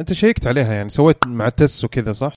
أنت 0.00 0.12
شيكت 0.12 0.46
عليها 0.46 0.72
يعني 0.72 0.88
سويت 0.88 1.26
مع 1.26 1.46
التس 1.46 1.84
وكذا 1.84 2.12
صح؟ 2.12 2.32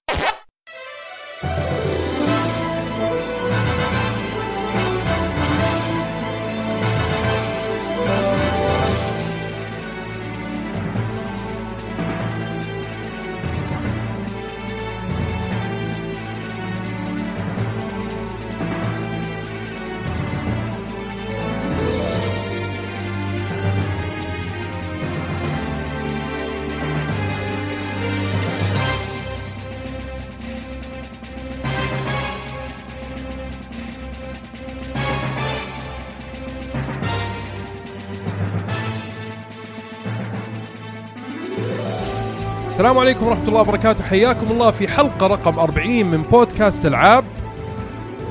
السلام 42.91 43.07
عليكم 43.07 43.27
ورحمة 43.27 43.47
الله 43.47 43.61
وبركاته 43.61 44.03
حياكم 44.03 44.51
الله 44.51 44.71
في 44.71 44.87
حلقة 44.87 45.27
رقم 45.27 45.59
40 45.59 46.05
من 46.05 46.21
بودكاست 46.21 46.85
ألعاب 46.85 47.25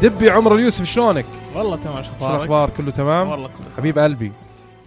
دبي 0.02 0.30
عمر 0.30 0.55
اليوسف 0.55 0.84
شلونك؟ 0.84 1.27
والله 1.55 1.77
تمام 1.77 2.02
شو 2.02 2.09
شو 2.09 2.14
أخبارك؟ 2.14 2.37
الأخبار 2.37 2.70
كله 2.70 2.91
تمام؟ 2.91 3.28
والله 3.28 3.48
كله 3.48 3.77
حبيب 3.77 3.98
قلبي 3.98 4.32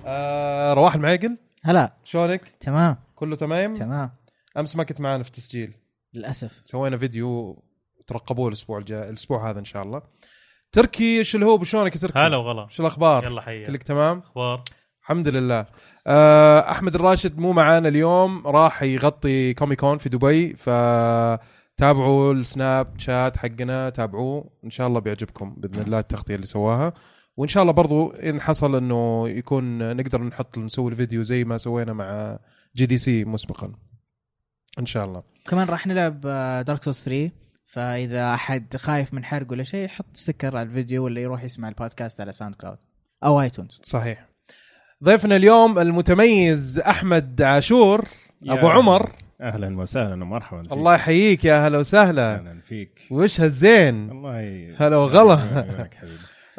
آه 0.05 0.73
رواح 0.73 0.95
المعيقل 0.95 1.37
هلا 1.63 1.93
شلونك؟ 2.03 2.41
تمام 2.59 2.97
كله 3.15 3.35
تمام؟ 3.35 3.73
تمام 3.73 4.11
أمس 4.57 4.75
ما 4.75 4.83
كنت 4.83 5.01
معنا 5.01 5.23
في 5.23 5.29
التسجيل 5.29 5.73
للأسف 6.13 6.61
سوينا 6.65 6.97
فيديو 6.97 7.63
ترقبوه 8.07 8.47
الأسبوع 8.47 8.77
الجاي 8.77 9.09
الأسبوع 9.09 9.49
هذا 9.49 9.59
إن 9.59 9.65
شاء 9.65 9.83
الله 9.83 10.01
تركي 10.71 11.23
هو 11.35 11.63
شلونك 11.63 11.95
يا 11.95 11.99
تركي؟ 11.99 12.19
هلا 12.19 12.37
وغلا 12.37 12.67
شو 12.69 12.83
الأخبار؟ 12.83 13.25
يلا 13.25 13.41
حيا 13.41 13.67
كلك 13.67 13.83
تمام؟ 13.83 14.19
أخبار 14.19 14.63
الحمد 15.03 15.27
لله. 15.27 15.65
آه، 16.07 16.71
أحمد 16.71 16.95
الراشد 16.95 17.37
مو 17.37 17.51
معانا 17.51 17.87
اليوم 17.87 18.47
راح 18.47 18.83
يغطي 18.83 19.53
Comic 19.53 19.81
Con 19.81 19.97
في 19.97 20.09
دبي 20.09 20.55
فتابعوا 20.55 22.33
ال 22.33 22.99
Snapchat 22.99 23.37
حقنا 23.37 23.89
تابعوه. 23.89 24.49
إن 24.65 24.69
شاء 24.69 24.87
الله 24.87 24.99
بيعجبكم 24.99 25.55
بإذن 25.57 25.81
الله 25.81 25.99
التغطية 25.99 26.35
اللي 26.35 26.45
سواها. 26.45 26.93
وإن 27.37 27.47
شاء 27.47 27.63
الله 27.63 27.73
برضو 27.73 28.11
إن 28.11 28.41
حصل 28.41 28.75
إنه 28.75 29.29
يكون 29.29 29.95
نقدر 29.97 30.23
نحط 30.23 30.57
نسوي 30.57 30.91
الفيديو 30.91 31.23
زي 31.23 31.43
ما 31.43 31.57
سوينا 31.57 31.93
مع 31.93 32.39
GDC 32.75 33.25
مسبقا. 33.25 33.71
إن 34.79 34.85
شاء 34.85 35.05
الله. 35.05 35.23
كمان 35.45 35.67
راح 35.67 35.87
نلعب 35.87 36.21
Dark 36.65 36.83
Souls 36.83 37.03
3 37.05 37.31
فإذا 37.65 38.33
أحد 38.33 38.77
خايف 38.77 39.13
من 39.13 39.25
حرق 39.25 39.51
ولا 39.51 39.63
شيء 39.63 39.85
يحط 39.85 40.05
sticker 40.13 40.57
على 40.57 40.69
الفيديو 40.69 41.05
ولا 41.05 41.21
يروح 41.21 41.43
يسمع 41.43 41.67
البودكاست 41.67 42.21
على 42.21 42.33
SoundCloud 42.33 42.77
أو 43.23 43.41
ايتونز 43.41 43.79
صحيح. 43.83 44.32
ضيفنا 45.03 45.35
اليوم 45.35 45.79
المتميز 45.79 46.79
أحمد 46.79 47.41
عاشور 47.41 48.05
أبو 48.47 48.67
عمر. 48.67 49.11
أهلا 49.41 49.77
وسهلا 49.77 50.23
ومرحبا 50.23 50.63
فيك. 50.63 50.73
الله 50.73 50.93
يحييك 50.95 51.45
يا 51.45 51.67
هلا 51.67 51.77
وسهلا. 51.77 52.35
أهلا 52.35 52.59
فيك. 52.67 53.01
وش 53.11 53.41
هالزين؟ 53.41 54.11
الله 54.11 54.41
ي... 54.41 54.75
هلا 54.77 54.97
وغلا. 54.97 55.39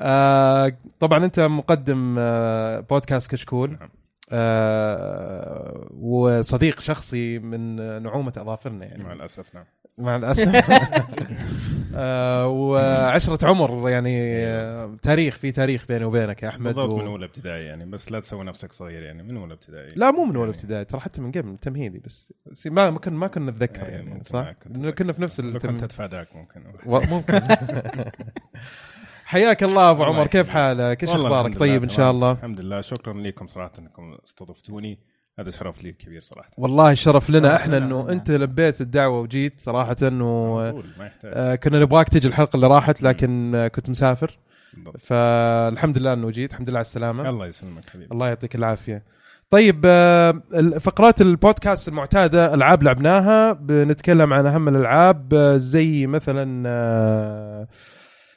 آه 0.01 0.73
طبعا 1.01 1.25
أنت 1.25 1.41
مقدم 1.41 2.17
آه 2.19 2.81
بودكاست 2.81 3.31
كشكول. 3.31 3.71
نعم. 3.71 3.89
آه 4.33 5.89
وصديق 6.01 6.81
شخصي 6.81 7.39
من 7.39 7.77
نعومة 8.03 8.33
أظافرنا 8.37 8.85
يعني. 8.87 9.05
مع 9.05 9.13
الأسف 9.13 9.55
نعم. 9.55 9.65
مع 9.99 10.17
الأسف. 10.17 10.49
آه 11.97 12.49
وعشرة 12.49 13.47
عمر 13.49 13.89
يعني 13.91 14.37
آه 14.47 14.97
تاريخ 15.03 15.39
في 15.39 15.53
تاريخ 15.53 15.87
بيني 15.89 16.05
وبينك 16.05 16.43
يا 16.43 16.49
أحمد 16.49 16.75
بالضبط 16.75 16.89
و... 16.91 16.97
من 16.97 17.07
أولى 17.07 17.25
ابتدائي 17.27 17.65
يعني 17.65 17.85
بس 17.87 18.13
لا 18.13 18.21
تسوي 18.21 18.45
نفسك 18.45 18.73
صغير 18.73 19.03
يعني 19.03 19.23
من 19.23 19.37
أولى 19.37 19.55
ابتدائي 19.55 19.93
لا 19.97 20.11
مو 20.11 20.25
من 20.25 20.37
أولى 20.37 20.41
يعني 20.51 20.51
ابتدائي 20.63 20.85
ترى 20.85 21.01
حتى 21.01 21.21
من 21.21 21.33
قبل 21.33 21.57
تمهيدي 21.59 21.99
بس 21.99 22.33
ما 22.67 22.91
ما 22.91 22.99
كنا 22.99 23.17
ما 23.19 23.27
كنا 23.27 23.51
نتذكر 23.51 23.83
إيه، 23.83 23.89
يعني 23.89 24.25
صح؟ 24.25 24.53
لأنه 24.71 24.91
كنا 24.91 25.13
في 25.13 25.23
نفس 25.23 25.41
التم... 25.41 25.59
كنت 25.71 25.83
أتفاداك 25.83 26.29
ممكن 26.37 26.63
و- 26.93 27.01
ممكن 27.11 27.41
حياك 29.25 29.63
الله 29.63 29.91
أبو 29.91 30.05
عمر 30.05 30.27
كيف. 30.27 30.49
حالك؟ 30.49 31.03
إيش 31.03 31.11
أخبارك؟ 31.15 31.59
طيب 31.59 31.83
إن 31.83 31.89
شاء. 31.89 32.11
الله 32.11 32.33
الحمد 32.33 32.61
لله 32.61 32.81
شكرا 32.81 33.13
لكم 33.15 33.47
صراحة 33.47 33.73
إنكم 33.79 34.17
استضفتوني 34.25 34.99
هذا 35.39 35.51
شرف 35.51 35.85
لي 35.85 35.93
كبير 35.93 36.21
صراحة. 36.21 36.51
والله 36.57 36.91
الشرف 36.91 37.31
لنا 37.31 37.49
شرف 37.49 37.61
إحنا. 37.61 37.77
إنه 37.77 38.11
أنت 38.11 38.31
لبيت 38.31 38.81
الدعوة 38.81 39.21
وجيت 39.21 39.61
صراحة 39.61 39.97
إنه 40.03 40.61
آه، 41.25 41.55
كنا 41.55 41.81
نبغاك 41.81 42.09
تجي 42.09 42.29
الحلقة 42.29 42.57
اللي 42.57 42.67
راحت 42.67 43.03
لكن 43.03 43.55
آه، 43.55 43.69
كنت 43.69 43.91
مسافر. 43.91 44.39
بالضبط. 44.75 44.97
فالحمد 45.01 45.99
لله 45.99 46.13
إنه 46.13 46.31
جيت 46.31 46.51
الحمد 46.51 46.71
لله 46.71 46.79
على 46.79 46.85
السلامة. 46.85 47.29
الله 47.29 47.47
يسلمك 47.47 47.89
حبيبي. 47.91 48.09
الله 48.13 48.29
يعطيك 48.29 48.55
العافية. 48.55 49.03
طيب 49.51 49.83
آه، 49.87 50.41
فقرات 50.81 51.21
البودكاست 51.21 51.89
المعتادة 51.89 52.55
ألعاب 52.55 52.83
لعبناها 52.83 53.53
بنتكلم 53.53 54.33
عن 54.33 54.47
أهم 54.47 54.69
الألعاب 54.69 55.35
آه، 55.35 55.57
زي 55.57 56.07
مثلا 56.07 57.67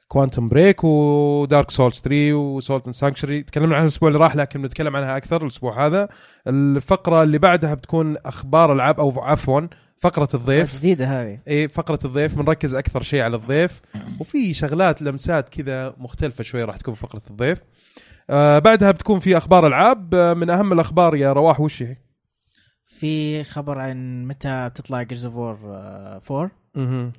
Quantum 0.07 0.49
Break 0.49 0.83
و 0.83 1.01
Dark 1.01 1.71
Souls 1.71 1.99
3 1.99 2.33
و 2.33 2.44
Salt 2.44 2.85
and 2.85 2.95
Sanctuary 2.95 3.43
تكلمنا 3.43 3.75
عنها 3.75 3.81
الأسبوع 3.83 4.09
اللي 4.09 4.19
راح 4.19 4.35
لكن 4.35 4.61
بنتكلم 4.61 4.95
عنها 4.95 5.17
أكثر 5.17 5.41
الأسبوع 5.41 5.85
هذا. 5.85 6.09
الفقرة 6.47 7.23
اللي 7.23 7.37
بعدها 7.37 7.73
بتكون 7.73 8.17
أخبار 8.25 8.73
العاب 8.73 8.99
أو 8.99 9.21
عفوا 9.21 9.61
فقرة 9.97 10.29
الضيف. 10.33 10.77
جديدة 10.77 11.05
هذه. 11.05 11.39
إيه 11.47 11.67
فقرة 11.67 11.99
الضيف. 12.05 12.35
بنركز 12.35 12.75
أكثر 12.75 13.03
شيء 13.03 13.21
على 13.21 13.35
الضيف. 13.35 13.81
وفي 14.19 14.53
شغلات 14.53 15.01
لمسات 15.01 15.49
كذا 15.49 15.93
مختلفة 15.97 16.43
شوي 16.43 16.63
راح 16.63 16.77
تكون 16.77 16.93
في 16.93 16.99
فقرة 16.99 17.21
الضيف. 17.29 17.59
آه 18.29 18.59
بعدها 18.59 18.91
بتكون 18.91 19.19
في 19.19 19.37
أخبار 19.37 19.67
ألعاب. 19.67 20.15
آه 20.15 20.33
من 20.33 20.49
أهم 20.49 20.73
الأخبار 20.73 21.15
يا 21.15 21.33
رواح 21.33 21.59
وش 21.59 21.83
هي؟ 21.83 21.97
في 22.85 23.43
خبر 23.43 23.79
عن 23.79 24.27
متى 24.27 24.69
بتطلع 24.69 25.03
Gears 25.03 25.25
of 25.25 25.35
War 25.35 25.57
4 26.31 26.51
مهم. 26.75 27.11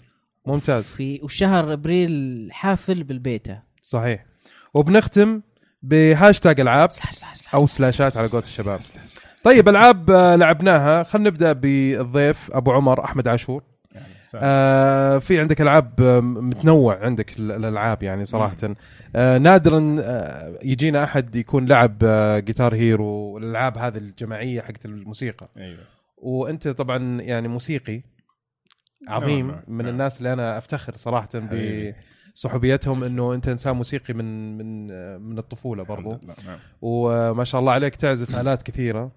ممتاز. 0.49 0.85
في 0.85 1.21
وشهر 1.23 1.73
أبريل 1.73 2.49
حافل 2.53 3.03
بالبيتا. 3.03 3.63
صحيح. 3.83 4.25
وبنختم 4.75 5.41
بهاشتاج 5.83 6.61
ألعاب 6.61 6.91
slash 6.91 7.15
slash 7.15 7.35
slash 7.37 7.55
أو 7.55 7.67
سلاشات 7.67 8.17
على 8.17 8.27
قولة 8.29 8.45
الشباب. 8.45 8.81
طيب 9.45 9.69
ألعاب 9.69 10.11
لعبناها. 10.11 11.03
خلينا 11.03 11.29
نبدأ 11.31 11.53
بالضيف 11.53 12.51
أبو 12.53 12.73
عمر 12.73 13.05
أحمد 13.05 13.29
عاشور. 13.29 13.63
آه 14.35 15.19
في 15.19 15.41
عندك 15.41 15.61
ألعاب 15.61 16.01
آه، 16.01 16.21
متنوع 16.21 17.05
عندك 17.05 17.39
ال- 17.39 17.53
الألعاب 17.53 18.03
يعني 18.03 18.25
صراحة. 18.25 18.57
آه 19.17 19.39
نادرا 19.39 19.97
آه 20.01 20.59
يجينا 20.63 21.05
أحد 21.05 21.37
يكون 21.37 21.67
لعب 21.67 21.97
آه 22.03 22.39
Guitar 22.39 22.75
Hero 22.75 23.07
والالعاب 23.07 23.79
هذه 23.79 23.97
الجماعية 23.97 24.61
حقت 24.61 24.85
الموسيقى. 24.85 25.49
أيوه. 25.57 25.79
وأنت 26.19 26.69
طبعا 26.69 27.21
يعني 27.23 27.49
موسيقي. 27.49 28.01
عظيم 29.09 29.47
نعم، 29.47 29.63
من 29.69 29.85
نعم. 29.85 29.89
الناس 29.89 30.19
اللي 30.19 30.33
أنا 30.33 30.59
أفتخر 30.59 30.97
صراحة. 30.97 31.29
بصحوبيتهم 32.35 33.05
إنه 33.05 33.35
أنت 33.35 33.49
إنسان 33.49 33.77
موسيقي 33.77 34.15
من 34.15 34.59
من 34.59 34.87
من 35.21 35.39
الطفولة 35.39 35.85
برضو 35.85 36.11
نعم. 36.11 36.59
وما 36.81 37.45
شاء 37.45 37.61
الله 37.61 37.73
عليك 37.73 37.97
تعزف 37.97 38.37
آلات 38.37 38.63
كثيرة 38.63 39.13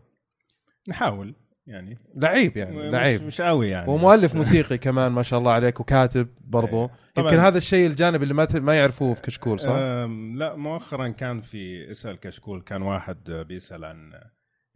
نحاول 0.88 1.36
يعني 1.68 1.98
لعيب 2.16 2.58
يعني 2.58 2.90
لعيب 2.90 3.24
مش 3.24 3.42
قوي 3.42 3.70
يعني 3.70 3.92
ومؤلف 3.92 4.36
موسيقي 4.42 4.78
كمان 4.78 5.12
ما 5.12 5.24
شاء 5.24 5.40
الله 5.40 5.52
عليك 5.52 5.80
وكاتب 5.80 6.28
برضو 6.42 6.84
إيه. 6.84 6.92
يمكن 7.18 7.38
هذا 7.38 7.58
الشيء 7.58 7.88
الجانب 7.88 8.24
اللي 8.24 8.34
ما 8.34 8.46
ت... 8.46 8.56
ما 8.56 8.74
يعرفوه 8.74 9.14
في 9.14 9.22
كشكول 9.22 9.60
صح؟ 9.60 9.72
لا 10.36 10.56
مؤخرا 10.56 11.08
كان 11.08 11.42
في 11.42 11.92
إسأل 11.92 12.20
كشكول 12.20 12.62
كان 12.62 12.82
واحد 12.82 13.32
بيسأل 13.32 13.86
عن 13.86 14.12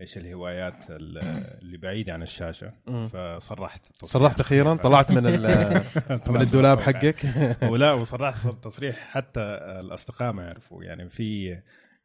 إيش 0.01 0.17
الهوايات 0.17 0.73
ال- 0.89 1.17
اللي 1.61 1.77
بعيدة 1.77 2.13
عن 2.13 2.23
الشاشة. 2.23 2.71
فصرحت 3.13 4.05
صرحت 4.05 4.39
أخيرا؟ 4.39 4.75
طلعت 4.75 5.11
من. 5.11 5.23
من 6.33 6.41
الدولاب 6.41 6.79
حقك؟ 6.79 7.25
ولا 7.71 7.91
وصرحت 7.91 8.47
تصريح 8.47 8.95
حتى 8.95 9.41
الأصدقاء 9.79 10.31
ما 10.33 10.43
يعرفوا. 10.43 10.83
يعني 10.83 11.09
في 11.09 11.59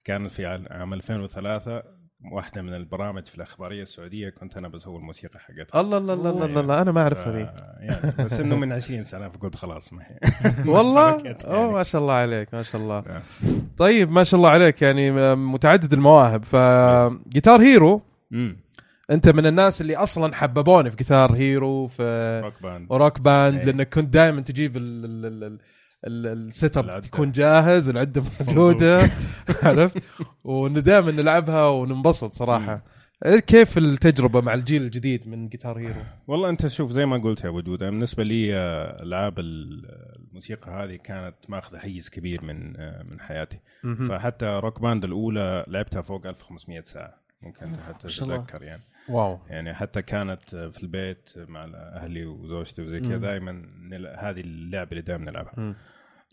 كان 0.04 0.28
في 0.28 0.46
عام 0.70 0.94
2003 0.94 1.99
واحدة 2.32 2.62
من 2.62 2.74
البرامج 2.74 3.26
في 3.26 3.34
الأخبارية 3.36 3.82
السعودية 3.82 4.30
كنت 4.30 4.56
أنا 4.56 4.68
بسوي 4.68 4.96
الموسيقى 4.98 5.38
حقتها. 5.38 5.80
الله 5.80 5.98
الله 5.98 6.14
الله 6.14 6.30
الله, 6.44 6.60
الله 6.60 6.82
أنا 6.82 6.92
ما 6.92 7.00
أعرف 7.02 7.28
ذي 7.28 7.44
ف- 7.46 7.60
يعني 7.80 8.12
بس 8.24 8.40
إنه 8.40 8.56
من 8.56 8.72
20 8.72 9.04
سنة 9.04 9.28
فقلت 9.28 9.56
خلاص 9.56 9.92
ما 9.92 10.02
هي. 10.02 10.18
والله؟ 10.72 11.18
فرقت 11.18 11.44
أوه 11.44 11.58
يعني. 11.60 11.72
ما 11.72 11.82
شاء 11.82 12.00
الله 12.02 12.14
عليك 12.14 12.54
ما 12.54 12.62
شاء 12.62 12.80
الله. 12.80 13.04
نعم. 13.08 13.20
طيب 13.78 14.10
ما 14.10 14.24
شاء 14.24 14.38
الله 14.38 14.48
عليك 14.50 14.82
يعني 14.82 15.10
متعدد 15.36 15.92
المواهب. 15.92 16.44
ف 16.44 16.61
Guitar 16.61 17.60
Hero 17.60 18.02
أنت 19.10 19.28
من 19.28 19.46
الناس 19.46 19.80
اللي 19.80 19.96
أصلا 19.96 20.34
حببوني 20.34 20.90
في 20.90 20.96
Guitar 20.96 21.32
Hero 21.32 21.86
في 21.86 22.40
Rock 22.44 22.62
Band 22.62 22.86
و 22.92 22.98
Rock 22.98 23.20
Band. 23.20 23.64
لأنك 23.64 23.94
كنت 23.94 24.14
دائما 24.14 24.40
تجيب 24.40 24.76
ال- 24.76 25.04
ال- 25.04 25.44
ال- 25.44 25.58
ال 26.06 26.76
setup. 26.76 27.04
يكون 27.04 27.32
جاهز 27.32 27.88
العدة 27.88 28.22
موجودة. 28.48 29.10
عرفت؟ 29.62 29.98
وانه 30.44 30.80
دائما 30.80 31.10
نلعبها 31.12 31.68
وننبسط 31.68 32.34
صراحة. 32.34 32.84
كيف 33.46 33.78
التجربة 33.78 34.40
مع 34.40 34.54
الجيل 34.54 34.82
الجديد 34.82 35.28
من 35.28 35.48
Guitar 35.48 35.78
Hero؟ 35.78 36.00
والله 36.28 36.48
أنت 36.48 36.66
شوف 36.66 36.90
زي 36.90 37.06
ما 37.06 37.16
قلت 37.18 37.44
يا 37.44 37.48
أبو 37.48 37.60
جوده 37.60 37.90
بالنسبة 37.90 38.22
لي 38.24 38.54
آه، 38.54 39.02
ألعاب 39.02 39.38
ال- 39.38 39.84
الموسيقى 40.28 40.70
هذه 40.70 40.96
كانت 40.96 41.34
ماخذة 41.48 41.78
حيز 41.78 42.08
كبير 42.10 42.44
من 42.44 42.76
آه، 42.76 43.02
من 43.02 43.20
حياتي. 43.20 43.58
فحتى 44.08 44.46
Rock 44.46 44.80
Band 44.80 45.04
الأولى 45.04 45.64
لعبتها 45.68 46.02
فوق 46.02 46.26
1500 46.26 46.82
ساعة. 46.86 47.19
ممكن 47.42 47.76
حتى. 47.76 48.08
تتذكر 48.08 48.62
يعني 48.62 48.82
wow 49.08 49.38
يعني 49.48 49.74
حتى 49.74 50.02
كانت 50.02 50.42
في 50.56 50.82
البيت 50.82 51.30
مع 51.36 51.64
أهلي 51.74 52.24
وزوجتي 52.26 52.82
وزي 52.82 53.00
كذا 53.00 53.16
مم. 53.16 53.22
دائما 53.22 53.52
نل- 53.80 54.14
هذه 54.18 54.40
اللعبة 54.40 54.90
اللي 54.90 55.02
دائما 55.02 55.30
نلعبها 55.30 55.52
مم. 55.56 55.74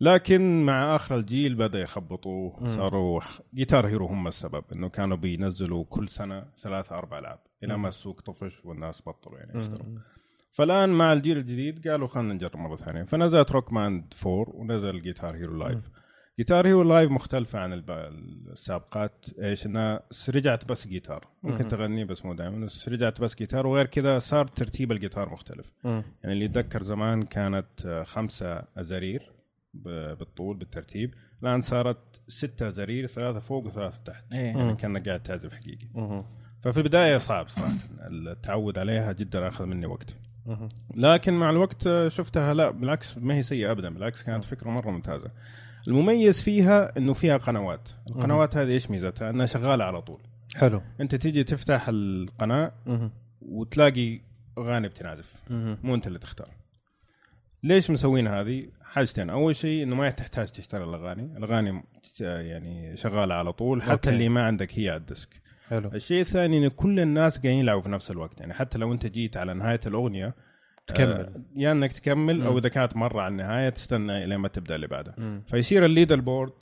لكن 0.01 0.65
مع 0.65 0.95
آخر 0.95 1.15
الجيل 1.15 1.55
بدأ 1.55 1.79
يخبطوا 1.79 2.51
مم. 2.61 2.75
صاروا 2.75 3.21
Guitar 3.53 3.87
Hero 3.87 4.05
هم 4.05 4.27
السبب 4.27 4.63
إنه 4.73 4.89
كانوا 4.89 5.17
بينزلوا 5.17 5.85
كل 5.89 6.09
سنة 6.09 6.45
ثلاثة 6.59 6.95
أربع 6.95 7.19
العاب 7.19 7.39
إلى 7.63 7.77
ما 7.77 7.89
السوق 7.89 8.21
طفش 8.21 8.65
والناس 8.65 9.01
بطلوا 9.05 9.39
يعني 9.39 9.59
يشتروا 9.59 9.85
مم. 9.85 9.99
فالآن 10.51 10.89
مع 10.89 11.13
الجيل 11.13 11.37
الجديد 11.37 11.87
قالوا 11.87 12.07
خلينا 12.07 12.33
نجرب 12.33 12.57
مرة 12.57 12.75
ثانية 12.75 13.03
فنزلت 13.03 13.51
Rock 13.51 13.73
Band 13.73 14.13
4 14.25 14.45
ونزل 14.55 15.01
Guitar 15.01 15.35
Hero 15.35 15.57
Live 15.57 15.89
Guitar 16.39 16.67
Hero 16.67 16.83
Live 16.83 17.11
مختلفة 17.11 17.59
عن 17.59 17.73
السابقات. 18.51 19.25
إيش؟ 19.41 19.65
إنها 19.65 19.99
رجعت 20.29 20.65
بس 20.69 20.87
جيتار. 20.87 21.27
ممكن 21.43 21.63
مم. 21.63 21.69
تغني 21.69 22.05
بس 22.05 22.25
مو 22.25 22.33
دائما 22.33 22.65
بس 22.65 22.89
رجعت 22.89 23.21
بس 23.21 23.35
جيتار. 23.35 23.67
وغير 23.67 23.85
كذا 23.85 24.19
صار 24.19 24.47
ترتيب 24.47 24.91
الجيتار 24.91 25.29
مختلف. 25.29 25.73
مم. 25.83 26.03
يعني 26.23 26.33
اللي 26.33 26.45
يتذكر 26.45 26.83
زمان 26.83 27.23
كانت 27.23 27.85
آه، 27.85 28.03
خمسة 28.03 28.63
أزارير 28.77 29.31
ب- 29.73 30.17
بالطول 30.17 30.57
بالترتيب. 30.57 31.13
الآن 31.43 31.61
صارت 31.61 31.97
ستة 32.27 32.67
أزارير 32.67 33.07
ثلاثة 33.07 33.39
فوق 33.39 33.65
وثلاثة 33.65 33.97
تحت. 34.05 34.23
إيه. 34.33 34.39
يعني 34.57 34.75
كأنك 34.75 35.07
قاعد 35.07 35.23
تعزف 35.23 35.53
حقيقي. 35.53 35.87
مم. 35.93 36.23
ففي 36.61 36.77
البداية 36.77 37.17
صعب 37.17 37.47
صراحة. 37.49 37.73
التعود 38.01 38.77
عليها 38.79 39.11
جدا 39.11 39.47
أخذ 39.47 39.65
مني 39.65 39.85
وقت. 39.85 40.15
مم. 40.45 40.69
لكن 40.95 41.33
مع 41.33 41.49
الوقت 41.49 41.87
آه، 41.87 42.09
شفتها 42.09 42.53
لا 42.53 42.69
بالعكس 42.69 43.17
ما 43.17 43.33
هي 43.35 43.43
سيئة 43.43 43.71
أبدا. 43.71 43.89
بالعكس 43.89 44.23
كانت 44.23 44.43
فكرة 44.45 44.69
مرة 44.69 44.89
ممتازة. 44.91 45.31
المميز 45.87 46.41
فيها 46.41 46.97
إنه 46.97 47.13
فيها 47.13 47.37
قنوات. 47.37 47.89
القنوات 48.09 48.57
هذه 48.57 48.69
إيش 48.69 48.91
ميزتها؟ 48.91 49.29
أنها 49.29 49.45
شغالة 49.45 49.83
على 49.83 50.01
طول. 50.01 50.19
حلو. 50.55 50.81
أنت 51.01 51.15
تيجي 51.15 51.43
تفتح 51.43 51.85
القناة. 51.89 52.71
وتلاقي 53.41 54.19
اغاني 54.57 54.87
بتنعزف. 54.87 55.33
مو 55.49 55.95
أنت 55.95 56.07
اللي 56.07 56.19
تختار. 56.19 56.49
ليش 57.63 57.91
مسوين 57.91 58.27
هذه؟ 58.27 58.67
حاجتين. 58.83 59.29
أول 59.29 59.55
شيء 59.55 59.83
إنه 59.83 59.95
ما 59.95 60.09
تحتاج 60.09 60.47
تشتري 60.47 60.83
الأغاني. 60.83 61.37
الأغاني 61.37 61.83
يعني 62.19 62.97
شغالة 62.97 63.35
على 63.35 63.53
طول. 63.53 63.81
حتى 63.81 63.91
okay. 63.91 64.09
اللي 64.09 64.29
ما 64.29 64.45
عندك 64.45 64.79
هي 64.79 64.89
على 64.89 64.97
ال 64.97 65.02
disc. 65.02 65.29
حلو. 65.67 65.89
الشيء 65.93 66.21
الثاني 66.21 66.57
إن 66.57 66.67
كل 66.67 66.99
الناس 66.99 67.33
قاعدين 67.33 67.59
يلعبوا 67.59 67.81
في 67.81 67.89
نفس 67.89 68.11
الوقت. 68.11 68.39
يعني 68.39 68.53
حتى 68.53 68.77
لو 68.77 68.93
أنت 68.93 69.05
جيت 69.05 69.37
على 69.37 69.53
نهاية 69.53 69.79
الأغنية 69.85 70.33
تكمل. 70.87 71.11
آه، 71.11 71.31
يا 71.55 71.71
إنك 71.71 71.93
تكمل 71.93 72.41
أو. 72.41 72.57
إذا 72.57 72.69
كانت 72.69 72.95
مرة 72.95 73.21
على 73.21 73.31
النهاية 73.31 73.69
تستنى 73.69 74.25
لين 74.25 74.37
ما 74.37 74.47
تبدأ 74.47 74.75
اللي 74.75 74.87
بعدها 74.87 75.15
مم. 75.17 75.43
فيصير 75.47 75.85
ال 75.85 76.21
leaderboard 76.21 76.53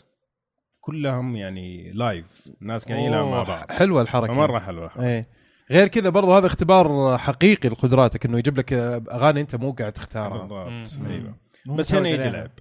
كلهم 0.82 1.36
يعني 1.36 1.92
live 1.92 2.50
الناس 2.62 2.86
قاعدين 2.86 3.06
يلعبوا 3.06 3.32
مع 3.32 3.44
بعض 3.44 3.72
حلوة 3.72 4.02
الحركة 4.02 4.34
فمرة 4.34 4.60
حلوة 4.60 4.92
إيه 5.00 5.28
غير 5.72 5.88
كذا 5.88 6.10
برضو 6.10 6.34
هذا 6.34 6.48
اختبار 6.48 7.18
حقيقي 7.18 7.70
لقدراتك 7.70 8.26
إنه 8.26 8.38
يجيب 8.38 8.58
لك 8.58 8.74
أغاني 8.74 9.42
أنت 9.42 9.56
مو 9.56 9.72
قاعد 9.72 9.92
تختارها 9.92 10.38
بالضبط. 10.38 11.08
أيوه 11.10 11.36
بس 11.68 11.96
هنا 11.96 12.10
يجي. 12.10 12.30
لعب. 12.30 12.52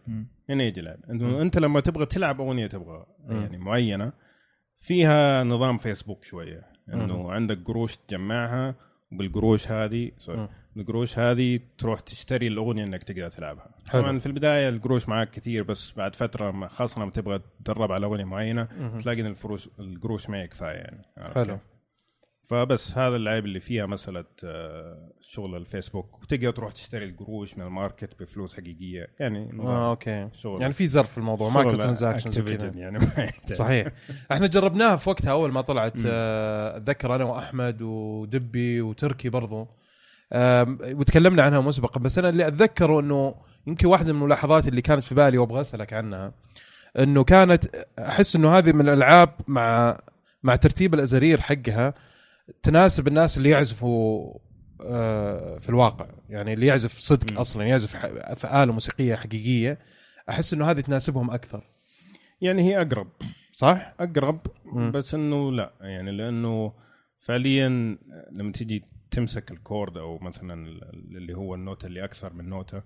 هنا 0.50 0.64
يجي 0.64 0.80
لعب 0.80 0.98
أنت 1.20 1.58
لما 1.58 1.80
تبغى 1.80 2.06
تلعب 2.06 2.40
أغنية 2.40 2.66
تبغى. 2.66 3.06
يعني 3.28 3.58
معينة 3.58 4.12
فيها 4.78 5.44
نظام 5.44 5.78
فيسبوك 5.78 6.24
شوية. 6.24 6.62
إنه 6.92 7.32
عندك 7.32 7.58
قروش 7.64 7.96
تجمعها 7.96 8.74
وبالقروش 9.12 9.70
هذه. 9.70 10.10
القروش 10.76 11.18
هذه 11.18 11.60
تروح 11.78 12.00
تشتري 12.00 12.46
الأغنية 12.46 12.84
إنك 12.84 13.02
تقدر 13.02 13.28
تلعبها 13.28 13.68
حلو. 13.88 14.02
طبعا 14.02 14.18
في 14.18 14.26
البداية 14.26 14.68
القروش 14.68 15.08
معك 15.08 15.30
كثير 15.30 15.62
بس 15.62 15.92
بعد 15.96 16.16
فترة 16.16 16.66
خاصة 16.66 17.02
لما 17.02 17.10
تبغى 17.10 17.40
تدرب 17.64 17.92
على 17.92 18.06
أغنية 18.06 18.24
معينة 18.24 18.68
مم. 18.78 18.98
تلاقي 18.98 19.20
إن 19.20 19.26
الفروش 19.26 19.68
القروش 19.78 20.30
ما 20.30 20.42
هي 20.42 20.46
كفايه 20.46 20.76
يعني 20.76 21.04
حلو. 21.34 21.58
فبس 22.46 22.98
هذا 22.98 23.16
العيب 23.16 23.44
اللي 23.44 23.60
فيها 23.60 23.86
مسألة 23.86 24.24
آه، 24.44 25.12
شغل 25.20 25.56
الفيسبوك 25.56 26.22
وتقدر 26.22 26.50
تروح 26.50 26.72
تشتري 26.72 27.04
القروش 27.04 27.58
من 27.58 27.64
ال 27.64 27.73
market 27.73 28.22
بفلوس 28.22 28.54
حقيقية 28.54 29.06
يعني 29.20 29.58
آه 29.60 29.90
okay 29.90 30.28
شغل 30.32 30.60
يعني 30.60 30.72
في 30.72 30.86
زر 30.86 31.04
في 31.04 31.18
الموضوع 31.18 31.50
microtransactions 31.50 32.38
يعني. 32.76 32.98
صحيح 33.46 33.88
إحنا 34.32 34.46
جربناها 34.46 34.96
في 34.96 35.08
وقتها 35.10 35.30
أول 35.30 35.52
ما 35.52 35.60
طلعت. 35.60 35.94
آه، 36.06 36.76
أتذكر 36.76 37.14
أنا 37.14 37.24
وأحمد 37.24 37.82
ودبي 37.82 38.80
وتركي 38.80 39.28
برضو 39.28 39.68
وتكلمنا 40.32 41.42
عنها 41.42 41.60
مسبقا 41.60 42.00
بس 42.00 42.18
أنا 42.18 42.28
اللي 42.28 42.46
أتذكره 42.46 43.00
إنه 43.00 43.34
يمكن 43.66 43.86
واحدة 43.86 44.12
من 44.12 44.18
الملاحظات 44.18 44.68
اللي 44.68 44.82
كانت 44.82 45.04
في 45.04 45.14
بالي 45.14 45.38
وأبغى 45.38 45.60
أسألك 45.60 45.92
عنها 45.92 46.32
إنه 46.98 47.24
كانت 47.24 47.64
أحس 47.98 48.36
إنه 48.36 48.58
هذه 48.58 48.72
من 48.72 48.80
الألعاب 48.80 49.30
مع 49.48 49.98
مع 50.42 50.56
ترتيب 50.56 50.94
الازارير 50.94 51.40
حقها 51.40 51.94
تناسب 52.62 53.08
الناس 53.08 53.38
اللي 53.38 53.50
يعزفوا 53.50 54.34
آه، 54.86 55.58
في 55.58 55.68
الواقع 55.68 56.06
يعني 56.28 56.52
اللي 56.52 56.66
يعزف 56.66 56.98
صدق 56.98 57.32
مم. 57.32 57.38
أصلا 57.38 57.64
يعزف 57.64 57.96
في 58.34 58.62
اله 58.62 58.72
موسيقية 58.72 59.14
حقيقية 59.14 59.78
أحس 60.28 60.52
إنه 60.54 60.70
هذه 60.70 60.80
تناسبهم 60.80 61.30
أكثر 61.30 61.64
يعني 62.40 62.62
هي 62.62 62.82
أقرب 62.82 63.08
صح؟ 63.52 63.94
أقرب 64.00 64.40
مم. 64.64 64.92
بس 64.92 65.14
إنه 65.14 65.52
لا 65.52 65.72
يعني 65.80 66.12
لأنه 66.12 66.72
فعليا 67.20 67.98
لما 68.32 68.52
تيجي 68.52 68.84
تمسك 69.14 69.50
الكورد 69.50 69.96
أو 69.96 70.18
مثلا 70.18 70.80
اللي 71.16 71.34
هو 71.36 71.54
النوتة 71.54 71.86
اللي 71.86 72.04
أكثر 72.04 72.32
من 72.32 72.48
نوتة. 72.48 72.82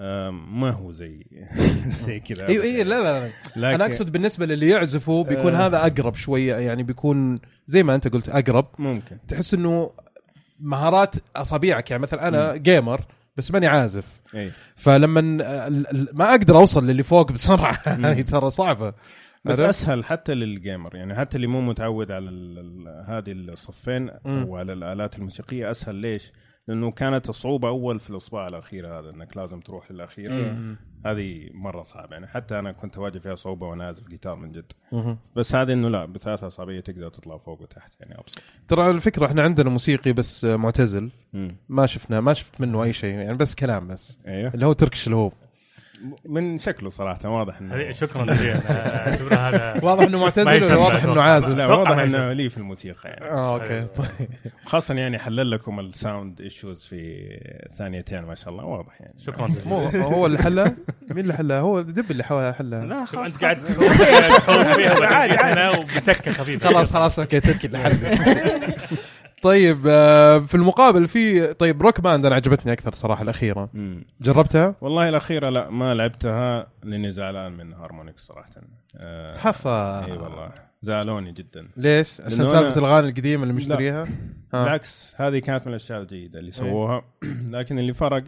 آم، 0.00 0.60
ما 0.60 0.70
هو 0.70 0.92
زي 0.92 1.26
زي 2.06 2.20
كذا 2.20 2.48
أيوه 2.48 2.64
أيوه 2.64 2.82
لا 2.84 3.02
لا, 3.02 3.26
لا. 3.26 3.32
لكن 3.56 3.74
أنا 3.74 3.84
أقصد 3.86 4.12
بالنسبة 4.12 4.46
للي 4.46 4.68
يعزفوا 4.68 5.24
بيكون 5.24 5.54
آه. 5.54 5.66
هذا 5.66 5.86
أقرب 5.86 6.14
شوية 6.14 6.56
يعني 6.56 6.82
بيكون 6.82 7.38
زي 7.66 7.82
ما 7.82 7.94
أنت 7.94 8.08
قلت 8.08 8.28
أقرب. 8.28 8.66
ممكن. 8.78 9.18
تحس 9.28 9.54
إنه 9.54 9.90
مهارات 10.60 11.16
اصابيعك 11.36 11.90
يعني 11.90 12.02
مثلا 12.02 12.28
أنا 12.28 12.56
gamer 12.56 13.00
بس 13.36 13.50
ماني 13.50 13.66
عازف. 13.66 14.20
اي 14.34 14.50
فلما 14.76 15.20
ما 16.12 16.30
أقدر 16.30 16.56
أوصل 16.56 16.86
للي 16.86 17.02
فوق 17.02 17.32
بسرعة 17.32 17.72
هذه 17.86 18.22
ترى 18.22 18.50
صعبة. 18.50 18.94
بس؟ 19.52 19.60
أسهل 19.60 20.04
حتى 20.04 20.34
لل 20.34 20.52
gamer 20.52 20.96
يعني 20.96 21.14
حتى 21.14 21.36
اللي 21.36 21.46
مو 21.46 21.60
متعود 21.60 22.10
على 22.10 22.30
هذه 23.08 23.32
الصفين. 23.32 24.08
أو 24.26 24.56
على 24.56 24.72
الآلات 24.72 25.18
الموسيقية 25.18 25.70
أسهل 25.70 25.94
ليش؟ 25.94 26.32
لأنه 26.68 26.90
كانت 26.90 27.28
الصعوبة 27.28 27.68
أول 27.68 27.98
في 27.98 28.10
الإصبع 28.10 28.46
الأخير 28.48 28.98
هذا 28.98 29.10
إنك 29.10 29.36
لازم 29.36 29.60
تروح 29.60 29.90
للأخير. 29.90 30.56
هذه 31.06 31.50
مرة 31.52 31.82
صعبة 31.82 32.12
يعني 32.12 32.26
حتى 32.26 32.58
أنا 32.58 32.72
كنت 32.72 32.96
أواجه 32.96 33.18
فيها 33.18 33.34
صعوبة 33.34 33.66
وأنا 33.66 33.84
اعزف 33.84 34.08
جيتار 34.08 34.36
من 34.36 34.52
جد. 34.52 34.72
بس 35.36 35.54
هذه 35.54 35.72
إنه 35.72 35.88
لا 35.88 36.04
بثلاث 36.04 36.44
اصابع 36.44 36.80
تقدر 36.80 37.08
تطلع 37.08 37.38
فوق 37.38 37.62
وتحت 37.62 37.92
يعني 38.00 38.18
أبسط 38.18 38.38
ترى 38.68 38.90
الفكرة 38.90 39.26
إحنا 39.26 39.42
عندنا 39.42 39.70
موسيقي 39.70 40.12
بس 40.12 40.44
معتزل. 40.44 41.10
ما 41.68 41.86
شفنا 41.86 42.20
ما 42.20 42.34
شفت 42.34 42.60
منه 42.60 42.82
أي 42.82 42.92
شيء 42.92 43.14
يعني 43.14 43.36
بس 43.36 43.54
كلام 43.54 43.88
بس 43.88 44.20
أيوه 44.26 44.54
اللي 44.54 44.66
هو 44.66 44.72
تركش 44.72 45.08
الهوب 45.08 45.32
من 46.24 46.58
شكله 46.58 46.90
صراحة 46.90 47.28
واضح 47.28 47.60
إنه 47.60 47.92
شكرا 47.92 48.24
لك 48.24 48.40
اعتبرها 48.40 49.48
هذا 49.48 49.80
واضح 49.86 50.04
إنه 50.04 50.18
معتزل 50.18 50.60
ما 50.60 50.66
ولا 50.66 50.76
واضح 50.76 51.04
إنه. 51.04 51.22
عازف 51.22 51.48
لا 51.48 51.66
واضح 51.66 51.98
إنه. 51.98 52.32
لي 52.32 52.48
في 52.48 52.58
الموسيقى 52.58 53.08
يعني. 53.08 53.24
آه 53.24 53.54
أوكي. 53.54 53.86
طيب. 53.96 54.28
خاصه 54.64 54.94
يعني 54.94 55.18
حلل 55.18 55.50
لكم 55.50 55.80
الساوند 55.80 56.40
ايشوز 56.40 56.84
في 56.84 57.26
ثانيتين 57.78 58.22
ما 58.22 58.34
شاء 58.34 58.48
الله 58.48 58.64
واضح 58.64 59.00
يعني. 59.00 59.14
شكرا 59.18 59.46
مو 59.66 59.88
جزيلا 59.88 60.04
هو 60.04 60.26
اللي 60.26 60.38
حلها؟ 60.38 60.74
مين 61.10 61.18
اللي 61.18 61.34
حلها؟ 61.34 61.60
هو 61.60 61.80
دب 61.80 62.10
اللي 62.10 62.24
حلها. 62.24 62.84
لا 62.84 63.04
خلاص 63.04 63.32
انت 63.32 63.42
قاعد 63.44 63.58
عادي، 65.14 65.34
عادي. 65.34 65.78
وبتكة 65.78 66.32
خفيفة. 66.32 66.68
خلاص 66.68 66.92
خلاص 66.92 67.18
أوكي 67.18 67.40
تركي 67.40 67.66
اللي 67.66 67.78
حلها. 67.78 68.74
طيب 69.46 69.86
آه، 69.86 70.38
في 70.38 70.54
المقابل 70.54 71.08
في 71.08 71.54
طيب 71.54 71.82
Rock 71.82 72.00
Band 72.00 72.26
أنا 72.26 72.34
عجبتني 72.34 72.72
أكثر 72.72 72.92
صراحة 72.92 73.22
الأخيرة 73.22 73.70
مم. 73.74 74.04
جربتها؟ 74.20 74.74
والله 74.80 75.08
الأخيرة 75.08 75.48
لا 75.48 75.70
ما 75.70 75.94
لعبتها 75.94 76.66
لأني 76.82 77.12
زعلان 77.12 77.52
من 77.52 77.74
Harmonix 77.74 78.18
صراحة 78.18 78.50
آه 78.96 79.36
حفا 79.36 80.06
إي 80.06 80.12
والله 80.12 80.52
زعلوني 80.82 81.32
جدا 81.32 81.68
ليش؟ 81.76 82.20
عشان 82.20 82.46
سالفة 82.46 82.78
الأغاني 82.80 83.08
القديمة 83.08 83.42
اللي 83.42 83.54
مشتريها؟ 83.54 84.08
ها. 84.54 84.64
بالعكس 84.64 85.12
هذه 85.16 85.38
كانت 85.38 85.66
من 85.66 85.68
الأشياء 85.68 86.02
الجيدة 86.02 86.38
اللي 86.38 86.50
سووها 86.50 87.04
لكن 87.56 87.78
اللي 87.78 87.94
فرق 87.94 88.24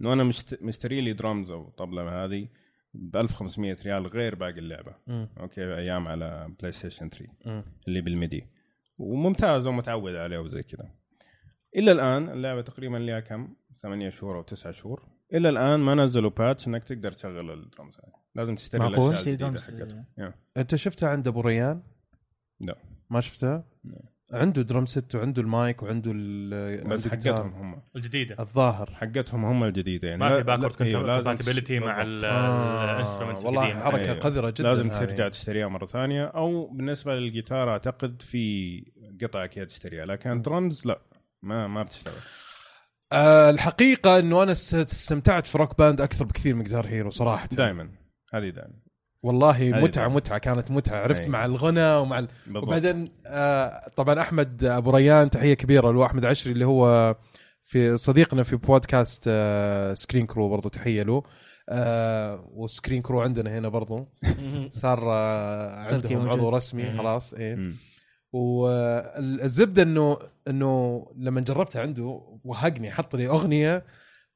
إنه 0.00 0.12
أنا 0.12 0.24
مشت... 0.24 0.62
مشتري 0.62 1.00
لي 1.00 1.12
درامز 1.12 1.50
أو 1.50 1.70
طبلة 1.78 2.24
هذه 2.24 2.48
ب 2.94 3.16
1500 3.16 3.76
ريال 3.84 4.06
غير 4.06 4.34
باقي 4.34 4.58
اللعبة 4.58 4.92
مم. 5.06 5.28
okay 5.40 5.60
أيام 5.60 6.08
على 6.08 6.50
PlayStation 6.60 7.08
3 7.08 7.26
مم. 7.46 7.62
اللي 7.88 8.00
بال 8.00 8.19
MIDI 8.19 8.57
وممتاز 8.98 9.66
ومتعود 9.66 10.14
عليه 10.14 10.38
وزي 10.38 10.62
كذا 10.62 10.90
إلى 11.76 11.92
الآن 11.92 12.28
اللعبة 12.28 12.62
تقريبا 12.62 12.96
لها 12.96 13.20
كم؟ 13.20 13.54
ثمانية 13.82 14.10
شهور 14.10 14.36
أو 14.36 14.42
تسعة 14.42 14.72
شهور 14.72 15.08
إلى 15.32 15.48
الآن 15.48 15.80
ما 15.80 15.94
نزلوا 15.94 16.30
patch 16.30 16.68
إنك 16.68 16.84
تقدر 16.84 17.12
تشغل 17.12 17.50
الدرمز 17.50 17.96
هذه 17.96 18.12
لازم 18.34 18.54
تشتري 18.54 18.80
معقول؟ 18.80 19.10
الأشياء 19.10 19.48
الجديدة 19.48 20.04
يا. 20.18 20.34
أنت 20.56 20.74
شفتها 20.74 21.08
عند 21.08 21.28
أبو 21.28 21.40
ريان؟ 21.40 21.82
لا 22.60 22.76
ما 23.10 23.20
شفتها؟ 23.20 23.64
لا. 23.84 24.02
عنده 24.32 24.62
drum 24.62 24.86
set 24.86 25.14
وعنده 25.14 25.42
المايك 25.42 25.82
وعنده 25.82 26.12
ال 26.14 26.84
بس. 26.88 27.08
حقتهم 27.08 27.52
هم. 27.54 27.82
الجديدة. 27.96 28.36
الظاهر. 28.40 28.90
حقتهم 28.94 29.44
هم 29.44 29.64
الجديدة 29.64 30.08
يعني. 30.08 30.20
ما 30.20 30.36
في 30.36 30.42
backward 30.42 30.74
compatibility 30.92 31.78
مع 31.78 32.02
بالضبط. 32.02 32.24
ال 32.24 32.34
instruments 32.34 33.42
آه 33.42 33.46
والله 33.46 33.62
القديمه 33.66 33.84
حركة 33.84 34.02
أيوه. 34.04 34.14
قذرة 34.20 34.50
جدا 34.50 34.62
لازم 34.68 34.90
هذه. 34.90 35.04
ترجع 35.04 35.28
تشتريها 35.28 35.68
مرة 35.68 35.86
ثانية. 35.86 36.24
أو 36.24 36.66
بالنسبة 36.66 37.14
للجيتار 37.14 37.70
أعتقد 37.70 38.22
في 38.22 38.84
قطعه 39.22 39.46
كذا 39.46 39.64
تشتريها 39.64 40.04
لكن 40.04 40.42
درمز 40.42 40.86
لا 40.86 41.00
ما 41.42 41.66
ما 41.66 41.82
بتشتغل. 41.82 42.14
آه 43.12 43.50
الحقيقة 43.50 44.18
إنه 44.18 44.42
أنا 44.42 44.52
است- 44.52 44.74
استمتعت 44.74 45.46
في 45.46 45.58
Rock 45.58 45.78
Band 45.78 46.00
أكثر 46.00 46.24
بكثير 46.24 46.54
من 46.54 46.64
Guitar 46.64 46.86
Hero 46.86 47.10
صراحة. 47.10 47.48
دائما 47.52 47.88
هذه 48.34 48.48
دائما 48.50 48.74
والله 49.22 49.70
متعة. 49.74 50.08
متعة 50.08 50.38
كانت 50.38 50.70
متعة 50.70 51.02
عرفت 51.02 51.20
أي. 51.22 51.28
مع 51.28 51.44
الغنى 51.44 51.94
ومع 51.96 52.18
ال... 52.18 52.28
بالضبط 52.46 52.62
وبعدين 52.62 53.08
آه 53.26 53.88
طبعا 53.96 54.20
أحمد 54.20 54.64
أبو 54.64 54.90
ريان 54.90 55.30
تحية 55.30 55.54
كبيرة 55.54 55.90
له 55.92 56.06
أحمد 56.06 56.24
عشري 56.26 56.52
اللي 56.52 56.64
هو 56.64 57.16
في 57.62 57.96
صديقنا 57.96 58.42
في 58.42 58.56
بودكاست 58.56 59.24
آه 59.28 59.94
Screen 59.94 60.26
Crew 60.26 60.48
برضو 60.48 60.68
تحية 60.68 61.02
له 61.02 61.22
آه 61.68 62.48
و 62.54 62.61
Screen 62.61 63.02
Crew 63.02 63.20
عندنا 63.20 63.58
هنا 63.58 63.68
برضو 63.68 64.08
صار 64.68 65.00
آه 65.12 65.92
عندهم. 65.92 66.28
عضو 66.28 66.48
رسمي. 66.48 66.92
خلاص 66.98 67.34
إيه. 67.34 67.72
والزبدة 68.32 69.82
إنه 69.82 70.18
إنه 70.48 71.06
لما 71.16 71.40
جربتها 71.40 71.82
عنده 71.82 72.20
وهقني 72.44 72.90
حط 72.90 73.16
لي 73.16 73.28
أغنية 73.28 73.84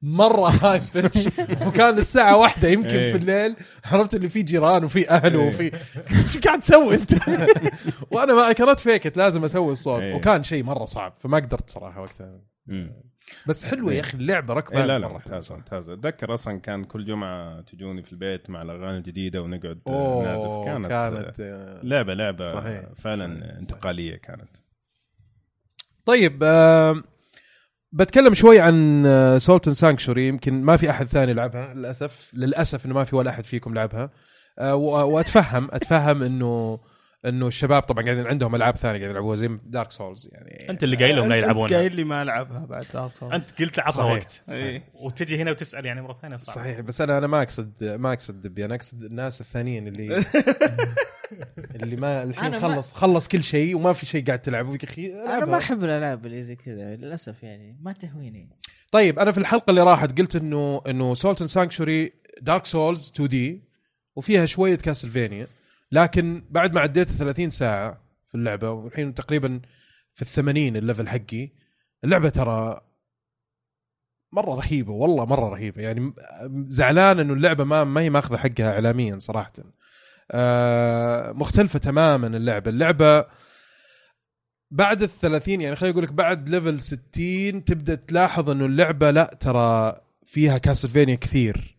مرة 0.03 0.49
هاي 0.49 0.81
بيتش 0.93 1.27
وكان 1.67 1.97
الساعة 1.97 2.37
واحدة 2.37 2.69
يمكن 2.69 2.89
إيه. 2.89 3.11
في 3.11 3.17
الليل 3.17 3.55
عرفت 3.85 4.15
اللي 4.15 4.29
في 4.29 4.41
جيران 4.41 4.83
وفي 4.83 5.09
أهل 5.09 5.35
إيه. 5.37 5.47
وفي 5.47 5.71
شو 6.33 6.39
قاعد 6.39 6.59
تسوي 6.59 6.95
أنت؟ 6.95 7.13
وأنا 8.11 8.33
ما 8.33 8.51
كانت 8.51 8.79
فيكت 8.79 9.17
لازم 9.17 9.45
أسوي 9.45 9.73
الصوت 9.73 10.01
إيه. 10.01 10.15
وكان 10.15 10.43
شيء 10.43 10.63
مرة 10.63 10.85
صعب 10.85 11.13
فما 11.19 11.37
قدرت 11.37 11.69
صراحة 11.69 12.01
وقتها. 12.01 12.41
بس 13.47 13.65
حلوة 13.65 13.93
يا 13.93 13.99
أخي 14.01 14.17
اللعبة 14.17 14.53
ركبة 14.53 14.85
لا 14.85 14.99
لا 14.99 15.07
ممتازة. 15.07 15.55
ممتازة 15.55 15.93
أتذكر 15.93 16.33
أصلا 16.33 16.59
كان 16.59 16.83
كل 16.83 17.05
جمعة 17.05 17.61
تجوني 17.61 18.03
في 18.03 18.11
البيت 18.11 18.49
مع 18.49 18.61
الأغاني 18.61 18.97
الجديدة 18.97 19.41
ونقعد 19.41 19.81
نعزف 19.87 20.65
كانت, 20.65 20.87
كانت 20.87 21.15
كانت 21.15 21.39
آه، 21.39 21.85
لعبة 21.85 22.13
لعبة 22.13 22.51
صحيح. 22.53 22.83
فعلا 22.97 23.39
صحيح. 23.39 23.55
انتقالية 23.57 24.15
كانت 24.15 24.49
طيب 26.05 26.39
آه 26.43 27.03
بتكلم 27.93 28.33
شوي 28.33 28.59
عن 28.59 29.05
Salt 29.39 29.58
and 29.58 29.73
Sanctuary 29.73 30.27
يمكن 30.27 30.63
ما 30.63 30.77
في 30.77 30.89
أحد 30.89 31.05
ثاني 31.07 31.33
لعبها 31.33 31.73
للأسف. 31.73 32.31
للأسف 32.33 32.85
إنه 32.85 32.93
ما 32.93 33.03
في 33.03 33.15
ولا 33.15 33.29
أحد 33.29 33.43
فيكم 33.43 33.73
لعبها. 33.73 34.09
آه 34.59 34.75
وأتفهم 34.75 35.67
أتفهم 35.71 36.23
إنه 36.23 36.79
انه 37.25 37.47
الشباب 37.47 37.81
طبعا 37.81 38.03
قاعدين 38.05 38.27
عندهم 38.27 38.55
ألعاب 38.55 38.75
ثانية 38.75 38.91
قاعدين 38.97 39.09
يلعبوها 39.11 39.35
زي 39.35 39.59
Dark 39.65 39.91
Souls 39.91 40.29
يعني. 40.31 40.69
أنت 40.69 40.83
اللي 40.83 40.95
قايل 40.95 41.15
لهم 41.15 41.29
لا 41.29 41.35
أنت 41.35 41.43
يلعبونها. 41.43 41.77
قايل 41.77 41.95
لي 41.95 42.03
ما 42.03 42.21
ألعبها 42.21 42.65
بعد 42.65 42.83
تعرف 42.85 43.23
أنت 43.23 43.45
قلت 43.59 43.77
لعبها 43.77 43.91
صحيح. 43.91 44.11
وقت. 44.11 44.41
إيه. 44.49 44.83
وتجي 45.03 45.41
هنا 45.41 45.51
وتسأل 45.51 45.85
يعني 45.85 46.01
مرة 46.01 46.17
ثانية 46.21 46.37
صعب 46.37 46.55
صحيح. 46.55 46.79
بس 46.79 47.01
أنا 47.01 47.17
أنا 47.17 47.27
ما 47.27 47.41
اقصد 47.41 47.83
ما 47.83 48.13
أقصد 48.13 48.41
دبي. 48.41 48.65
أنا 48.65 48.75
أقصد 48.75 49.03
الناس 49.03 49.41
الثانيين 49.41 49.87
اللي 49.87 50.23
اللي 51.75 51.95
ما 51.95 52.23
الحين 52.23 52.53
أنا 52.53 52.67
ما- 52.67 52.75
خلص 52.75 52.93
خلص 52.93 53.27
كل 53.27 53.43
شيء 53.43 53.75
وما 53.75 53.93
في 53.93 54.05
شيء 54.05 54.25
قاعد 54.25 54.39
تلعبه 54.39 54.71
يا 54.73 54.77
أخي 54.83 55.13
أنا. 55.13 55.45
ما 55.45 55.57
أحب 55.57 55.83
الألعاب 55.83 56.25
اللي 56.25 56.43
زي 56.43 56.55
كذا 56.55 56.95
للأسف 56.95 57.43
يعني. 57.43 57.77
ما 57.81 57.91
تهويني. 57.93 58.49
طيب 58.91 59.19
أنا 59.19 59.31
في 59.31 59.37
الحلقة 59.37 59.69
اللي 59.71 59.83
راحت 59.83 60.19
قلت 60.19 60.35
انه 60.35 60.81
إنه 60.87 61.13
Salt 61.13 61.47
and 61.47 62.13
Sanctuary 62.41 62.65
Dark 62.65 63.11
Souls 63.15 63.29
2D 63.29 63.63
وفيها 64.15 64.45
شوية 64.45 64.75
Castlevania 64.75 65.47
لكن 65.93 66.43
بعد 66.49 66.73
ما 66.73 66.81
عديت 66.81 67.07
30 67.07 67.49
ساعة 67.49 68.01
في 68.27 68.35
اللعبة 68.35 68.69
والحين 68.69 69.15
تقريبا 69.15 69.61
في 70.13 70.21
ال 70.21 70.27
80 70.27 70.75
ال 70.77 70.82
level 70.82 71.07
حقي 71.07 71.49
اللعبة 72.03 72.29
ترى 72.29 72.81
مرة 74.31 74.55
رهيبة 74.55 74.91
والله 74.91 75.25
مرة 75.25 75.49
رهيبة. 75.49 75.81
يعني 75.81 76.13
زعلان 76.65 77.19
إنه 77.19 77.33
اللعبة 77.33 77.63
ما 77.63 77.83
ما 77.83 78.01
هي 78.01 78.09
ماخذة 78.09 78.37
حقها 78.37 78.71
اعلاميا 78.71 79.19
صراحة. 79.19 79.53
آه 80.31 81.31
مختلفة 81.31 81.79
تماما 81.79 82.27
اللعبة. 82.27 82.69
اللعبة 82.69 83.25
بعد 84.71 85.03
ال 85.03 85.09
30 85.19 85.61
يعني 85.61 85.75
خليني 85.75 85.93
أقول 85.93 86.03
لك 86.03 86.13
بعد 86.13 86.49
level 86.49 86.79
60 86.79 87.65
تبدأ 87.65 87.95
تلاحظ 87.95 88.49
إنه 88.49 88.65
اللعبة 88.65 89.11
لا 89.11 89.37
ترى 89.39 90.01
فيها 90.25 90.57
Castlevania 90.57 91.15
كثير. 91.15 91.77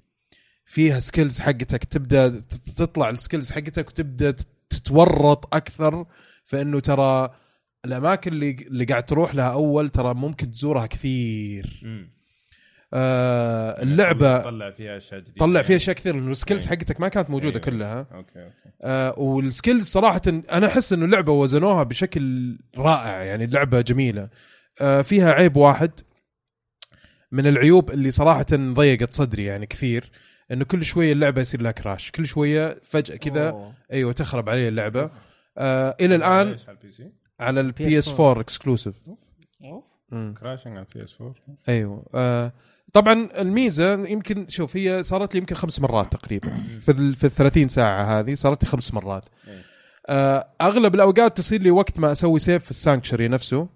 فيها 0.75 1.01
skills 1.01 1.41
حقتك 1.41 1.85
تبدأ 1.85 2.43
تطلع 2.77 3.11
ال 3.11 3.16
skills 3.16 3.51
حقتك 3.53 3.89
وتبدأ 3.89 4.31
تت- 4.31 4.47
تتورط 4.71 5.55
أكثر 5.55 6.07
فإنه 6.45 6.81
ترى 6.81 7.31
الأماكن 7.85 8.33
اللي 8.33 8.51
اللي 8.51 8.85
قاعد 8.85 9.05
تروح 9.07 9.35
لها 9.35 9.53
أول 9.53 9.89
ترى 9.91 10.15
ممكن 10.15 10.51
تزورها 10.51 10.87
كثير 10.87 11.81
آه 12.95 13.83
اللعبة 13.83 14.39
طلع 14.43 14.71
فيها 14.71 14.97
أشياء 14.97 15.21
جديدة 15.21 15.37
طلع 15.39 15.63
فيها 15.63 15.71
يعني. 15.71 15.77
أشياء 15.83 15.97
كثير 15.97 16.17
لأنه 16.17 16.31
ال 16.31 16.35
skills. 16.35 16.67
حقتك 16.67 17.01
ما 17.01 17.09
كانت 17.09 17.31
موجودة 17.31 17.49
أيوة. 17.55 17.61
كلها 17.65 18.07
okay 18.15 18.43
okay 18.45 18.55
آه 18.83 19.19
وال 19.19 19.35
skills 19.35 19.85
صراحة 19.87 20.23
أنا 20.29 20.67
أحس 20.67 20.93
إنه 20.93 21.05
اللعبة 21.05 21.33
وزنوها 21.33 21.83
بشكل 21.83 22.57
رائع 22.79 23.23
يعني 23.23 23.45
اللعبة 23.45 23.81
جميلة 23.81 24.29
آه 24.81 25.03
فيها 25.03 25.33
عيب 25.33 25.57
واحد 25.57 25.91
من 27.33 27.47
العيوب 27.47 27.91
اللي 27.91 28.11
صراحة 28.11 28.47
ضيقت 28.53 29.13
صدري 29.13 29.45
يعني 29.45 29.67
كثير 29.67 30.11
إنه 30.55 30.65
كل 30.65 30.85
شوية 30.85 31.13
اللعبة 31.13 31.41
يصير 31.41 31.63
لها 31.63 31.73
crash 31.73 32.11
كل 32.11 32.27
شوية 32.27 32.77
فجأة 32.85 33.17
كذا. 33.17 33.73
أيوه 33.93 34.13
تخرب 34.13 34.49
علي 34.49 34.69
اللعبة. 34.69 35.11
آه 35.59 35.97
إلى 36.01 36.15
الآن 36.15 36.47
على 36.49 36.51
ال 36.69 36.93
PC؟ 36.93 37.11
على 37.41 37.61
ال 37.61 37.99
PS 37.99 38.09
4 38.21 38.41
exclusive 38.41 38.95
crashing 40.35 40.77
على 40.77 40.87
ال 40.95 41.05
PS 41.05 41.17
4 41.21 41.35
أيوه. 41.69 42.05
آه 42.15 42.53
طبعا 42.93 43.29
الميزة 43.39 44.09
يمكن 44.09 44.47
شوف 44.49 44.77
هي 44.77 45.03
صارت 45.03 45.35
لي 45.35 45.41
يمكن 45.41 45.55
خمس 45.57 45.81
مرات 45.81 46.13
تقريبا. 46.13 46.63
في 46.81 46.89
ال 46.93 47.15
في 47.15 47.25
ال 47.27 47.31
30 47.31 47.69
ساعة 47.69 48.19
هذه 48.21 48.35
صارت 48.35 48.65
لي 48.65 48.71
خمس 48.71 48.95
مرات. 48.95 49.25
إيه. 49.49 49.63
آه 50.09 50.49
أغلب 50.61 50.95
الأوقات 50.95 51.37
تصير 51.37 51.63
لي 51.63 51.71
وقت 51.71 51.99
ما 51.99 52.13
أسوي 52.13 52.39
save 52.41 52.65
في 52.65 52.71
ال 52.71 52.76
sanctuary 52.76 53.29
نفسه. 53.29 53.69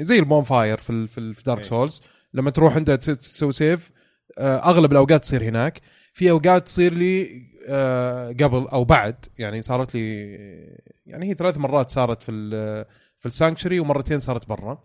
زي 0.00 0.18
ال 0.18 0.42
bonfire 0.44 0.78
في 0.78 0.90
ال 0.90 1.08
في, 1.08 1.18
ال 1.18 1.34
في 1.34 1.42
Dark 1.44 1.58
إيه. 1.62 1.64
Souls 1.68 2.02
لما 2.34 2.50
تروح 2.50 2.76
انت 2.76 2.90
تس- 2.90 3.06
تسوي 3.18 3.52
save 3.52 3.90
آه 4.38 4.56
أغلب 4.70 4.92
الأوقات 4.92 5.22
تصير 5.22 5.42
هناك. 5.44 5.80
في 6.12 6.30
أوقات 6.30 6.64
تصير 6.64 6.94
لي 6.94 7.42
آه 7.68 8.28
قبل 8.28 8.66
أو 8.68 8.84
بعد. 8.84 9.16
يعني 9.38 9.62
صارت 9.62 9.94
لي 9.94 10.32
يعني 11.06 11.30
هي 11.30 11.34
ثلاث 11.34 11.56
مرات 11.56 11.90
صارت 11.90 12.22
في 12.22 12.32
في 13.18 13.26
ال 13.26 13.31
sanctuary 13.31 13.80
ومرتين 13.80 14.20
صارت 14.20 14.48
برا. 14.48 14.84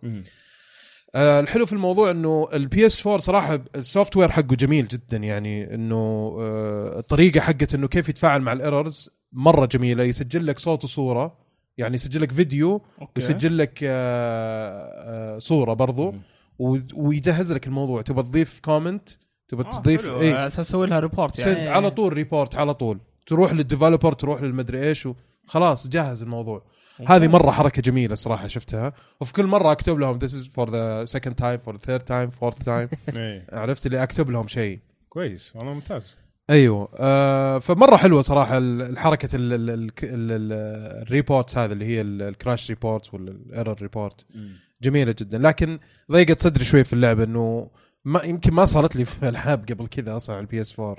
آه 1.15 1.39
الحلو 1.39 1.65
في 1.65 1.73
الموضوع 1.73 2.11
إنه 2.11 2.49
ال 2.53 2.85
PS 2.85 3.07
4 3.07 3.19
صراحة 3.19 3.59
ال 3.75 4.17
software 4.17 4.31
حقه 4.31 4.55
جميل 4.55 4.87
جدا. 4.87 5.17
يعني 5.17 5.73
إنه 5.73 5.95
آه 6.41 6.99
الطريقة 6.99 7.39
حقت 7.39 7.73
إنه 7.73 7.87
كيف 7.87 8.09
يتفاعل 8.09 8.41
مع 8.41 8.53
ال 8.53 8.61
errors 8.61 9.09
مرة 9.31 9.65
جميلة. 9.65 10.03
يسجل 10.03 10.47
لك 10.47 10.59
صوت 10.59 10.83
وصورة. 10.83 11.47
يعني 11.77 11.95
يسجل 11.95 12.21
لك 12.21 12.31
فيديو 12.31 12.81
ويسجل 13.15 13.57
لك 13.57 13.79
صورة 15.37 15.73
برضو. 15.73 16.13
ويجهز 16.95 17.51
لك 17.51 17.67
الموضوع. 17.67 18.01
تبغى 18.01 18.23
تضيف 18.23 18.59
comment 18.59 19.09
تبغى 19.49 19.69
تضيف 19.71 20.09
اي 20.09 20.21
اي 20.21 20.47
أساس 20.47 20.59
أسوي 20.59 20.87
لها 20.87 20.99
report 20.99 21.39
يعني. 21.39 21.67
على 21.67 21.91
طول 21.91 22.13
report 22.13 22.55
على 22.55 22.73
طول. 22.73 22.99
تروح 23.27 23.53
لل 23.53 23.64
developer 23.64 24.13
تروح 24.13 24.41
للمدري 24.41 24.87
إيش 24.89 25.07
خلاص 25.47 25.87
جاهز 25.89 26.23
الموضوع. 26.23 26.63
هذه 27.07 27.27
مرة 27.27 27.51
حركة 27.51 27.81
جميلة 27.81 28.15
صراحة 28.15 28.47
شفتها. 28.47 28.93
وفي 29.21 29.33
كل 29.33 29.45
مرة 29.45 29.71
أكتب 29.71 29.99
لهم 29.99 30.19
this 30.19 30.31
is 30.31 30.45
for 30.47 30.65
the 30.69 31.11
second 31.17 31.33
time 31.33 31.59
for 31.67 31.73
the 31.77 31.81
third 31.87 32.01
time 32.07 32.29
fourth 32.41 32.59
time. 32.65 32.97
إيه. 33.17 33.45
عرفت 33.51 33.85
اللي 33.85 34.03
أكتب 34.03 34.29
لهم 34.29 34.47
شيء. 34.47 34.79
كويس 35.09 35.55
والله 35.55 35.73
ممتاز. 35.73 36.15
أيوه. 36.49 36.89
آه 36.97 37.59
فمرة 37.59 37.95
حلوة 37.97 38.21
صراحة 38.21 38.57
ال- 38.57 38.81
الحركه 38.81 39.35
ال- 39.35 39.53
ال- 39.53 39.69
ال- 39.69 39.91
ال- 40.03 41.01
ال 41.03 41.10
reports 41.10 41.57
هذه 41.57 41.71
اللي 41.71 41.85
هي 41.85 42.01
ال- 42.01 42.21
ال 42.21 42.29
crash 42.29 42.69
reports 42.69 43.13
ولا 43.13 43.31
ال 43.31 43.81
error 43.81 44.01
report 44.01 44.25
جميلة 44.81 45.15
جدا. 45.19 45.37
لكن 45.37 45.79
ضيقت 46.11 46.39
صدري 46.39 46.63
شوي 46.65 46.83
في 46.83 46.93
اللعبة 46.93 47.23
إنه 47.23 47.69
ما 48.07 48.23
يمكن 48.23 48.53
ما 48.53 48.65
صارت 48.65 48.95
لي 48.95 49.05
في 49.05 49.29
العاب 49.29 49.65
قبل 49.71 49.87
كذا 49.87 50.15
أصلا 50.15 50.35
على 50.35 50.41
ال 50.43 50.61
PS 50.61 50.79
4 50.79 50.95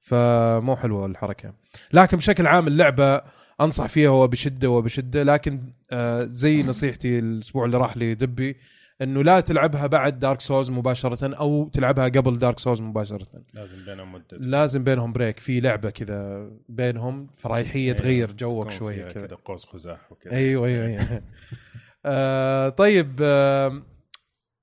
فمو 0.00 0.76
حلوة 0.76 1.06
الحركة. 1.06 1.52
لكن 1.92 2.16
بشكل 2.16 2.46
عام 2.46 2.66
اللعبة 2.66 3.20
أنصح 3.60 3.86
فيها 3.86 4.10
وبشدة 4.10 4.70
وبشدة. 4.70 5.22
لكن 5.22 5.60
آه 5.90 6.24
زي 6.24 6.62
نصيحتي 6.70 7.18
الأسبوع 7.18 7.64
اللي 7.64 7.76
راح 7.76 7.96
لدبي 7.96 8.56
إنه 9.02 9.22
لا 9.22 9.40
تلعبها 9.40 9.86
بعد 9.86 10.18
Dark 10.18 10.40
Souls 10.40 10.70
مباشرة 10.70 11.34
أو 11.34 11.68
تلعبها 11.68 12.04
قبل 12.08 12.38
Dark 12.38 12.58
Souls 12.58 12.80
مباشرة. 12.80 13.26
لازم 13.54 13.84
بينهم 13.86 14.12
مدة. 14.12 14.24
لازم 14.32 14.84
بينهم 14.84 15.12
break 15.12 15.38
في 15.38 15.60
لعبة 15.60 15.90
كذا 15.90 16.50
بينهم 16.68 17.26
فرايحيه 17.36 17.84
أيوة. 17.84 17.96
تغير 17.96 18.32
جوك 18.32 18.70
شوية 18.70 19.08
كذا. 19.08 19.36
قوس 19.44 19.64
قزح 19.64 20.12
وكذا. 20.12 20.32
أيوه 20.32 20.66
أيوه 20.66 20.86
أيوه. 20.86 21.22
آه 22.06 22.68
طيب 22.68 23.20
آه 23.22 23.82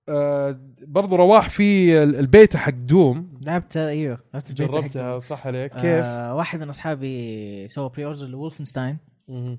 آه 0.10 0.60
برضو 0.88 1.16
رواح 1.16 1.50
في 1.50 2.04
ال- 2.04 2.16
البيتا 2.16 2.58
حق 2.58 2.70
Doom. 2.74 3.40
لعبت 3.46 3.78
أيوه 3.78 4.20
لعبت 4.34 4.50
البيتا 4.50 4.74
حق 4.74 4.80
جربتها 4.82 5.20
صح 5.20 5.48
عليك. 5.48 5.72
كيف؟ 5.74 5.84
آه 5.86 6.36
واحد 6.36 6.60
من 6.60 6.70
أصحابي 6.70 7.68
سوى 7.68 7.90
pre-order 7.90 8.06
ل 8.06 8.26
Wolfenstein 8.26 8.98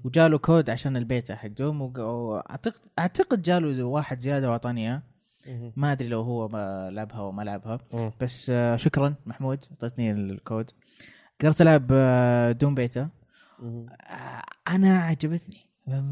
وجاله 0.04 0.38
كود 0.38 0.70
عشان 0.70 0.96
البيتا 0.96 1.34
حقهم 1.36 1.82
وق- 1.82 1.98
وأعتقد 1.98 2.80
أعتقد 2.98 3.42
جاله 3.42 3.84
واحد 3.84 4.20
زيادة 4.20 4.48
وأعطاني 4.48 4.80
إياه. 4.88 5.02
ما 5.76 5.92
أدري 5.92 6.08
لو 6.08 6.20
هو 6.20 6.48
ما 6.48 6.90
لعبها 6.90 7.18
أو 7.18 7.32
ما 7.32 7.42
لعبها. 7.42 7.78
بس 8.20 8.50
آه، 8.50 8.76
شكرا 8.76 9.14
محمود 9.26 9.58
أعطيتني 9.70 10.12
الكود. 10.12 10.70
قدرت 11.40 11.60
ألعب 11.62 11.86
آه، 11.92 12.52
Doom 12.52 12.74
beta. 12.74 13.08
آه، 13.62 14.42
أنا 14.68 14.98
عجبتني 14.98 15.56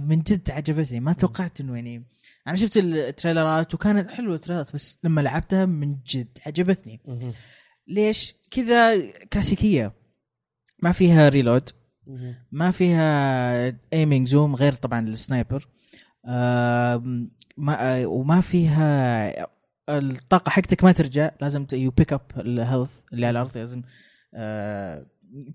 من 0.09 0.19
جد 0.23 0.50
عجبتني. 0.50 1.00
ما 1.00 1.12
توقعت 1.12 1.61
إنه 1.61 1.76
يعني 1.76 2.05
أنا 2.46 2.56
شفت 2.56 2.76
ال 2.76 2.87
trailerات 2.87 3.75
وكانت 3.74 4.10
حلوة 4.10 4.34
ال 4.35 4.39
trailerات 4.39 4.75
بس 4.74 4.98
لما 5.04 5.20
لعبتها 5.20 5.66
من 5.66 5.96
جد 6.06 6.38
عجبتني. 6.46 7.00
ليش؟ 7.88 8.34
كذا 8.50 9.10
كلاسيكية. 9.32 9.92
ما 10.82 10.92
فيها 10.92 11.28
reload 11.28 11.70
ما 12.52 12.70
فيها 12.70 13.76
aiming 13.92 14.28
zoom 14.28 14.56
غير 14.56 14.72
طبعا 14.72 15.08
ال 15.08 15.17
sniper 15.17 15.68
ما 17.56 17.92
آه، 18.00 18.06
وما 18.06 18.40
فيها 18.40 19.32
الطاقة 19.88 20.50
حقتك 20.50 20.84
ما 20.84 20.92
ترجع 20.92 21.30
لازم 21.40 21.66
you 21.73 21.90
pick 21.90 22.12
up 22.12 22.20
ال 22.37 22.44
health 22.44 22.90
اللي 23.12 23.26
على 23.26 23.38
الأرض 23.40 23.58
لازم 23.58 23.82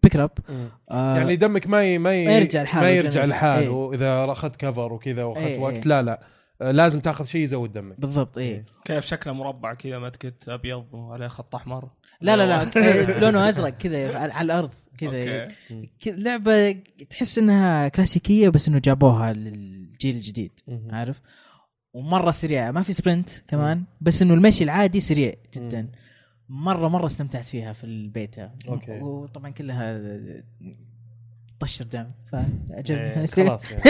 pick 0.04 0.16
up 0.16 0.32
يعني 0.92 1.36
دمك 1.36 1.68
ما 1.68 1.84
ي... 1.84 1.98
ما, 1.98 2.16
ي... 2.16 2.26
ما 2.26 2.38
يرجع 2.38 2.64
لحاله 2.64 2.86
ما 2.86 2.92
يرجع 2.92 3.26
لحاله 3.26 3.94
إذا 3.94 4.32
أخذت 4.32 4.56
cover 4.56 4.94
وكذا 4.94 5.24
وأخذت 5.24 5.46
إيه، 5.46 5.60
وقت. 5.60 5.74
إيه. 5.74 5.82
لا 5.86 6.02
لا. 6.02 6.14
آه، 6.14 6.26
لازم 6.62 7.00
تاخذ 7.00 7.26
شيء 7.26 7.42
يزود 7.42 7.72
دمك. 7.72 8.00
بالضبط 8.00 8.38
إيه. 8.38 8.66
كيف 8.86 9.06
شكله 9.06 9.34
مربع 9.34 9.74
كذا 9.74 10.00
متكت 10.00 10.50
أبيض 10.50 10.94
وعليه 10.94 11.28
خط 11.28 11.56
أحمر؟ 11.56 11.90
لا 12.22 12.36
لا 12.36 12.46
لا. 12.46 12.72
لونه 13.22 13.50
أزرق 13.50 13.70
كذا 13.70 14.18
على 14.18 14.34
على 14.34 14.46
الأرض 14.46 14.74
كذا. 14.98 15.44
okay. 15.44 15.90
كذا 16.00 16.16
لعبة 16.16 16.72
تحس 17.10 17.38
إنها 17.38 17.88
كلاسيكية 17.88 18.50
بس 18.50 18.68
إنه 18.68 18.80
جابوها 18.80 19.34
للجيل 19.34 20.16
الجديد. 20.16 20.60
عارف؟ 20.90 21.22
ومرة 21.94 22.32
سريعة 22.32 22.72
ما 22.72 22.82
في 22.82 22.94
sprint 22.94 23.30
كمان 23.48 23.84
بس 24.02 24.22
إنه 24.22 24.34
المشي 24.34 24.64
العادي 24.64 25.00
سريع 25.00 25.34
جدا. 25.54 25.92
مرة 26.50 26.88
مرة 26.88 27.06
استمتعت 27.06 27.46
فيها 27.46 27.74
في 27.74 27.84
ال 27.84 27.97
beta 27.97 28.52
okay. 28.68 29.00
وطبعا 29.00 29.50
كلها 29.50 30.02
طشر 31.62 31.86
دم 31.86 32.06
فعجبني 32.32 33.20
إيه، 33.22 33.28
خلاص 33.36 33.72
يعني. 33.72 33.84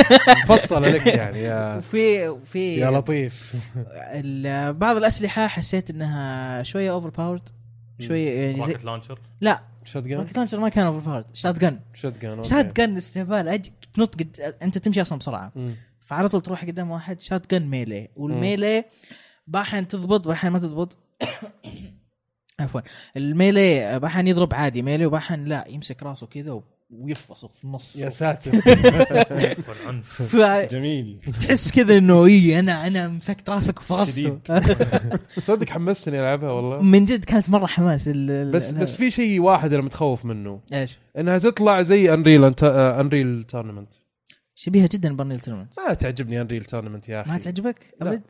مفصله 0.44 0.90
لك 0.90 1.08
يعني 1.08 1.40
يا 1.40 1.78
وفي 1.78 2.28
وفي 2.28 2.76
يا 2.76 2.92
لطيف. 2.92 3.56
ال- 3.98 4.74
بعض 4.74 4.96
الأسلحة 4.98 5.48
حسيت 5.48 5.90
إنها 5.90 6.64
شوية 6.64 6.92
overpowered 6.92 7.50
شوية 8.00 8.42
يعني 8.46 8.66
زي 8.66 8.74
launcher 8.84 9.20
لا. 9.42 9.62
shotgun 9.86 10.20
rocket 10.20 10.38
launcher 10.38 10.60
ما 10.60 10.70
كان 10.70 10.86
overpowered 10.86 11.26
shotgun 11.34 11.80
shotgun 11.94 12.44
shotgun 12.44 12.98
استهبال 12.98 13.48
أج... 13.48 13.70
تنط 13.94 14.16
قد... 14.16 14.56
أنت 14.62 14.78
تمشي 14.78 15.02
أصلا 15.02 15.18
بسرعة. 15.20 15.52
فعلى 16.06 16.30
طول 16.30 16.42
تروح 16.42 16.66
قدام 16.66 16.92
واحد 16.92 17.20
shotgun 17.20 17.54
melee 17.56 17.66
وال 17.66 18.10
melee 18.16 18.86
باحين 19.48 19.88
تضبط 19.88 20.28
باحين 20.28 20.52
ما 20.52 20.60
تضبط. 20.60 20.98
عفوا. 22.60 22.82
ال 23.18 23.31
melee 23.31 24.00
باحين 24.00 24.28
يضرب 24.28 24.54
عادي 24.54 24.82
melee 24.82 25.06
وباحين 25.06 25.46
لا 25.46 25.66
يمسك 25.68 26.04
راسه 26.04 26.28
كذا 26.28 26.62
ويفصل 26.92 27.50
في 27.50 27.64
النص. 27.64 27.96
يا 27.96 28.10
ساتر. 28.10 28.52
والعنف. 29.70 30.36
جميل. 30.76 31.20
كذا 31.76 31.98
إنه 31.98 32.26
إي 32.26 32.60
أنا 32.60 32.88
أنا 32.88 33.08
مسكت 33.08 33.50
راسك 33.50 33.78
وفصلته 33.80 34.40
صدق 35.48 35.70
حمستني 35.70 36.20
ألعبها 36.20 36.52
والله. 36.52 36.82
من 36.82 37.06
جد 37.06 37.26
كانت 37.26 37.50
مرة 37.50 37.66
حماس 37.66 38.10
بس 38.10 38.72
بس 38.72 38.96
في 38.96 39.12
شيء 39.12 39.40
واحد 39.42 39.74
أنا 39.74 39.84
متخوف 39.84 40.26
منه. 40.26 40.62
إيش؟ 40.74 40.98
إنها 41.18 41.38
تطلع 41.38 41.82
زي 41.82 42.14
Unreal 42.14 42.44
Unreal 42.64 43.44
Tournament 43.44 43.94
شبيهة 44.56 44.90
جدا 44.94 45.16
ب 45.16 45.19
Unreal 45.19 45.40
Tournament 45.40 45.74
ما 45.88 45.94
تعجبني 45.94 46.42
Unreal 46.42 46.66
Tournament 46.66 47.10
يا 47.10 47.22
أخي. 47.22 47.32
ما 47.32 47.38
تعجبك. 47.38 47.96
أبد؟ 48.02 48.22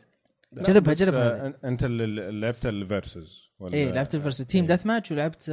جربها 0.54 0.94
بس، 0.94 1.00
جربها. 1.00 1.46
آه، 1.46 1.54
أنت 1.64 1.84
اللي 1.84 2.32
لعبت 2.40 2.66
ال 2.66 2.78
versus 2.78 3.52
ولا 3.60 3.74
إيه 3.74 3.92
لعبت 3.92 4.16
ال 4.16 4.38
versus 4.38 4.66
team. 4.66 4.86
deathmatch 4.86 5.12
ولعبت 5.12 5.50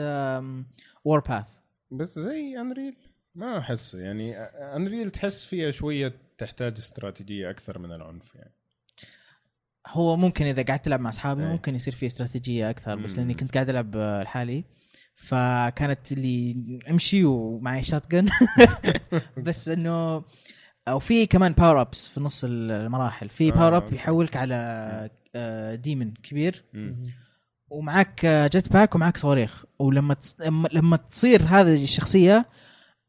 war 1.05 1.21
path 1.21 1.47
بس 1.91 2.19
زي 2.19 2.61
Unreal 2.61 2.97
ما 3.35 3.59
احس 3.59 3.95
يعني 3.95 4.37
Unreal 4.77 5.11
تحس 5.11 5.45
فيها 5.45 5.71
شوية 5.71 6.13
تحتاج 6.39 6.75
استراتيجية 6.79 7.51
أكثر 7.51 7.79
من 7.79 7.93
العنف 7.93 8.35
يعني. 8.35 8.53
هو 9.89 10.17
ممكن 10.17 10.45
إذا 10.45 10.63
قعدت 10.63 10.85
تلعب 10.85 11.01
مع 11.01 11.11
أصحابي 11.11 11.43
إيه. 11.43 11.49
ممكن 11.49 11.75
يصير 11.75 11.95
في 11.95 12.07
استراتيجية 12.07 12.71
أكثر 12.71 12.97
بس. 12.97 13.19
لأني 13.19 13.35
كنت 13.35 13.55
قاعد 13.55 13.71
ألعب 13.71 13.97
آه، 13.97 14.23
لحالي 14.23 14.65
فكانت 15.15 16.13
اللي 16.13 16.57
أمشي 16.91 17.25
ومعي 17.25 17.85
shotgun 17.85 18.29
بس 19.47 19.69
إنه 19.69 20.25
أو 20.89 20.99
في 20.99 21.27
كمان 21.27 21.53
power 21.53 21.81
ups 21.81 22.09
في 22.09 22.21
نص 22.21 22.45
المراحل. 22.45 23.29
في 23.29 23.49
آه، 23.49 23.55
power 23.55 23.77
up 23.77 23.83
okay. 23.83 23.95
يحولك 23.95 24.37
على 24.37 24.55
آه، 25.35 25.75
demon 25.75 26.15
كبير. 26.15 26.65
مم. 27.71 27.79
ومعك 27.79 28.27
jet 28.27 28.73
pack 28.73 28.95
ومعك 28.95 29.17
صواريخ. 29.17 29.65
ولما 29.79 30.15
تص... 30.15 30.37
لما- 30.73 30.97
تصير 30.97 31.43
هذه 31.43 31.83
الشخصية 31.85 32.47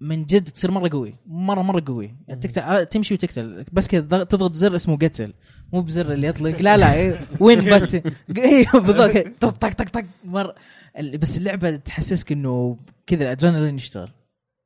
من 0.01 0.25
جد 0.25 0.43
تصير 0.49 0.71
مرة 0.71 0.89
قوي. 0.89 1.15
مره 1.25 1.61
مرة 1.61 1.83
قوي. 1.87 2.15
يعني 2.27 2.39
تقتل 2.39 2.85
تمشي 2.85 3.13
وتقتل. 3.13 3.65
بس 3.71 3.87
كذا 3.87 4.01
ضغ- 4.01 4.23
تضغط 4.23 4.53
زر 4.55 4.75
اسمه 4.75 4.97
قتل. 4.97 5.33
مو 5.73 5.81
بزر 5.81 6.13
اللي 6.13 6.27
يطلق. 6.27 6.61
لا 6.61 6.77
لا 6.77 6.93
إيه، 6.93 7.19
one 7.41 7.59
bit 7.59 8.13
أيوه 8.37 8.71
بالضبط. 8.79 9.27
طق 9.39 9.49
طق 9.49 9.73
طق 9.73 9.89
طق. 9.89 10.05
مره 10.25 10.55
بس 11.13 11.37
اللعبة 11.37 11.75
تحسسك 11.75 12.31
إنه 12.31 12.77
كذا 13.07 13.23
الأدرينالين 13.23 13.75
يشتغل. 13.75 14.09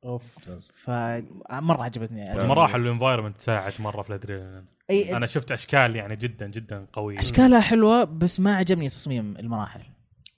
أوف. 0.04 0.38
فمره 0.74 1.82
عجبتني. 1.82 2.32
طيب. 2.32 2.40
المراحل 2.40 2.80
وال 2.80 2.89
environment 2.89 3.36
تساعد 3.36 3.72
مرة 3.78 4.02
في 4.02 4.10
الادرينالين 4.10 4.64
إي 4.90 5.16
أنا 5.16 5.26
شفت 5.26 5.52
أشكال 5.52 5.96
يعني 5.96 6.16
جدا 6.16 6.46
جدا 6.46 6.86
قوية. 6.92 7.18
أشكالها 7.18 7.60
حلوة 7.60 8.04
بس 8.04 8.40
ما 8.40 8.56
عجبني 8.56 8.88
تصميم 8.88 9.36
المراحل. 9.36 9.80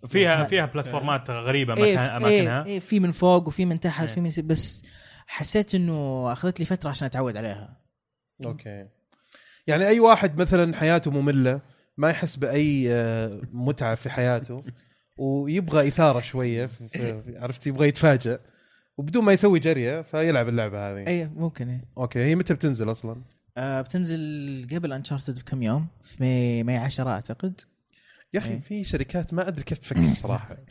فيها 0.09 0.45
فيها 0.45 0.67
platform 0.67 1.24
ات 1.24 1.31
غريبة 1.31 1.77
إيه 1.77 1.95
مكان 1.95 2.09
إيه 2.09 2.17
أماكنها. 2.17 2.65
إيه 2.65 2.79
في 2.79 3.01
من 3.01 3.13
فوق 3.13 3.49
وفي 3.49 3.65
من 3.65 3.81
تحت 3.81 4.09
إيه. 4.09 4.15
في 4.15 4.21
من 4.21 4.31
بس 4.45 4.85
حسيت 5.27 5.75
إنه 5.75 6.33
أخذت 6.33 6.61
لي 6.61 6.67
فترة 6.67 6.91
عشان 6.91 7.07
أتعود 7.07 7.37
عليها. 7.37 7.81
okay. 8.47 8.89
يعني 9.67 9.89
أي 9.89 10.01
واحد 10.01 10.41
مثلا 10.41 10.77
حياته 10.77 11.11
مملة 11.11 11.61
ما 11.97 12.11
يحس 12.11 12.37
بأي 12.37 12.87
آه، 12.91 13.41
متعة 13.53 13.95
في 13.95 14.11
حياته 14.11 14.63
ويبغى 15.19 15.89
إثارة 15.89 16.21
شوية 16.21 16.71
عرفت؟ 17.37 17.67
يبغى 17.67 17.89
يتفاجئ 17.89 18.39
وبدون 18.99 19.25
ما 19.25 19.33
يسوي 19.33 19.59
جريه 19.59 20.03
فيلعب 20.03 20.49
اللعبة 20.49 20.91
هذه. 20.91 21.07
أي 21.07 21.25
ممكن 21.27 21.69
إيه 21.69 21.85
أوكي 21.99 22.19
هي 22.19 22.35
متى 22.35 22.55
بتنزل 22.55 22.91
أصلا؟ 22.91 23.23
آه 23.57 23.81
بتنزل 23.81 24.67
قبل 24.73 24.93
انشارتد 24.93 25.39
بكم 25.39 25.63
يوم؟ 25.63 25.87
في 26.03 26.17
May 26.21 26.63
May 26.63 26.77
10 26.77 27.11
أعتقد. 27.11 27.61
يا 28.35 28.39
أخي. 28.39 28.61
في 28.61 28.85
شركات 28.85 29.35
ما 29.35 29.49
أدري 29.49 29.63
كيف 29.65 29.79
تفكر 29.79 30.13
صراحة. 30.13 30.57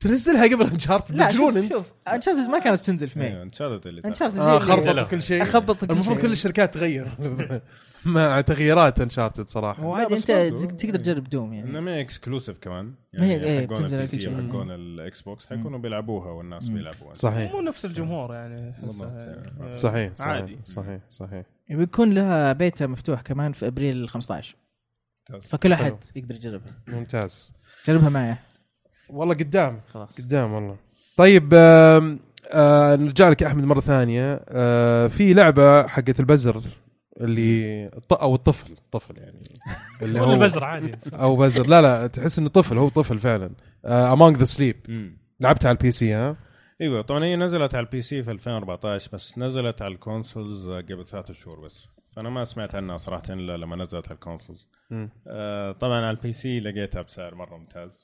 تنزلها 0.00 0.44
قبل 0.56 0.64
انشارت 0.70 1.10
لا 1.10 1.26
مجنون 1.26 1.52
شوف 1.52 1.56
انت. 1.56 1.72
شوف 1.72 1.86
انشارتد 2.08 2.50
ما 2.50 2.58
كانت 2.58 2.80
بتنزل 2.80 3.08
في 3.08 3.18
May 3.18 3.42
انشارتد 3.42 3.86
اللي. 3.86 4.02
انشارتد 4.04 4.38
آه 4.38 4.58
خربطوا 4.58 4.90
نزلوا. 4.90 5.02
كل 5.04 5.22
شيء. 5.22 5.44
خربط 5.44 5.84
كل 5.84 5.92
المفروض. 5.92 6.18
كل 6.18 6.32
الشركات 6.32 6.74
تغير. 6.74 7.08
مع 8.04 8.40
تغييرات 8.40 9.00
انشارتد 9.00 9.48
صراحة. 9.48 9.82
هو 9.82 9.96
لا، 9.96 10.02
عادي 10.02 10.14
بس 10.14 10.30
انت 10.30 10.80
تقدر 10.82 10.96
تجرب 10.98 11.24
دوم 11.24 11.52
يعني. 11.52 12.00
exclusive 12.00 12.58
كمان. 12.58 12.94
ما 13.14 13.24
هي- 13.26 13.32
يعني 13.32 13.44
إيه، 13.44 13.66
حقون 13.66 13.84
ال 13.84 13.91
PC 13.91 14.06
كل 14.06 14.20
شيء. 14.20 14.32
وحقون 14.46 14.70
الاكس 14.70 15.20
بوكس 15.22 15.46
حيكونوا 15.46 15.78
بيلعبوها 15.78 16.30
والناس. 16.30 16.68
بيلعبوها. 16.68 17.14
صحيح. 17.14 17.52
مو 17.52 17.60
نفس 17.60 17.84
الجمهور 17.84 18.34
يعني 18.34 18.54
يعني. 18.54 18.74
يعني. 19.60 19.72
صحيح 19.72 20.14
صحيح 20.14 20.28
عادي. 20.32 20.58
صحيح 20.64 21.00
صحيح. 21.10 21.42
بيكون 21.70 22.12
لها 22.14 22.52
بيتا 22.52 22.86
مفتوح 22.86 23.20
كمان 23.20 23.52
في 23.52 23.66
أبريل 23.66 24.08
15 24.08 24.56
فكل. 25.42 25.72
أحد 25.72 25.96
يقدر 26.16 26.34
يجربها. 26.34 26.72
ممتاز. 26.86 27.52
جربها 27.86 28.08
معي. 28.08 28.36
والله 29.08 29.34
قدام. 29.34 29.80
خلاص. 29.88 30.20
قدام 30.20 30.52
والله. 30.52 30.76
طيب 31.16 31.50
آه 31.54 32.96
نرجع 32.96 33.28
لك 33.28 33.42
يا 33.42 33.46
أحمد 33.46 33.64
مرة 33.64 33.80
ثانية. 33.80 34.40
آه 34.48 35.06
في 35.06 35.34
لعبة 35.34 35.86
حقت 35.86 36.20
البزر 36.20 36.62
اللي 37.20 37.86
الط- 37.86 38.12
أو 38.22 38.34
الطفل 38.34 38.76
طفل 38.92 39.18
يعني. 39.18 39.42
اللي 40.02 40.20
هو 40.20 40.36
بزر 40.38 40.64
عادي. 40.64 40.90
أو 41.12 41.36
بزر. 41.36 41.66
لا 41.66 41.82
لا 41.82 42.06
تحس 42.06 42.38
إنه 42.38 42.48
طفل 42.48 42.78
هو 42.78 42.88
طفل 42.88 43.18
فعلا. 43.18 43.50
Among 43.84 44.36
the 44.36 44.44
Sleep. 44.44 44.76
لعبتها 45.40 45.68
على 45.68 45.76
ال 45.76 45.92
PC 45.92 46.14
ها؟ 46.14 46.36
أيوه 46.80 47.02
طبعا 47.02 47.24
هي 47.24 47.36
نزلت 47.36 47.74
على 47.74 47.86
ال 47.86 48.02
PC 48.02 48.22
في 48.22 48.30
2014 48.30 49.10
بس 49.12 49.38
نزلت 49.38 49.82
على 49.82 49.94
ال 49.94 50.02
consoles 50.02 50.68
قبل 50.70 51.06
ثلاثة 51.06 51.34
شهور 51.34 51.60
بس. 51.60 51.86
فأنا 52.16 52.30
ما 52.30 52.44
سمعت 52.44 52.74
عنها 52.74 52.96
صراحة 52.96 53.22
إلا 53.30 53.56
لما 53.56 53.76
نزلت 53.76 54.06
على 54.08 54.14
ال 54.14 54.19
consoles. 54.19 54.68
آه 55.26 55.72
طبعا 55.72 55.96
على 56.06 56.10
ال 56.10 56.32
PC 56.32 56.60
لقيتها 56.60 57.02
بسعر 57.02 57.34
مرة 57.34 57.56
ممتاز. 57.56 58.02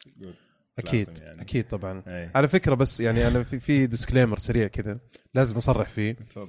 أكيد 0.78 1.18
يعني. 1.22 1.42
أكيد 1.42 1.68
طبعا. 1.68 2.02
إيه 2.06 2.30
على 2.34 2.48
فكرة 2.48 2.74
بس 2.74 3.00
يعني 3.00 3.28
أنا 3.28 3.42
في, 3.42 3.60
في 3.60 3.86
disclaimer 3.86 4.38
سريع 4.38 4.66
كذا 4.66 5.00
لازم 5.34 5.56
أصرح 5.56 5.88
فيه. 5.88 6.12
تفضل. 6.12 6.48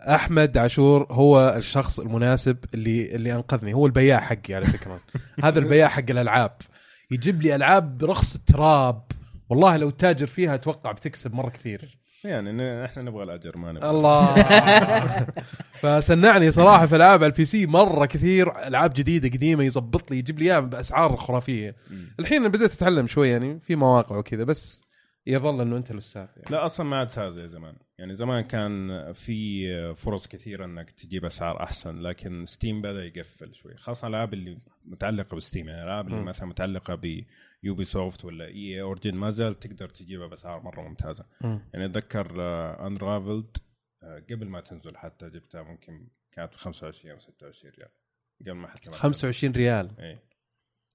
أحمد 0.00 0.58
عاشور 0.58 1.06
هو 1.10 1.54
الشخص 1.56 2.00
المناسب 2.00 2.56
اللي 2.74 3.14
اللي 3.14 3.34
أنقذني 3.34 3.74
هو 3.74 3.86
البياع 3.86 4.20
حقي 4.20 4.54
على 4.54 4.66
فكرة. 4.66 5.00
هذا 5.44 5.58
البياع 5.58 5.88
حق 5.88 6.10
الألعاب. 6.10 6.56
يجيب 7.10 7.42
لي 7.42 7.54
ألعاب 7.54 7.98
برخص 7.98 8.34
التراب. 8.34 9.02
والله 9.48 9.76
لو 9.76 9.90
تاجر 9.90 10.26
فيها 10.26 10.54
أتوقع 10.54 10.92
بتكسب 10.92 11.34
مرة 11.34 11.50
كثير. 11.50 11.98
يعني 12.24 12.84
إحنا 12.84 13.02
نبغى 13.02 13.22
الأجر 13.22 13.56
ما 13.56 13.72
نبغى 13.72 13.90
الله 13.90 14.34
فسنعني 15.82 16.50
صراحة 16.50 16.86
في 16.86 16.96
العاب 16.96 17.24
على 17.24 17.30
ال 17.32 17.44
PC 17.44 17.66
مرة 17.66 18.06
كثير 18.06 18.66
ألعاب 18.66 18.92
جديدة 18.96 19.28
قديمة 19.28 19.64
يظبط 19.64 20.10
لي 20.10 20.18
يجيب 20.18 20.38
لي 20.38 20.44
إياها 20.44 20.60
بأسعار 20.60 21.16
خرافية. 21.16 21.76
الحين 22.20 22.48
بدات 22.48 22.72
أتعلم 22.72 23.06
شوي 23.06 23.28
يعني 23.28 23.60
في 23.60 23.76
مواقع 23.76 24.16
وكذا 24.16 24.44
بس 24.44 24.84
يظل 25.26 25.60
إنه 25.60 25.76
أنت 25.76 25.90
الأستاذ 25.90 26.26
يعني. 26.36 26.50
لا 26.50 26.64
أصلا 26.64 26.86
ما 26.86 26.96
عاد 26.96 27.10
صار 27.10 27.30
زي 27.30 27.48
زمان 27.48 27.74
يعني 27.98 28.16
زمان 28.16 28.40
كان 28.40 29.12
في 29.12 29.94
فرص 29.94 30.26
كثيرة 30.26 30.64
إنك 30.64 30.90
تجيب 30.90 31.24
أسعار 31.24 31.62
أحسن 31.62 31.98
لكن 31.98 32.44
ستيم 32.44 32.82
بدأ 32.82 33.04
يقفل 33.04 33.54
شوي 33.54 33.76
خاصة 33.76 34.06
الالعاب 34.08 34.34
اللي 34.34 34.58
متعلقة 34.84 35.36
بستيم 35.36 35.68
يعني 35.68 35.80
الالعاب 35.80 36.08
اللي. 36.08 36.22
مثلا 36.22 36.48
متعلقة 36.48 36.94
بيوبي 37.62 37.84
سوفت 37.84 38.24
ولا 38.24 38.44
اي 38.44 38.80
Origin 38.82 39.14
ما 39.14 39.30
زال 39.30 39.60
تقدر 39.60 39.88
تجيبها 39.88 40.26
باسعار 40.26 40.60
مرة 40.62 40.80
ممتازة 40.80 41.24
مم. 41.40 41.60
يعني 41.74 41.84
أتذكر 41.86 42.30
انرافلد 42.86 43.56
قبل 44.30 44.48
ما 44.48 44.60
تنزل 44.60 44.96
حتى 44.96 45.30
جبتها 45.30 45.62
ممكن 45.62 46.08
كانت 46.32 46.52
ب 46.52 46.56
25 46.56 47.14
أو 47.14 47.18
26 47.20 47.72
ريال 47.78 47.88
قبل 48.40 48.52
ما 48.52 48.68
حتى 48.68 48.90
ما 48.90 48.96
25 48.96 49.54
ريال. 49.54 49.90
اي 50.00 50.18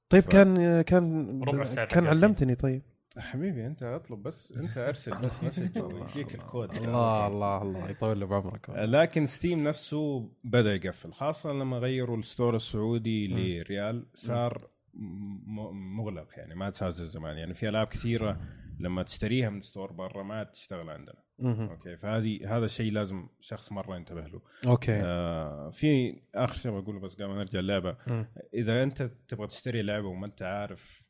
طيب 0.09 0.23
ف- 0.23 0.29
كان 0.29 0.81
كان 0.81 1.43
ربع 1.43 1.63
ساعة 1.63 1.87
كان. 1.87 2.07
علمتني 2.07 2.55
طيب 2.55 2.81
حبيبي 3.17 3.65
أنت 3.67 3.83
أطلب 3.83 4.23
بس 4.23 4.51
أنت 4.51 4.77
أرسل 4.77 5.17
بس 5.21 5.43
message 5.43 5.77
ويجيك 5.81 6.35
الكود 6.39 6.75
الله 6.77 7.27
الله 7.27 7.61
الله 7.61 7.89
يطول 7.89 8.19
له 8.19 8.25
بعمرك 8.25 8.69
لكن 8.69 9.25
ستيم 9.25 9.63
نفسه 9.63 10.29
بدأ 10.43 10.73
يقفل 10.75 11.13
خاصة 11.13 11.51
لما 11.51 11.77
غيروا 11.77 12.17
ال 12.17 12.23
store 12.23 12.55
السعودي. 12.55 13.27
لريال 13.27 14.05
صار 14.13 14.57
م- 14.63 14.72
مغلق 14.93 16.27
يعني 16.37 16.55
ما 16.55 16.69
زي 16.69 17.05
زمان 17.05 17.37
يعني 17.37 17.53
في 17.53 17.69
ألعاب 17.69 17.87
كثيرة 17.87 18.41
لما 18.79 19.03
تشتريها 19.03 19.49
من 19.49 19.61
store 19.61 19.91
برا 19.91 20.23
ما 20.23 20.43
تشتغل 20.43 20.89
عندنا. 20.89 21.23
okay؟ 21.39 21.97
فهذه 21.97 22.57
هذا 22.57 22.65
الشيء 22.65 22.91
لازم 22.91 23.27
شخص 23.39 23.71
مرة 23.71 23.95
ينتبه 23.95 24.21
له. 24.21 24.41
okay. 24.67 25.01
آه 25.03 25.69
في 25.69 26.21
آخر 26.35 26.55
شيء 26.55 26.71
بقوله 26.71 26.99
بس 26.99 27.15
قبل 27.15 27.25
ما 27.25 27.35
نرجع 27.35 27.59
اللعبة. 27.59 27.97
مم. 28.07 28.27
إذا 28.53 28.83
أنت 28.83 29.11
تبغى 29.27 29.47
تشتري 29.47 29.81
لعبة 29.81 30.07
وما 30.07 30.25
أنت 30.25 30.41
عارف 30.41 31.09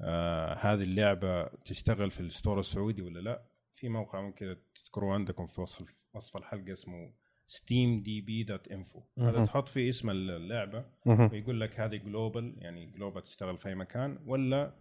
آه 0.00 0.54
هذه 0.54 0.82
اللعبة 0.82 1.46
تشتغل 1.46 2.10
في 2.10 2.20
ال 2.20 2.26
store 2.26 2.58
السعودي 2.58 3.02
ولا 3.02 3.20
لا 3.20 3.42
في 3.74 3.88
موقع 3.88 4.20
ممكن 4.20 4.56
تذكروه 4.74 5.14
عندكم 5.14 5.46
في 5.46 5.60
وصف 5.60 5.94
وصف 6.14 6.36
الحلقة 6.36 6.72
اسمه 6.72 7.12
steamdb.info 7.50 8.98
هذا 9.18 9.30
مهم. 9.36 9.44
تحط 9.44 9.68
فيه 9.68 9.88
اسم 9.88 10.10
اللعبة. 10.10 10.84
ويقول 11.06 11.60
لك 11.60 11.80
هذه 11.80 11.96
global 11.96 12.54
يعني 12.58 12.86
global 12.96 13.22
تشتغل 13.22 13.58
في 13.58 13.68
أي 13.68 13.74
مكان 13.74 14.18
ولا 14.26 14.74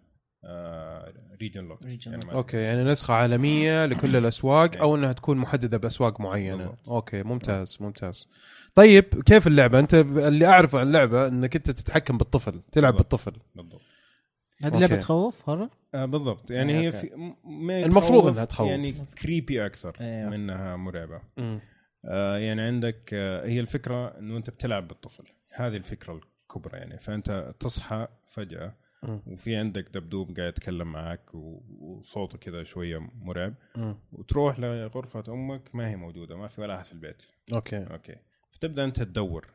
آه 0.44 1.14
region 1.42 1.68
lock 1.68 1.80
region 1.84 2.08
يعني 2.08 2.32
okay 2.32 2.58
يعني 2.58 2.84
نسخة 2.84 3.14
عالمية 3.14 3.86
لكل 3.86 4.16
الأسواق 4.16 4.78
أو 4.78 4.96
إنها 4.96 5.14
تكون 5.14 5.38
محددة 5.38 5.78
بأسواق 5.78 6.22
معينة 6.22 6.56
بالضبط. 6.58 6.90
okay 6.90 7.24
ممتاز 7.24 7.78
ممتاز 7.82 8.28
طيب 8.76 9.04
كيف 9.26 9.48
اللعبة 9.48 9.80
أنت 9.80 9.94
اللي 9.94 10.46
اعرفه 10.46 10.80
عن 10.80 10.88
اللعبة 10.88 11.28
إنك 11.28 11.56
أنت 11.56 11.72
تتحكم 11.72 12.18
بالطفل 12.18 12.62
تلعب 12.72 12.94
بالضبط. 12.94 13.12
بالطفل 13.26 13.40
بالضبط 13.56 13.82
هذه 14.64 14.80
لعبه. 14.80 14.96
تخوف 14.98 15.50
horror؟ 15.50 15.70
آه 15.96 16.06
بالضبط 16.06 16.52
يعني 16.52 16.78
آه، 16.78 16.82
هي. 16.82 16.92
في 16.92 17.10
م- 17.44 17.72
المفروض 17.72 18.28
إنها 18.28 18.46
تخوف. 18.46 18.68
يعني 18.68 18.94
creepy 19.22 19.66
أكثر 19.66 19.96
أيوه. 20.02 20.30
منها 20.30 20.76
مرعبة 20.76 21.22
مم. 21.38 21.60
آه 22.08 22.38
يعني 22.38 22.62
عندك 22.62 23.10
آه 23.13 23.46
هي 23.46 23.60
الفكرة 23.60 24.20
إنه 24.20 24.38
أنت 24.38 24.50
بتلعب 24.50 24.88
بالطفل. 24.88 25.24
هذه 25.56 25.78
الفكرة 25.78 26.22
الكبرى 26.43 26.78
يعني. 26.78 26.98
فأنت 27.00 27.54
تصحى 27.60 28.08
فجأة. 28.28 28.76
وفي 29.28 29.56
عندك 29.56 29.89
دبدوب 29.93 30.38
قاعد 30.38 30.50
يتكلم 30.50 30.91
معك 30.91 31.36
وصوته 31.80 32.38
كذا 32.38 32.63
شوية 32.63 32.98
مرعب. 33.22 33.54
وتروح 34.12 34.60
لغرفة 34.60 35.24
أمك 35.34 35.76
ما 35.76 35.89
هي 35.89 35.96
موجودة 35.96 36.38
ما 36.38 36.48
في 36.48 36.62
ولا 36.62 36.76
أحد 36.76 36.86
في 36.86 36.93
البيت. 36.93 37.24
okay. 37.54 37.78
okay. 37.78 38.16
فتبدأ 38.52 38.84
أنت 38.84 39.04
تدور. 39.04 39.48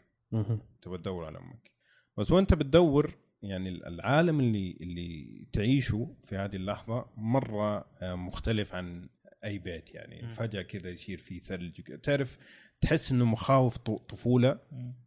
تبغى 0.82 0.98
تدور 0.98 1.24
على 1.24 1.38
أمك. 1.38 1.70
بس 2.18 2.32
وأنت 2.32 2.54
بتدور 2.54 3.14
يعني 3.42 3.68
العالم 3.68 4.40
اللي 4.40 4.78
اللي 4.80 5.46
تعيشه 5.52 6.14
في 6.24 6.36
هذه 6.36 6.56
اللحظة 6.56 7.06
مرة 7.16 7.86
آه، 8.02 8.14
مختلف 8.14 8.74
عن 8.74 9.08
أي 9.44 9.58
بيت 9.58 9.94
يعني 9.94 10.22
مم. 10.22 10.28
فجأة 10.28 10.62
كذا 10.62 10.90
يصير 10.90 11.18
في 11.18 11.40
ثلج. 11.40 11.80
تعرف 12.02 12.38
تحس 12.80 13.12
إنه 13.12 13.24
مخاوف 13.24 13.76
ط- 13.76 13.90
طفولة 14.10 14.58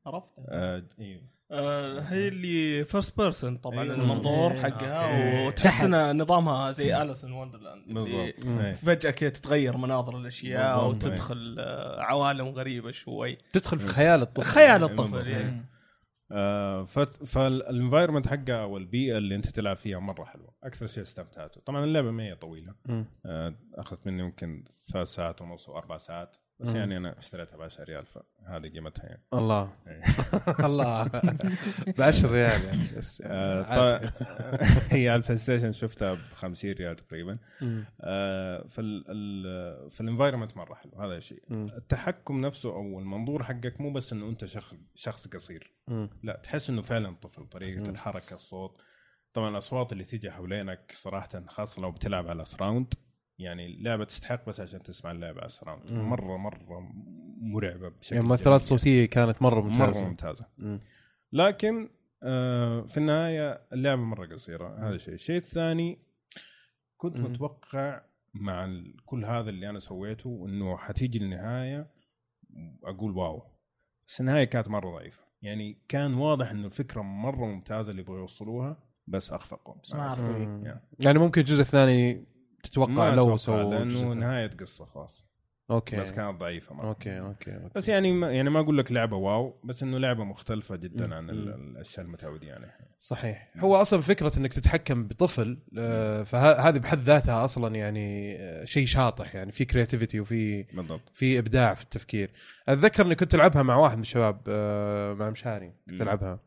عرفتها 0.05 0.45
آه 0.49 0.83
أيوه 0.99 1.21
آه 1.51 1.99
هي 1.99 2.27
اللي 2.27 2.83
first 2.83 3.17
person 3.17 3.57
طبعا 3.57 3.83
أيوة. 3.83 3.95
المنظور 3.95 4.47
okay. 4.51 4.61
حقها. 4.61 5.45
وتحس. 5.47 5.83
انها 5.83 6.13
نظامها 6.13 6.71
زي 6.71 7.01
Alice 7.01 7.23
in 7.25 7.31
Wonderland 7.31 7.93
بالضبط. 7.93 8.45
إيه. 8.45 8.73
فجأة 8.73 9.11
كذا 9.11 9.29
تتغير 9.29 9.77
مناظر 9.77 10.17
الأشياء. 10.17 10.87
وتدخل 10.89 11.55
آه، 11.59 12.01
عوالم 12.01 12.47
غريبة 12.47 12.91
شوي 12.91 13.37
تدخل 13.53 13.79
في 13.79 13.87
خيال 13.87 14.21
الطفل 14.21 14.43
خيال. 14.43 14.83
الطفل 14.83 15.27
يعني. 15.27 15.65
آه 16.31 16.83
فال 17.25 17.41
environment 17.41 18.27
حقها 18.27 18.63
أو 18.63 18.77
البيئه 18.77 19.17
اللي 19.17 19.35
انت 19.35 19.47
تلعب 19.47 19.75
فيها 19.75 19.99
مرة 19.99 20.23
حلوة. 20.25 20.53
أكثر 20.63 20.87
شيء 20.87 21.03
استمتعت 21.03 21.59
طبعا 21.59 21.83
اللعبة 21.83 22.11
ما 22.11 22.23
هي 22.23 22.35
طويلة. 22.35 22.75
آه 23.25 23.55
أخذت 23.73 24.07
مني 24.07 24.23
يمكن 24.23 24.63
ثلاث 24.93 25.07
ساعات 25.07 25.41
ونص 25.41 25.69
أو 25.69 25.77
أربع 25.77 25.97
ساعات. 25.97 26.37
بس 26.59 26.69
مم. 26.69 26.75
يعني 26.75 26.97
أنا 26.97 27.19
اشتريتها 27.19 27.57
ب 27.57 27.61
10 27.61 27.83
ريال 27.83 28.05
فهذه 28.05 28.67
قيمتها 28.67 29.05
يعني 29.05 29.21
الله 29.33 29.73
إيه. 29.87 30.01
الله 30.67 31.03
ب 31.97 32.01
10 32.01 32.31
ريال 32.31 32.65
يعني 32.65 32.87
بس 32.97 33.21
يعني 33.21 33.33
آه،. 33.35 33.97
طيب 33.97 34.09
هي 34.91 35.09
على 35.09 35.17
البلاي 35.17 35.37
ستيشن 35.37 35.71
شفتها 35.71 36.13
ب 36.13 36.17
50 36.17 36.71
ريال 36.71 36.95
تقريبا. 36.95 37.37
آه، 38.01 38.67
فال 38.67 39.03
ال- 39.07 39.91
فال 39.91 40.02
environment 40.02 40.57
مرة 40.57 40.73
حلو 40.73 40.91
هذا 41.01 41.19
شيء 41.19 41.43
مم. 41.49 41.67
التحكم 41.77 42.41
نفسه 42.41 42.69
أو 42.69 42.99
المنظور 42.99 43.43
حقك 43.43 43.81
مو 43.81 43.93
بس 43.93 44.13
إنه 44.13 44.29
أنت 44.29 44.45
شخص 44.45 44.75
شخص 44.95 45.27
قصير. 45.27 45.73
لا 46.23 46.39
تحس 46.43 46.69
إنه 46.69 46.81
فعلا 46.81 47.15
طفل 47.21 47.45
طريقة. 47.45 47.89
الحركة 47.89 48.35
الصوت 48.35 48.81
طبعا 49.33 49.49
الأصوات 49.49 49.91
اللي 49.91 50.03
تيجي 50.03 50.31
حوالينك 50.31 50.91
صراحة 50.95 51.29
خاصة 51.47 51.81
لو 51.81 51.91
بتلعب 51.91 52.27
على 52.27 52.45
surround 52.45 52.93
يعني 53.39 53.65
اللعبة 53.65 54.03
تستحق 54.03 54.49
بس 54.49 54.59
عشان 54.59 54.83
تسمع 54.83 55.11
اللعبة 55.11 55.37
على 55.37 55.47
ال 55.47 55.52
surround 55.52 55.91
مم. 55.91 56.09
مرة 56.09 56.37
مرة 56.37 56.91
مرعبة 57.41 57.89
بشكل 57.89 58.15
يعني 58.15 58.25
المؤثرات 58.25 58.59
الصوتيه 58.61 59.05
كانت 59.05 59.41
مرة 59.41 59.61
مرة 59.61 59.69
ممتازة. 59.69 60.07
ممتازة. 60.07 60.45
مم. 60.57 60.79
لكن 61.33 61.89
آه 62.23 62.81
في 62.81 62.97
النهاية 62.97 63.61
اللعبة 63.73 64.01
مرة 64.01 64.25
قصيرة. 64.25 64.89
هذا 64.89 64.97
شيء. 64.97 65.13
الشيء 65.13 65.37
الثاني 65.37 65.99
كنت 66.97 67.17
مم. 67.17 67.23
متوقع 67.23 68.01
مع 68.33 68.69
كل 69.05 69.25
هذا 69.25 69.49
اللي 69.49 69.69
أنا 69.69 69.79
سويته 69.79 70.45
إنه 70.47 70.77
حتيجي 70.77 71.17
النهايه 71.17 71.91
أقول 72.83 73.11
wow. 73.17 73.43
بس 74.07 74.21
النهاية 74.21 74.43
كانت 74.43 74.67
مرة 74.67 74.91
ضعيفة. 74.91 75.25
يعني 75.41 75.77
كان 75.87 76.13
واضح 76.13 76.51
إنه 76.51 76.65
الفكرة 76.65 77.01
مرة 77.01 77.45
ممتازة 77.45 77.91
اللي 77.91 78.01
يبغوا 78.01 78.17
يوصلوها 78.19 78.83
بس 79.07 79.31
أخفقوا. 79.31 79.75
بس 79.83 79.93
ما. 79.93 80.15
يعني. 80.63 80.81
يعني 80.99 81.19
ممكن 81.19 81.41
الجزء 81.41 81.61
الثاني 81.61 82.25
تتوقع 82.65 83.13
لو 83.13 83.37
سووا 83.37 83.73
لأنه. 83.73 84.13
نهاية 84.13 84.47
قصة 84.47 84.85
خلاص 84.85 85.25
okay 85.71 85.99
بس 85.99 86.11
كانت 86.11 86.39
ضعيفة 86.39 86.75
مرة. 86.75 86.87
okay 86.87 87.19
okay 87.19 87.55
okay 87.55 87.69
بس 87.75 87.89
يعني 87.89 88.11
ما 88.13 88.31
يعني 88.31 88.49
ما 88.49 88.59
أقول 88.59 88.77
لك 88.77 88.91
لعبة 88.91 89.17
wow 89.17 89.59
بس 89.63 89.83
إنه 89.83 89.97
لعبة 89.97 90.23
مختلفة 90.23 90.75
مم. 90.75 90.81
جدا 90.81 91.15
عن 91.15 91.23
مم. 91.23 91.29
الأشياء 91.31 92.05
المتعودين 92.05 92.51
عليها 92.51 92.77
صحيح 92.99 93.51
هو 93.57 93.75
أصلا 93.75 94.01
فكرة 94.01 94.39
إنك 94.39 94.53
تتحكم 94.53 95.07
بطفل 95.07 95.57
آه، 95.77 96.23
فهذه 96.23 96.77
بحد 96.77 96.99
ذاتها 96.99 97.45
أصلا 97.45 97.75
يعني 97.75 98.35
آه، 98.39 98.65
شيء 98.65 98.85
شاطح 98.85 99.35
يعني 99.35 99.51
في 99.51 99.65
creativity 99.65 100.19
وفي 100.19 100.63
بالضبط 100.63 101.11
في 101.13 101.39
إبداع 101.39 101.73
في 101.73 101.83
التفكير 101.83 102.29
أتذكر 102.67 103.05
إني 103.05 103.15
كنت 103.15 103.35
ألعبها 103.35 103.63
مع 103.63 103.75
واحد 103.75 103.95
من 103.95 104.01
الشباب 104.01 104.41
آه، 104.47 105.13
مع 105.13 105.29
مشاري 105.29 105.73
كنت 105.85 105.95
مم. 105.95 106.01
ألعبها 106.01 106.39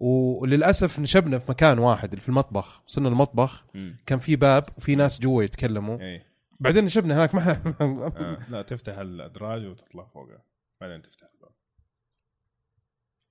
وللأسف 0.00 0.98
نشبنا 0.98 1.38
في 1.38 1.50
مكان 1.50 1.78
واحد 1.78 2.18
في 2.18 2.28
المطبخ 2.28 2.82
وصلنا 2.88 3.08
المطبخ 3.08 3.64
كان 4.06 4.18
في 4.18 4.36
باب 4.36 4.64
وفي 4.76 4.94
ناس 4.94 5.20
جوا 5.20 5.42
يتكلموا. 5.42 6.00
إيه. 6.00 6.26
بعدين 6.60 6.84
نشبنا 6.84 7.16
هناك 7.16 7.34
ما 7.34 7.62
آه. 7.80 8.38
لا 8.50 8.62
تفتح 8.62 8.98
الأدراج 8.98 9.66
وتطلع 9.66 10.06
فوقها 10.14 10.42
بعدين 10.80 11.02
تفتح 11.02 11.26
الباب. 11.34 11.48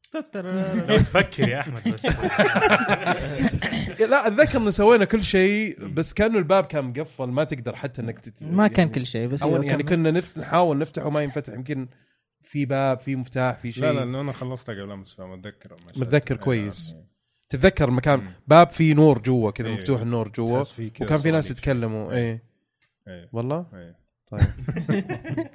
لو 0.90 0.98
تفكر 0.98 1.50
يا 1.50 1.60
أحمد 1.60 1.88
بس. 1.94 2.06
لا 4.02 4.28
أتذكر 4.28 4.58
إنه 4.58 4.70
سوينا 4.70 5.06
كل 5.06 5.24
شيء 5.24 5.88
بس 5.88 6.14
كأنه 6.14 6.38
الباب 6.38 6.66
كان 6.66 6.86
مقفل 6.86 7.26
ما 7.26 7.44
تقدر 7.44 7.76
حتى 7.76 8.02
إنك 8.02 8.20
تت... 8.20 8.44
ما 8.44 8.68
كان 8.68 8.78
يعني- 8.80 8.92
كل 8.92 9.06
شيء 9.06 9.28
بس 9.28 9.42
يعني. 9.42 9.84
كنا 9.84 10.12
نفت... 10.12 10.40
نحاول 10.40 10.78
نفتحه 10.78 11.06
وما 11.08 11.22
ينفتح 11.24 11.54
يمكن 11.54 11.88
في 12.48 12.66
باب 12.66 13.00
في 13.00 13.16
مفتاح 13.16 13.58
في 13.58 13.72
شيء 13.72 13.84
لا 13.84 13.92
لا 13.94 14.00
لأنه 14.00 14.22
أنا 14.22 14.32
خلصتها 14.32 14.74
قبل 14.76 14.92
أمس 14.92 15.14
فمتذكر. 15.14 15.76
متذكر 15.98 16.36
إيه، 16.36 16.42
كويس. 16.42 16.94
إيه. 16.96 17.04
تتذكر 17.50 17.92
مكان 17.92 18.20
مم. 18.20 18.32
باب 18.48 18.70
فيه 18.70 18.94
نور 18.94 19.20
جوا 19.22 19.52
كذا 19.52 19.68
أيوة. 19.68 19.78
مفتوح 19.78 20.02
النور 20.02 20.28
جوا 20.30 20.64
وكان 21.02 21.18
في 21.18 21.32
ناس. 21.32 21.52
يتكلموا 21.52 22.12
إيه 22.12 22.44
إيه 23.08 23.30
والله 23.34 23.66
إيه 23.74 23.96
طيب 24.32 24.42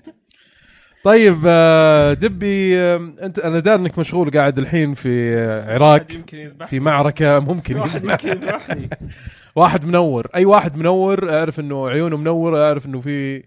طيب 1.05 1.39
آه، 1.47 2.13
دبي 2.13 2.79
آه، 2.79 2.97
أنت 3.23 3.39
أنا 3.39 3.59
دار 3.61 3.75
إنك 3.75 3.99
مشغول 3.99 4.31
قاعد 4.31 4.59
الحين 4.59 4.95
في 4.95 5.35
آه، 5.37 5.75
عراق 5.75 6.07
في 6.67 6.81
معركة 6.81 7.39
ممكن 7.39 7.77
واحد. 7.77 8.05
يمكن 8.05 8.29
يذبحني 8.29 8.91
واحد 9.57 9.85
منور 9.85 10.29
أي 10.35 10.45
واحد 10.45 10.77
منور 10.77 11.31
أعرف 11.39 11.61
إنه 11.61 11.89
عيونه 11.89 12.17
منوره 12.17 12.67
أعرف 12.69 12.87
إنه 12.87 13.01
في 13.01 13.43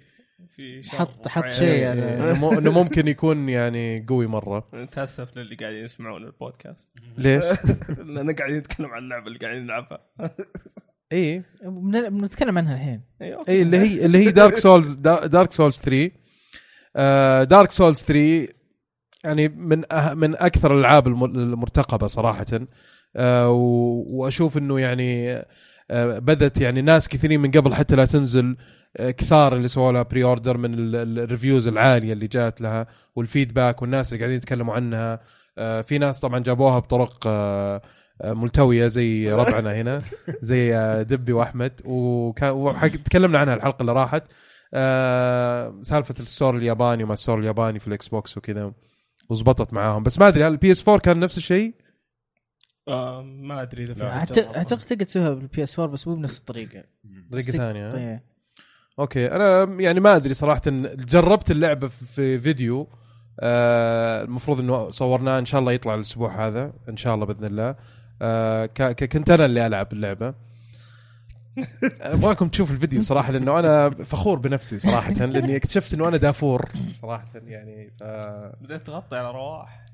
في 0.56 0.82
حط 0.98 1.28
حط. 1.28 1.50
شيء 1.54 1.86
على 1.88 2.16
إنه 2.16 2.40
مو- 2.40 2.52
إنه 2.54 2.72
ممكن 2.72 3.08
يكون 3.08 3.50
يعني 3.50 4.06
قوي 4.10 4.28
مرة. 4.28 4.68
نتاسف 4.74 5.38
للي 5.38 5.56
قاعدين 5.56 5.84
يسمعون 5.86 6.24
البودكاست. 6.24 6.92
ليش؟ 7.18 7.44
لأن 8.06 8.32
قاعدين 8.36 8.58
نتكلم 8.58 8.88
عن 8.92 9.04
اللعبة 9.04 9.28
اللي 9.28 9.40
قاعدين 9.40 9.64
نلعبها. 9.64 10.00
اي 11.14 11.44
بن- 11.64 12.10
بنتكلم 12.10 12.58
عنها 12.58 12.74
الحين. 12.76 13.02
اي. 13.22 13.38
اي 13.50 13.62
اللي 13.62 13.78
هي 13.78 14.06
اللي 14.06 14.18
هي 14.18 14.32
دارك 14.32 14.56
سولز 14.58 14.94
دارك 14.96 15.52
سولز 15.52 15.78
3 15.80 16.12
دارك 17.44 17.72
سولز 17.72 18.04
3 18.04 18.48
يعني 19.26 19.48
من 19.48 19.94
أه 19.94 20.14
من 20.14 20.36
أكثر 20.36 20.74
الألعاب 20.74 21.08
الم- 21.08 21.24
المرتقبة 21.26 22.08
صراحة. 22.08 22.46
آه، 23.18 23.50
وأشوف 23.50 24.58
إنه 24.58 24.80
يعني 24.80 25.32
آه، 25.32 25.46
بدت 26.20 26.62
يعني 26.62 26.82
ناس 26.82 27.10
كثيرين 27.10 27.40
من 27.40 27.52
قبل 27.52 27.74
حتى 27.76 27.96
لا 27.96 28.06
تنزل 28.06 28.58
آه، 28.98 29.12
كثار 29.12 29.56
اللي 29.56 29.68
سووا 29.68 29.92
لها 29.92 30.02
pre-order 30.04 30.58
من 30.58 30.74
ال- 30.74 30.96
ال- 30.96 31.20
ال 31.20 31.26
reviews 31.26 31.68
العالية 31.68 32.14
اللي 32.14 32.28
جات 32.28 32.62
لها 32.62 32.88
وال 33.16 33.29
feedback 33.29 33.82
والناس 33.82 34.10
اللي 34.14 34.20
قاعدين 34.20 34.38
يتكلموا 34.38 34.74
عنها. 34.76 35.20
آه، 35.58 35.82
في 35.82 35.98
ناس 35.98 36.20
طبعا 36.20 36.40
جابوها 36.40 36.80
بطرق 36.80 37.24
آه، 37.28 37.82
آه، 38.22 38.34
ملتوية 38.34 38.88
زي 38.88 39.32
ربعنا 39.34 39.74
هنا 39.76 40.02
زي 40.42 40.76
آه، 40.76 41.02
دبي 41.02 41.34
وأحمد. 41.34 41.82
وحق- 41.86 42.88
تكلمنا 42.88 43.40
عنها 43.40 43.54
الحلقة 43.54 43.82
اللي 43.82 43.94
راحت. 43.94 44.24
آه، 44.74 45.80
سالفة 45.82 46.16
ال 46.20 46.26
store 46.26 46.58
الياباني 46.58 47.04
وما 47.04 47.14
ال 47.14 47.18
store 47.18 47.40
الياباني 47.40 47.80
في 47.80 47.88
الإكس 47.88 48.08
بوكس 48.08 48.38
وكذا 48.38 48.72
وزبطت 49.30 49.74
معاهم. 49.74 50.04
بس 50.04 50.20
ما 50.20 50.28
أدري 50.28 50.44
هل 50.44 50.52
البي 50.52 50.72
اس 50.72 50.82
4 50.82 51.00
كان 51.00 51.20
نفس 51.20 51.38
الشيء؟ 51.38 51.74
آه 52.88 53.22
ما 53.22 53.62
أدري 53.62 53.84
إذا 53.84 53.94
في. 53.94 54.04
أعتقد 54.58 54.82
تقدر 54.86 55.04
تسويها 55.06 55.30
بالبي 55.30 55.64
اس 55.64 55.80
4 55.80 55.94
بس 55.94 56.08
مو 56.08 56.16
بنفس 56.16 56.40
الطريقة 56.40 56.84
طريقة 57.32 57.52
ثانية؟ 57.52 57.90
طيب. 57.92 58.20
أوكي 59.00 59.32
أنا 59.32 59.64
يعني 59.82 60.00
ما 60.00 60.16
أدري 60.16 60.34
صراحة 60.34 60.62
جربت 60.96 61.52
اللعبه 61.52 61.88
في 61.88 62.40
فيديو 62.40 62.88
آه 63.40 64.24
المفروض 64.24 64.60
إنه 64.60 64.90
صورناه 64.90 65.40
إن 65.40 65.46
شاء 65.46 65.60
الله 65.62 65.72
يطلع 65.72 65.96
الأسبوع 65.96 66.48
هذا 66.48 66.74
إن 66.90 66.98
شاء 66.98 67.16
الله 67.16 67.26
بإذن 67.26 67.46
الله 67.46 67.76
آه 68.22 68.66
ك- 68.66 68.92
ك- 68.96 69.04
كنت 69.12 69.30
أنا 69.30 69.46
اللي 69.46 69.68
ألعب 69.68 69.94
اللعبة 69.94 70.34
أبغاكم 72.02 72.48
تشوفوا 72.50 72.76
الفيديو 72.76 73.02
صراحة 73.02 73.32
لأنه 73.32 73.60
أنا 73.60 73.90
فخور 73.90 74.40
بنفسي 74.40 74.80
صراحة 74.80 75.12
لأني 75.14 75.56
اكتشفت 75.56 75.94
إنه 75.94 76.08
أنا 76.08 76.18
دافور 76.18 76.70
صراحة 77.02 77.28
يعني 77.46 77.92
ف... 78.00 78.04
بديت 78.62 78.88
تغطي 78.88 79.16
على 79.18 79.32
رواح 79.32 79.85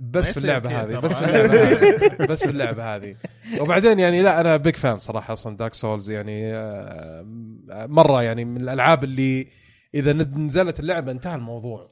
بس 0.00 0.32
في 0.32 0.36
اللعبة 0.36 0.82
هذه. 0.82 0.98
بس 0.98 1.14
في 1.14 1.24
اللعبة 1.24 1.62
هذه 1.62 2.26
بس 2.26 2.44
في 2.44 2.50
اللعبة 2.50 2.94
هذه. 2.96 3.16
وبعدين 3.60 3.98
يعني 3.98 4.22
لا 4.22 4.40
أنا 4.40 4.56
big 4.56 4.76
fan 4.76 4.98
صراحة 4.98 5.32
أصلا 5.32 5.56
دارك 5.56 5.74
سولز 5.74 6.10
يعني 6.10 6.54
آه، 6.54 7.24
مرة 7.70 8.22
يعني 8.22 8.44
من 8.44 8.56
الألعاب 8.60 9.04
اللي 9.04 9.48
إذا 9.94 10.12
نزلت 10.12 10.80
اللعبة 10.80 11.12
انتهى 11.12 11.34
الموضوع. 11.34 11.88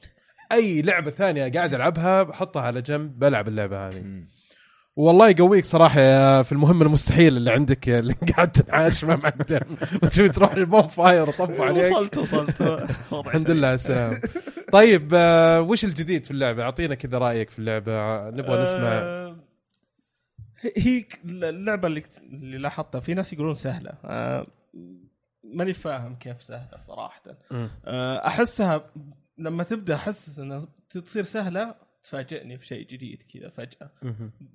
أي 0.51 0.81
لعبة 0.81 1.11
ثانية 1.11 1.51
قاعد 1.51 1.73
ألعبها 1.73 2.23
بحطها 2.23 2.61
على 2.61 2.81
جنب 2.81 3.19
بلعب 3.19 3.47
اللعبة 3.47 3.87
هذه. 3.87 4.03
والله 4.95 5.29
يقويك 5.29 5.65
صراحة 5.65 6.41
في 6.41 6.51
المهم 6.51 6.81
المستحيل 6.81 7.37
اللي 7.37 7.51
عندك 7.51 7.89
اللي 7.89 8.13
قاعد 8.13 8.51
تنعاش 8.51 9.03
ما 9.03 9.15
معك 9.15 9.35
دم 9.51 9.59
وتبي 10.03 10.29
تروح 10.29 10.53
ال 10.53 10.87
bonfire 10.87 11.29
وطفوا 11.29 11.65
عليك. 11.67 11.93
وصلت 11.93 12.17
وصلت. 12.17 12.61
الحمد. 13.13 13.51
لله 13.51 13.67
على 13.67 13.75
السلامه 13.75 14.21
طيب 14.71 15.11
آه، 15.13 15.61
وش 15.61 15.85
الجديد 15.85 16.25
في 16.25 16.31
اللعبة؟ 16.31 16.63
أعطينا 16.63 16.95
كذا 16.95 17.17
رأيك 17.17 17.49
في 17.49 17.59
اللعبة. 17.59 17.91
آه، 17.93 18.29
نبغى 18.29 18.61
نسمع. 18.63 18.81
آه، 18.91 19.35
هي 20.77 21.05
اللعبة 21.25 21.87
اللي 21.87 22.03
اللي 22.23 22.57
لاحظتها 22.57 22.99
في 23.01 23.13
ناس 23.13 23.33
يقولون 23.33 23.55
سهلة. 23.55 23.91
آه، 24.05 24.47
ماني 25.43 25.73
فاهم 25.73 26.15
كيف 26.15 26.41
سهلة 26.41 26.79
صراحة. 26.87 27.21
آه، 27.85 28.27
أحسها 28.27 28.85
لما 29.37 29.63
تبدأ 29.63 29.95
احس 29.95 30.39
إنها 30.39 30.67
تصير 30.89 31.23
سهلة 31.23 31.75
تفاجئني 32.03 32.57
في 32.57 32.67
شيء 32.67 32.87
جديد 32.87 33.23
كذا 33.23 33.49
فجأة. 33.49 33.91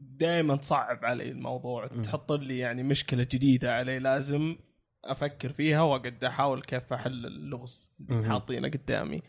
دائما 0.00 0.56
تصعب 0.56 1.04
علي 1.04 1.30
الموضوع 1.30 1.86
تحط 1.86 2.32
لي 2.32 2.58
يعني 2.58 2.82
مشكلة 2.82 3.26
جديدة 3.30 3.74
علي 3.74 3.98
لازم 3.98 4.56
أفكر 5.04 5.48
فيها 5.48 5.82
واقعد 5.82 6.24
أحاول 6.24 6.62
كيف 6.62 6.92
أحل 6.92 7.26
اللغز 7.26 7.90
اللي. 8.00 8.28
حاطينه 8.28 8.68
قدامي. 8.68 9.22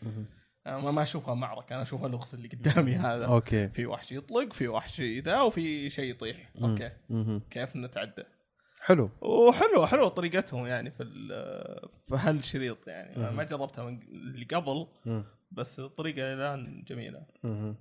أنا 0.66 0.78
ما 0.78 0.90
ما 0.90 1.02
أشوفها 1.02 1.34
معركة 1.34 1.74
أنا 1.74 1.82
اشوفها 1.82 2.08
لغز 2.08 2.34
اللي 2.34 2.48
قدامي 2.48 2.94
هذا. 2.94 3.26
أوكي. 3.26 3.68
في 3.68 3.86
وحش 3.86 4.12
يطلق 4.12 4.52
في 4.52 4.68
وحش 4.68 5.00
ذا 5.00 5.40
وفي 5.40 5.90
شيء 5.90 6.10
يطيح. 6.10 6.52
أوكي. 6.62 6.90
كيف 7.50 7.76
نتعدى؟ 7.76 8.24
حلو. 8.90 9.10
وحلو 9.22 9.86
حلو 9.86 10.08
طريقتهم 10.08 10.66
يعني 10.66 10.90
في 10.90 11.04
في 12.08 12.14
هالشريط 12.16 12.88
يعني. 12.88 13.18
مم. 13.30 13.36
ما 13.36 13.44
جربتها 13.44 13.84
من 13.84 14.00
اللي 14.02 14.44
قبل 14.44 14.86
مم. 15.06 15.24
بس 15.50 15.78
الطريقة 15.80 16.32
الآن 16.34 16.84
جميلة. 16.88 17.22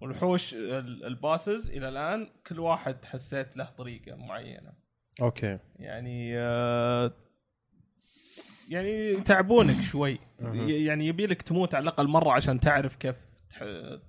والوحوش 0.02 0.54
ال- 0.54 1.06
ال 1.06 1.15
bosses 1.15 1.70
إلى 1.70 1.90
الآن 1.90 2.28
كل 2.48 2.60
واحد 2.60 3.06
حسيت 3.06 3.58
له 3.58 3.70
طريقة 3.78 4.16
معينة. 4.16 4.74
أوكي. 5.22 5.60
يعني 5.80 6.38
آه، 6.38 7.12
يعني 8.70 9.16
تعبونك 9.16 9.82
شوي. 9.82 10.20
يعني 10.68 11.08
يبي 11.08 11.26
لك 11.28 11.42
تموت 11.42 11.76
على 11.76 11.84
الأقل 11.84 12.08
مرة 12.08 12.32
عشان 12.32 12.60
تعرف 12.60 12.96
كيف 12.96 13.16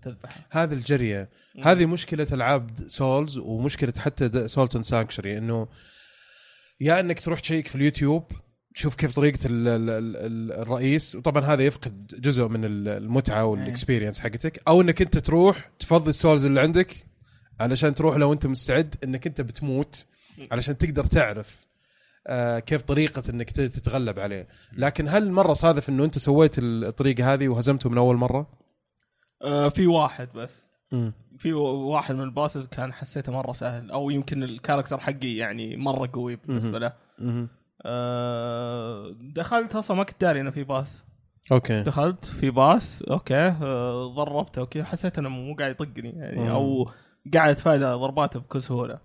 تذبحه 0.02 0.40
هذه 0.50 0.72
الجزئية. 0.72 1.30
هذه 1.64 1.86
مشكلة 1.86 2.26
ألعاب 2.32 2.70
سولز 2.76 3.38
ومشكلة 3.38 3.92
حتى 3.98 4.48
Salt 4.48 4.68
and 4.68 4.82
Sanctuary 4.82 5.38
إنه 5.38 5.68
يا 6.80 7.00
انك 7.00 7.20
تروح 7.20 7.40
check 7.40 7.68
في 7.68 7.74
اليوتيوب 7.74 8.24
تشوف 8.74 8.94
كيف 8.94 9.16
طريقة 9.16 9.38
ال 9.46 9.68
ال 9.68 9.90
ال 10.16 10.52
الرئيس. 10.52 11.14
وطبعا 11.14 11.44
هذا 11.44 11.62
يفقد 11.62 12.06
جزء 12.06 12.48
من 12.48 12.64
ال- 12.64 12.88
المتعة 12.88 13.44
وال 13.44 13.57
experience 13.57 14.20
حقتك. 14.20 14.62
أو 14.68 14.80
إنك 14.80 15.02
أنت 15.02 15.18
تروح 15.18 15.70
تفضي 15.78 16.10
ال 16.10 16.16
souls 16.16 16.44
اللي 16.44 16.60
عندك 16.60 17.06
علشان 17.60 17.94
تروح 17.94 18.16
لو 18.16 18.32
أنت 18.32 18.46
مستعد 18.46 18.94
إنك 19.04 19.26
أنت 19.26 19.40
بتموت 19.40 20.06
علشان 20.52 20.78
تقدر 20.78 21.04
تعرف 21.04 21.66
آه 22.26 22.58
كيف 22.58 22.82
طريقة 22.82 23.22
إنك 23.30 23.50
ت- 23.50 23.60
تتغلب 23.60 24.18
عليه. 24.18 24.48
لكن 24.72 25.08
هل 25.08 25.32
مرة 25.32 25.52
صادف 25.52 25.88
إنه 25.88 26.04
أنت 26.04 26.18
سويت 26.18 26.54
الطريقة 26.58 27.32
هذه 27.34 27.48
وهزمته 27.48 27.90
من 27.90 27.98
اول 27.98 28.16
مرة؟ 28.16 28.58
آه، 29.42 29.68
في 29.68 29.86
واحد 29.86 30.28
بس. 30.34 30.50
في 31.38 31.52
واحد 31.52 32.14
من 32.14 32.22
ال 32.22 32.29
bosses 32.29 32.66
كان 32.66 32.92
حسيته 32.92 33.32
مرة 33.32 33.52
سهل 33.52 33.90
أو 33.90 34.10
يمكن 34.10 34.42
ال 34.42 34.48
character 34.48 34.98
حقي 34.98 35.36
يعني 35.36 35.76
مرة 35.76 36.10
قوي 36.12 36.36
بالنسبة 36.36 36.78
له. 36.78 36.92
آه، 37.86 39.14
دخلت 39.34 39.76
أصلا 39.76 39.96
ما 39.96 40.04
كنت 40.04 40.20
داري 40.20 40.40
إنه 40.40 40.50
في 40.50 40.64
boss. 40.64 41.04
أوكي. 41.52 41.82
دخلت 41.82 42.24
في 42.24 42.50
boss 42.50 43.02
أوكي 43.02 43.34
آه، 43.62 44.14
ضربته 44.16 44.60
أوكي 44.60 44.84
حسيت 44.84 45.18
إنه 45.18 45.28
مو 45.28 45.54
قاعد 45.54 45.70
يطقني 45.70 46.10
يعني 46.10 46.50
أو 46.50 46.90
قاعد 47.34 47.50
اتفادى 47.50 47.84
ضرباته 47.84 48.40
بكل 48.40 48.62
سهولة. 48.62 48.98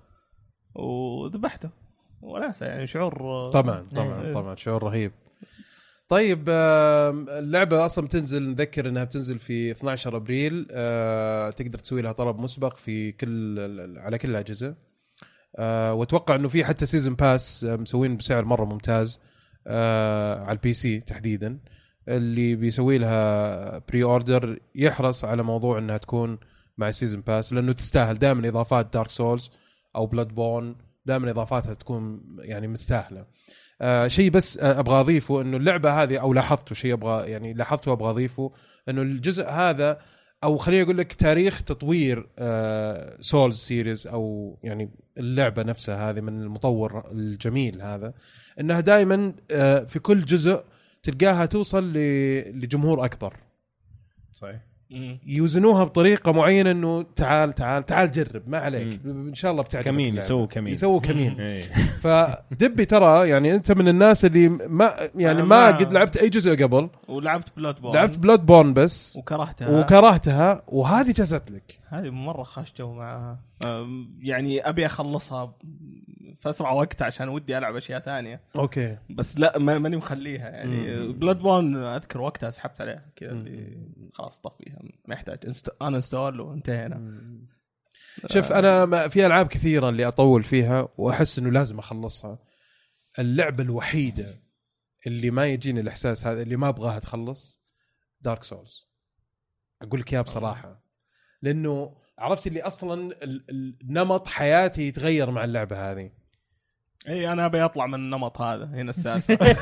وذبحته. 0.75 1.69
وناسه 2.21 2.65
يعني 2.65 2.87
شعور 2.87 3.21
آه، 3.21 3.49
طبعا 3.49 3.87
طبعا 3.95 4.21
إيه. 4.21 4.31
طبعا 4.31 4.55
شعور 4.55 4.83
رهيب. 4.83 5.11
طيب 6.07 6.49
اللعبة 7.29 7.85
أصلا 7.85 8.05
بتنزل 8.05 8.43
نذكر 8.49 8.89
إنها 8.89 9.03
بتنزل 9.03 9.39
في 9.39 9.71
12 9.71 10.15
أبريل. 10.17 10.67
آه، 10.71 11.49
تقدر 11.49 11.79
تسوي 11.79 12.01
لها 12.01 12.11
طلب 12.11 12.39
مسبق 12.39 12.77
في 12.77 13.11
كل 13.11 13.59
على 13.97 14.17
كل 14.17 14.29
الأجهزة. 14.29 14.75
آه، 15.55 15.93
وأتوقع 15.93 16.35
إنه 16.35 16.47
في 16.47 16.65
حتى 16.65 16.85
season 16.85 17.15
pass 17.15 17.63
مسوين 17.63 18.17
بسعر 18.17 18.45
مرة 18.45 18.65
ممتاز 18.65 19.21
آه، 19.67 20.39
على 20.39 20.51
البي 20.51 20.73
سي 20.73 20.99
تحديدا. 20.99 21.59
اللي 22.07 22.55
بيسوي 22.55 22.97
لها 22.97 23.77
pre-order 23.77 24.59
يحرص 24.75 25.25
على 25.25 25.43
موضوع 25.43 25.77
إنها 25.77 25.97
تكون 25.97 26.39
مع 26.77 26.89
ال 26.89 26.94
season 26.94 27.21
pass 27.21 27.53
لأنه 27.53 27.71
تستاهل. 27.73 28.19
دائما 28.19 28.47
إضافات 28.47 28.93
دارك 28.93 29.09
سولز 29.09 29.51
أو 29.95 30.05
بلاد 30.05 30.27
بورن 30.27 30.75
دائما 31.05 31.31
إضافاتها 31.31 31.73
تكون 31.73 32.21
يعني 32.39 32.67
مستاهلة. 32.67 33.25
آه 33.81 34.07
شيء 34.07 34.29
بس 34.31 34.59
آه 34.59 34.79
أبغى 34.79 34.99
أضيفه 34.99 35.41
إنه 35.41 35.57
اللعبة 35.57 36.03
هذه 36.03 36.17
أو 36.17 36.33
لاحظته 36.33 36.75
شيء 36.75 36.93
أبغى 36.93 37.31
يعني 37.31 37.53
لاحظته 37.53 37.91
أبغى 37.93 38.09
أضيفه 38.09 38.51
إنه 38.89 39.01
الجزء 39.01 39.49
هذا 39.49 39.99
أو 40.43 40.57
خليني 40.57 40.83
أقول 40.83 40.97
لك 40.97 41.13
تاريخ 41.13 41.63
تطوير 41.63 42.29
آه 42.39 43.17
Souls 43.21 43.57
series 43.57 44.07
أو 44.07 44.57
يعني 44.63 44.89
اللعبة 45.17 45.63
نفسها 45.63 46.09
هذه 46.09 46.21
من 46.21 46.41
المطور 46.41 47.11
الجميل 47.11 47.81
هذا 47.81 48.13
إنها 48.59 48.79
دائما 48.79 49.33
آه 49.51 49.79
في 49.83 49.99
كل 49.99 50.25
جزء 50.25 50.63
تلقاها 51.03 51.45
توصل 51.45 51.91
لجمهور 51.93 53.05
أكبر 53.05 53.33
صحيح. 54.31 54.74
يوزنوها 55.25 55.83
بطريقة 55.83 56.31
معينة 56.31 56.71
إنه 56.71 57.05
تعال 57.15 57.53
تعال 57.53 57.83
تعال 57.83 58.11
جرب 58.11 58.43
ما 58.47 58.57
عليك. 58.57 58.99
إن 59.05 59.33
شاء 59.33 59.51
الله 59.51 59.63
بتعجبك 59.63 59.87
كمين. 59.91 60.17
يسووا 60.17 60.45
كمين. 60.45 60.73
يسووا 60.73 60.99
كمين. 60.99 61.39
إيه. 61.41 61.61
فدبي 62.03 62.85
ترى 62.85 63.29
يعني 63.29 63.55
أنت 63.55 63.71
من 63.71 63.87
الناس 63.87 64.25
اللي 64.25 64.49
ما 64.49 64.91
يعني 65.15 65.41
ما 65.43 65.71
ما- 65.71 65.77
قد 65.77 65.93
لعبت 65.93 66.17
أي 66.17 66.29
جزء 66.29 66.63
قبل. 66.63 66.89
ولعبت 67.07 67.47
بلاد 67.57 67.81
بورن 67.81 67.93
لعبت 67.95 68.17
بلاد 68.17 68.45
بورن 68.45 68.73
بس. 68.73 69.15
وكرهتها. 69.17 69.79
وكرهتها. 69.79 70.61
وهذه 70.67 71.11
جازت 71.11 71.51
لك. 71.51 71.79
هذه 71.89 72.09
مرة 72.09 72.43
خاش 72.43 72.73
جو 72.79 72.93
معها. 72.93 73.39
يعني 74.19 74.69
أبي 74.69 74.85
أخلصها 74.85 75.53
في 76.39 76.49
اسرع 76.49 76.71
وقت 76.71 77.01
عشان 77.01 77.29
ودي 77.29 77.57
ألعب 77.57 77.75
أشياء 77.75 77.99
ثانية. 77.99 78.41
أوكي. 78.55 78.97
بس 79.09 79.39
لا 79.39 79.57
ما- 79.57 79.77
ماني 79.77 79.97
مخليها. 79.97 80.49
يعني. 80.49 81.07
بلاد 81.13 81.39
بورن 81.39 81.75
أذكر 81.75 82.21
وقتها 82.21 82.49
سحبت 82.49 82.81
عليها. 82.81 83.11
كذا 83.15 83.31
اللي 83.31 83.77
خلاص 84.13 84.39
طفيها. 84.39 84.79
ما 85.07 85.13
يحتاج. 85.15 85.39
uninstall 85.45 86.39
وانتهينا. 86.41 87.21
شوف 88.25 88.51
أنا 88.51 89.07
في 89.07 89.25
ألعاب 89.25 89.47
كثيرة 89.47 89.89
اللي 89.89 90.07
أطول 90.07 90.43
فيها 90.43 90.87
وأحس 90.97 91.39
إنه 91.39 91.51
لازم 91.51 91.79
أخلصها. 91.79 92.39
اللعبة 93.19 93.63
الوحيدة 93.63 94.41
اللي 95.07 95.31
ما 95.31 95.45
يجيني 95.47 95.79
الإحساس 95.79 96.27
هذا 96.27 96.41
اللي 96.41 96.55
ما 96.55 96.69
أبغاها 96.69 96.99
تخلص 96.99 97.61
دارك 98.21 98.43
سولز 98.43 98.89
أقول 99.81 99.99
لك 99.99 100.13
إياها 100.13 100.21
بصراحة. 100.21 100.83
لأنه 101.41 101.95
عرفت 102.19 102.47
اللي 102.47 102.61
أصلا 102.61 103.15
نمط 103.83 104.27
حياتي 104.27 104.87
يتغير 104.87 105.31
مع 105.31 105.43
اللعبة 105.43 105.91
هذه. 105.91 106.11
اي 107.07 107.33
أنا 107.33 107.45
أبي 107.45 107.65
أطلع 107.65 107.85
من 107.87 107.95
النمط 107.95 108.41
هذا 108.41 108.65
هنا 108.65 108.89
السالفة. 108.89 109.37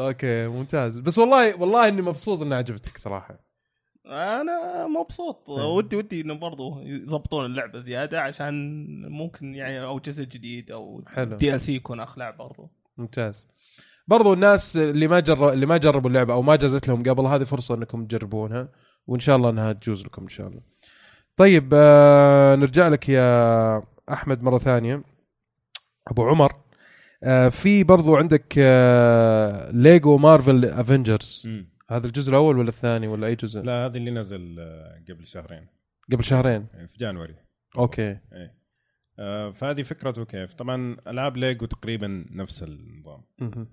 أوكي 0.00 0.46
ممتاز. 0.46 1.00
بس 1.00 1.18
والله 1.18 1.60
والله 1.60 1.88
إني 1.88 2.02
مبسوط 2.02 2.42
انها 2.42 2.58
عجبتك 2.58 2.98
صراحة. 2.98 3.38
أنا 4.06 4.86
مبسوط. 4.86 5.48
ودي 5.48 5.96
ودي 5.96 6.20
إنه 6.20 6.34
برضو 6.34 6.80
يضبطون 6.80 7.46
اللعبة 7.46 7.78
زيادة 7.78 8.20
عشان 8.20 8.86
ممكن 9.10 9.54
يعني 9.54 9.82
أو 9.82 9.98
جزء 9.98 10.24
جديد 10.24 10.70
أو 10.70 11.04
حلو. 11.06 11.36
DLC 11.36 11.74
يكون 11.74 12.00
أخلع 12.00 12.30
برضو. 12.30 12.70
ممتاز. 12.98 13.48
برضو 14.08 14.32
الناس 14.32 14.76
اللي 14.76 15.08
ما 15.08 15.20
جربوا 15.20 15.52
اللي 15.52 15.66
ما 15.66 15.76
جربوا 15.76 16.10
اللعبة 16.10 16.34
أو 16.34 16.42
ما 16.42 16.56
جازت 16.56 16.88
لهم 16.88 17.02
قبل 17.02 17.24
هذه 17.26 17.44
فرصة 17.44 17.74
إنكم 17.74 18.06
تجربونها 18.06 18.68
وإن 19.06 19.20
شاء 19.20 19.36
الله 19.36 19.50
إنها 19.50 19.72
تجوز 19.72 20.04
لكم 20.06 20.22
إن 20.22 20.28
شاء 20.28 20.48
الله. 20.48 20.60
طيب 21.36 21.70
آه 21.74 22.56
نرجع 22.56 22.88
لك 22.88 23.08
يا 23.08 23.82
أحمد 24.12 24.42
مرة 24.42 24.58
ثانية 24.58 25.02
أبو 26.08 26.24
عمر 26.24 26.52
آه 27.24 27.48
في 27.48 27.84
برضو 27.84 28.16
عندك 28.16 28.54
آه 28.58 29.70
ليجو 29.70 30.16
مارفل 30.16 30.64
افنجرز. 30.64 31.48
هذا 31.90 32.06
الجزء 32.06 32.30
الأول 32.30 32.58
ولا 32.58 32.68
الثاني 32.68 33.08
ولا 33.08 33.26
أي 33.26 33.34
جزء؟ 33.34 33.60
لا 33.60 33.86
هذا 33.86 33.96
اللي 33.96 34.10
نزل 34.10 34.56
آه، 34.58 35.04
قبل 35.08 35.26
شهرين 35.26 35.66
قبل 36.12 36.24
شهرين 36.24 36.66
آه، 36.74 36.86
في 36.86 36.98
January 36.98 37.36
okay 37.78 38.18
إيه 38.32 38.56
آه، 39.18 39.50
فهذه 39.50 39.82
فكرته 39.82 40.24
كيف 40.24 40.54
طبعا 40.54 40.96
ألعاب 41.06 41.36
ليجو 41.36 41.66
تقريبا 41.66 42.26
نفس 42.30 42.62
النظام. 42.62 43.22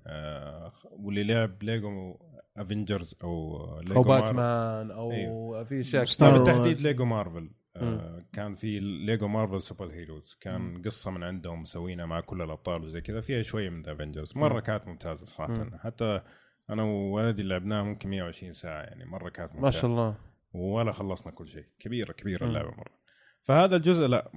آه، 0.08 0.74
واللي 0.92 1.24
لعب 1.24 1.64
ليجو 1.64 2.18
افنجرز 2.58 3.16
أو 3.24 3.58
ليجو 3.80 3.96
أو 3.96 4.04
باتمان 4.04 4.92
أو 4.92 5.12
أيوه. 5.12 5.64
في 5.64 5.80
أشياء. 5.80 6.34
بالتحديد 6.34 6.82
ليجو 6.82 7.06
مارفل 7.06 7.50
آه 7.76 8.26
كان 8.34 8.56
في 8.56 8.80
ليجو 8.80 9.28
مارفل 9.28 9.62
سوبر 9.62 9.92
هيروز 9.92 10.38
كان 10.42 10.82
قصة 10.82 11.12
من 11.12 11.24
عندهم 11.24 11.62
مسوينها 11.62 12.06
مع 12.06 12.20
كل 12.20 12.42
الأبطال 12.42 12.84
وزي 12.84 13.02
كذا. 13.02 13.22
فيها 13.22 13.42
شوية 13.42 13.70
من 13.70 13.90
افنجرز 13.90 14.38
مرة 14.38 14.60
كانت 14.60 14.88
ممتازة 14.88 15.26
صراحة. 15.26 15.54
مم. 15.64 15.78
حتى 15.78 16.22
أنا 16.70 16.84
وولدي 16.84 17.44
لعبناها 17.44 17.84
ممكن 17.84 18.10
120 18.10 18.54
ساعة 18.54 18.82
يعني. 18.82 19.06
مرة 19.06 19.30
كانت 19.30 19.52
ممتازه 19.56 19.66
ما 19.66 19.72
شاء 19.72 19.92
الله. 19.92 20.16
ولا 20.54 20.92
خلصنا 20.92 21.32
كل 21.34 21.48
شيء. 21.48 21.66
كبيرة 21.80 22.12
كبيرة 22.12 22.44
مم. 22.44 22.50
اللعبة 22.50 22.72
مرة. 22.72 23.04
فهذا 23.42 23.76
الجزء 23.76 24.08
لا 24.08 24.32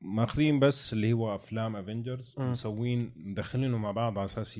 ماخذين 0.00 0.60
بس 0.60 0.92
اللي 0.92 1.12
هو 1.12 1.34
أفلام 1.34 1.76
افنجرز 1.76 2.34
مم. 2.38 2.50
مسوين 2.50 3.12
مدخلينه 3.16 3.78
مع 3.78 3.90
بعض 3.90 4.18
على 4.18 4.24
أساس 4.24 4.58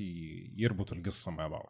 يربط 0.57 0.93
القصة 0.93 1.31
مع 1.31 1.47
بعض. 1.47 1.69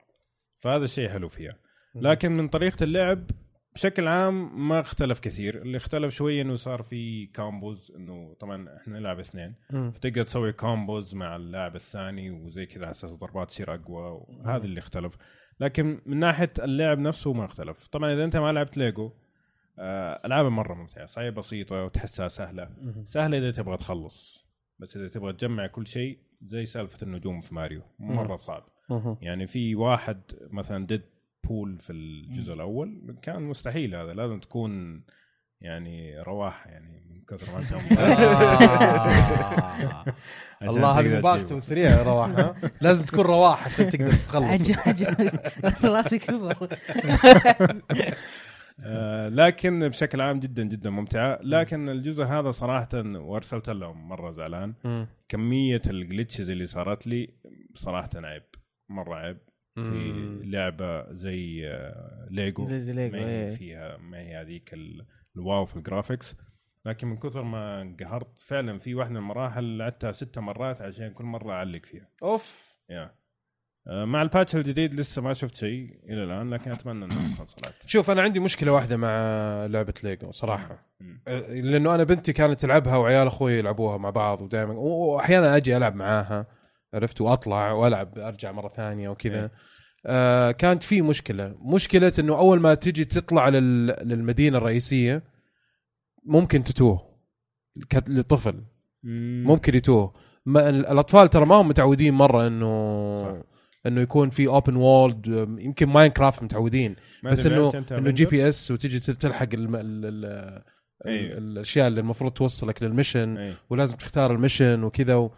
فهذا 0.60 0.84
الشيء 0.84 1.10
حلو 1.10 1.28
فيها. 1.30 1.54
لكن 1.95 2.32
من 2.32 2.48
طريقة 2.48 2.84
اللعب 2.84 3.32
بشكل 3.75 4.08
عام 4.08 4.67
ما 4.67 4.79
اختلف 4.79 5.19
كثير. 5.19 5.62
اللي 5.62 5.77
اختلف 5.77 6.13
شوية 6.13 6.41
إنه 6.41 6.55
صار 6.55 6.84
في 6.84 7.27
combos 7.28 7.91
إنه 7.95 8.34
طبعا 8.39 8.77
إحنا 8.77 8.99
نلعب 8.99 9.19
اثنين. 9.19 9.55
فتقدر 9.91 10.23
تسوي 10.23 10.51
combos 10.54 11.15
مع 11.15 11.36
اللاعب 11.36 11.75
الثاني 11.75 12.32
وزي 12.32 12.65
كذا 12.65 12.84
على 12.84 12.91
أساس 12.91 13.12
الضربات 13.12 13.47
تصير 13.47 13.73
أقوى 13.73 14.25
وهذا 14.27 14.65
اللي 14.65 14.79
اختلف. 14.79 15.17
لكن 15.60 16.01
من 16.05 16.17
ناحية 16.17 16.53
اللعب 16.60 16.99
نفسه 16.99 17.34
ما 17.34 17.45
اختلف. 17.45 17.88
طبعا 17.88 18.13
إذا 18.13 18.23
أنت 18.23 18.38
ما 18.38 18.51
لعبت 18.51 18.77
ليجو 18.77 19.12
آه، 19.79 20.21
العابها 20.25 20.49
مرة 20.49 20.73
ممتعة. 20.73 21.05
صحيح 21.05 21.29
بسيطة 21.29 21.84
وتحسها 21.84 22.27
سهلة. 22.27 22.69
سهلة 23.05 23.38
إذا 23.38 23.51
تبغى 23.51 23.77
تخلص. 23.77 24.45
بس 24.79 24.97
إذا 24.97 25.08
تبغى 25.08 25.34
تجمع 25.34 25.67
كل 25.67 25.88
شيء 25.88 26.19
زي 26.41 26.65
سالفة 26.65 26.97
النجوم 27.03 27.41
في 27.41 27.55
ماريو. 27.55 27.82
مرة 27.99 28.36
صعب. 28.36 28.63
يعني 29.21 29.47
في 29.47 29.75
واحد 29.75 30.21
مثلا 30.51 30.88
ديد 30.88 31.01
بول 31.47 31.80
في 31.80 31.93
الجزء 31.93 32.54
الأول 32.54 33.15
كان 33.21 33.41
مستحيل 33.41 33.95
هذا 33.95 34.13
لازم 34.13 34.39
تكون 34.39 35.04
يعني 35.62 36.19
رواحه 36.19 36.69
يعني 36.69 37.04
من 37.10 37.21
كثر 37.28 37.54
ما 37.54 37.60
أنت 37.60 37.73
عشان 40.62 40.78
الله 40.78 40.99
هذه 40.99 41.19
مباغته. 41.19 41.60
سريعة 41.60 41.91
يا 41.91 42.04
رواح؟ 42.04 42.54
لازم 42.82 43.06
تكون 43.06 43.19
رواح 43.25 43.65
عشان 43.65 43.89
تقدر 43.89 44.12
تخلص. 44.13 44.45
عجب 44.45 44.75
عجب. 44.86 45.39
راسي 45.86 46.19
كبر 46.19 46.67
آه، 48.84 49.30
لكن 49.30 49.88
بشكل 49.88 50.21
عام 50.21 50.39
جدا 50.39 50.63
جدا 50.63 50.89
ممتعة. 50.89 51.39
لكن 51.43 51.89
الجزء 51.89 52.23
هذا 52.23 52.52
صراحة 52.52 52.89
وارسلت 52.95 53.69
لهم 53.69 54.10
مرة 54.10 54.32
زعلان. 54.32 54.73
كمية 55.30 55.82
ال 55.88 55.93
glitches 55.93 56.39
اللي 56.49 56.67
صارت 56.67 57.08
لي 57.08 57.34
صراحة 57.75 58.10
عيب 58.15 58.43
مرة 58.89 59.15
عيب. 59.15 59.38
في. 59.75 60.39
لعبة 60.43 61.13
زي 61.13 61.67
آه، 61.67 62.27
ليجو. 62.32 62.67
زي 62.77 62.93
ليجو، 62.93 63.17
ما 63.17 63.23
هي 63.23 63.45
إيه. 63.45 63.51
فيها 63.51 63.97
ما 63.97 64.17
هي 64.19 64.41
هذيك 64.41 64.73
ال- 64.73 65.05
ال 65.36 65.43
wow 65.43 65.65
في 65.65 65.75
ال 65.76 65.82
graphics 65.82 66.36
لكن 66.86 67.08
من 67.08 67.17
كثر 67.17 67.43
ما 67.43 67.82
انقهرت 67.82 68.41
فعلا 68.41 68.79
في 68.79 68.95
واحدة 68.95 69.12
من 69.12 69.17
المراحل 69.17 69.77
لعبتها 69.77 70.12
ست 70.12 70.39
مرات 70.39 70.82
عشان 70.82 71.10
كل 71.13 71.23
مرة 71.23 71.53
أعلق 71.53 71.86
فيها. 71.86 72.08
أوف. 72.23 72.75
يا 72.89 73.12
آه، 73.88 74.05
مع 74.05 74.21
ال 74.22 74.27
patch 74.27 74.56
الجديد 74.55 74.93
لسه 74.93 75.21
ما 75.21 75.34
شفت 75.34 75.55
شيء 75.55 75.99
إلى 76.03 76.23
الآن 76.23 76.49
لكن 76.49 76.71
أتمنى 76.71 77.05
انه 77.05 77.45
صلحت. 77.45 77.73
شوف 77.86 78.10
أنا 78.10 78.21
عندي 78.21 78.39
مشكلة 78.39 78.71
واحدة 78.71 78.97
مع 78.97 79.10
لعبة 79.65 79.93
ليجو 80.03 80.32
صراحة. 80.32 80.86
أه، 81.27 81.39
لأنه 81.62 81.95
أنا 81.95 82.03
بنتي 82.03 82.34
كانت 82.34 82.62
تلعبها 82.62 82.97
وعيال 82.97 83.27
أخوي 83.27 83.53
يلعبوها 83.53 83.97
مع 83.97 84.10
بعض 84.10 84.41
ودائما 84.41 84.73
واحيانا 84.73 85.55
أجي 85.58 85.77
ألعب 85.77 85.95
معاها. 85.95 86.47
عرفت 86.93 87.21
وأطلع 87.21 87.71
وألعب 87.71 88.19
أرجع 88.19 88.52
مرة 88.52 88.67
ثانية 88.69 89.10
وكذا 89.10 89.41
إيه. 89.41 89.52
آه 90.06 90.52
كانت 90.52 90.84
في 90.84 91.02
مشكلة 91.02 91.56
مشكلة 91.62 92.13
إنه 92.19 92.38
أول 92.38 92.60
ما 92.60 92.73
تجي 92.73 93.06
تطلع 93.06 93.49
لل... 93.49 93.88
للمدينة 93.88 94.58
الرئيسية 94.58 95.23
ممكن 96.25 96.63
تتوه 96.63 97.10
لطفل 98.08 98.63
ممكن 99.43 99.75
يتوه 99.75 100.13
ما 100.45 100.69
ال- 100.69 100.88
الأطفال 100.88 101.30
ترى 101.30 101.45
ما 101.45 101.56
هم 101.56 101.67
متعودين 101.67 102.13
مرة 102.13 102.47
إنه 102.47 103.23
صح. 103.23 103.41
إنه 103.86 104.02
يكون 104.02 104.30
في 104.30 104.47
اوبن 104.47 104.75
وولد 104.75 105.28
يمكن 105.60 105.89
ماين 105.89 106.12
كرافت 106.12 106.43
متعودين 106.43 106.95
بس 107.23 107.45
إنه 107.45 107.71
إنه 107.91 108.12
GPS 108.12 108.72
وتجي 108.71 108.99
تلحق 108.99 109.47
الم... 109.54 109.75
ال... 109.75 109.82
ال... 110.06 110.25
أيوه. 111.06 111.38
ال... 111.38 111.38
الأشياء 111.38 111.88
اللي 111.88 112.02
المفروض 112.02 112.32
توصلك 112.32 112.84
لل 112.84 112.95
mission 112.95 113.38
إيه. 113.38 113.54
ولازم 113.69 113.97
تختار 113.97 114.32
ال 114.32 114.38
mission 114.38 114.84
وكذا 114.84 115.15
و... 115.15 115.32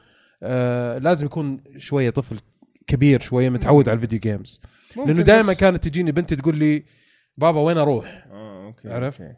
آه 0.44 0.98
لازم 0.98 1.26
يكون 1.26 1.64
شوية 1.78 2.10
طفل 2.10 2.40
كبير 2.88 3.20
شوية 3.20 3.50
متعود 3.50 3.90
على 3.90 3.96
ال 3.96 4.00
video 4.00 4.20
games 4.20 4.62
ممكن 4.98 5.10
لأنه 5.10 5.24
دائما 5.24 5.54
كانت 5.54 5.88
تجيني 5.88 6.12
بنتي 6.12 6.36
تقول 6.36 6.58
لي 6.58 6.84
بابا 7.38 7.60
وين 7.60 7.78
أروح؟ 7.78 8.28
آه 8.32 8.66
okay 8.66 8.90
عرفت؟ 8.90 9.22
okay. 9.22 9.36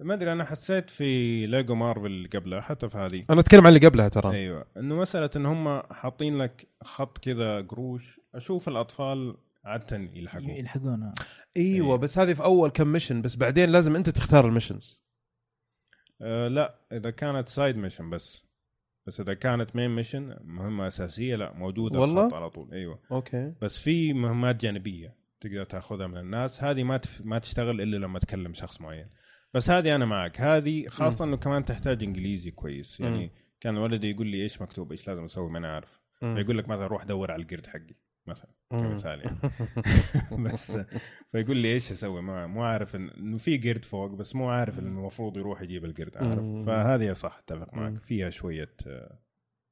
ما 0.00 0.14
أدري 0.14 0.32
أنا 0.32 0.44
حسيت 0.44 0.90
في 0.90 1.46
ليجو 1.46 1.74
مارفل 1.74 2.28
قبلها 2.34 2.60
حتى 2.60 2.88
في 2.88 2.98
هذه 2.98 3.24
أنا 3.30 3.40
أتكلم 3.40 3.66
عن 3.66 3.74
اللي 3.74 3.86
قبلها 3.86 4.08
ترى 4.08 4.32
أيوه 4.32 4.66
إنه 4.76 4.96
مسألة 4.96 5.30
إن 5.36 5.46
هم 5.46 5.82
حاطين 5.90 6.38
لك 6.38 6.68
خط 6.82 7.18
كذا 7.18 7.60
قروش 7.60 8.20
أشوف 8.34 8.68
الأطفال 8.68 9.36
عاده 9.64 9.96
يلحقوا 9.96 10.50
يلحقونه 10.50 11.14
إيوه 11.56 11.92
إيه. 11.92 11.98
بس 11.98 12.18
هذه 12.18 12.34
في 12.34 12.44
أول 12.44 12.70
كم 12.70 12.88
mission 12.88 13.22
بس 13.22 13.36
بعدين 13.36 13.70
لازم 13.70 13.96
أنت 13.96 14.10
تختار 14.10 14.46
ال 14.48 14.54
missions 14.54 15.02
آه 16.22 16.48
لا 16.48 16.74
إذا 16.92 17.10
كانت 17.10 17.48
side 17.48 17.76
mission 17.76 18.10
بس 18.10 18.47
بس 19.08 19.20
إذا 19.20 19.34
كانت 19.34 19.76
main 19.76 19.90
mission 19.90 20.36
مهمة 20.44 20.86
أساسية 20.86 21.36
لا 21.36 21.52
موجودة 21.52 22.00
والله؟ 22.00 22.22
الخط 22.22 22.34
على 22.34 22.50
طول. 22.50 22.72
أيوه. 22.72 22.98
okay. 23.12 23.52
بس 23.62 23.82
في 23.82 24.12
مهمات 24.12 24.62
جانبية 24.62 25.16
تقدر 25.40 25.64
تأخذها 25.64 26.06
من 26.06 26.16
الناس. 26.16 26.64
هذه 26.64 26.82
ما 26.82 26.96
تف... 26.96 27.20
ما 27.24 27.38
تشتغل 27.38 27.80
إلا 27.80 27.96
لما 27.96 28.18
تكلم 28.18 28.54
شخص 28.54 28.80
معين. 28.80 29.06
بس 29.54 29.70
هذه 29.70 29.94
أنا 29.94 30.04
معك. 30.04 30.40
هذه 30.40 30.88
خاصة 30.88 31.24
إنه 31.24 31.36
كمان 31.36 31.64
تحتاج 31.64 32.02
إنجليزي 32.02 32.50
كويس. 32.50 33.00
يعني 33.00 33.18
مم. 33.18 33.30
كان 33.60 33.76
ولدي 33.76 34.10
يقول 34.10 34.26
لي 34.26 34.42
إيش 34.42 34.62
مكتوب؟ 34.62 34.90
إيش 34.90 35.08
لازم 35.08 35.24
أسوي؟ 35.24 35.50
ما 35.50 35.58
أنا 35.58 35.74
عارف. 35.74 36.00
فيقول 36.20 36.58
لك 36.58 36.68
مثلا 36.68 36.86
روح 36.86 37.04
دور 37.04 37.30
على 37.30 37.42
القرد 37.42 37.66
حقي. 37.66 37.94
مثلا 38.28 38.50
كمثال 38.70 39.20
يعني. 39.20 39.38
بس 40.44 40.78
فيقول 41.32 41.56
لي 41.56 41.72
إيش 41.72 41.92
أسوي؟ 41.92 42.22
ما 42.22 42.46
مو 42.46 42.62
عارف 42.62 42.96
إنه 42.96 43.38
في 43.38 43.58
قرد 43.58 43.84
فوق 43.84 44.10
بس 44.10 44.36
مو 44.36 44.48
عارف 44.50 44.78
إنه 44.78 44.88
المفروض 44.88 45.36
يروح 45.36 45.62
يجيب 45.62 45.84
القرد 45.84 46.16
عارف. 46.16 46.66
فهذه 46.66 47.12
صح 47.12 47.38
أتفق 47.38 47.74
معك. 47.74 47.96
فيها 47.96 48.30
شوية 48.30 48.74
آه، 48.86 49.18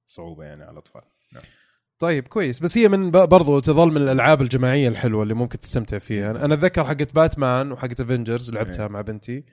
صعوبة 0.07 0.45
يعني 0.45 0.63
على 0.63 0.73
الأطفال. 0.73 1.03
نعم. 1.33 1.43
طيب 1.99 2.29
كويس. 2.29 2.61
بس 2.61 2.79
هي 2.79 2.89
من 2.89 3.11
برضو 3.11 3.61
تظل 3.61 3.91
من 3.91 3.97
الألعاب 3.97 4.43
الجماعية 4.43 4.89
الحلوة 4.89 5.23
اللي 5.23 5.35
ممكن 5.35 5.61
تستمتع 5.61 5.99
فيها. 5.99 6.31
أنا 6.31 6.55
أتذكر 6.55 6.85
حقت 6.85 7.15
باتمان 7.15 7.73
وحقت 7.73 8.01
افنجرز 8.01 8.53
لعبتها 8.55 8.83
إيه. 8.87 8.93
مع 8.93 9.01
بنتي 9.01 9.45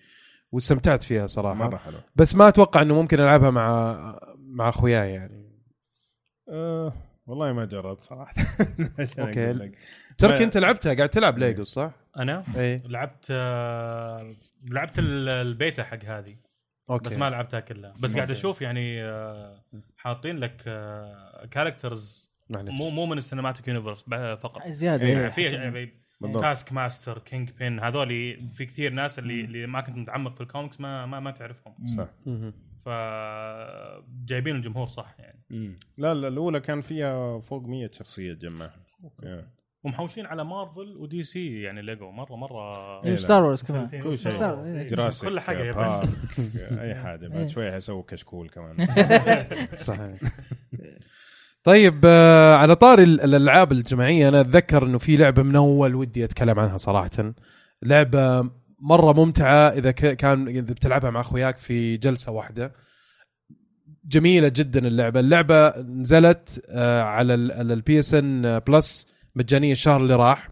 واستمتعت 0.52 1.04
فيها 1.04 1.28
صراحة. 1.28 1.54
مرة 1.54 1.78
حلو 1.78 1.98
بس 2.16 2.36
ما 2.36 2.48
أتوقع 2.48 2.82
إنه 2.82 3.02
ممكن 3.02 3.20
ألعبها 3.20 3.50
مع 3.50 4.20
مع 4.38 4.70
أخوياي 4.70 5.14
يعني. 5.14 5.44
أه 6.50 6.94
والله 7.26 7.54
ما 7.54 7.66
جربت 7.66 8.04
صراحة. 8.04 8.34
لك. 9.54 9.78
ترك 10.18 10.42
أنت 10.42 10.58
لعبتها؟ 10.58 10.94
قاعد 10.94 11.10
تلعب 11.10 11.38
ليجو 11.38 11.64
صح؟ 11.64 11.92
أنا 12.18 12.44
اي 12.58 12.82
لعبت 12.86 13.28
آه، 13.32 14.32
لعبت 14.72 15.00
ال- 15.00 15.30
البيتا 15.30 15.84
حق 15.84 16.06
هذه. 16.06 16.36
okay. 16.90 17.10
بس 17.10 17.18
ما 17.18 17.30
لعبتها 17.30 17.60
كلها. 17.60 17.94
بس 18.02 18.16
قاعد. 18.16 18.32
أشوف 18.32 18.62
يعني 18.62 19.04
آه، 19.04 19.64
حاطين 19.98 20.38
لك 20.38 20.56
characters 21.52 22.30
معلش 22.50 22.72
مو 22.72 22.90
مو 22.90 23.06
من 23.06 23.18
ال 23.18 23.23
cinematic 23.23 23.68
universe 23.68 24.02
فقط. 24.36 24.68
زيادة. 24.68 25.06
إيه. 25.06 25.14
يعني 25.38 25.78
إيه. 25.78 25.86
في. 26.20 26.42
تاسك 26.42 26.74
ماستر 26.74 27.18
كينج 27.20 27.50
بين 27.52 27.80
هذول 27.80 28.10
في 28.52 28.66
كثير 28.66 28.92
ناس 28.94 29.20
اللي 29.20 29.42
اللي 29.42 29.68
ما 29.68 29.82
كنت 29.82 29.96
متعمق 29.98 30.36
في 30.36 30.42
الكوميكس 30.42 30.80
ما 30.80 31.06
ما, 31.06 31.20
ما 31.20 31.32
تعرفهم. 31.32 31.74
صح. 31.98 32.08
مهم. 32.88 32.96
ف 33.98 34.06
جايبين 34.26 34.56
الجمهور 34.56 34.88
صح 34.88 35.16
يعني 35.20 35.44
مم. 35.50 35.76
لا 35.98 36.14
لا 36.14 36.28
الأولى 36.28 36.60
كان 36.60 36.82
فيها 36.82 37.40
فوق 37.40 37.64
100 37.68 37.90
شخصية 37.94 38.34
تجمعها 38.34 38.74
يا. 39.24 39.48
ومحوشين 39.84 40.26
على 40.26 40.44
مارفل 40.46 40.98
ودي 40.98 41.24
سي 41.24 41.62
يعني 41.62 41.82
ليجو 41.82 42.12
مرة 42.12 42.36
مرة 42.36 42.74
إيه،. 43.06 43.16
ستار 43.16 43.44
وورز 43.44 43.64
كمان 43.64 43.88
كل 43.88 44.18
شيء. 44.18 44.32
إيه. 44.66 44.88
جراسيك 44.88 45.30
كل 45.30 45.40
حاجة 45.40 45.64
يا 45.64 45.72
باشا 45.72 46.00
بارك 46.00 46.80
أي 46.82 46.96
حاجة 46.96 47.24
إيه. 47.24 47.28
بعد 47.30 47.48
شوي 47.50 47.72
حيسووا 47.72 48.04
كشكول 48.08 48.50
كمان 48.50 48.88
صحيح 49.78 50.20
طيب 51.64 52.02
آه، 52.06 52.56
على 52.56 52.76
طاري 52.76 53.04
ال- 53.04 53.22
الألعاب 53.22 53.72
الجماعية 53.72 54.28
أنا 54.30 54.42
أتذكر 54.42 54.86
إنه 54.86 54.98
في 54.98 55.18
لعبة 55.18 55.44
من 55.44 55.56
أول 55.56 55.96
ودي 55.96 56.24
أتكلم 56.24 56.60
عنها 56.60 56.78
صراحة 56.78 57.34
لعبة 57.84 58.50
مرة 58.84 59.14
ممتعة 59.14 59.70
إذا 59.70 59.92
كان 59.92 60.48
إذا 60.48 60.62
بتلعبها 60.62 61.10
مع 61.10 61.22
أخوياك 61.22 61.58
في 61.58 61.98
جلسة 61.98 62.32
واحدة. 62.32 62.74
جميلة 64.06 64.48
جدا 64.48 64.88
اللعبة. 64.88 65.20
اللعبة 65.20 65.70
نزلت 65.80 66.66
آه، 66.70 67.02
على 67.02 67.34
البي 67.34 68.00
اس 68.00 68.14
ان 68.14 68.60
بلس 68.60 69.08
مجانية 69.36 69.72
الشهر 69.72 70.02
اللي 70.02 70.16
راح. 70.16 70.50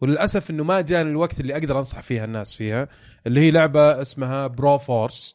وللأسف 0.00 0.50
إنه 0.50 0.64
ما 0.64 0.80
جاني 0.80 1.10
الوقت 1.10 1.40
اللي 1.40 1.52
أقدر 1.52 1.78
أنصح 1.78 2.00
فيها 2.00 2.24
الناس 2.24 2.54
فيها 2.54 2.88
اللي 3.26 3.40
هي 3.40 3.50
لعبة 3.50 4.02
اسمها 4.02 4.46
برو 4.46 4.78
فورس 4.78 5.34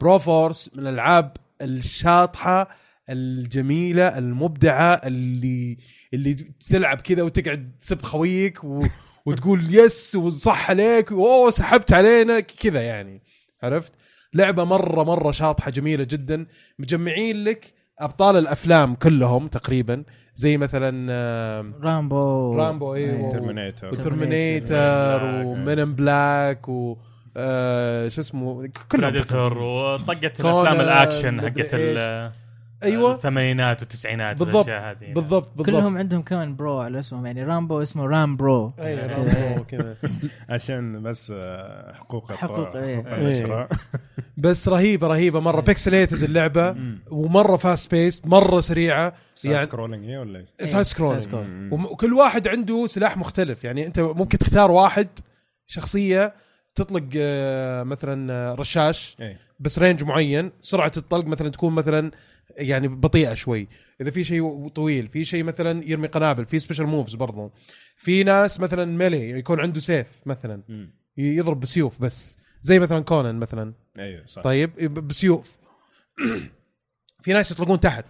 برو 0.00 0.18
فورس 0.18 0.70
من 0.74 0.86
الألعاب 0.86 1.36
الشاطحة 1.62 2.68
الجميلة 3.10 4.18
المبدعة 4.18 4.94
اللي 4.94 5.78
اللي 6.14 6.34
تلعب 6.70 7.00
كذا 7.00 7.22
وتقعد 7.22 7.72
تسب 7.80 8.02
خويك 8.02 8.64
و... 8.64 8.86
وتقول 9.26 9.74
yes 9.74 10.16
وصح 10.16 10.70
عليك 10.70 11.10
واوه 11.12 11.50
سحبت 11.50 11.92
علينا 11.92 12.40
كذا 12.40 12.80
يعني. 12.82 13.22
عرفت؟ 13.62 13.92
لعبة 14.34 14.64
مرة 14.64 15.02
مرة 15.04 15.30
شاطحة 15.30 15.70
جميلة 15.70 16.04
جدا. 16.04 16.46
مجمعين 16.78 17.44
لك 17.44 17.72
أبطال 17.98 18.36
الأفلام 18.36 18.94
كلهم 18.94 19.48
تقريبا. 19.48 20.04
زي 20.34 20.56
مثلا 20.56 21.12
رامبو. 21.82 22.54
رامبو، 22.56 22.94
إيه، 22.94 23.10
إيه. 23.10 23.24
و- 23.24 23.30
ترمينيتر 23.30 23.88
وترمينيتر 23.88 25.20
Black. 25.20 25.46
و 25.46 25.54
Men 25.54 25.78
in 25.78 25.94
Black 25.94 26.68
و 26.68 26.96
آه، 27.36 28.08
شو 28.08 28.20
اسمه؟ 28.20 28.68
كلهم 28.92 29.10
بريدتور 29.10 29.58
وطقت 29.58 30.40
الأفلام 30.40 30.80
الأكشن 30.80 31.40
حقت 31.40 31.74
أيوه. 32.82 33.14
الثمانينات 33.14 33.80
والتسعينات 33.80 34.36
بالضبط. 34.36 34.54
والاشياء 34.68 34.90
هذه 34.90 35.12
بالضبط 35.12 35.48
بالضبط. 35.48 35.66
كلهم 35.66 35.98
عندهم 35.98 36.22
كمان 36.22 36.56
bro 36.56 36.78
على 36.80 36.98
اسمهم 36.98 37.26
يعني 37.26 37.44
رامبو 37.44 37.82
اسمه 37.82 38.06
رام 38.06 38.36
برو 38.36 38.72
أي 38.80 38.96
كذا. 38.96 39.48
رامبو 39.48 39.64
كذا. 39.64 39.96
عشان 40.50 41.02
بس 41.02 41.32
آه، 41.36 41.92
حقوق 41.92 42.32
حقوق، 42.32 42.76
إيه. 42.76 43.02
حقوق 43.02 43.14
الاشراء 43.14 43.68
بس 44.36 44.68
رهيبة 44.68 45.06
رهيبة. 45.06 45.40
مرة 45.40 45.60
pixelated 45.60 46.22
اللعبة 46.22 46.76
ومرة 47.10 47.56
fast 47.56 47.90
paced 47.90 48.26
مرة 48.26 48.60
سريعة. 48.60 49.12
يعني 49.44 49.54
يعني 49.54 49.66
scrolling 49.66 50.04
إيه 50.08 50.18
ولا 50.18 50.38
إيش؟ 50.38 50.48
إيه، 50.60 50.66
side 50.66 50.84
scrolling 50.84 51.22
side 51.22 51.72
وكل 51.72 52.12
واحد 52.12 52.48
عنده 52.48 52.86
سلاح 52.86 53.16
مختلف. 53.16 53.64
يعني 53.64 53.86
أنت 53.86 54.00
ممكن 54.00 54.38
تختار 54.38 54.70
واحد 54.70 55.08
شخصية 55.66 56.34
تطلق 56.74 57.04
آه، 57.16 57.82
مثلا 57.82 58.32
آه، 58.32 58.54
رشاش 58.54 59.16
إيه. 59.20 59.38
بس 59.60 59.78
range 59.78 60.04
معين 60.04 60.52
سرعة 60.60 60.92
الطلق 60.96 61.26
مثلا 61.26 61.48
تكون 61.48 61.72
مثلا 61.72 62.10
يعني 62.56 62.88
بطيئة 62.88 63.34
شوي. 63.34 63.68
إذا 64.00 64.10
في 64.10 64.24
شيء 64.24 64.68
طويل 64.68 65.08
في 65.08 65.24
شيء 65.24 65.44
مثلا 65.44 65.84
يرمي 65.84 66.08
قنابل 66.08 66.46
في 66.46 66.58
special 66.58 66.86
moves 66.86 67.14
برضو. 67.14 67.52
في 67.96 68.24
ناس 68.24 68.60
مثلا 68.60 68.84
melee 68.84 69.30
يكون 69.30 69.60
عنده 69.60 69.80
سيف 69.80 70.06
مثلا. 70.26 70.62
ي- 71.18 71.36
يضرب 71.36 71.60
بسيوف 71.60 72.00
بس. 72.02 72.38
زي 72.62 72.78
مثلا 72.78 73.00
كونان 73.04 73.34
مثلا. 73.38 73.74
أيوه 73.98 74.26
صح. 74.26 74.42
طيب 74.42 74.94
بسيوف. 74.94 75.52
في 77.22 77.32
ناس 77.32 77.50
يطلقون 77.50 77.80
تحت. 77.80 78.04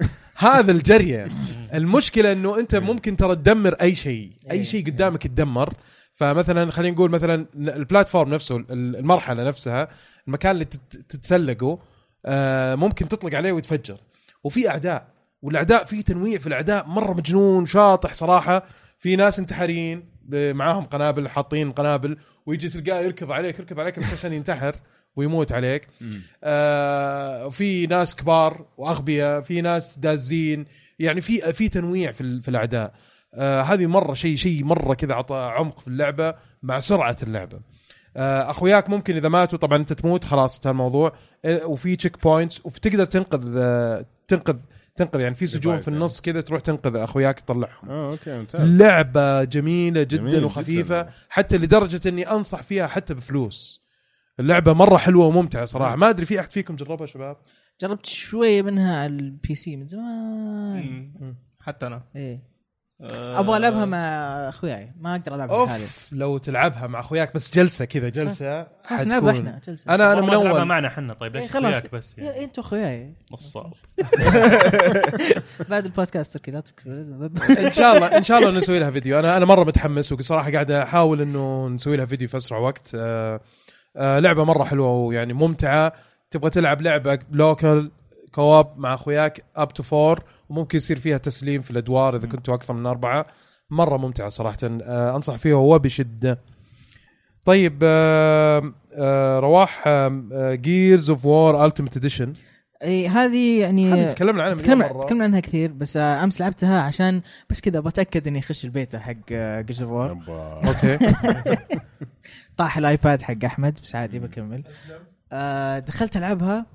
هذا 0.36 0.72
الجرية. 0.72 1.28
المشكلة 1.74 2.32
إنه 2.32 2.58
أنت 2.58 2.74
ممكن 2.74 3.16
ترى 3.16 3.36
تدمر 3.36 3.72
أي 3.74 3.94
شيء. 3.94 4.32
أي 4.50 4.64
شيء 4.64 4.86
قدامك 4.86 5.24
يتدمر. 5.24 5.74
فمثلا 6.14 6.70
خلينا 6.70 6.94
نقول 6.94 7.10
مثلا 7.10 7.46
ال 7.56 7.65
platform 7.65 8.34
نفسه 8.34 8.56
ال- 8.56 8.96
المرحلة 8.96 9.44
نفسها 9.44 9.88
المكان 10.28 10.50
اللي 10.52 10.64
تت- 10.64 10.96
تتسلقه. 11.08 11.78
ممكن 12.76 13.08
تطلق 13.08 13.34
عليه 13.34 13.52
ويتفجر. 13.52 14.00
وفي 14.44 14.68
أعداء 14.70 15.08
والأعداء 15.42 15.84
في 15.84 16.02
تنويع 16.02 16.38
في 16.38 16.46
الأعداء 16.46 16.86
مرة 16.86 17.12
مجنون 17.12 17.66
شاطح 17.66 18.14
صراحة. 18.14 18.66
في 18.98 19.16
ناس 19.16 19.38
انتحاريين 19.38 20.18
معاهم 20.32 20.84
قنابل 20.84 21.28
حاطين 21.28 21.72
قنابل 21.72 22.16
ويجي 22.46 22.68
تلقاه 22.68 23.00
يركض 23.00 23.32
عليك 23.32 23.58
يركض 23.58 23.80
عليك 23.80 23.98
بس 23.98 24.12
عشان 24.12 24.32
ينتحر 24.32 24.76
ويموت 25.16 25.52
عليك. 25.52 25.88
آه 26.44 27.48
في 27.48 27.86
ناس 27.86 28.16
كبار 28.16 28.66
وأغبياء 28.76 29.40
في 29.40 29.60
ناس 29.60 29.98
دازين. 29.98 30.66
يعني 30.98 31.20
في 31.20 31.52
في 31.52 31.68
تنويع 31.68 32.12
في, 32.12 32.40
في 32.40 32.48
الأعداء. 32.48 32.94
آه 33.34 33.62
هذه 33.62 33.86
مرة 33.86 34.14
شيء 34.14 34.36
شيء 34.36 34.64
مرة 34.64 34.94
كذا 34.94 35.12
اعطى 35.12 35.36
عمق 35.36 35.80
في 35.80 35.88
اللعبة 35.88 36.34
مع 36.62 36.80
سرعة 36.80 37.16
اللعبة. 37.22 37.56
آه 37.56 37.62
أخوياك 38.18 38.90
ممكن 38.90 39.16
إذا 39.16 39.28
ماتوا 39.28 39.58
طبعا 39.58 39.78
أنت 39.78 39.92
تموت 39.92 40.24
خلاص 40.24 40.56
انتهى 40.56 40.70
الموضوع. 40.70 41.12
آه 41.44 41.66
وفي 41.66 41.96
checkpoints 41.96 42.60
وتقدر 42.66 43.04
تنقذ 43.04 43.54
آه 43.56 44.06
تنقذ 44.28 44.56
تنقذ 44.96 45.20
يعني 45.20 45.34
في 45.34 45.46
سجون 45.46 45.80
في 45.80 45.88
النص 45.88 46.20
كذا 46.20 46.40
تروح 46.40 46.60
تنقذ 46.60 46.96
أخوياك 46.96 47.40
تطلعهم. 47.40 47.90
آه 47.90 48.10
okay 48.10 48.38
ممتاز. 48.38 48.68
لعبة 48.68 49.44
جميلة 49.44 50.02
جدا 50.02 50.16
جميل 50.16 50.44
وخفيفة 50.44 51.02
جداً. 51.02 51.12
حتى 51.28 51.58
لدرجة 51.58 52.08
إني 52.08 52.30
أنصح 52.30 52.62
فيها 52.62 52.86
حتى 52.86 53.14
بفلوس. 53.14 53.88
اللعبة 54.40 54.72
مرة 54.72 54.96
حلوة 54.96 55.26
وممتعة 55.26 55.64
صراحة. 55.64 55.96
ما 55.96 56.10
أدري 56.10 56.26
في 56.26 56.40
أحد 56.40 56.52
فيكم 56.52 56.76
جربها 56.76 57.06
شباب؟ 57.06 57.36
جربت 57.80 58.06
شوية 58.06 58.62
منها 58.62 59.00
على 59.00 59.12
ال 59.12 59.54
PC 59.54 59.76
من 59.76 59.88
زمان. 59.88 61.34
حتى 61.60 61.86
أنا. 61.86 62.02
إيه. 62.16 62.34
آه، 62.34 62.57
أبغى 63.00 63.56
ألعبها 63.56 63.84
مع 63.84 63.98
أخوياي. 64.48 64.92
ما 65.00 65.16
أقدر 65.16 65.34
العبها 65.34 65.56
off 65.56 66.12
لو 66.12 66.38
تلعبها 66.38 66.86
مع 66.86 67.00
أخوياك 67.00 67.34
بس 67.34 67.56
جلسة 67.56 67.84
كذا 67.84 68.08
جلسة 68.08 68.66
خلاص 68.84 69.00
نلعبها 69.00 69.30
إحنا 69.30 69.60
جلسة. 69.66 69.94
أنا 69.94 70.12
أنا 70.12 70.20
من 70.20 70.34
اول 70.34 70.64
معنا 70.64 70.88
إحنا 70.88 71.14
طيب 71.14 71.36
إيه 71.36 71.42
ليش 71.42 71.52
خلاص. 71.52 71.74
خلاص 71.74 71.90
بس 71.92 72.14
إيه، 72.18 72.24
يعني 72.24 72.44
أنتوا 72.44 72.62
أخوياي. 72.62 73.14
نصاب. 73.32 73.72
بعد 75.68 75.84
البودكاست 75.84 76.36
okay 76.36 76.50
لا 76.50 76.60
تكفي. 76.60 76.88
إن 77.66 77.70
شاء 77.70 77.96
الله 77.96 78.16
إن 78.16 78.22
شاء 78.22 78.38
الله 78.38 78.50
نسوي 78.50 78.78
لها 78.78 78.90
فيديو. 78.90 79.18
أنا 79.18 79.36
أنا 79.36 79.44
مرة 79.44 79.64
متحمس 79.64 80.12
وصراحة 80.12 80.52
قاعد 80.52 80.70
أحاول 80.70 81.20
إنه 81.20 81.68
نسوي 81.68 81.96
لها 81.96 82.06
فيديو 82.06 82.28
في 82.28 82.36
أسرع 82.36 82.58
وقت. 82.58 82.90
آه 82.94 83.40
آه 83.96 84.18
لعبة 84.18 84.44
مرة 84.44 84.64
حلوة 84.64 84.92
ويعني 84.92 85.32
ممتعة. 85.32 85.92
تبغى 86.30 86.50
تلعب 86.50 86.82
لعبة 86.82 87.18
local 87.30 87.90
co-op 88.32 88.78
مع 88.78 88.94
أخوياك 88.94 89.44
up 89.56 89.72
to 89.72 89.82
four 89.82 90.22
وممكن 90.48 90.78
يصير 90.78 90.98
فيها 90.98 91.18
تسليم 91.18 91.62
في 91.62 91.70
الأدوار 91.70 92.16
إذا 92.16 92.26
كنتوا 92.28 92.54
أكثر 92.54 92.74
من 92.74 92.86
أربعة. 92.86 93.26
مرة 93.70 93.96
ممتعة 93.96 94.28
صراحة. 94.28 94.58
آه 94.62 95.16
أنصح 95.16 95.36
فيها 95.36 95.56
وبشده 95.56 96.38
طيب 97.44 97.78
آه 97.82 98.72
آه 98.94 99.38
رواح 99.38 99.88
Gears 100.52 101.10
of 101.10 101.24
War 101.24 101.66
Ultimate 101.66 101.96
Edition 101.96 102.32
إي 102.82 102.88
إيه، 102.88 103.08
هذه 103.10 103.60
يعني 103.60 103.92
هذه 103.92 104.12
تكلمنا 104.12 104.42
عنها 104.42 104.54
مليون 104.54 104.66
تكلم 104.66 104.78
مرة. 104.78 105.02
تكلمنا 105.02 105.24
عنها 105.24 105.40
كثير 105.40 105.72
بس 105.72 105.96
آه، 105.96 106.24
أمس 106.24 106.40
لعبتها 106.40 106.80
عشان 106.82 107.20
بس 107.50 107.60
كذا 107.60 107.80
بتاكد 107.80 108.26
إني 108.26 108.38
أخش 108.38 108.64
البيتا 108.64 108.98
حق 108.98 109.14
Gears 109.60 109.82
of 109.82 109.92
War. 109.92 110.10
okay. 110.66 110.98
طاح 112.58 112.78
ال 112.78 112.87
iPad 112.87 113.22
حق 113.22 113.44
أحمد 113.44 113.78
بس 113.82 113.94
عادي 113.94 114.18
بكمل. 114.18 114.64
آه 115.32 115.78
دخلت 115.78 116.16
ألعبها. 116.16 116.66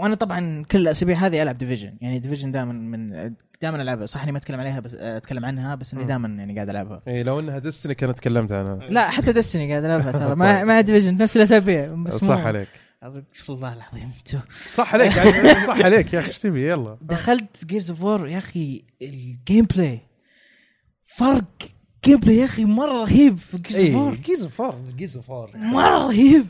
وأنا 0.00 0.14
طبعا 0.14 0.64
كل 0.70 0.78
الأسابيع 0.78 1.16
هذه 1.26 1.42
ألعب 1.42 1.58
Division 1.58 1.96
يعني 2.00 2.18
Division 2.18 2.52
دائما 2.52 2.72
من 2.72 3.10
دائما 3.62 3.82
العبها 3.82 4.06
صح 4.06 4.22
إني 4.22 4.32
ما 4.32 4.38
أتكلم 4.38 4.60
عليها 4.60 4.80
بس 4.80 4.94
أتكلم 4.94 5.44
عنها 5.44 5.74
بس 5.74 5.94
إني. 5.94 6.04
دائما 6.04 6.28
يعني 6.28 6.54
قاعد 6.54 6.68
ألعبها. 6.68 7.02
اي 7.08 7.22
لو 7.22 7.40
إنها 7.40 7.58
Destiny 7.58 7.94
كانت 7.94 8.18
تكلمت 8.18 8.52
عنها. 8.52 8.76
لا 8.76 9.10
حتى 9.10 9.32
Destiny 9.32 9.70
قاعد 9.70 9.84
ألعبها 9.84 10.12
ترى. 10.12 10.34
ما 10.44 10.64
ما 10.64 10.80
Division 10.80 11.16
نفس 11.16 11.36
الأسابيع 11.36 11.94
بس 11.94 12.14
صح 12.14 12.38
مو- 12.38 12.46
عليك. 12.46 12.68
استغفر 13.02 13.52
الله 13.54 13.72
العظيم 13.72 14.10
انتو 14.18 14.38
صح 14.72 14.94
عليك 14.94 15.16
يعني 15.16 15.60
صح 15.66 15.78
عليك 15.84 16.12
يا 16.14 16.18
أخي 16.20 16.28
إيش 16.28 16.38
تبي؟ 16.38 16.68
يلا. 16.70 16.98
دخلت 17.02 17.64
Gears 17.64 17.90
of 17.90 18.02
War 18.02 18.28
يا 18.28 18.38
أخي 18.38 18.82
ال 19.02 19.64
gameplay 19.64 20.00
فرق 21.06 21.44
gameplay 22.04 22.36
يا 22.36 22.44
أخي 22.44 22.64
مرة 22.64 23.02
رهيب 23.04 23.36
في 23.38 23.58
Gears 23.58 23.84
of 23.86 23.94
War 23.96 24.14
Gears 24.14 24.46
of 24.46 24.59
War 24.59 24.78
Gears 24.96 25.18
of 25.18 25.31
War 25.31 25.50
مرة 25.54 25.98
رهيب. 26.06 26.46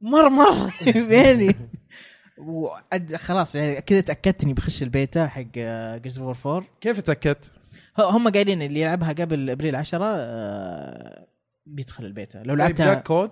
مره 0.00 0.28
مرة 0.28 0.72
رهيب 0.82 1.10
يعني. 1.12 1.56
وعد 2.38 3.16
خلاص 3.16 3.54
يعني 3.54 3.80
كذا 3.80 4.00
تاكدت 4.00 4.44
اني 4.44 4.54
بخش 4.54 4.82
البيتا 4.82 5.26
حق 5.26 5.42
Gears 5.98 6.18
of 6.18 6.46
War 6.46 6.56
4 6.56 6.68
كيف 6.80 7.00
تاكدت؟ 7.00 7.52
هم 7.98 8.28
قايلين 8.28 8.62
اللي 8.62 8.80
يلعبها 8.80 9.12
قبل 9.12 9.50
أبريل 9.50 9.76
10 9.76 10.04
آه، 10.04 11.26
بيدخل 11.66 12.04
البيتا. 12.04 12.38
لو 12.38 12.44
طيب 12.44 12.58
لعبتها 12.58 12.94
جاك 12.94 13.02
كود؟ 13.06 13.30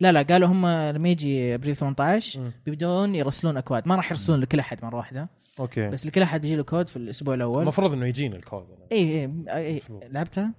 لا 0.00 0.12
لا 0.12 0.22
قالوا 0.22 0.48
هم 0.48 0.66
لما 0.66 1.08
يجي 1.08 1.54
ابريل 1.54 1.76
18 1.76 2.40
مم. 2.40 2.52
بيبدون 2.66 3.14
يرسلون 3.14 3.56
أكواد. 3.56 3.88
ما 3.88 3.96
راح 3.96 4.10
يرسلون 4.10 4.40
لكل 4.40 4.58
أحد 4.58 4.84
مرة 4.84 4.96
واحدة. 4.96 5.28
okay. 5.60 5.88
بس 5.88 6.06
لكل 6.06 6.22
أحد 6.22 6.44
يجي 6.44 6.56
له 6.56 6.62
كود 6.62 6.88
في 6.88 6.96
الأسبوع 6.96 7.34
الأول. 7.34 7.62
المفروض 7.62 7.92
إنه 7.92 8.06
يجينا 8.06 8.36
الكود. 8.36 8.66
اي 8.92 8.98
اي 8.98 9.30
اي 9.48 9.70
المفروض. 9.70 10.04
لعبتها؟ 10.04 10.50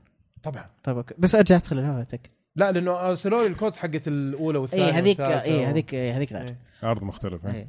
طبعا. 0.44 0.66
طيب 0.84 0.98
okay. 0.98 1.16
بس 1.18 1.36
أرجع 1.36 1.56
أدخل 1.56 1.80
اللعبه 1.80 2.02
أتأكد. 2.02 2.30
لا 2.56 2.72
لأنه 2.72 2.92
ارسلوا 2.92 3.42
لي 3.42 3.48
الكود 3.48 3.76
حقت 3.76 4.08
الأولى 4.08 4.58
والثانية 4.58 4.86
اي 4.86 4.92
هذيك 4.92 5.22
اي 5.22 5.66
هذيك 5.66 5.94
إيه، 5.94 6.18
هذيك 6.18 6.34
غير 6.34 6.48
إيه. 6.48 6.58
عرض 6.84 7.04
مختلف 7.04 7.46
اي 7.46 7.68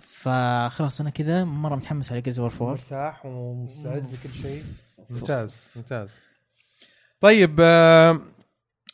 فخلاص 0.00 1.00
أنا 1.00 1.10
كذا 1.10 1.44
مرة 1.44 1.76
متحمس 1.76 2.12
على 2.12 2.20
Gears 2.20 2.40
4 2.40 2.66
مرتاح 2.70 3.26
ومستعد 3.26 4.06
لكل 4.12 4.34
شيء. 4.42 4.64
ممتاز 5.10 5.68
ممتاز. 5.76 6.20
طيب 7.20 7.56
آه، 7.60 8.20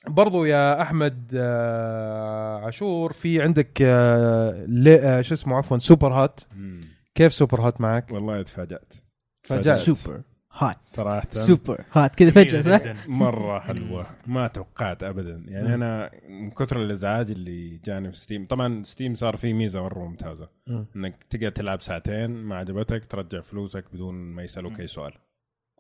برضو 0.09 0.45
يا 0.45 0.83
أحمد 0.83 1.33
آه، 1.37 2.59
عاشور 2.59 3.13
في 3.13 3.43
عندك 3.43 3.79
آه، 3.83 4.65
لي- 4.69 5.23
شو 5.25 5.35
اسمه 5.35 5.57
عفوا 5.57 5.79
Superhot. 5.79 6.41
كيف 7.15 7.33
Superhot 7.35 7.81
معك؟ 7.81 8.11
والله 8.11 8.43
تفاجأت. 8.43 8.93
تفاجأت. 9.43 9.77
Superhot 9.77 10.77
صراحة. 10.83 11.29
Superhot 11.35 12.15
كذا 12.15 12.31
فجأة 12.31 12.61
صح؟ 12.61 12.77
جداً. 12.83 12.97
مرة 13.09 13.59
حلوة. 13.67 14.07
ما 14.27 14.49
توقعت 14.49 15.03
ابدا. 15.03 15.43
يعني 15.49 15.75
أنا 15.75 16.11
من 16.29 16.51
كثر 16.51 16.83
الإزعاج 16.83 17.31
اللي 17.31 17.81
جاني 17.85 18.13
في 18.13 18.19
Steam 18.19 18.47
طبعا 18.47 18.85
Steam 18.85 19.15
صار 19.15 19.37
فيه 19.37 19.53
ميزة 19.53 19.83
مرة 19.83 19.99
ممتازة. 19.99 20.49
مم. 20.67 20.87
إنك 20.97 21.25
تقدر 21.31 21.51
تلعب 21.51 21.83
ساعتين 21.83 22.31
ما 22.31 22.57
عجبتك 22.57 23.07
ترجع 23.07 23.41
فلوسك 23.41 23.85
بدون 23.93 24.15
ما 24.15 24.43
يسألوك 24.43 24.81
أي 24.81 24.87
سؤال. 24.87 25.13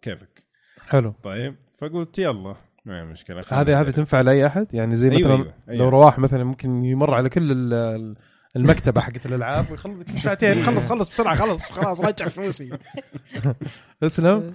كيفك؟ 0.03 0.45
حلو. 0.89 1.15
طيب. 1.23 1.55
فقلت 1.79 2.19
يلا 2.19 2.55
ما 2.85 3.01
هي 3.01 3.05
مشكلة 3.05 3.43
هذه 3.49 3.81
هذه 3.81 3.91
تنفع 3.91 4.21
لأي 4.21 4.47
أحد؟ 4.47 4.75
يعني 4.75 4.95
زي 4.97 5.11
أيوة، 5.11 5.19
مثلا 5.21 5.35
أيوة، 5.35 5.55
أيوة. 5.69 5.83
لو 5.85 5.89
رواح 5.89 6.19
مثلا 6.19 6.45
ممكن 6.45 6.85
يمر 6.85 7.15
على 7.15 7.29
كل 7.29 7.53
المكتبة 8.57 9.01
حقت 9.01 9.27
الألعاب 9.27 9.71
ويخلص 9.71 10.23
ساعتين 10.23 10.65
خلص 10.65 10.87
خلص 10.87 11.09
بسرعة 11.09 11.35
خلص 11.35 11.71
خلاص 11.71 12.01
رجع 12.01 12.29
فلوسي. 12.29 12.71
اسلم. 14.03 14.53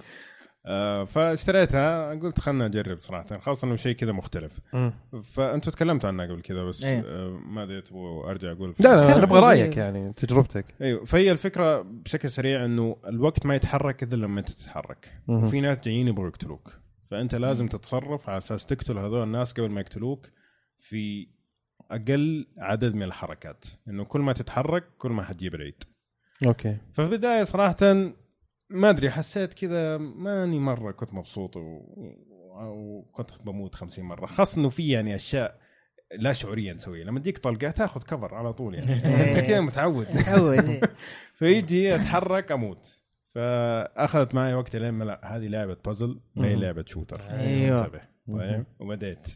آه 0.66 1.04
فاشتريتها 1.04 2.10
قلت 2.14 2.40
خلنا 2.40 2.68
نجرب 2.68 3.00
صراحة. 3.00 3.38
خاصة 3.38 3.66
إنه 3.66 3.76
شيء 3.76 3.94
كذا 3.96 4.12
مختلف. 4.12 4.58
مم. 4.72 4.92
فانتوا 5.22 5.72
تكلمتوا 5.72 6.08
عنها 6.08 6.26
قبل 6.26 6.40
كذا 6.42 6.64
بس 6.64 6.84
إيه. 6.84 7.04
آه 7.06 7.40
ما 7.46 7.62
أدري 7.62 7.80
تبغوا 7.80 8.30
أرجع 8.30 8.52
أقول؟ 8.52 8.74
لا 8.78 8.96
لا. 8.96 9.18
نبغى 9.18 9.40
رأيك 9.40 9.76
يعني 9.76 10.12
تجربتك. 10.12 10.64
أيوه 10.80 11.04
فهي 11.04 11.32
الفكرة 11.32 11.82
بشكل 11.82 12.30
سريع 12.30 12.64
إنه 12.64 12.96
الوقت 13.06 13.46
ما 13.46 13.54
يتحرك 13.54 14.02
إلا 14.02 14.16
لما 14.16 14.40
أنت 14.40 14.50
تتحرك. 14.50 15.12
وفي 15.28 15.60
ناس 15.60 15.78
جايين 15.78 16.08
يبغوا 16.08 16.28
يقتلوك. 16.28 16.72
فأنت 17.10 17.34
لازم 17.34 17.68
تتصرف 17.68 18.28
على 18.28 18.38
أساس 18.38 18.66
تقتل 18.66 18.98
هذول 18.98 19.22
الناس 19.22 19.52
قبل 19.52 19.70
ما 19.70 19.80
يقتلوك 19.80 20.26
في 20.80 21.28
أقل 21.90 22.46
عدد 22.58 22.94
من 22.94 23.02
الحركات. 23.02 23.64
إنه 23.88 24.04
كل 24.04 24.20
ما 24.20 24.32
تتحرك 24.32 24.84
كل 24.98 25.10
ما 25.10 25.22
حتجيب 25.22 25.54
العيد 25.54 25.84
okay. 26.46 26.76
ففي 26.94 27.02
البداية 27.12 27.44
صراحة 27.44 27.76
ما 28.70 28.90
أدري 28.90 29.10
حسيت 29.10 29.54
كذا 29.54 29.96
ماني 29.98 30.58
مرة 30.58 30.92
كنت 30.92 31.14
مبسوط 31.14 31.56
و... 31.56 31.80
وكنت 32.60 33.30
بموت 33.44 33.74
50 33.74 34.04
مرة. 34.04 34.26
خاصة 34.26 34.58
إنه 34.58 34.68
في 34.68 34.88
يعني 34.88 35.14
أشياء 35.14 35.58
لا 36.18 36.32
شعوريا 36.32 36.74
نسويها 36.74 37.04
لما 37.04 37.20
تجيك 37.20 37.38
طلقة 37.38 37.70
تاخذ 37.70 38.02
cover 38.02 38.34
على 38.34 38.52
طول 38.52 38.74
يعني. 38.74 38.94
أنت 38.94 39.38
كذا 39.38 39.60
متعود. 39.60 40.06
متعود 40.14 40.80
فيجي 41.38 41.94
أتحرك 41.94 42.52
أموت. 42.52 42.96
فأخذت 43.34 44.34
معي 44.34 44.54
وقت 44.54 44.76
لين 44.76 44.90
ما 44.90 45.04
لا 45.04 45.36
هذه 45.36 45.46
لعبة 45.48 45.76
بازل 45.84 46.20
ما 46.34 46.48
هي. 46.48 46.56
لعبة 46.56 46.84
shooter. 46.86 47.20
انتبه. 47.30 48.00
طيب 48.28 48.64
وبديت 48.80 49.28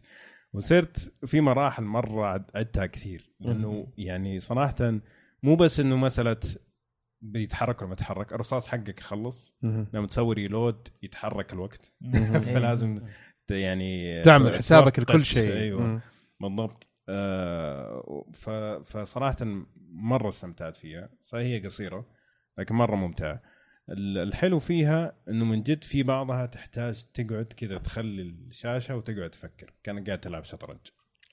وصرت 0.55 1.13
في 1.27 1.41
مراحل 1.41 1.83
مرة 1.85 2.27
عد- 2.27 2.51
عدتها 2.55 2.87
كثير. 2.87 3.31
لأنه 3.41 3.87
يعني 3.99 4.41
صراحة 4.41 4.75
مو 5.43 5.57
بس 5.57 5.81
إنه 5.81 5.97
مساله 5.97 6.41
بيتحرك 7.23 7.79
ولا 7.81 7.89
ما 7.89 7.93
يتحرك 7.95 8.33
الرصاص 8.33 8.69
حقك 8.69 8.99
يخلص. 9.01 9.55
لما 9.95 10.07
تسوي 10.07 10.35
ريلود 10.35 10.89
يتحرك 11.03 11.53
الوقت. 11.53 11.93
فلازم 12.55 13.01
ت- 13.47 13.51
يعني 13.51 14.23
تعمل 14.23 14.57
حسابك. 14.57 14.99
لكل 14.99 15.25
شيء. 15.25 15.53
أيوه. 15.53 16.01
بالضبط. 16.41 16.89
آه. 17.09 18.27
فصراحة 18.85 19.37
مرة 19.91 20.29
استمتعت 20.29 20.77
فيها. 20.77 21.09
صحيح 21.25 21.45
هي 21.47 21.67
قصيرة 21.67 22.07
لكن 22.59 22.75
مرة 22.75 22.95
ممتعة. 22.97 23.43
الحلو 23.89 24.59
فيها 24.59 25.13
إنه 25.29 25.45
من 25.45 25.63
جد 25.63 25.85
في 25.85 26.03
بعضها 26.03 26.47
تحتاج 26.47 27.05
تقعد 27.15 27.53
كذا 27.57 27.79
تخلي 27.79 28.23
الشاشة 28.23 28.97
وتقعد 28.97 29.31
تفكر 29.31 29.73
كأنك 29.83 30.07
قاعد 30.07 30.21
تلعب 30.21 30.45
شطرنج. 30.45 30.79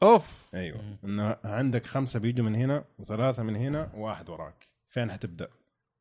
أوف! 0.03 0.51
أيوه. 0.55 0.97
إنه 1.03 1.37
عندك 1.43 1.85
خمسة 1.85 2.19
بيجوا 2.19 2.45
من 2.45 2.55
هنا 2.55 2.85
وثلاثة 2.99 3.43
من 3.43 3.55
هنا 3.55 3.91
وواحد 3.95 4.29
وراك. 4.29 4.65
فين 4.89 5.11
حتبدأ؟ 5.11 5.47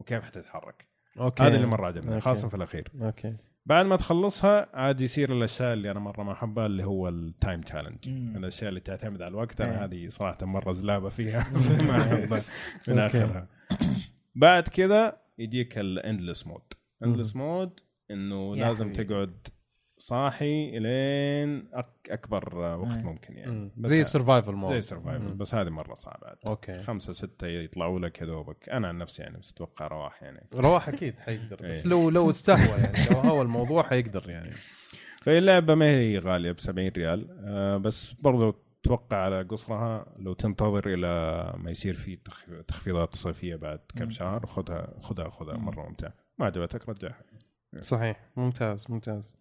وكيف 0.00 0.24
حتتحرك؟ 0.24 0.86
okay. 1.20 1.42
هذا 1.42 1.56
اللي 1.56 1.66
مرة 1.66 1.86
عجبني. 1.86 2.20
خاصة 2.20 2.48
في 2.48 2.54
الأخير. 2.54 2.88
okay. 3.02 3.36
بعد 3.66 3.86
ما 3.86 3.96
تخلصها 3.96 4.68
عاد 4.74 5.00
يصير 5.00 5.32
الأشياء 5.32 5.72
اللي 5.72 5.90
أنا 5.90 6.00
مرة 6.00 6.22
ما 6.22 6.32
أحبها 6.32 6.66
اللي 6.66 6.84
هو 6.84 7.08
ال 7.08 7.18
time 7.18 7.60
challenge. 7.60 8.08
الأشياء 8.08 8.68
اللي 8.68 8.80
تعتمد 8.80 9.22
على 9.22 9.30
الوقت 9.30 9.60
إيه. 9.60 9.68
أنا 9.70 9.84
هذه 9.84 10.08
صراحة 10.08 10.46
مرة 10.46 10.72
زلابة 10.72 11.08
فيها. 11.08 11.46
ما 11.88 11.96
أحبها. 12.02 12.42
من. 12.88 12.98
آخرها. 12.98 13.46
بعد 14.34 14.68
كذا 14.68 15.16
يجيك 15.40 15.78
ال 15.78 15.87
endless 15.87 16.46
mode 16.46 16.62
endless 17.04 17.36
mode 17.36 17.80
إنه 18.10 18.56
لازم. 18.56 18.92
تقعد 18.92 19.46
صاحي 19.98 20.70
لين 20.78 21.68
أك 21.72 22.08
أكبر 22.10 22.58
وقت. 22.58 23.04
ممكن 23.04 23.36
يعني. 23.36 23.72
بس 23.76 23.88
زي 23.88 24.00
ال 24.00 24.06
survival 24.06 24.52
زي 24.52 24.56
mode 24.56 24.72
ال 24.72 24.79
survival 24.79 25.34
بس 25.34 25.54
هذه 25.54 25.68
مرة 25.68 25.94
صعبة 25.94 26.26
عاد. 26.26 26.36
okay. 26.46 26.78
خمسة 26.82 27.12
ستة 27.12 27.46
يطلعوا 27.46 28.00
لك 28.00 28.20
يا 28.20 28.26
دوبك. 28.26 28.68
أنا 28.68 28.88
عن 28.88 28.98
نفسي 28.98 29.22
يعني 29.22 29.38
بس 29.38 29.52
أتوقع 29.52 29.86
رواح 29.86 30.22
يعني. 30.22 30.46
رواح 30.54 30.88
أكيد 30.88 31.14
حيقدر. 31.18 31.56
بس 31.68 31.84
إيه. 31.84 31.90
لو 31.90 32.10
لو 32.10 32.30
استهوى 32.30 32.80
يعني. 32.80 33.10
لو 33.10 33.16
هو 33.16 33.42
الموضوع 33.42 33.82
حيقدر 33.82 34.30
يعني. 34.30 34.50
فهي 35.22 35.38
اللعبة 35.38 35.74
ما 35.74 35.86
هي 35.86 36.18
غالية 36.18 36.52
ب 36.52 36.60
70 36.60 36.88
ريال. 36.88 37.26
آه 37.44 37.76
بس 37.76 38.12
برضو 38.12 38.69
توقع 38.82 39.16
على 39.16 39.42
قصرها؟ 39.42 40.06
لو 40.18 40.32
تنتظر 40.32 40.82
إلى 40.86 41.06
ما 41.56 41.70
يصير 41.70 41.94
في 41.94 42.16
تخ- 42.16 42.46
تخفيضات 42.68 43.14
صيفية 43.16 43.56
بعد 43.56 43.78
كم 43.96 44.10
شهر 44.10 44.46
خذها 44.46 44.94
خذها 45.00 45.28
خذها 45.30 45.56
مرة 45.56 45.88
ممتعة. 45.88 46.12
ما 46.38 46.46
عجبتك؟ 46.46 46.88
رجعها. 46.88 47.20
صحيح. 47.80 48.20
ممتاز 48.36 48.86
ممتاز. 48.88 49.34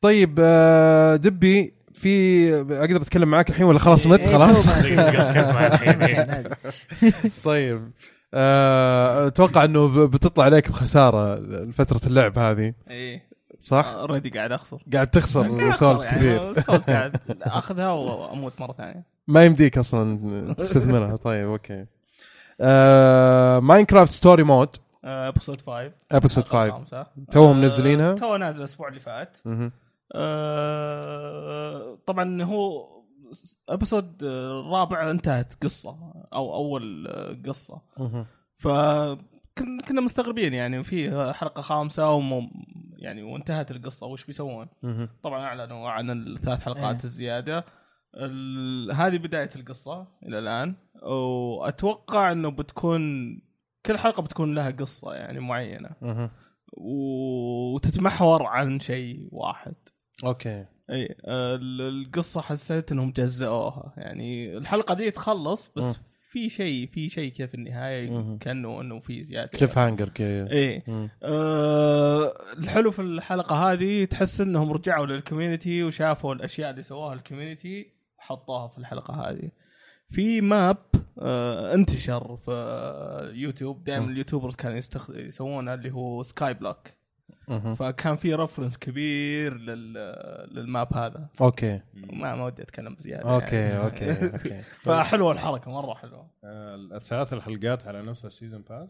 طيب 0.00 0.38
آه، 0.40 1.16
دبي 1.16 1.74
في 1.92 2.50
أقدر 2.54 2.96
أتكلم 3.02 3.28
معاك 3.28 3.50
الحين 3.50 3.64
ولا 3.66 3.78
خلاص 3.78 4.06
مت؟ 4.06 4.20
إيه، 4.20 4.26
خلاص؟ 4.26 4.68
إيه. 4.84 6.50
طيب 7.44 7.90
آه، 8.34 9.26
أتوقع 9.26 9.64
إنه 9.64 10.06
بتطلع 10.06 10.44
عليك 10.44 10.68
بخسارة 10.68 11.36
فترة 11.70 12.00
اللعب 12.06 12.38
هذه. 12.38 12.74
إيه. 12.90 13.33
صح؟ 13.64 13.84
already 13.86 14.30
قاعد 14.30 14.52
أخسر 14.52 14.82
قاعد 14.92 15.10
تخسر 15.10 15.72
souls 15.72 16.06
كثير 16.06 16.42
يعني 16.42 16.60
souls 16.62 16.84
قاعد 16.84 17.16
أخذها 17.42 17.90
وأموت 17.90 18.60
مرة 18.60 18.72
ثانية 18.72 19.02
ما 19.28 19.44
يمديك 19.44 19.78
أصلا 19.78 20.54
تستثمرها 20.54 21.16
طيب 21.24 21.48
okay 21.48 21.86
آه، 22.60 23.58
Minecraft 23.60 24.12
Story 24.12 24.42
Mode 24.42 24.76
episode 25.04 25.60
5 25.60 25.92
episode 26.12 26.48
5 26.48 26.70
خمسة. 26.72 27.06
توهم 27.32 27.56
آه، 27.56 27.60
منزلينها؟ 27.60 28.12
تو 28.12 28.36
نازل 28.36 28.58
الأسبوع 28.58 28.88
اللي 28.88 29.00
فات. 29.00 29.38
آه، 30.64 31.98
طبعا 32.06 32.42
هو 32.42 32.88
episode 33.68 34.22
الرابع 34.22 35.10
انتهت 35.10 35.54
قصة 35.62 35.96
أو 36.32 36.54
أول 36.54 37.08
قصة. 37.48 37.80
ف 38.58 38.68
كن- 39.58 39.80
كنا 39.88 40.00
مستغربين 40.00 40.54
يعني 40.54 40.84
في 40.84 41.32
حلقة 41.34 41.62
خامسة 41.62 42.10
وم 42.10 42.50
يعني 43.04 43.22
وانتهت 43.22 43.70
القصة 43.70 44.06
وش 44.06 44.24
بيسوون؟ 44.24 44.68
طبعا 45.22 45.44
أعلنوا 45.44 45.90
عن 45.90 46.10
الثلاث 46.10 46.60
حلقات 46.60 46.96
إيه. 46.96 47.04
الزيادة 47.04 47.64
ال- 48.16 48.92
هذه 48.92 49.16
بداية 49.18 49.50
القصة 49.56 50.06
إلى 50.22 50.38
الآن 50.38 50.74
وأتوقع 51.02 52.32
إنه 52.32 52.50
بتكون 52.50 53.00
كل 53.86 53.98
حلقة 53.98 54.22
بتكون 54.22 54.54
لها 54.54 54.70
قصة 54.70 55.14
يعني 55.14 55.40
معينة. 55.40 55.90
وتتمحور 56.72 58.42
عن 58.42 58.80
شيء 58.80 59.28
واحد 59.32 59.74
okay 60.24 60.66
إي 60.90 61.16
ال- 61.28 61.80
القصة 61.80 62.40
حسيت 62.40 62.92
إنهم 62.92 63.10
جزأوها 63.12 63.94
يعني 63.96 64.56
الحلقة 64.56 64.94
دي 64.94 65.10
تخلص 65.10 65.70
بس. 65.76 66.00
في 66.34 66.48
شيء 66.48 66.86
في 66.86 67.08
شيء 67.08 67.32
كيف 67.32 67.50
في 67.50 67.54
النهاية. 67.54 68.38
كأنه 68.40 68.80
إنه 68.80 68.98
في 68.98 69.24
زيادة 69.24 69.50
cliffhanger 69.58 70.08
كذا 70.08 70.46
إيه 70.50 70.84
مم. 70.88 71.08
آه 71.22 72.34
الحلو 72.58 72.90
في 72.90 73.02
الحلقة 73.02 73.72
هذه 73.72 74.04
تحس 74.04 74.40
إنهم 74.40 74.72
رجعوا 74.72 75.06
لل 75.06 75.20
community 75.20 75.82
وشافوا 75.82 76.34
الأشياء 76.34 76.70
اللي 76.70 76.82
سواها 76.82 77.14
ال 77.14 77.21
community 77.21 77.86
وحطوها 78.18 78.68
في 78.68 78.78
الحلقة 78.78 79.14
هذه 79.14 79.50
في 80.08 80.40
map 80.40 80.76
آه 81.18 81.74
انتشر 81.74 82.36
في 82.36 83.32
يوتيوب 83.34 83.84
دائما 83.84 84.04
مم. 84.06 84.12
ال 84.12 84.16
YouTubers 84.16 84.54
كانوا 84.54 84.76
يستخ... 84.76 85.10
يسوونه 85.10 85.74
اللي 85.74 85.90
هو 85.90 86.22
سكاي 86.22 86.54
بلوك. 86.54 86.78
فكان 87.74 88.16
في 88.16 88.34
reference 88.34 88.78
كبير 88.78 89.54
لل... 89.56 89.92
لل 90.54 90.70
map 90.70 90.94
هذا. 90.94 91.28
okay. 91.40 91.80
ما 91.94 92.34
ما 92.34 92.44
ودي 92.44 92.62
أتكلم 92.62 92.94
بزيادة 92.94 93.34
okay 93.34 93.56
يعني. 93.56 93.84
okay 93.84 94.10
okay 94.32 94.62
فحلوة 94.84 95.32
الحركة 95.32 95.70
مرة 95.70 95.94
حلوة. 95.94 96.26
آه، 96.44 96.74
الثلاث 96.74 97.32
الحلقات 97.32 97.86
على 97.86 98.02
نفس 98.02 98.24
ال 98.24 98.29
season 98.29 98.62
pass 98.62 98.88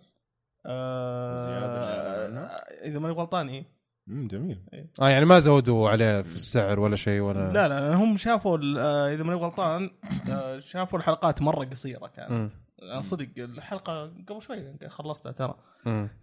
زيادة 1.47 1.81
آه... 1.81 2.65
إذا 2.85 2.99
ماني 2.99 3.15
غلطان 3.15 3.49
إيه. 3.49 3.65
امم 4.09 4.29
جميل. 4.29 4.59
آه 5.01 5.09
يعني 5.09 5.25
ما 5.25 5.39
زودوا 5.39 5.91
عليه 5.91 6.23
في 6.23 6.35
السعر 6.37 6.81
ولا 6.81 6.97
شيء 6.97 7.21
ولا 7.21 7.49
لا 7.53 7.69
لا 7.69 7.95
هم 7.95 8.17
شافوا 8.17 8.59
ال- 8.59 8.79
آه، 8.79 9.15
إذا 9.15 9.23
ماني 9.23 9.41
غلطان 9.41 9.91
آه، 10.31 10.59
شافوا 10.59 10.99
الحلقات 10.99 11.43
مرة 11.43 11.65
قصيرة 11.65 12.07
كانت. 12.07 12.53
صدق 13.01 13.29
الحلقة 13.39 14.13
قبل 14.29 14.43
شوي 14.43 14.89
خلصتها 14.89 15.33
ترى. 15.33 15.55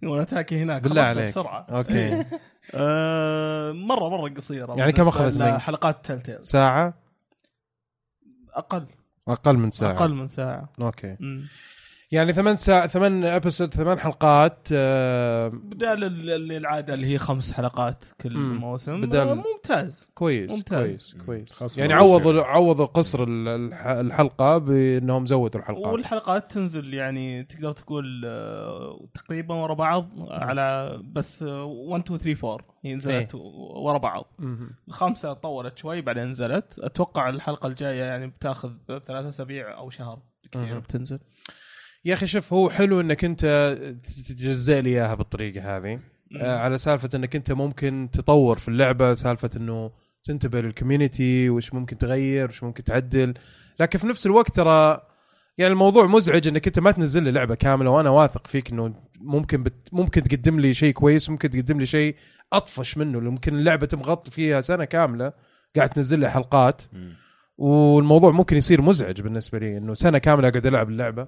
وأنا 0.03 0.23
تاكي 0.23 0.63
هناك 0.63 0.81
بالله 0.81 1.01
عليك. 1.01 1.27
بسرعة. 1.27 1.65
okay. 1.69 2.25
آه، 2.75 3.71
مرة 3.71 4.09
مرة 4.09 4.29
قصيرة. 4.29 4.75
يعني 4.75 4.91
كم 4.91 5.07
أخذت 5.07 5.37
منك؟ 5.37 5.57
حلقات 5.57 6.05
تلتيل. 6.05 6.43
ساعة؟ 6.43 6.93
أقل. 8.53 8.85
أقل 9.27 9.57
من 9.57 9.71
ساعة. 9.71 9.91
أقل 9.91 10.13
من 10.13 10.27
ساعة. 10.27 10.69
okay. 10.81 11.17
مم. 11.19 11.47
يعني 12.11 12.33
ثمان 12.33 12.55
ساعة 12.55 12.87
ثمان 12.87 13.23
episode 13.23 13.73
ثمان 13.73 13.99
حلقات 13.99 14.67
آه 14.73 15.47
بدال 15.47 16.03
ال- 16.03 16.29
ال- 16.29 16.51
العادة 16.51 16.93
اللي 16.93 17.07
هي 17.07 17.17
خمس 17.17 17.53
حلقات 17.53 18.05
كل 18.21 18.37
مم. 18.37 18.55
موسم 18.57 19.01
بدال- 19.01 19.27
آه، 19.29 19.33
ممتاز 19.33 20.03
كويس 20.13 20.51
ممتاز. 20.51 20.79
كويس 20.81 21.15
مم. 21.15 21.25
كويس 21.25 21.77
يعني 21.77 21.93
عوضوا. 21.93 22.43
عوضوا 22.43 22.85
قصر 22.85 23.23
ال- 23.23 23.47
الح- 23.47 23.85
الحلقة 23.87 24.57
بأنهم 24.57 25.25
زودوا 25.25 25.59
الحلقات 25.59 25.93
والحلقات 25.93 26.51
تنزل 26.51 26.93
يعني 26.93 27.43
تقدر 27.43 27.71
تقول 27.71 28.23
آه، 28.25 29.07
تقريبا 29.13 29.55
ورا 29.55 29.73
بعض 29.73 30.13
على 30.29 30.99
بس 31.03 31.43
1 31.43 32.01
2 32.03 32.19
3 32.19 32.53
4 32.53 32.65
هي 32.85 32.95
نزلت 32.95 33.35
ورا 33.35 33.97
بعض 33.97 34.25
مهم. 34.39 34.69
الخامسة 34.87 35.33
طولت 35.33 35.77
شوي 35.77 36.01
بعدين 36.01 36.29
نزلت 36.29 36.79
أتوقع 36.79 37.29
الحلقة 37.29 37.67
الجاية 37.67 38.03
يعني 38.03 38.27
بتاخذ 38.27 38.71
ثلاثة 38.87 39.29
أسابيع 39.29 39.77
أو 39.77 39.89
شهر 39.89 40.19
كثير. 40.51 40.79
بتنزل 40.79 41.19
يا 42.05 42.13
أخي 42.13 42.27
شوف 42.27 42.53
هو 42.53 42.69
حلو 42.69 43.01
إنك 43.01 43.25
أنت 43.25 43.77
تجزئ 44.27 44.81
لي 44.81 44.89
إياها 44.89 45.15
بالطريقة 45.15 45.77
هذه. 45.77 45.99
آه 46.41 46.57
على 46.57 46.77
سالفة 46.77 47.09
إنك 47.15 47.35
أنت 47.35 47.51
ممكن 47.51 48.09
تطور 48.13 48.57
في 48.57 48.67
اللعبة 48.67 49.13
سالفة 49.13 49.49
إنه 49.57 49.91
تنتبه 50.23 50.61
للكوميونتي 50.61 51.49
وش 51.49 51.73
ممكن 51.73 51.97
تغير 51.97 52.49
وش 52.49 52.63
ممكن 52.63 52.83
تعدل. 52.83 53.33
لكن 53.79 53.99
في 53.99 54.07
نفس 54.07 54.25
الوقت 54.25 54.55
ترى 54.55 55.01
يعني 55.57 55.73
الموضوع 55.73 56.05
مزعج 56.05 56.47
إنك 56.47 56.67
أنت 56.67 56.79
ما 56.79 56.91
تنزل 56.91 57.23
لي 57.23 57.31
لعبة 57.31 57.55
كاملة 57.55 57.89
وأنا 57.89 58.09
واثق 58.09 58.47
فيك 58.47 58.71
إنه 58.71 58.93
ممكن 59.19 59.63
بت 59.63 59.89
ممكن 59.91 60.23
تقدم 60.23 60.59
لي 60.59 60.73
شيء 60.73 60.93
كويس 60.93 61.29
ممكن 61.29 61.49
تقدم 61.49 61.79
لي 61.79 61.85
شيء 61.85 62.15
أطفش 62.53 62.97
منه. 62.97 63.19
ممكن 63.19 63.55
اللعبة 63.55 63.85
تمغط 63.85 64.31
فيها 64.31 64.61
سنة 64.61 64.85
كاملة 64.85 65.33
قاعد 65.75 65.89
تنزل 65.89 66.19
لي 66.19 66.31
حلقات. 66.31 66.81
مم. 66.93 67.13
والموضوع 67.57 68.31
ممكن 68.31 68.57
يصير 68.57 68.81
مزعج 68.81 69.21
بالنسبة 69.21 69.59
لي 69.59 69.77
إنه 69.77 69.93
سنة 69.93 70.17
كاملة 70.17 70.47
اقعد 70.47 70.65
ألعب 70.65 70.89
اللعبة. 70.89 71.27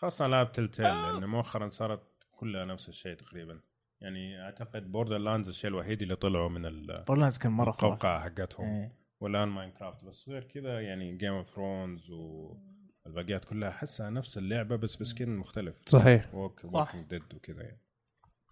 خاصة 0.00 0.26
العاب 0.26 0.52
تلتيل 0.52 0.84
لأن 0.86 1.24
مؤخرا 1.26 1.68
صارت 1.68 2.02
كلها 2.30 2.64
نفس 2.64 2.88
الشيء 2.88 3.14
تقريبا. 3.14 3.60
يعني 4.00 4.42
أعتقد 4.42 4.92
بوردر 4.92 5.18
لاندز 5.18 5.48
الشيء 5.48 5.70
الوحيد 5.70 6.02
اللي 6.02 6.16
طلعوا 6.16 6.48
من 6.48 6.66
ال- 6.66 7.04
بوردرلاندز 7.08 7.38
كان 7.38 7.52
مرة 7.52 7.70
خرافي. 7.70 7.86
القوقعة 7.94 8.20
حقتهم. 8.20 8.66
إيه. 8.66 8.92
والآن 9.20 9.48
ماينكرافت 9.48 10.04
بس 10.04 10.28
غير 10.28 10.44
كذا 10.44 10.80
يعني 10.80 11.16
جيم 11.16 11.32
أوف 11.32 11.46
ثرونز 11.48 12.10
والباقيات 12.10 13.44
كلها 13.44 13.68
أحسها 13.68 14.10
نفس 14.10 14.38
اللعبة 14.38 14.76
بس 14.76 14.96
ب 14.96 15.04
skin 15.04 15.36
مختلف. 15.36 15.76
صحيح. 15.86 16.34
ووك 16.34 16.60
صح. 16.66 16.74
ووكينج 16.94 17.06
ديد 17.10 17.34
وكذا 17.34 17.62
يعني. 17.62 17.80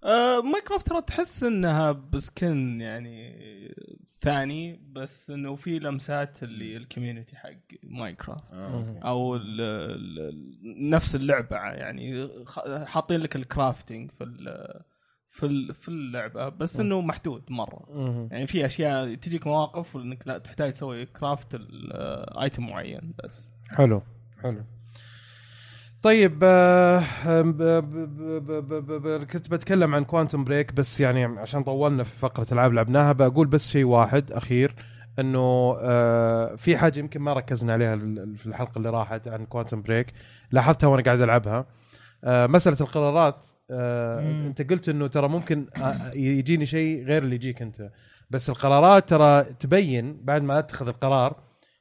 آه 0.05 0.40
ماينكرافت 0.40 0.86
ترى 0.88 1.03
تحس 1.03 1.42
إنها 1.42 1.92
ب 1.92 2.10
skin 2.10 2.80
يعني 2.80 3.38
ثاني 4.20 4.80
بس 4.92 5.30
إنه 5.30 5.55
في 5.57 5.78
لمسات 5.78 6.42
اللي 6.42 6.76
ال 6.76 6.82
community 6.82 7.36
حق 7.36 7.51
ماينكرافت 7.82 8.53
آه. 8.53 9.01
أو 9.05 9.36
ال 9.36 9.61
ال 9.61 10.90
نفس 10.90 11.14
اللعبة 11.14 11.57
يعني 11.57 12.28
حاطين 12.86 13.20
لك 13.20 13.36
ال 13.36 13.45
crafting 13.45 14.11
في 14.11 14.24
ال 14.24 14.44
في 15.30 15.46
ال 15.46 15.74
في 15.74 15.88
اللعبة 15.88 16.49
بس 16.49 16.80
إنه 16.80 17.01
محدود 17.01 17.42
مرة. 17.51 17.86
يعني 18.30 18.46
في 18.46 18.66
أشياء 18.66 19.14
تجيك 19.14 19.46
مواقف 19.46 19.96
انك 19.96 20.28
لا 20.28 20.38
تحتاج 20.38 20.72
تسوي 20.72 21.07
craft 21.06 21.54
ل 21.54 21.77
item 21.77 22.66
معين 22.66 23.14
بس. 23.24 23.53
حلو 23.68 24.03
حلو. 24.42 24.64
طيب 26.03 26.40
آه، 26.42 27.03
كنت 29.24 29.51
بتكلم 29.51 29.94
عن 29.94 30.05
كوانتم 30.05 30.44
بريك 30.44 30.72
بس 30.72 31.01
يعني 31.01 31.24
عشان 31.24 31.62
طولنا 31.62 32.05
في 32.05 32.18
فقرة 32.18 32.46
العاب 32.53 32.72
لعبناها 32.72 33.12
بقول 33.12 33.46
بس 33.46 33.70
شيء 33.70 33.84
واحد 33.84 34.32
أخير 34.32 34.74
إنه 35.18 35.76
آه، 35.80 36.55
في 36.55 36.76
حاجة 36.76 36.99
يمكن 36.99 37.20
ما 37.20 37.32
ركزنا 37.32 37.72
عليها 37.72 37.96
في 38.36 38.46
الحلقة 38.46 38.78
اللي 38.78 38.90
راحت 38.90 39.28
عن 39.28 39.46
كوانتم 39.46 39.82
بريك 39.82 40.12
لاحظتها 40.53 40.86
وأنا 40.86 41.03
قاعد 41.03 41.20
ألعبها 41.20 41.66
آه، 42.24 42.46
مسألة 42.46 42.76
القرارات. 42.80 43.44
أنت 43.70 44.70
قلت 44.70 44.88
إنه 44.88 45.07
ترى 45.07 45.28
ممكن 45.28 45.66
يجيني 46.14 46.66
شيء 46.66 47.05
غير 47.05 47.22
اللي 47.22 47.34
يجيك 47.34 47.62
أنت 47.62 47.90
بس 48.30 48.51
القرارات 48.51 49.09
ترى 49.09 49.44
تبين 49.44 50.20
بعد 50.24 50.42
ما 50.42 50.59
اتخذ 50.59 50.88
القرار 50.88 51.36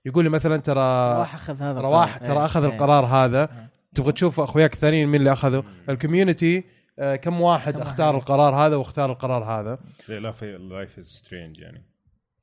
يقول 0.06 0.24
لي 0.24 0.30
مثلا 0.30 0.58
ترى 0.58 1.14
رواح 1.16 1.36
أخذ 1.36 1.62
هذا 1.62 1.82
رواح. 1.82 2.18
ترى 2.18 2.38
إيه. 2.38 2.46
أخذ 2.46 2.64
إيه. 2.64 2.74
القرار 2.74 3.06
هذا 3.06 3.42
إيه. 3.42 3.70
تبغى 3.96 4.12
تشوف 4.12 4.40
أخوياك 4.40 4.74
الثانيين 4.74 5.08
مين 5.08 5.20
اللي 5.20 5.34
أخذوا؟ 5.34 5.62
ال 5.90 5.97
community 5.97 6.64
آه، 7.00 7.16
كم 7.16 7.42
واحد 7.42 7.74
كم 7.74 7.82
اختار 7.82 8.16
واحد. 8.16 8.20
القرار 8.20 8.56
هذا 8.56 8.76
واختار 8.76 9.12
القرار 9.12 9.44
هذا. 9.44 9.80
زي 10.08 10.20
لايف 10.20 10.44
لايف 10.44 11.00
از 11.00 11.08
سترينج 11.08 11.58
يعني. 11.60 11.84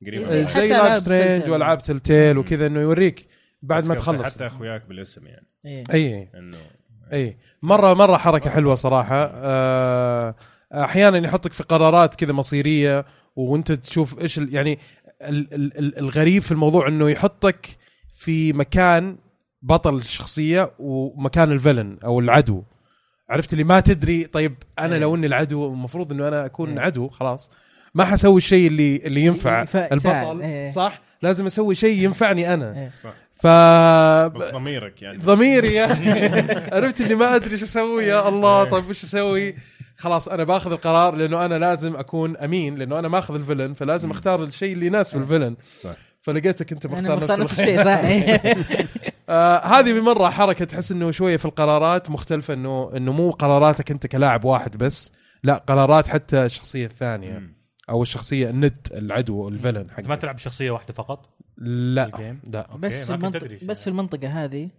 قريب 0.05 0.19
إيه، 0.21 0.45
حتى 0.45 0.53
زي 0.59 0.67
لايف 0.67 0.97
سترينج. 0.97 1.49
وألعاب 1.49 1.81
تلتيل 1.81 2.37
وكذا 2.37 2.67
إنه 2.67 2.79
يوريك 2.79 3.27
بعد 3.61 3.85
ما 3.85 3.95
تخلص. 3.95 4.35
حتى 4.35 4.47
أخوياك 4.47 4.85
بالاسم 4.85 5.27
يعني. 5.27 5.47
إيه. 5.65 5.83
اي 5.93 6.29
انه 6.35 6.57
اي 7.13 7.37
مره 7.61 7.93
مرة 7.93 8.17
حركة 8.17 8.49
حلوة 8.49 8.75
صراحة. 8.75 9.29
آه، 9.33 10.35
أحيانا 10.73 11.17
يحطك 11.17 11.53
في 11.53 11.63
قرارات 11.63 12.15
كذا 12.15 12.33
مصيرية 12.33 13.05
وأنت 13.35 13.71
تشوف 13.71 14.21
إيش 14.21 14.37
يعني 14.37 14.79
ال- 15.21 15.53
ال- 15.53 15.77
ال- 15.77 15.97
الغريب 15.97 16.41
في 16.41 16.51
الموضوع 16.51 16.87
إنه 16.87 17.09
يحطك 17.09 17.67
في 18.15 18.53
مكان 18.53 19.17
بطل 19.65 19.95
الشخصية 19.95 20.71
ومكان 20.79 21.51
الفيلن 21.51 21.97
أو 22.03 22.19
العدو 22.19 22.63
عرفت 23.29 23.53
اللي 23.53 23.63
ما 23.63 23.79
تدري 23.79 24.25
طيب 24.25 24.55
أنا 24.79 24.93
إيه. 24.93 25.01
لو 25.01 25.15
إني 25.15 25.27
العدو 25.27 25.67
المفروض 25.67 26.11
إنه 26.11 26.27
أنا 26.27 26.45
أكون 26.45 26.77
إيه. 26.77 26.85
عدو 26.85 27.09
خلاص 27.09 27.51
ما 27.95 28.05
حسوي 28.05 28.37
الشيء 28.37 28.67
اللي 28.67 28.95
اللي 28.95 29.21
ينفع 29.21 29.59
ينفع-. 29.59 29.91
البطل 29.91 30.41
إيه. 30.41 30.71
صح 30.71 31.01
لازم 31.21 31.45
أسوي 31.45 31.75
شيء 31.75 32.03
ينفعني 32.03 32.53
أنا 32.53 32.79
إيه. 32.79 32.91
ف 33.35 33.47
بس 34.37 34.51
ضميرك 34.53 35.01
يعني 35.01 35.17
ضميري 35.17 35.85
أخي. 35.85 36.09
عرفت 36.75 37.01
اللي 37.01 37.15
ما 37.15 37.35
أدري 37.35 37.51
إيش 37.51 37.63
أسوي 37.63 38.03
يا 38.03 38.27
الله 38.29 38.63
طيب 38.63 38.89
وش 38.89 39.03
أسوي 39.03 39.55
خلاص 39.97 40.27
أنا 40.27 40.43
باخذ 40.43 40.71
القرار 40.71 41.15
لأنه 41.15 41.45
أنا 41.45 41.59
لازم 41.59 41.95
أكون 41.95 42.37
أمين 42.37 42.75
لأنه 42.75 42.99
أنا 42.99 43.07
ماخذ 43.07 43.35
الفيلن 43.35 43.73
فلازم 43.73 44.11
أختار 44.11 44.43
الشيء 44.43 44.73
اللي 44.73 44.85
يناسب 44.85 45.17
الفيلن 45.17 45.55
صح. 45.83 45.95
فلقيتك 46.21 46.71
أنت 46.71 46.87
مختار 46.87 47.17
مختار 47.17 47.39
نفس 47.39 47.59
الشيء 47.59 47.83
صح 47.83 47.99
إيه. 48.03 48.41
آه 49.29 49.57
هذه 49.57 49.93
بمرة 49.93 50.29
حركة 50.29 50.65
تحس 50.65 50.91
إنه 50.91 51.11
شوية 51.11 51.37
في 51.37 51.45
القرارات 51.45 52.09
مختلفة 52.09 52.53
إنه 52.53 52.91
إنه 52.97 53.13
مو 53.13 53.31
قراراتك 53.31 53.91
أنت 53.91 54.07
كلاعب 54.07 54.45
واحد 54.45 54.77
بس 54.77 55.11
لا 55.43 55.57
قرارات 55.57 56.07
حتى 56.07 56.45
الشخصية 56.45 56.85
الثانية 56.85 57.37
مم. 57.39 57.55
أو 57.89 58.01
الشخصية 58.01 58.49
الند 58.49 58.87
العدو 58.93 59.47
الفيلن 59.47 59.77
أنت 59.97 60.07
ما 60.07 60.15
حق 60.15 60.19
تلعب 60.21 60.35
بشخصية 60.35 60.71
واحدة 60.71 60.93
فقط؟ 60.93 61.29
لا 61.57 62.05
ال 62.05 62.11
game؟ 62.11 62.41
لا. 62.47 62.75
بس 62.77 63.03
في 63.03 63.13
المنطقة. 63.13 63.57
بس 63.65 63.83
في 63.83 63.89
المنطقة 63.89 64.27
هذه. 64.43 64.69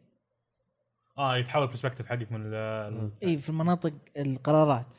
آه 1.18 1.36
يتحول 1.36 1.62
ال 1.62 1.66
perspective 1.66 2.06
حقك 2.06 2.32
من 2.32 2.40
ال- 2.44 3.10
إي 3.22 3.38
في 3.38 3.48
المناطق 3.48 3.92
القرارات. 4.16 4.96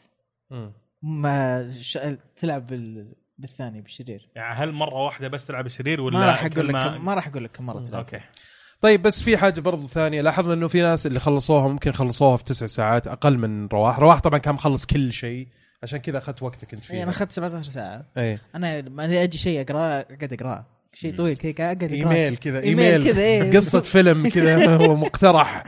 مم. 0.51 0.71
ما 1.01 1.69
ش... 1.81 1.99
تلعب 2.35 2.67
بال... 2.67 3.13
بالثاني 3.37 3.81
بالشرير. 3.81 4.29
يعني 4.35 4.55
هل 4.55 4.71
مرة 4.71 5.05
واحدة 5.05 5.27
بس 5.27 5.45
تلعب 5.47 5.65
الشرير 5.65 6.01
ولا 6.01 6.19
ما 6.19 6.25
راح 6.25 6.45
أقول 6.45 6.67
لك 6.67 6.75
ما 6.75 7.13
راح 7.13 7.27
أقول 7.27 7.43
لك 7.43 7.51
كم 7.51 7.65
مرة 7.65 7.79
تلعب. 7.79 7.99
أوكي. 7.99 8.19
طيب 8.81 9.01
بس 9.01 9.21
في 9.21 9.37
حاجة 9.37 9.59
برضو 9.59 9.87
ثانية. 9.87 10.21
لاحظنا 10.21 10.53
إنه 10.53 10.67
في 10.67 10.81
ناس 10.81 11.05
اللي 11.07 11.19
خلصوها 11.19 11.67
ممكن 11.67 11.91
خلصوها 11.91 12.37
في 12.37 12.43
تسع 12.43 12.65
ساعات 12.65 13.07
أقل 13.07 13.37
من 13.37 13.67
رواح. 13.67 13.99
رواح 13.99 14.19
طبعا 14.19 14.39
كان 14.39 14.53
مخلص 14.53 14.85
كل 14.85 15.13
شيء. 15.13 15.47
عشان 15.83 15.99
كذا 15.99 16.17
أخذت 16.17 16.43
وقتك 16.43 16.73
انت 16.73 16.83
اي 16.83 16.87
فيه 16.87 17.03
أنا 17.03 17.09
أخذت 17.09 17.31
17 17.31 17.71
ساعة. 17.71 18.05
اي 18.17 18.39
أنا 18.55 18.81
ما 18.81 19.23
أجي 19.23 19.37
شيء 19.37 19.61
اقراه 19.61 20.05
أقعد 20.11 20.33
اقراه 20.33 20.65
شيء 20.93 21.15
طويل 21.15 21.37
كذا 21.37 21.51
اقعد 21.65 21.83
اقراه 21.83 22.13
إيميل 22.13 22.37
كذا 22.37 22.59
email 22.59 22.85
email. 22.85 23.11
كذا 23.11 23.21
إيه. 23.21 23.51
قصة 23.51 23.79
فيلم 23.79 24.29
كذا 24.29 24.65
هو 24.77 24.95
مقترح. 24.95 25.63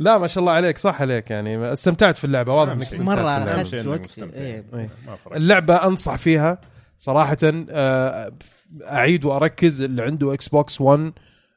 لا 0.00 0.18
ما 0.18 0.26
شاء 0.26 0.40
الله 0.40 0.52
عليك 0.52 0.78
صح 0.78 1.00
عليك 1.00 1.30
يعني. 1.30 1.72
استمتعت 1.72 2.18
في 2.18 2.24
اللعبة 2.24 2.54
واضح 2.54 2.72
إنك 2.72 2.84
شيء 3.64 3.80
إنك 3.80 3.86
وقت. 3.86 4.18
إيه. 4.18 4.64
إيه. 4.74 4.88
اللعبة 5.34 5.86
أنصح 5.86 6.16
فيها 6.16 6.58
صراحة 6.98 7.36
آه، 7.70 8.32
أعيد 8.82 9.24
وأركز 9.24 9.80
اللي 9.80 10.02
عنده 10.02 10.34
إكس 10.34 10.48
بوكس 10.48 10.80
1 10.80 11.12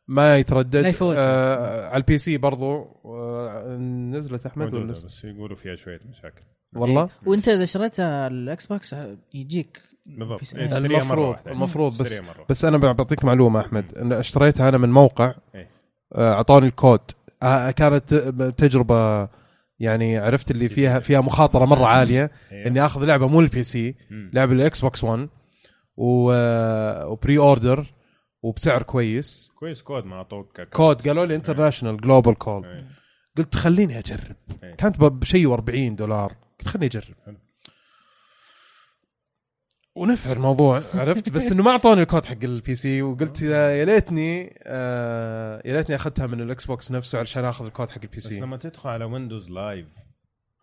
ما 0.08 0.38
يتردد. 0.38 0.76
لا 0.76 0.88
يفوتها. 0.88 1.20
آه 1.20 1.88
على 1.88 1.98
ال 1.98 2.18
PC 2.18 2.38
برضو. 2.38 2.88
آه 3.06 3.78
نزلت 3.78 4.46
أحمد 4.46 4.74
ولا؟ 4.74 4.92
بس 4.92 5.24
يقولوا 5.26 5.56
فيها 5.56 5.76
شوية 5.76 6.00
مشاكل. 6.10 6.42
والله؟ 6.76 7.10
وأنت 7.26 7.48
إذا 7.48 7.66
شريتها 7.66 8.28
الإكس 8.28 8.66
بوكس 8.66 8.96
يجيك. 9.34 9.82
بالضبط. 10.06 10.42
إيه، 10.56 10.78
المفروض. 10.78 11.36
المفروض 11.48 11.98
بس 11.98 12.22
بس 12.50 12.66
أنا 12.66 12.78
بعطيك 12.78 13.26
معلومة 13.26 13.62
أحمد. 13.62 13.98
إن 13.98 14.14
اشتريتها 14.14 14.70
أنا 14.70 14.78
من 14.78 14.92
موقع 14.92 15.34
إيه. 15.56 15.70
آه، 16.14 16.58
الكود. 16.58 17.00
آه، 17.44 17.72
كانت 17.72 18.14
تجربة 18.58 19.30
يعني 19.80 20.18
عرفت 20.18 20.52
اللي 20.52 20.70
فيها 20.70 21.00
فيها 21.00 21.22
مخاطرة 21.22 21.66
مرة 21.66 21.86
عالية 21.86 22.32
إيه. 22.52 22.68
إني 22.68 22.86
آخذ 22.86 23.06
لعبة 23.06 23.28
مو 23.28 23.40
ال 23.40 23.64
PC. 23.64 23.96
لعبه 24.12 24.54
الإكس 24.54 24.82
بوكس 24.82 25.04
1 25.04 25.30
و... 25.98 26.32
و 27.12 27.38
pre-order. 27.38 27.86
وبسعر 28.48 28.84
كويس. 28.84 29.52
كويس 29.56 29.82
كود 29.82 30.06
ما 30.06 30.16
أعطوك 30.16 30.62
كود 30.62 31.08
قالوا 31.08 31.26
لي 31.26 31.36
international 31.36 32.02
global 32.02 32.36
code 32.36 32.66
إيه. 32.66 32.88
قلت 33.38 33.56
خليني 33.56 34.00
أجرب. 34.00 34.36
إيه. 34.64 34.76
كانت 34.76 35.00
بشيء 35.02 35.58
و40 35.58 35.96
دولار. 35.96 36.36
قلت 36.60 36.68
خليني 36.68 36.86
أجرب. 36.86 37.16
حلو. 37.26 37.38
ونفع 39.96 40.32
الموضوع 40.32 40.82
عرفت؟ 40.94 41.30
بس 41.30 41.52
إنه 41.52 41.64
ما 41.64 41.72
أعطوني 41.72 42.02
الكود 42.02 42.26
حق 42.26 42.44
ال 42.44 42.76
PC 42.76 43.02
وقلت 43.02 43.42
يا 43.42 43.70
يا 43.70 43.86
ليتني 43.86 44.60
آه 44.64 45.62
يا 45.66 45.74
ليتني 45.74 45.96
أخذتها 45.96 46.28
من 46.28 46.42
الاكس 46.42 46.66
بوكس 46.66 46.92
نفسه 46.92 47.20
علشان 47.20 47.46
أخذ 47.46 47.66
الكود 47.66 47.90
حق 47.90 48.00
ال 48.04 48.11
P 48.11 48.18
C 48.18 48.28
بس 48.28 48.40
لما 48.40 48.58
تدخل 48.58 48.90
على 48.90 49.06
ويندوز 49.06 49.50
لايف 49.50 49.88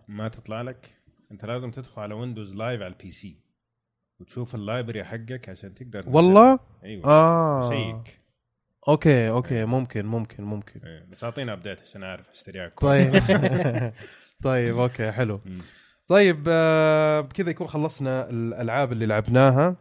ما 0.08 0.28
تطلع 0.28 0.62
لك؟ 0.62 1.02
أنت 1.32 1.44
لازم 1.44 1.70
تدخل 1.70 2.02
على 2.02 2.14
ويندوز 2.14 2.54
لايف 2.54 2.80
على 2.82 2.92
ال 2.92 3.10
PC 3.10 3.43
وتشوف 4.24 4.54
ال 4.54 4.61
library 4.61 5.04
حقك 5.04 5.48
عشان 5.48 5.74
تقدر. 5.74 6.02
والله؟ 6.06 6.58
أيوه. 6.84 7.04
آه. 7.04 7.70
check. 7.70 8.20
okay 8.88 9.28
okay 9.28 9.64
ممكن 9.64 10.06
ممكن 10.06 10.44
ممكن. 10.44 10.80
إيه. 10.84 11.06
بس 11.10 11.24
اعطينا 11.24 11.52
update 11.52 11.80
عشان 11.82 12.02
أعرف 12.02 12.30
أشتريها 12.30 12.72
طيب. 12.80 13.12
طيب 14.44 14.78
okay 14.78 15.12
حلو. 15.12 15.40
طيب 16.08 16.44
آه، 16.48 17.20
بكذا 17.20 17.50
يكون 17.50 17.66
خلصنا 17.66 18.30
الألعاب 18.30 18.92
اللي 18.92 19.06
لعبناها. 19.06 19.76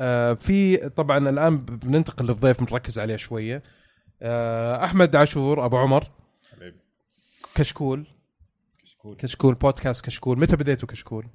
آه، 0.00 0.34
في 0.34 0.76
طبعا 0.76 1.28
الآن 1.28 1.58
بننتقل 1.58 2.26
للضيف 2.26 2.64
بنركز 2.64 2.98
عليه 2.98 3.16
شوية. 3.16 3.62
آه، 4.22 4.84
أحمد 4.84 5.16
عاشور 5.16 5.64
أبو 5.64 5.76
عمر. 5.76 6.10
حبيبي. 6.52 6.80
كشكول. 7.54 8.06
كشكول. 8.82 9.16
كشكول 9.16 9.54
بودكاست 9.54 10.04
كشكول. 10.04 10.38
متى 10.38 10.56
بديتوا 10.56 10.88
كشكول؟ 10.88 11.26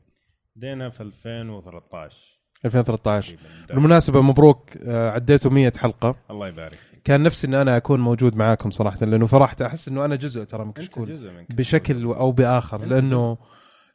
بدينا 0.55 0.89
في 0.89 1.03
2013 1.03 2.38
2013 2.65 3.31
تقريباً. 3.35 3.73
بالمناسبة 3.73 4.21
مبروك 4.21 4.69
آه، 4.87 5.09
عديتوا 5.11 5.51
100 5.51 5.71
حلقة. 5.77 6.15
الله 6.31 6.47
يبارك. 6.47 6.77
كان 7.03 7.23
نفسي 7.23 7.47
إن 7.47 7.53
أنا 7.55 7.77
أكون 7.77 7.99
موجود 7.99 8.35
معاكم 8.35 8.71
صراحة 8.71 9.05
لأنه 9.05 9.25
فرحت. 9.27 9.61
أحس 9.61 9.87
إنه 9.87 10.05
أنا 10.05 10.15
جزء 10.15 10.43
ترى 10.43 10.65
من 10.65 10.71
كشكول. 10.71 11.45
بشكل 11.49 12.03
أو 12.03 12.31
بآخر 12.31 12.85
لأنه 12.85 13.37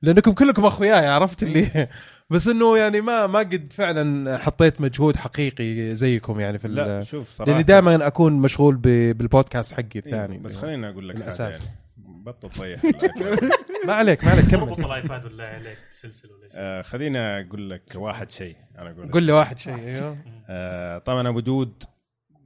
لأنكم 0.02 0.32
كلكم 0.32 0.64
أخوياي 0.64 1.06
عرفت 1.06 1.42
اللي؟ 1.42 1.88
بس 2.30 2.48
إنه 2.48 2.78
يعني 2.78 3.00
ما 3.00 3.26
ما 3.26 3.38
قد 3.38 3.72
فعلا 3.72 4.38
حطيت 4.38 4.80
مجهود 4.80 5.16
حقيقي 5.16 5.94
زيكم 5.94 6.40
يعني 6.40 6.58
في 6.58 6.68
لا 6.68 7.02
شوف 7.02 7.28
صراحة. 7.36 7.50
لاني 7.52 7.62
دائما 7.62 8.06
أكون 8.06 8.32
مشغول 8.32 8.76
بالبودكاست 8.76 9.74
حقي 9.74 9.84
إيه، 9.96 10.02
الثاني. 10.06 10.38
بس 10.38 10.56
خليني 10.56 10.88
أقول 10.90 11.08
لك 11.08 11.16
الأساس. 11.16 11.40
حاجة 11.40 11.64
يعني. 11.64 11.83
بطل 12.24 12.50
طيح 12.50 12.84
ال 12.84 12.95
iPad. 12.95 13.50
ما 13.86 13.92
عليك 13.92 14.24
ما 14.24 14.30
عليك 14.30 14.44
كمل. 14.44 14.60
اربط 14.60 14.80
ال 14.80 14.89
iPad 14.89 15.24
ولا 15.24 15.48
عليك 15.48 15.78
سلسلة 15.94 16.32
ولا 16.32 16.48
شيء؟ 16.48 16.56
آه، 16.58 16.82
خليني 16.82 17.18
أقول 17.18 17.70
لك 17.70 17.92
واحد 17.94 18.30
شيء 18.30 18.56
أنا 18.78 18.90
أقول 18.90 19.10
قول 19.10 19.22
لي 19.22 19.32
واحد 19.32 19.58
شيء 19.58 19.74
أيوه. 19.74 20.18
آه، 20.48 20.98
طبعا 20.98 21.28
أبو 21.28 21.40
جود 21.40 21.82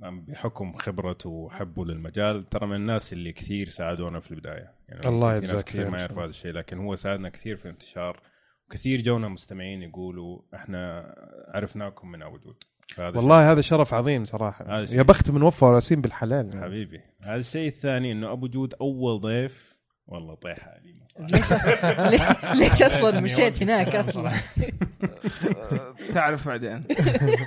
بحكم 0.01 0.73
خبرته 0.73 1.31
وحبه 1.31 1.85
للمجال 1.85 2.49
ترى 2.49 2.67
من 2.67 2.77
الناس 2.77 3.13
اللي 3.13 3.33
كثير 3.33 3.69
ساعدونا 3.69 4.21
في 4.21 4.31
البداية. 4.31 4.73
يعني 4.89 5.01
الله 5.07 5.35
في 5.35 5.41
ناس 5.41 5.51
يجزاك 5.51 5.65
كثير 5.65 5.91
ما 5.91 5.99
يعرفوا. 5.99 6.23
هذا 6.23 6.31
الشيء 6.31 6.53
لكن 6.53 6.79
هو 6.79 6.97
ساعدنا 6.97 7.29
كثير 7.29 7.57
في 7.57 7.65
الانتشار. 7.65 8.21
وكثير 8.67 9.01
جونا 9.01 9.29
مستمعين 9.29 9.83
يقولوا 9.83 10.43
إحنا 10.55 11.15
عرفناكم 11.55 12.11
من 12.11 12.23
أبو 12.23 12.39
جود 12.39 12.65
والله 12.99 13.53
هذا 13.53 13.61
شرف 13.61 13.95
عظيم 13.95 14.25
صراحة. 14.25 14.81
يا 14.91 15.03
بخت 15.03 15.31
من 15.31 15.43
وفى 15.43 15.65
وراسين 15.65 16.01
بالحلال. 16.01 16.49
يعني. 16.49 16.63
حبيبي 16.63 17.01
هذا 17.23 17.37
الشيء 17.37 17.69
الثاني 17.69 18.13
إنه 18.13 18.33
أبو 18.33 18.47
جود 18.47 18.75
أول 18.81 19.21
ضيف 19.21 19.77
والله 20.07 20.35
طيحة. 20.35 20.75
ليش 21.21 21.53
أصلا 21.53 22.11
ليش 22.55 22.83
أصلا 22.83 23.21
مشيت 23.21 23.63
هناك 23.63 23.95
أصلا 23.95 24.33
تعرف 26.15 26.49
بعدين 26.49 26.85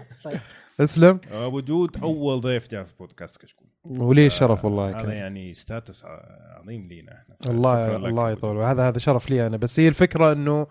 اسلم 0.79 1.19
أبو 1.31 1.59
جود 1.61 1.97
أول 2.03 2.41
ضيف 2.41 2.71
جاء 2.71 2.83
في 2.83 2.93
بودكاست 2.99 3.37
كشكول 3.37 3.67
ولي 3.85 4.25
الشرف 4.25 4.65
والله 4.65 4.89
هذا 4.89 5.01
كان. 5.01 5.11
يعني 5.11 5.53
status 5.53 6.03
عظيم 6.59 6.87
لينا 6.87 7.11
إحنا 7.11 7.35
الله 7.53 7.95
الله 7.95 8.31
يطول. 8.31 8.57
هذا 8.57 8.87
هذا 8.87 8.99
شرف 8.99 9.29
لي 9.29 9.47
أنا 9.47 9.57
بس 9.57 9.79
هي 9.79 9.87
الفكرة 9.87 10.31
إنه 10.31 10.67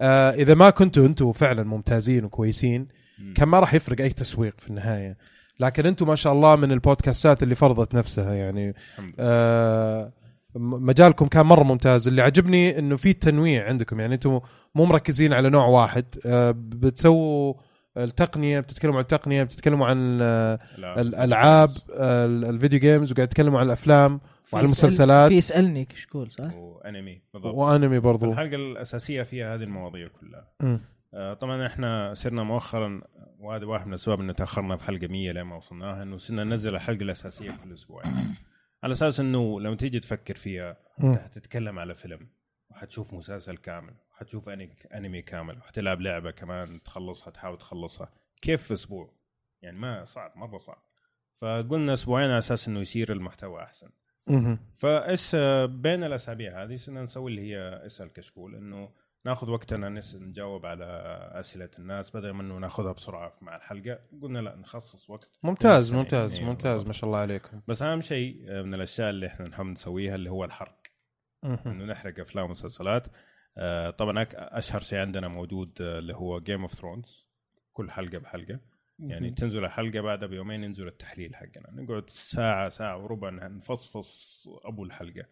آه 0.00 0.30
إذا 0.30 0.54
ما 0.54 0.70
كنتوا 0.70 1.06
أنتم 1.06 1.32
فعلا 1.32 1.62
ممتازين 1.62 2.24
وكويسين. 2.24 2.88
كان 3.34 3.48
ما 3.48 3.60
راح 3.60 3.74
يفرق 3.74 4.00
أي 4.00 4.08
تسويق 4.10 4.54
في 4.58 4.68
النهاية. 4.70 5.16
لكن 5.60 5.86
أنتم 5.86 6.06
ما 6.06 6.14
شاء 6.14 6.32
الله 6.32 6.56
من 6.56 6.72
البودكاستات 6.72 7.42
اللي 7.42 7.54
فرضت 7.54 7.94
نفسها 7.94 8.34
يعني. 8.34 8.68
الحمد 8.70 9.06
لله. 9.06 9.14
آه 9.20 10.12
م- 10.54 10.86
مجالكم 10.86 11.26
كان 11.26 11.46
مرة 11.46 11.62
ممتاز. 11.62 12.08
اللي 12.08 12.22
عجبني 12.22 12.78
إنه 12.78 12.96
في 12.96 13.12
تنويع 13.12 13.68
عندكم. 13.68 14.00
يعني 14.00 14.14
أنتم 14.14 14.40
مو 14.74 14.84
مركزين 14.84 15.32
على 15.32 15.50
نوع 15.50 15.66
واحد. 15.66 16.04
آه 16.26 16.54
بتسووا 16.58 17.54
التقنية 17.96 18.60
بتتكلموا 18.60 18.96
عن 18.96 19.02
التقنية 19.02 19.42
بتتكلموا 19.42 19.86
عن 19.86 20.18
آه، 20.22 20.58
لا، 20.78 21.00
الألعاب 21.00 21.70
آه، 21.96 22.26
الفيديو 22.26 22.80
جيمز 22.80 23.12
وقاعد 23.12 23.28
تتكلموا 23.28 23.60
عن 23.60 23.66
الأفلام 23.66 24.20
وعن 24.52 24.64
المسلسلات. 24.64 25.28
في 25.28 25.36
يسألني 25.36 25.84
كشكول 25.84 26.32
صح؟ 26.32 26.54
وأنمي 26.54 27.22
بالضبط. 27.34 27.54
وأنمي 27.54 27.98
برضو. 27.98 28.32
الحلقة 28.32 28.54
الأساسية 28.56 29.22
فيها 29.22 29.54
هذه 29.54 29.62
المواضيع 29.62 30.08
كلها. 30.20 30.48
مم. 30.60 30.80
آه، 31.14 31.34
طبعا 31.34 31.66
إحنا 31.66 32.14
صرنا 32.14 32.42
مؤخرا 32.42 33.00
وهذا 33.38 33.66
واحد 33.66 33.86
من 33.86 33.92
الأسباب 33.92 34.20
ان 34.20 34.34
تأخرنا 34.34 34.76
في 34.76 34.84
حلقة 34.84 35.06
100 35.06 35.32
لما 35.32 35.56
وصلناها 35.56 36.02
إنه 36.02 36.16
صرنا 36.16 36.44
ننزل 36.44 36.74
الحلقة 36.74 37.02
الأساسية 37.02 37.50
كل 37.64 37.72
أسبوع. 37.72 38.02
على 38.84 38.92
أساس 38.92 39.20
إنه 39.20 39.60
لما 39.60 39.76
تيجي 39.76 40.00
تفكر 40.00 40.34
فيها. 40.34 40.76
أنت 41.04 41.18
حتتكلم 41.18 41.78
على 41.78 41.94
فيلم 41.94 42.28
وحتشوف 42.70 43.14
مسلسل 43.14 43.56
كامل 43.56 43.94
وحتشوف 44.10 44.48
أنمي 44.94 45.22
كامل 45.22 45.58
وحتلعب 45.58 46.00
لعبة 46.00 46.30
كمان 46.30 46.82
تخلصها 46.82 47.30
تحاول 47.30 47.58
تخلصها. 47.58 48.12
كيف 48.42 48.62
في 48.62 48.74
أسبوع؟ 48.74 49.14
يعني 49.62 49.78
ما 49.78 50.04
صعب 50.04 50.32
مرة 50.36 50.58
صعب. 50.58 50.82
فقلنا 51.40 51.92
أسبوعين 51.92 52.30
على 52.30 52.38
أساس 52.38 52.68
إنه 52.68 52.80
يصير 52.80 53.12
المحتوى 53.12 53.62
أحسن. 53.62 53.90
فإيش 54.76 55.36
بين 55.64 56.04
الأسابيع 56.04 56.62
هذه 56.62 56.76
صرنا 56.76 57.02
نسوي 57.02 57.30
اللي 57.30 57.42
هي 57.42 57.86
اسال 57.86 58.12
كشكول 58.12 58.54
إنه 58.54 58.90
ناخذ 59.26 59.50
وقتنا 59.50 59.88
نس 59.88 60.14
نجاوب 60.14 60.66
على 60.66 60.84
أسئلة 61.32 61.70
الناس 61.78 62.16
بدل 62.16 62.30
ما 62.30 62.42
إنه 62.42 62.58
ناخذها 62.58 62.92
بسرعة 62.92 63.38
مع 63.40 63.56
الحلقة. 63.56 63.98
قلنا 64.22 64.38
لا 64.38 64.56
نخصص 64.56 65.10
وقت. 65.10 65.38
ممتاز. 65.42 65.92
ممتاز 65.92 66.34
إيه، 66.34 66.44
ممتاز. 66.44 66.86
ما 66.86 66.92
شاء 66.92 67.04
الله 67.06 67.18
عليكم. 67.18 67.60
بس 67.68 67.82
أهم 67.82 68.00
شيء 68.00 68.44
آه، 68.48 68.62
من 68.62 68.74
الأشياء 68.74 69.10
اللي 69.10 69.26
إحنا 69.26 69.48
نحب 69.48 69.66
نسويها 69.66 70.14
اللي 70.14 70.30
هو 70.30 70.44
الحرق. 70.44 70.82
إنه 71.44 71.84
نحرق 71.84 72.20
أفلام 72.20 72.44
ومسلسلات. 72.44 73.06
آه، 73.58 73.90
طبعا 73.90 74.26
أشهر 74.34 74.80
شيء 74.80 74.98
عندنا 74.98 75.28
موجود 75.28 75.78
آه، 75.80 75.98
اللي 75.98 76.14
هو 76.14 76.40
Game 76.40 76.62
of 76.62 76.74
Thrones 76.74 77.26
كل 77.72 77.90
حلقة 77.90 78.18
بحلقة. 78.18 78.60
يعني 78.98 79.30
تنزل 79.30 79.64
الحلقة 79.64 80.00
بعدها 80.00 80.28
بيومين 80.28 80.64
ينزل 80.64 80.88
التحليل 80.88 81.36
حقنا. 81.36 81.70
نقعد 81.82 82.10
ساعة 82.10 82.68
ساعة 82.68 83.02
وربع 83.02 83.30
نفصفص 83.30 84.48
أبو 84.64 84.84
الحلقة. 84.84 85.26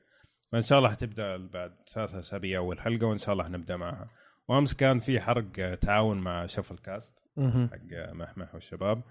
فإن 0.52 0.62
شاء 0.62 0.78
الله 0.78 0.90
حتبدأ 0.90 1.36
بعد 1.36 1.72
ثلاث 1.94 2.14
أسابيع 2.14 2.58
أول 2.58 2.80
حلقة 2.80 3.06
وإن 3.06 3.18
شاء 3.18 3.32
الله 3.32 3.44
حنبدأ 3.44 3.76
معها 3.76 4.08
وأمس 4.48 4.74
كان 4.74 4.98
في 4.98 5.20
حرق 5.20 5.74
تعاون 5.80 6.18
مع 6.18 6.46
شفل 6.46 6.78
cast. 6.78 7.12
حق 7.38 8.12
محمح 8.12 8.54
والشباب. 8.54 9.02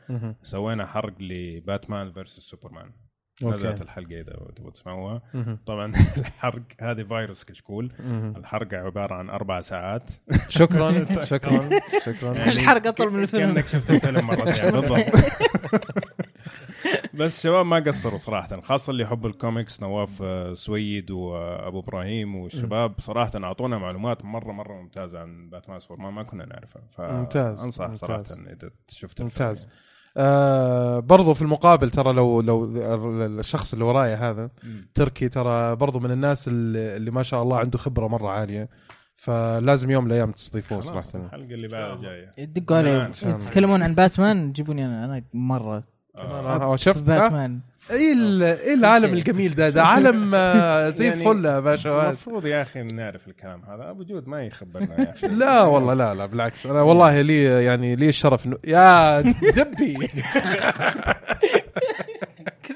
سوينا 0.41 0.85
حرق 0.85 1.13
ل 1.19 1.32
Batman 1.32 2.11
versus 2.11 2.39
Superman. 2.39 2.91
نزلت 3.43 3.81
الحلقة 3.81 4.19
إذا 4.21 4.33
تبغوا 4.55 4.71
تسمعوها. 4.71 5.21
طبعا 5.65 5.93
الحرق 6.17 6.61
هذه 6.81 7.03
فيروس 7.03 7.43
كشكول. 7.43 7.91
الحرق 8.37 8.73
عبارة 8.73 9.15
عن 9.15 9.29
أربع 9.29 9.61
ساعات 9.61 10.11
شكرا 10.49 11.05
شكرا 11.23 11.69
شكرا 12.05 12.31
الحرق 12.31 12.87
أطول 12.87 13.13
من 13.13 13.21
الفيلم. 13.23 13.53
كأنك 13.53 13.67
شفت 13.67 13.91
الفيلم 13.91 14.27
مرتين 14.27 14.71
بالضبط 14.75 15.05
بس 17.15 17.43
شباب 17.43 17.65
ما 17.65 17.79
قصروا 17.79 18.19
صراحة 18.19 18.61
خاصة 18.61 18.91
اللي 18.91 19.03
يحب 19.03 19.25
الكوميكس 19.25 19.81
نواف 19.81 20.21
آه، 20.23 20.53
سويد 20.53 21.11
وأبو 21.11 21.79
إبراهيم 21.79 22.35
والشباب 22.35 22.93
صراحة 22.99 23.31
أعطونا 23.43 23.77
معلومات 23.77 24.25
مرة 24.25 24.51
مرة 24.51 24.73
ممتازة 24.73 25.19
عن 25.19 25.49
باتمان 25.49 25.79
سوبرمان 25.79 26.13
ما 26.13 26.23
كنا 26.23 26.45
نعرفها 26.45 27.11
ممتاز، 27.11 27.61
فانصح 27.61 27.87
ممتاز. 27.89 27.99
صراحة 27.99 28.21
إذا 28.21 28.69
شفت 28.87 29.21
الفيلم 29.21 29.27
ممتاز. 29.27 29.63
يعني. 29.63 29.75
آه 30.17 30.99
برضو 30.99 31.33
في 31.33 31.41
المقابل 31.41 31.89
ترى 31.89 32.13
لو 32.13 32.41
لو 32.41 32.65
الشخص 33.25 33.73
اللي 33.73 33.85
ورايا 33.85 34.15
هذا 34.15 34.49
مم. 34.63 34.87
تركي 34.93 35.29
ترى 35.29 35.75
برضو 35.75 35.99
من 35.99 36.11
الناس 36.11 36.47
اللي, 36.47 36.97
اللي 36.97 37.11
ما 37.11 37.23
شاء 37.23 37.43
الله 37.43 37.57
عنده 37.59 37.77
خبرة 37.77 38.07
مرة 38.07 38.29
عالية 38.29 38.69
فلازم 39.15 39.91
يوم 39.91 40.03
من 40.03 40.11
الأيام 40.11 40.31
تستضيفوه 40.31 40.81
صراحة 40.81 41.07
الحلقة 41.15 41.43
اللي 41.53 41.67
بعدها 41.67 42.01
جاية 42.01 42.31
يدقوا 42.37 42.77
علي. 42.77 43.11
يتكلمون 43.25 43.83
عن 43.83 43.95
باتمان 43.95 44.51
جيبوني 44.51 44.85
أنا 44.85 45.05
أنا 45.05 45.23
مرة 45.33 45.94
آه، 46.17 46.75
في 46.75 46.83
شفت 46.83 46.97
آه؟ 46.97 47.01
باتمان 47.01 47.59
إيه 47.91 48.13
إيه 48.43 48.73
العالم 48.73 49.05
شيء. 49.05 49.13
الجميل 49.13 49.55
ده؟ 49.55 49.69
ده 49.75 49.83
عالم 49.83 50.31
آه، 50.35 50.89
زي 50.89 51.05
يعني 51.07 51.19
الفل 51.21 51.45
يا 51.45 51.59
باشا. 51.59 52.07
المفروض 52.07 52.45
يا 52.45 52.61
أخي 52.61 52.83
نعرف 52.83 53.27
الكلام 53.27 53.61
هذا. 53.69 53.89
أبو 53.89 54.03
جود 54.03 54.27
ما 54.27 54.43
يخبرنا 54.43 54.99
يا 55.01 55.11
أخي. 55.13 55.27
لا 55.27 55.61
والله 55.61 55.93
لا 55.93 56.13
لا 56.13 56.25
بالعكس. 56.25 56.65
أنا 56.65 56.81
والله 56.81 57.21
لي 57.21 57.43
يعني 57.43 57.95
لي 57.95 58.09
الشرف 58.09 58.45
انه 58.45 58.57
يا 58.67 59.21
دبي 59.57 59.97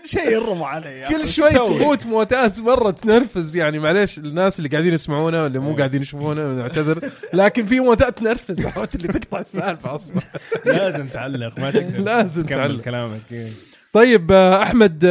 شيء 0.10 0.32
يرموا 0.32 0.68
علي. 0.68 1.05
كل 1.10 1.28
شوي؟ 1.28 1.49
تموت 1.49 2.05
موتات 2.05 2.60
مرة 2.60 2.91
تنرفز 2.91 3.55
يعني 3.55 3.80
معليش 3.80 4.18
الناس 4.18 4.60
اللي 4.60 4.70
قاعدين 4.70 4.93
يسمعونا 4.93 5.43
واللي 5.43 5.60
مو 5.60 5.70
إيه. 5.70 5.78
قاعدين 5.78 6.01
يشوفونا 6.01 6.53
نعتذر 6.53 7.10
لكن 7.34 7.66
في 7.66 7.80
موتات 7.80 8.18
تنرفز 8.18 8.66
عرفت 8.66 8.95
اللي 8.95 9.07
تقطع 9.07 9.39
السالفة 9.39 9.95
أصلا 9.95 10.22
لازم 10.66 11.07
تعلق 11.07 11.60
ما 11.60 11.72
تقدر 11.72 11.99
لازم 12.12 12.43
تكمل 12.43 12.57
تعلق. 12.57 12.82
كلامك 12.82 13.22
إيه. 13.32 13.49
طيب 13.93 14.32
آه، 14.32 14.64
أحمد 14.64 15.05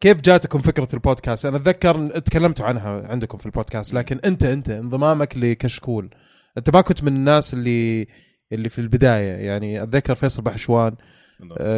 كيف 0.00 0.20
جاتكم 0.20 0.62
فكرة 0.62 0.88
البودكاست؟ 0.94 1.46
أنا 1.46 1.56
أتذكر 1.56 2.18
تكلمتوا 2.18 2.66
عنها 2.66 3.08
عندكم 3.08 3.38
في 3.38 3.46
البودكاست 3.46 3.94
لكن 3.94 4.20
أنت 4.24 4.42
أنت 4.42 4.70
انضمامك 4.70 5.36
لكشكول 5.36 6.10
أنت 6.58 6.70
ما 6.70 6.80
كنت 6.80 7.02
من 7.02 7.16
الناس 7.16 7.54
اللي 7.54 8.06
اللي 8.52 8.68
في 8.68 8.80
البداية 8.80 9.32
يعني 9.32 9.82
أتذكر 9.82 10.14
فيصل 10.14 10.42
بحشوان 10.42 10.94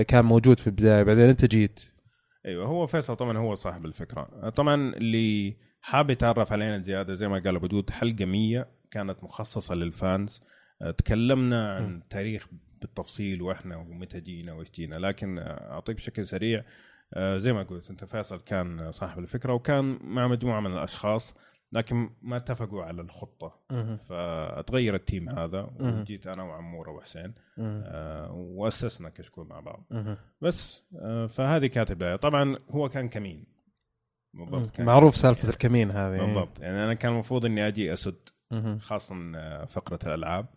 كان 0.08 0.24
موجود 0.24 0.60
في 0.60 0.66
البداية 0.66 1.02
بعدين 1.02 1.28
انت 1.28 1.44
جيت. 1.44 1.80
أيوه 2.46 2.66
هو 2.66 2.86
فيصل 2.86 3.16
طبعا 3.16 3.38
هو 3.38 3.54
صاحب 3.54 3.84
الفكرة. 3.84 4.48
طبعا 4.48 4.94
اللي 4.94 5.56
حاب 5.80 6.10
يتعرف 6.10 6.52
علينا 6.52 6.78
زيادة 6.78 7.14
زي 7.14 7.28
ما 7.28 7.38
قال 7.38 7.56
أبو 7.56 7.66
جود 7.66 7.90
حلقة 7.90 8.24
100 8.24 8.66
كانت 8.90 9.24
مخصصة 9.24 9.74
لل 9.74 9.93
fans. 9.93 10.42
أه، 10.82 10.90
تكلمنا 10.90 11.76
عن 11.76 12.02
تاريخ 12.10 12.46
بالتفصيل 12.80 13.42
وإحنا 13.42 13.76
ومتى 13.76 14.20
جينا 14.20 14.52
وإيش 14.52 14.70
جينا. 14.70 14.96
لكن 14.96 15.38
أه، 15.38 15.72
أعطيك 15.72 15.96
بشكل 15.96 16.26
سريع. 16.26 16.64
زي 17.16 17.52
ما 17.52 17.62
قلت 17.62 17.90
أنت 17.90 18.04
فيصل 18.04 18.40
كان 18.40 18.92
صاحب 18.92 19.18
الفكرة 19.18 19.52
وكان 19.52 19.98
مع 20.02 20.28
مجموعة 20.28 20.60
من 20.60 20.72
الأشخاص. 20.72 21.34
لكن 21.74 22.10
ما 22.22 22.36
اتفقوا 22.36 22.82
على 22.82 23.02
الخطة. 23.02 23.60
فتغير 23.96 24.94
التيم 24.94 25.28
هذا. 25.28 25.70
وجيت 25.80 26.26
أنا 26.26 26.42
وعمورة 26.42 26.90
وحسين. 26.90 27.34
أه، 27.58 28.32
وأسسنا 28.32 29.08
كشكول 29.08 29.46
مع 29.46 29.60
بعض. 29.60 29.84
بس 30.40 30.82
آه، 30.98 31.26
فهذه 31.26 31.66
كانت 31.66 31.90
البداية. 31.90 32.16
طبعا 32.16 32.56
هو 32.70 32.88
كان 32.88 33.08
كمين. 33.08 33.44
بالضبط 34.34 34.70
كان 34.70 34.86
معروف 34.86 35.16
سالفة 35.16 35.48
الكمين 35.50 35.90
هذه. 35.90 36.18
بالضبط. 36.20 36.60
يعني 36.60 36.84
أنا 36.84 36.94
كان 36.94 37.12
المفروض 37.12 37.44
إني 37.44 37.68
أجي 37.68 37.92
أسد. 37.92 38.22
خاصه 38.78 39.14
آه، 39.36 39.64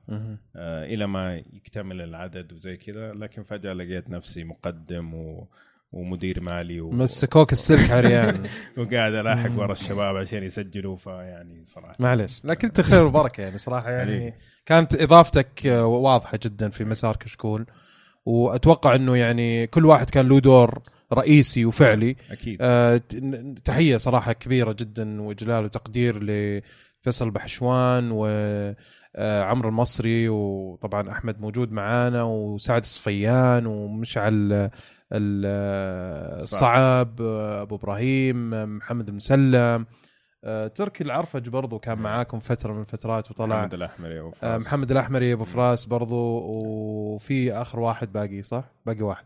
مهم. 0.07 0.37
آه، 0.55 0.85
إلى 0.85 1.07
ما 1.07 1.35
يكتمل 1.35 2.01
العدد 2.01 2.53
وزي 2.53 2.77
كذا. 2.77 3.13
لكن 3.13 3.43
فجأة 3.43 3.73
لقيت 3.73 4.09
نفسي 4.09 4.43
مقدم 4.43 5.13
و... 5.13 5.47
ومدير 5.91 6.41
مالي 6.41 6.81
و... 6.81 6.91
مسكوك 6.91 7.51
السلك 7.51 7.91
عريان. 7.97 8.43
وقاعد 8.77 9.13
ألاحق 9.13 9.59
ورا 9.59 9.71
الشباب 9.71 10.15
عشان 10.17 10.43
يسجلوا 10.43 10.95
فيعني 10.95 11.65
صراحة. 11.65 11.95
معلش 11.99 12.41
لكن 12.43 12.67
أنت 12.67 12.81
خير 12.81 13.03
وبركة 13.05 13.41
يعني 13.41 13.57
صراحة 13.57 13.91
يعني. 13.91 14.33
كانت 14.65 15.01
إضافتك 15.01 15.67
آه، 15.67 15.85
واضحة 15.85 16.39
جدا 16.43 16.69
في 16.69 16.85
مسار 16.85 17.15
كشكول. 17.15 17.65
وأتوقع 18.25 18.95
إنه 18.95 19.17
يعني 19.17 19.67
كل 19.67 19.85
واحد 19.85 20.09
كان 20.09 20.27
له 20.27 20.39
دور 20.39 20.81
رئيسي 21.13 21.65
وفعلي. 21.65 22.15
أكيد. 22.31 22.57
آه، 22.61 23.01
تحية 23.65 23.97
صراحة 23.97 24.33
كبيرة 24.33 24.75
جدا 24.79 25.21
واجلال 25.21 25.65
وتقدير 25.65 26.23
لفيصل 26.23 27.31
بحشوان 27.31 28.11
وعمرو 28.11 29.69
المصري 29.69 30.29
وطبعا 30.29 31.11
أحمد 31.11 31.41
موجود 31.41 31.71
معانا 31.71 32.23
وسعد 32.23 32.81
الصفيان 32.81 33.65
ومشعل 33.65 34.69
الصعب 35.13 37.21
آه، 37.21 37.61
أبو 37.61 37.75
إبراهيم 37.75 38.53
آه، 38.53 38.65
محمد 38.65 39.09
المسلم 39.09 39.85
آه، 40.43 40.67
تركي 40.67 41.03
العرفج 41.03 41.49
برضو 41.49 41.79
كان 41.79 41.97
معاكم 41.97 42.39
فترة 42.39 42.73
من 42.73 42.81
الفترات 42.81 43.31
وطلع. 43.31 43.57
محمد 43.59 43.73
الأحمري 43.73 44.19
أبو 44.19 44.29
آه، 44.29 44.31
فراس. 44.31 44.65
محمد 44.65 44.91
الأحمري 44.91 45.33
أبو 45.33 45.45
فراس 45.45 45.85
برضو 45.85 46.39
وفي 46.39 47.53
آخر 47.53 47.79
واحد 47.79 48.13
باقي 48.13 48.43
صح؟ 48.43 48.63
باقي 48.85 49.01
واحد. 49.01 49.25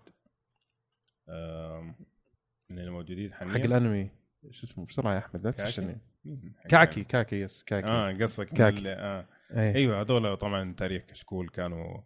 من 2.70 2.80
الموجودين 2.80 3.34
حاليا؟ 3.34 3.54
حق 3.54 3.60
الأنمي. 3.66 4.10
شو 4.50 4.66
اسمه؟ 4.66 4.86
بسرعة 4.86 5.14
يا 5.14 5.18
أحمد 5.18 5.44
لا؟ 5.46 5.52
تفشلني 5.52 5.98
كاكي 6.70 7.04
كاكي 7.04 7.36
yes 7.42 7.64
كاكي. 7.64 7.88
آه 7.88 8.14
قصدك 8.22 8.48
كاكي. 8.50 8.78
اللي- 8.78 8.94
آه. 8.94 9.26
أي. 9.52 9.76
أيوه 9.76 10.02
هذول 10.02 10.38
طبعا 10.38 10.74
تاريخ 10.78 11.04
كشكول 11.04 11.50
كانوا 11.50 11.98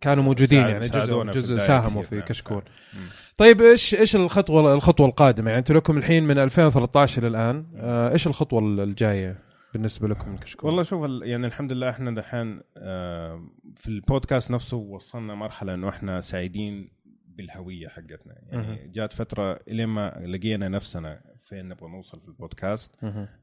كانوا 0.00 0.24
موجودين 0.24 0.58
يعني 0.68 0.88
جزء 0.88 1.00
في 1.00 1.30
جزء 1.30 1.50
البداية 1.52 1.66
ساهموا 1.68 2.02
كثير، 2.02 2.08
في 2.10 2.16
نعم. 2.16 2.24
كشكول 2.24 2.62
مم. 2.94 3.08
طيب 3.36 3.60
إيش 3.60 3.94
إيش 3.94 4.16
الخطوة 4.16 4.74
الخطوة 4.74 5.06
القادمة 5.06 5.50
يعني 5.50 5.58
أنتم 5.58 5.74
لكم 5.74 5.98
الحين 5.98 6.24
من 6.24 6.38
2013 6.38 7.18
إلى 7.18 7.28
الان 7.28 7.66
آه، 7.76 8.12
إيش 8.12 8.26
الخطوة 8.26 8.60
الجاية 8.60 9.38
بالنسبة 9.72 10.08
لكم 10.08 10.36
كشكول؟ 10.36 10.68
والله 10.68 10.82
شوف 10.82 11.10
يعني 11.22 11.46
الحمد 11.46 11.72
لله 11.72 11.90
إحنا 11.90 12.14
دحين 12.14 12.60
آه، 12.76 13.48
في 13.76 13.88
البودكاست 13.88 14.50
نفسه 14.50 14.76
وصلنا 14.76 15.34
مرحلة 15.34 15.74
إنه 15.74 15.88
إحنا 15.88 16.20
سعيدين 16.20 16.90
بالهوية 17.26 17.88
حقتنا 17.88 18.34
يعني 18.48 18.90
جات 18.94 19.12
فترة 19.12 19.60
الين 19.68 19.88
ما 19.88 20.22
لقينا 20.26 20.68
نفسنا 20.68 21.20
فين 21.44 21.68
نبغى 21.68 21.90
نوصل 21.90 22.20
في 22.20 22.28
البودكاست. 22.28 22.90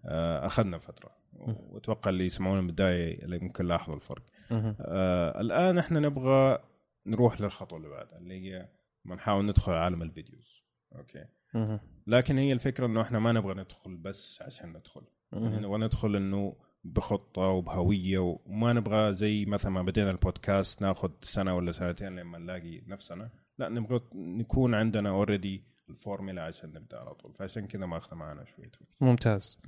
آه، 0.06 0.46
أخذنا 0.46 0.78
فترة 0.78 1.10
وأتوقع 1.34 2.10
اللي 2.10 2.26
يسمعونا 2.26 2.62
من 2.62 2.70
البداية 2.70 3.20
ممكن 3.26 3.66
لاحظوا 3.66 3.96
الفرق. 3.96 4.22
آه 4.52 5.42
الآن 5.42 5.78
إحنا 5.78 6.00
نبغى 6.00 6.60
نروح 7.06 7.42
للخطوة 7.42 7.78
اللي 7.78 7.90
بعدها 7.90 8.18
اللي 8.18 8.34
هي 8.34 8.70
ما 9.06 9.16
نحاول 9.16 9.46
ندخل 9.46 9.72
عالم 9.72 10.02
ال 10.02 10.09
videos. 10.10 10.64
okay. 10.96 11.26
مهم. 11.54 11.80
لكن 12.08 12.38
هي 12.38 12.54
الفكرة 12.54 12.86
إنه 12.86 13.02
إحنا 13.02 13.20
ما 13.20 13.32
نبغى 13.32 13.54
ندخل 13.54 13.98
بس 13.98 14.42
عشان 14.42 14.70
ندخل. 14.70 15.02
نبغى 15.34 15.78
ندخل 15.78 16.16
إنه 16.16 16.56
بخطة 16.84 17.42
وبهوية 17.42 18.20
وما 18.20 18.74
نبغى 18.74 19.14
زي 19.14 19.46
مثلا 19.46 19.72
ما 19.72 19.82
بدينا 19.82 20.12
البودكاست 20.12 20.82
ناخذ 20.82 21.12
سنة 21.22 21.56
ولا 21.56 21.72
سنتين 21.72 22.20
لما 22.20 22.38
نلاقي 22.38 22.82
نفسنا. 22.88 23.30
لا 23.58 23.70
نبغى 23.70 24.02
نكون 24.16 24.76
عندنا 24.76 25.10
already 25.10 25.64
ال 25.90 25.97
formula 25.97 26.44
عشان 26.44 26.70
نبدأ 26.70 26.98
على 26.98 27.14
طول. 27.14 27.32
فعشان 27.40 27.68
كذا 27.68 27.86
ما 27.86 27.98
أخذ 27.98 28.16
معنا 28.16 28.46
شوية 28.56 28.68
وقت. 28.68 28.90
ممتاز. 29.02 29.62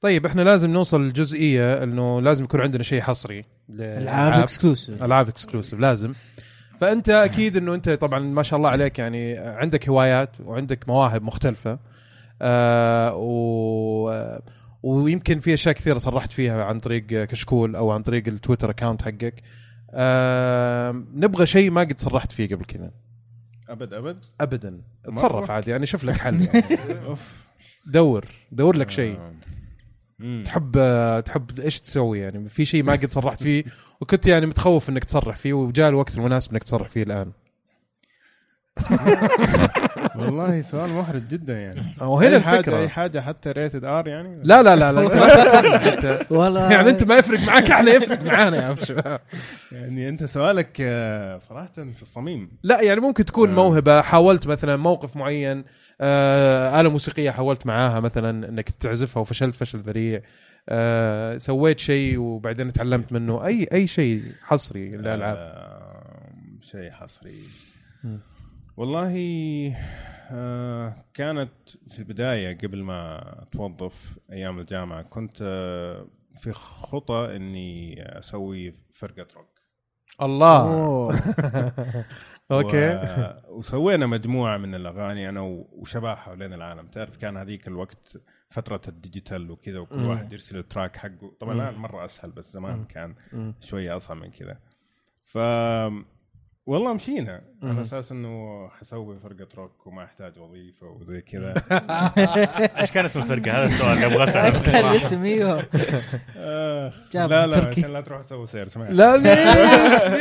طيب 0.00 0.26
إحنا 0.26 0.42
لازم 0.42 0.70
نوصل 0.70 1.04
للجزئية 1.04 1.82
إنه 1.82 2.20
لازم 2.20 2.44
يكون 2.44 2.60
عندنا 2.60 2.82
شيء 2.82 3.00
حصري 3.00 3.44
ألعاب 3.70 4.32
exclusive 4.32 5.02
ألعاب 5.02 5.28
exclusive 5.28 5.80
لازم. 5.80 6.12
فأنت 6.80 7.08
أكيد 7.08 7.56
إنه 7.56 7.74
أنت 7.74 7.90
طبعا 7.90 8.18
ما 8.18 8.42
شاء 8.42 8.56
الله 8.56 8.70
عليك 8.70 8.98
يعني 8.98 9.38
عندك 9.38 9.88
هوايات 9.88 10.40
وعندك 10.40 10.88
مواهب 10.88 11.22
مختلفة 11.22 11.78
آه 12.42 13.14
و 13.14 14.36
ويمكن 14.82 15.38
في 15.38 15.54
أشياء 15.54 15.74
كثيرة 15.74 15.98
صرحت 15.98 16.32
فيها 16.32 16.64
عن 16.64 16.80
طريق 16.80 17.06
كشكول 17.06 17.76
أو 17.76 17.90
عن 17.90 18.02
طريق 18.02 18.28
ال 18.28 18.33
Twitter 18.33 18.70
account 18.70 19.02
حقك. 19.02 19.42
آه 19.90 21.04
نبغى 21.14 21.46
شيء 21.46 21.70
ما 21.70 21.80
قد 21.80 22.00
صرحت 22.00 22.32
فيه 22.32 22.48
قبل 22.54 22.64
كذا. 22.64 22.90
أبد 23.68 23.92
أبد؟ 23.92 24.24
ابدا. 24.40 24.80
تصرف؟ 25.16 25.50
عادي 25.50 25.70
يعني 25.70 25.86
شوف 25.86 26.04
لك 26.04 26.16
حل 26.16 26.42
يعني. 26.42 26.64
أوف. 27.06 27.32
دور 27.86 28.24
دور 28.52 28.76
لك 28.76 28.90
شيء. 28.90 29.18
آه. 30.20 30.42
تحب 30.44 30.72
تحب 31.24 31.60
إيش 31.60 31.80
تسوي 31.80 32.18
يعني؟ 32.20 32.48
في 32.48 32.64
شيء 32.64 32.82
ما 32.82 32.92
قد 32.92 33.10
صرحت 33.10 33.42
فيه 33.42 33.64
وكنت 34.00 34.26
يعني 34.26 34.46
متخوف 34.46 34.88
إنك 34.88 35.04
تصرح 35.04 35.36
فيه 35.36 35.52
وجاء 35.52 35.88
الوقت 35.88 36.18
المناسب 36.18 36.50
إنك 36.52 36.62
تصرح 36.62 36.88
فيه 36.88 37.02
الآن. 37.02 37.32
والله 40.16 40.60
سؤال 40.62 40.90
محرج 40.90 41.22
جدا 41.28 41.60
يعني. 41.60 41.80
وهنا 42.00 42.36
الفكرة. 42.36 42.78
أي 42.78 42.88
حاجة 42.88 43.20
حتى 43.20 43.50
rated 43.50 43.84
R 43.84 44.08
يعني؟ 44.08 44.40
لا 44.44 44.62
لا 44.62 44.76
لا 44.76 44.92
لا 44.92 45.02
انت 45.92 46.26
لا 46.30 46.70
يعني 46.72 46.90
أنت 46.90 47.04
ما 47.04 47.16
يفرق 47.18 47.40
معك 47.40 47.70
إحنا 47.70 47.90
يفرق 47.90 48.22
معانا 48.22 48.68
يا 48.68 48.84
شباب. 48.84 49.20
يعني 49.72 50.08
أنت 50.08 50.24
سؤالك 50.24 50.76
آه، 50.80 51.38
صراحة 51.38 51.66
في 51.74 52.02
الصميم. 52.02 52.50
لا 52.62 52.82
يعني 52.82 53.00
ممكن 53.00 53.24
تكون 53.24 53.48
آه. 53.48 53.54
موهبة 53.54 54.00
حاولت 54.00 54.46
مثلا 54.46 54.76
موقف 54.76 55.16
معين 55.16 55.64
آه 56.00 56.80
آلة 56.80 56.88
موسيقية 56.88 57.30
حاولت 57.30 57.66
معاها 57.66 58.00
مثلا 58.00 58.48
إنك 58.48 58.70
تعزفها 58.70 59.20
وفشلت 59.20 59.54
فشل 59.54 59.78
ذريع 59.78 60.20
آه 60.68 61.38
سويت 61.38 61.78
شيء 61.78 62.18
وبعدين 62.18 62.72
تعلمت 62.72 63.12
منه 63.12 63.46
أي 63.46 63.68
أي 63.72 63.86
شيء 63.86 64.22
حصري 64.42 64.88
للألعاب؟ 64.88 65.36
آه، 65.36 66.30
شيء 66.62 66.90
حصري. 66.90 67.34
والله 68.76 69.14
آه 70.30 71.04
كانت 71.14 71.50
في 71.88 71.98
البداية 71.98 72.58
قبل 72.58 72.82
ما 72.82 73.18
اتوظف 73.42 74.18
أيام 74.32 74.58
الجامعة 74.58 75.02
كنت 75.02 75.38
آه 75.42 76.06
في 76.34 76.52
خطة 76.52 77.36
إني 77.36 78.02
أسوي 78.18 78.74
فرقة 78.92 79.26
روك 79.36 79.56
الله. 80.22 81.10
okay. 82.50 83.00
وسوينا 83.58 84.06
مجموعة 84.06 84.56
من 84.56 84.74
الأغاني 84.74 85.28
أنا 85.28 85.40
وشباب 85.72 86.16
حوالين 86.16 86.52
العالم 86.52 86.86
تعرف 86.86 87.16
كان 87.16 87.36
هذيك 87.36 87.68
الوقت 87.68 88.16
فترة 88.50 88.80
ال 88.88 88.96
digital 88.96 89.50
وكذا 89.50 89.78
وكل 89.78 89.96
مم. 89.96 90.08
واحد 90.08 90.32
يرسل 90.32 90.58
ال 90.58 90.64
track 90.64 90.96
حقه 90.96 91.32
طبعا. 91.40 91.54
الآن 91.54 91.74
مرة 91.74 92.04
أسهل 92.04 92.30
بس 92.30 92.52
زمان 92.52 92.76
مم. 92.78 92.84
كان 92.84 93.14
مم. 93.32 93.54
شوية 93.60 93.96
أصعب 93.96 94.16
من 94.16 94.30
كذا 94.30 94.58
ف 95.24 95.38
والله 96.66 96.92
مشينا. 96.92 97.40
على 97.62 97.80
أساس 97.80 98.12
إنه 98.12 98.68
حسوي 98.68 99.18
فرقة 99.18 99.46
روك 99.56 99.86
وما 99.86 100.04
احتاج 100.04 100.38
وظيفة 100.38 100.86
وزي 100.86 101.20
كذا 101.20 101.54
إيش 102.80 102.90
كان 102.90 103.04
اسم 103.04 103.18
الفرقة 103.20 103.50
هذا 103.58 103.64
السؤال 103.64 103.92
اللي 103.92 104.06
أبغى 104.06 104.24
اساله 104.24 104.46
إيش 104.46 104.60
كان 104.60 104.84
الاسم 104.90 105.24
إيوه 105.24 105.62
آه 106.36 106.92
لا 107.14 107.46
لا. 107.46 107.66
عشان 107.68 107.92
لا 107.92 108.00
تروح 108.00 108.22
تسوي 108.22 108.46
search 108.46 108.68
سمعت 108.68 108.90
لا؟ 108.90 109.18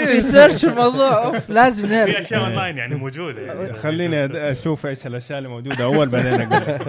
في 0.05 0.21
search 0.21 0.65
الموضوع 0.65 1.25
أوف، 1.25 1.49
لازم 1.49 1.85
في 1.87 1.93
نعرف 1.93 2.15
أشياء 2.17 2.41
اونلاين 2.45 2.77
يعني 2.77 2.95
موجودة 2.95 3.41
يعني. 3.41 3.73
خليني 3.73 4.25
أشوف 4.51 4.85
إيش 4.85 5.07
الأشياء 5.07 5.37
اللي 5.37 5.49
موجودة 5.49 5.83
أول 5.85 6.09
بعدين 6.09 6.33
أقول 6.41 6.51
لك. 6.67 6.81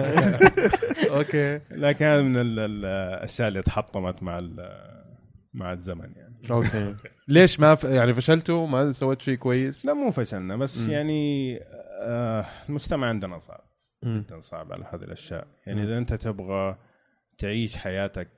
okay 1.17 1.59
لكن 1.71 2.05
هذا 2.05 2.21
من 2.21 2.35
ال- 2.37 2.59
ال- 2.59 2.85
الأشياء 2.85 3.47
اللي 3.47 3.61
تحطمت 3.61 4.23
مع 4.23 4.37
ال- 4.39 4.87
مع 5.53 5.73
الزمن 5.73 6.11
يعني 6.15 6.26
okay. 6.51 6.95
ليش 7.27 7.59
ما 7.59 7.75
ف... 7.75 7.83
يعني 7.83 8.13
فشلتوا؟ 8.13 8.67
ما 8.67 8.91
سويت 8.91 9.21
شيء 9.21 9.35
كويس؟ 9.37 9.85
لا 9.85 9.93
مو 9.93 10.11
فشلنا 10.11 10.55
بس 10.55 10.81
مم. 10.81 10.91
يعني 10.91 11.57
آه 12.01 12.45
المجتمع 12.69 13.07
عندنا 13.07 13.39
صعب. 13.39 13.63
مم. 14.03 14.21
جدا 14.21 14.39
صعب 14.41 14.73
على 14.73 14.85
هذه 14.85 15.03
الأشياء. 15.03 15.47
يعني 15.67 15.83
إذا 15.83 15.97
أنت 15.97 16.13
تبغى 16.13 16.77
تعيش 17.37 17.77
حياتك 17.77 18.29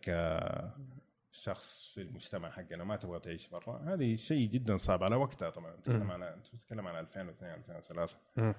كشخص 1.31 1.91
في 1.95 2.01
المجتمع 2.01 2.49
حقنا 2.49 2.83
ما 2.83 2.95
تبغى 2.95 3.19
تعيش 3.19 3.47
برا 3.47 3.93
هذه 3.93 4.15
شيء 4.15 4.49
جدا 4.49 4.77
صعب 4.77 5.03
على 5.03 5.15
وقتها. 5.15 5.49
طبعا 5.49 5.75
نتكلم 5.75 6.11
عن 6.11 6.23
انت 6.23 6.47
تتكلم 6.47 6.87
عن 6.87 6.99
2002 6.99 7.53
2003 7.55 8.17
مم. 8.37 8.53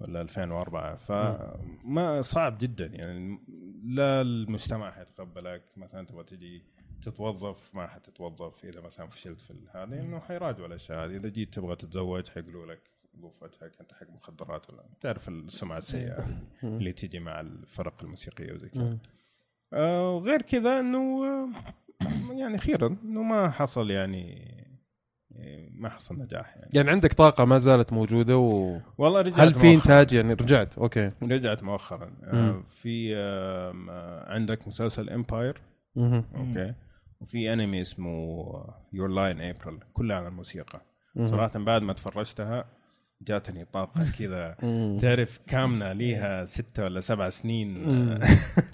ولا 0.00 0.20
2004 0.20 0.96
فما 0.96 2.22
صعب 2.22 2.58
جدا. 2.58 2.86
يعني 2.86 3.38
لا 3.84 4.20
المجتمع 4.20 4.90
حيتقبلك 4.90 5.62
مثلا 5.76 6.06
تبغى 6.06 6.24
تجي 6.24 6.62
تتوظف 7.02 7.74
ما 7.74 7.86
حتتوظف 7.86 8.64
إذا 8.64 8.80
مثلا 8.80 9.06
فشلت 9.06 9.40
في 9.40 9.54
هذه 9.74 10.00
إنه 10.00 10.20
حيراجعوا 10.20 10.66
الأشياء 10.66 11.04
هذه. 11.04 11.16
إذا 11.16 11.28
جيت 11.28 11.54
تبغى 11.54 11.76
تتزوج 11.76 12.28
حيقولوا 12.28 12.66
لك 12.66 12.80
وقف 13.22 13.42
وجهك 13.42 13.72
أنت 13.80 13.92
حق 13.92 14.10
مخدرات 14.10 14.70
ولا 14.70 14.82
تعرف 15.00 15.28
السمعة 15.28 15.78
السيئة 15.78 16.26
اللي 16.62 16.92
تجي 16.92 17.18
مع 17.18 17.40
الفرق 17.40 17.94
الموسيقية 18.02 18.52
وزي 18.52 18.68
كذا. 18.68 18.82
مم. 18.82 18.98
آه 19.72 20.10
وغير 20.10 20.42
كذا 20.42 20.80
إنه 20.80 21.24
آه، 21.24 21.48
يعني 22.32 22.58
خيرا 22.58 22.96
إنه 23.04 23.22
ما 23.22 23.50
حصل 23.50 23.90
يعني 23.90 24.54
آه، 25.36 25.68
ما 25.74 25.88
حصل 25.88 26.18
نجاح 26.18 26.56
يعني. 26.56 26.70
يعني 26.74 26.90
عندك 26.90 27.12
طاقة 27.12 27.44
ما 27.44 27.58
زالت 27.58 27.92
موجودة 27.92 28.38
و... 28.38 28.78
والله 28.98 29.20
رجعت 29.20 29.40
هل 29.40 29.54
في. 29.54 29.74
إنتاج؟ 29.74 30.12
يعني 30.12 30.32
رجعت 30.32 30.78
okay. 30.78 31.12
رجعت 31.22 31.62
مؤخرا. 31.62 32.06
مم. 32.06 32.38
آه 32.38 32.62
في 32.66 33.16
آه 33.16 34.32
عندك 34.32 34.68
مسلسل 34.68 35.10
امباير. 35.10 35.60
okay. 35.96 36.74
وفي 37.20 37.52
انمي 37.52 37.80
اسمه 37.80 38.44
Your 38.92 39.08
Lie 39.08 39.27
in 39.27 39.40
April 39.40 39.78
كلها 39.92 40.16
عن 40.16 40.26
الموسيقى. 40.26 40.82
صراحة 41.24 41.58
بعد 41.58 41.82
ما 41.82 41.92
تفرجتها 41.92 42.64
جاتني 43.22 43.64
طاقة 43.64 44.06
كذا. 44.18 44.56
تعرف 45.00 45.40
كامنة 45.46 45.92
ليها 45.92 46.44
ستة 46.44 46.84
ولا 46.84 47.00
سبع 47.00 47.30
سنين. 47.30 47.84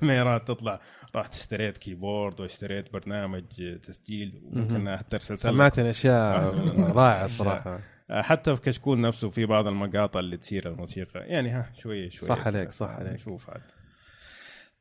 ميرات 0.02 0.46
تطلع. 0.48 0.80
رحت 1.16 1.34
اشتريت 1.34 1.78
keyboard 1.78 2.40
واشتريت 2.40 2.92
برنامج 2.92 3.44
تسجيل 3.82 4.40
وممكن 4.44 4.96
حتى 4.96 5.16
ارسلت 5.16 5.46
لك. 5.46 5.52
سمعتني 5.52 5.90
أشياء 5.90 6.54
رائعة 6.98 7.26
صراحة. 7.26 7.80
حتى 8.10 8.56
في 8.56 8.62
كشكول 8.62 9.00
نفسه 9.00 9.30
في 9.30 9.46
بعض 9.46 9.66
المقاطع 9.66 10.20
اللي 10.20 10.36
تصير 10.36 10.68
الموسيقى. 10.68 11.20
يعني 11.20 11.50
ها 11.50 11.70
شوية 11.74 12.08
شوية 12.08 12.28
صح 12.28 12.46
عليك، 12.46 12.72
صح 12.72 12.88
عليك. 12.90 13.18
شوف 13.20 13.50
عاد. 13.50 13.60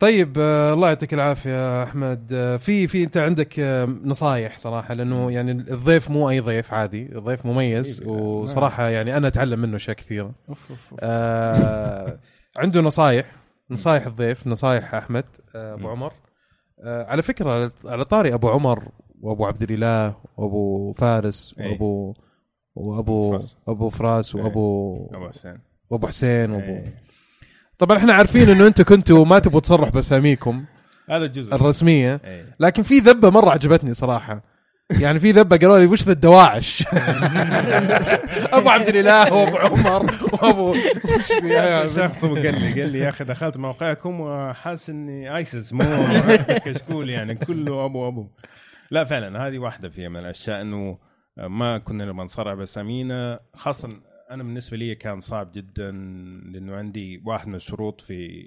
طيب 0.01 0.37
آه، 0.39 0.73
الله 0.73 0.87
يعطيك 0.87 1.13
العافية 1.13 1.83
أحمد 1.83 2.33
آه، 2.33 2.57
في 2.57 2.87
في 2.87 3.03
أنت 3.03 3.17
عندك 3.17 3.59
آه، 3.59 3.85
نصايح 3.85 4.57
صراحة 4.57 4.93
لأنه 4.93 5.31
يعني 5.31 5.51
الضيف 5.51 6.09
مو 6.11 6.29
أي 6.29 6.39
ضيف 6.39 6.73
عادي 6.73 7.01
الضيف 7.15 7.45
مميز 7.45 8.01
حبيبي. 8.01 8.15
وصراحة 8.15 8.89
يعني 8.89 9.17
أنا 9.17 9.27
أتعلم 9.27 9.59
منه 9.59 9.75
أشياء 9.75 9.95
كثيرة. 9.97 10.31
آه، 10.99 12.19
عنده 12.57 12.81
نصايح 12.81 13.25
نصايح 13.71 14.05
الضيف 14.05 14.47
نصايح 14.47 14.95
أحمد 14.95 15.25
أبو. 15.55 15.89
عمر 15.89 16.13
آه، 16.83 17.03
على 17.05 17.21
فكرة 17.21 17.69
على 17.85 18.05
طاري 18.05 18.33
أبو 18.33 18.49
عمر 18.49 18.83
وأبو 19.21 19.45
عبد 19.45 19.61
الإله 19.71 20.15
وأبو 20.37 20.93
فارس 20.93 21.55
أي. 21.59 21.71
وأبو 21.71 22.13
وأبو. 22.75 23.39
أبو 23.67 23.89
فراس. 23.89 24.35
وأبو 24.35 24.95
أبو 25.13 25.29
حسين 25.29 25.57
وأبو 25.89 26.07
حسين 26.07 26.51
وأبو 26.51 26.63
إيه. 26.71 27.10
طبعا 27.81 27.97
إحنا 27.97 28.13
عارفين 28.13 28.49
إنه 28.49 28.67
أنتم 28.67 28.83
كنتوا 28.83 29.25
ما 29.25 29.39
تبغوا 29.39 29.59
تصرح 29.59 29.89
بأساميكم 29.89 30.65
هذا 31.09 31.25
الجزء 31.25 31.55
الرسمية. 31.55 32.21
إيه. 32.25 32.55
لكن 32.59 32.83
في 32.83 32.97
ذبة 32.97 33.29
مرة 33.29 33.49
عجبتني 33.49 33.93
صراحة. 33.93 34.43
يعني 34.91 35.19
في 35.19 35.31
ذبة 35.31 35.57
قالوا 35.57 35.79
لي 35.79 35.85
وش 35.85 36.03
ذا 36.03 36.11
الدواعش؟ 36.11 36.83
أبو 38.57 38.69
عبد 38.69 38.87
الإله 38.87 39.33
وأبو 39.33 39.57
عمر 39.57 40.13
وابو 40.33 40.75
شخص 41.95 42.25
قال 42.25 42.61
لي 42.61 42.81
قال 42.81 42.91
لي 42.91 42.99
يا 42.99 43.09
أخي 43.09 43.23
دخلت 43.23 43.57
موقعكم 43.57 44.21
وحاس 44.21 44.89
إني 44.89 45.37
آيسس 45.37 45.73
مو 45.73 45.83
كشكول 46.65 47.09
يعني 47.09 47.35
كله 47.35 47.85
أبو 47.85 48.07
أبو. 48.07 48.27
لا 48.91 49.03
فعلا 49.03 49.47
هذه 49.47 49.59
واحدة 49.59 49.89
فيها 49.89 50.09
من 50.09 50.17
الأشياء 50.19 50.61
إنه 50.61 50.97
ما 51.37 51.77
كنا 51.77 52.05
نبغى 52.05 52.25
نصرح 52.25 52.53
بأسامينا 52.53 53.39
خاصه 53.55 53.89
أنا 54.31 54.43
بالنسبة 54.43 54.77
لي 54.77 54.95
كان 54.95 55.19
صعب 55.19 55.51
جدا 55.51 55.91
لأنه 56.51 56.75
عندي 56.75 57.21
واحد 57.25 57.47
من 57.47 57.55
الشروط 57.55 58.01
في 58.01 58.41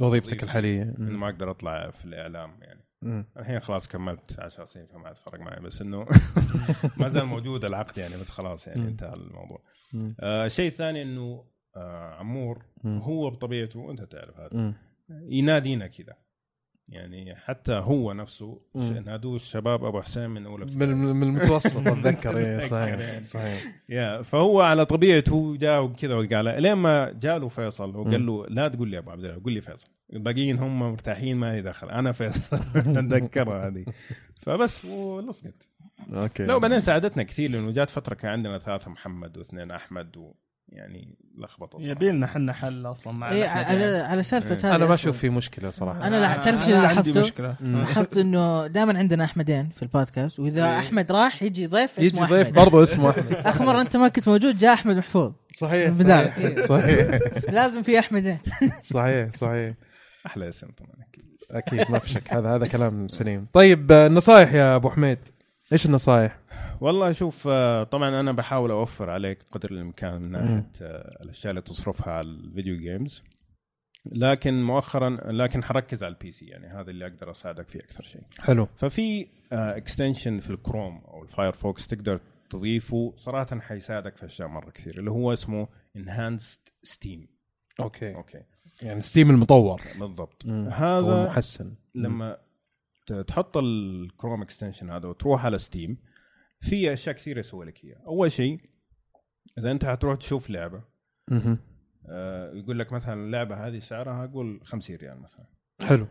وظيفتك 0.00 0.42
الحالية 0.42 0.82
إنه 0.82 1.18
ما 1.18 1.28
أقدر 1.28 1.50
أطلع 1.50 1.90
في 1.90 2.04
الإعلام 2.04 2.58
يعني 2.60 2.84
مم. 3.02 3.26
الحين 3.36 3.60
خلاص 3.60 3.88
كملت 3.88 4.40
10 4.40 4.64
سنين 4.64 4.86
فما 4.86 5.06
عاد 5.06 5.16
فرق 5.16 5.40
معي 5.40 5.60
بس 5.60 5.82
إنه 5.82 6.06
ما 6.96 7.08
زال 7.08 7.26
موجود 7.26 7.64
العقد 7.64 7.98
يعني 7.98 8.14
بس 8.20 8.30
خلاص 8.30 8.66
يعني 8.68 8.80
مم. 8.80 8.86
انتهى 8.86 9.14
الموضوع. 9.14 9.62
آه 10.20 10.48
شيء 10.48 10.70
ثاني 10.70 11.02
إنه 11.02 11.44
آه 11.76 12.14
عمور 12.14 12.64
مم. 12.84 12.98
هو 12.98 13.30
بطبيعته 13.30 13.80
وانت 13.80 14.02
تعرف 14.02 14.40
هذا. 14.40 14.74
ينادينا 15.10 15.86
كذا 15.86 16.16
يعني 16.90 17.34
حتى 17.34 17.72
هو 17.72 18.12
نفسه. 18.12 18.60
نادوه 18.74 19.36
الشباب 19.36 19.84
أبو 19.84 20.00
حسين 20.00 20.30
من 20.30 20.46
أولى 20.46 20.64
من 20.64 20.88
من 20.96 21.22
المتوسط 21.22 21.80
أتذكر. 21.88 22.36
إيه، 22.38 22.56
أتذكر 22.58 22.68
صحيح 22.68 22.98
يعني. 22.98 23.20
صحيح. 23.20 23.62
يا 23.88 24.22
فهو 24.22 24.60
على 24.60 24.86
طبيعته 24.86 25.56
جاء 25.56 25.82
وكذا 25.84 26.14
وقال 26.14 26.62
لين 26.62 26.72
ما 26.72 27.12
جاله 27.12 27.48
فيصل 27.48 27.96
وقال. 27.96 28.26
له 28.26 28.46
لا 28.48 28.68
تقول 28.68 28.88
لي 28.88 28.98
أبو 28.98 29.10
عبد 29.10 29.24
الله 29.24 29.40
قول 29.44 29.52
لي 29.52 29.60
فيصل. 29.60 29.88
الباقيين 30.12 30.58
هم 30.58 30.78
مرتاحين 30.78 31.36
ما 31.36 31.54
لي 31.54 31.62
دخل. 31.62 31.90
أنا 31.90 32.12
فيصل. 32.12 32.56
أتذكرها 32.76 33.66
هذه. 33.68 33.84
فبس 34.42 34.84
ولصقت 34.84 35.68
أوكي. 36.12 36.44
لا 36.44 36.54
وبعدين 36.54 36.80
ساعدتنا 36.80 37.22
كثير 37.22 37.50
لأنه 37.50 37.70
جات 37.70 37.90
فترة 37.90 38.14
كان 38.14 38.30
عندنا 38.30 38.58
ثلاثة 38.58 38.90
محمد 38.90 39.38
واثنين 39.38 39.70
أحمد 39.70 40.32
ويعني 40.72 41.14
لخبطة. 41.38 41.78
يبي 41.82 42.10
لنا 42.10 42.26
إحنا 42.26 42.52
حل 42.52 42.86
أصلا 42.86 43.12
مع 43.12 43.32
الأحمد 43.32 43.64
على 43.66 43.80
يعني. 43.82 43.96
على 44.06 44.22
سالفة 44.22 44.68
إيه. 44.68 44.76
أنا 44.76 44.86
ما. 44.86 44.94
أشوف 44.94 45.18
في 45.18 45.30
مشكلة 45.30 45.70
صراحة 45.70 46.08
لا- 46.08 46.36
تعرف 46.36 46.60
عندي 46.62 46.72
لاحظته؟ 46.72 47.20
مشكلة. 47.20 47.54
لاحظت 47.60 48.18
إنه 48.18 48.66
دائما 48.66 48.98
عندنا 48.98 49.24
أحمدين 49.24 49.68
في 49.76 49.82
البودكاست 49.82 50.40
وإذا 50.40 50.64
إيه. 50.64 50.78
أحمد 50.78 51.12
راح 51.12 51.42
يجي 51.42 51.66
ضيف 51.66 51.98
يجي 51.98 52.08
اسمه 52.16 52.26
ضيف 52.26 52.46
أحمد. 52.46 52.54
برضه 52.54 52.82
اسمه 52.82 53.10
أحمد 53.10 53.32
آخر 53.34 53.64
مرة 53.64 53.80
أنت 53.80 53.96
ما 53.96 54.08
كنت 54.08 54.28
موجود 54.28 54.58
جاء 54.58 54.72
أحمد 54.72 54.96
محفوظ 54.96 55.32
صحيح. 55.56 55.92
صحيح 55.94 56.60
صحيح 56.66 57.20
لازم 57.52 57.82
في 57.82 57.98
أحمدين 57.98 58.38
صحيح 58.94 59.30
صحيح 59.30 59.74
أحلى 60.26 60.48
اسم 60.48 60.66
طبعا 60.66 60.90
أكيد 61.08 61.24
أكيد 61.50 61.90
ما 61.92 61.98
في 61.98 62.08
شك 62.08 62.34
هذا 62.34 62.54
هذا 62.54 62.66
كلام 62.66 63.08
سليم 63.08 63.46
طيب 63.52 63.92
آه، 63.92 64.06
النصائح 64.06 64.52
يا 64.54 64.76
أبو 64.76 64.90
حميد 64.90 65.18
إيش 65.72 65.86
النصائح؟ 65.86 66.38
والله 66.80 67.12
شوف 67.12 67.48
آه، 67.48 67.84
طبعا 67.84 68.20
أنا 68.20 68.32
بحاول 68.32 68.70
أوفر 68.70 69.10
عليك 69.10 69.38
قدر 69.52 69.70
الإمكان 69.70 70.22
من 70.22 70.30
ناحية 70.30 70.70
آه، 70.82 71.22
الأشياء 71.24 71.50
اللي 71.50 71.62
تصرفها 71.62 72.12
على 72.12 72.26
ال 72.26 72.34
video 72.34 72.76
games 72.76 73.22
لكن 74.06 74.62
مؤخرا 74.62 75.10
لكن 75.32 75.64
حركز 75.64 76.04
على 76.04 76.12
ال 76.14 76.32
PC 76.32 76.44
يعني 76.44 76.66
هذا 76.66 76.90
اللي 76.90 77.06
أقدر 77.06 77.30
أساعدك 77.30 77.68
فيه 77.68 77.78
أكثر 77.78 78.04
شيء. 78.04 78.22
حلو. 78.38 78.68
ففي 78.76 79.26
extension 79.52 80.40
في 80.40 80.50
الكروم 80.50 80.98
أو 80.98 81.22
ال 81.22 81.30
Firefox 81.30 81.86
تقدر 81.86 82.20
تضيفه 82.50 83.12
صراحة 83.16 83.60
حيساعدك 83.60 84.16
في 84.16 84.26
أشياء 84.26 84.48
مرة 84.48 84.70
كثير 84.70 84.98
اللي 84.98 85.10
هو 85.10 85.32
اسمه 85.32 85.68
Enhanced 85.96 86.60
Steam 86.82 87.28
okay. 87.80 88.14
okay. 88.14 88.42
يعني 88.82 89.00
Steam 89.00 89.30
المطور. 89.30 89.82
بالضبط. 90.00 90.46
هو 90.46 90.68
هذا 90.68 91.22
المحسن. 91.22 91.74
لما 91.94 92.38
تحط 93.26 93.56
ال 93.56 93.68
Chrome 93.68 94.42
extension 94.42 94.90
هذا 94.90 95.08
وتروح 95.08 95.44
على 95.44 95.58
Steam 95.58 95.98
في 96.60 96.92
أشياء 96.92 97.16
كثيرة 97.16 97.38
يسوي 97.38 97.66
لك 97.66 97.84
إياها. 97.84 98.02
أول 98.06 98.32
شيء 98.32 98.60
إذا 99.58 99.70
أنت 99.70 99.84
حتروح 99.84 100.16
تشوف 100.16 100.50
لعبة. 100.50 100.82
آه، 102.08 102.52
يقول 102.52 102.78
لك 102.78 102.92
مثلا 102.92 103.14
اللعبة 103.14 103.66
هذه 103.66 103.78
سعرها 103.78 104.26
قول 104.26 104.60
50 104.64 104.96
ريال 104.96 105.20
مثلا. 105.20 105.46
حلو. 105.84 106.06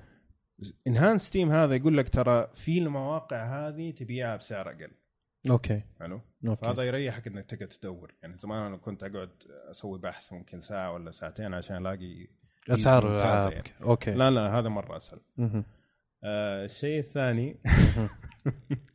Enhanced 0.88 1.18
Steam 1.18 1.52
هذا 1.52 1.76
يقول 1.76 1.98
لك 1.98 2.10
ترى 2.10 2.48
في 2.54 2.78
المواقع 2.78 3.68
هذه 3.68 3.92
تبيعها 3.92 4.36
بسعر 4.36 4.70
أقل. 4.70 4.92
okay. 5.50 5.82
حلو؟ 6.00 6.22
okay. 6.48 6.62
فهذا 6.66 6.84
يريحك 6.84 7.28
إنك 7.28 7.46
تقعد 7.46 7.70
تدور. 7.70 8.16
يعني 8.22 8.38
زمان 8.38 8.66
أنا 8.66 8.78
كنت 8.78 9.04
أقعد 9.04 9.30
أسوي 9.72 10.00
بحث 10.00 10.34
ممكن 10.34 10.62
ساعة 10.62 10.94
ولا 10.94 11.12
ساعتين 11.12 11.54
عشان 11.54 11.78
ألاقي 11.78 12.28
أسعار 12.70 13.52
يعني. 13.54 13.64
okay. 13.82 14.12
لا 14.12 14.32
لا 14.32 14.60
هذا 14.60 14.70
مرة 14.70 14.98
أسهل. 14.98 15.20
آه 16.24 16.66
الشيء 16.66 17.00
الثاني 17.00 17.58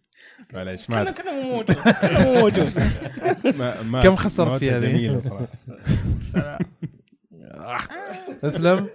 معليش 0.54 0.90
ما 0.90 1.10
كانه 1.10 1.32
مو 1.42 1.50
موجود 1.52 1.74
كانه 1.74 2.24
مو 2.24 2.34
موجود 2.40 2.72
كم 4.02 4.16
خسرت 4.16 4.58
فيها 4.58 4.80
سلام. 6.32 6.58
أسلم. 8.44 8.86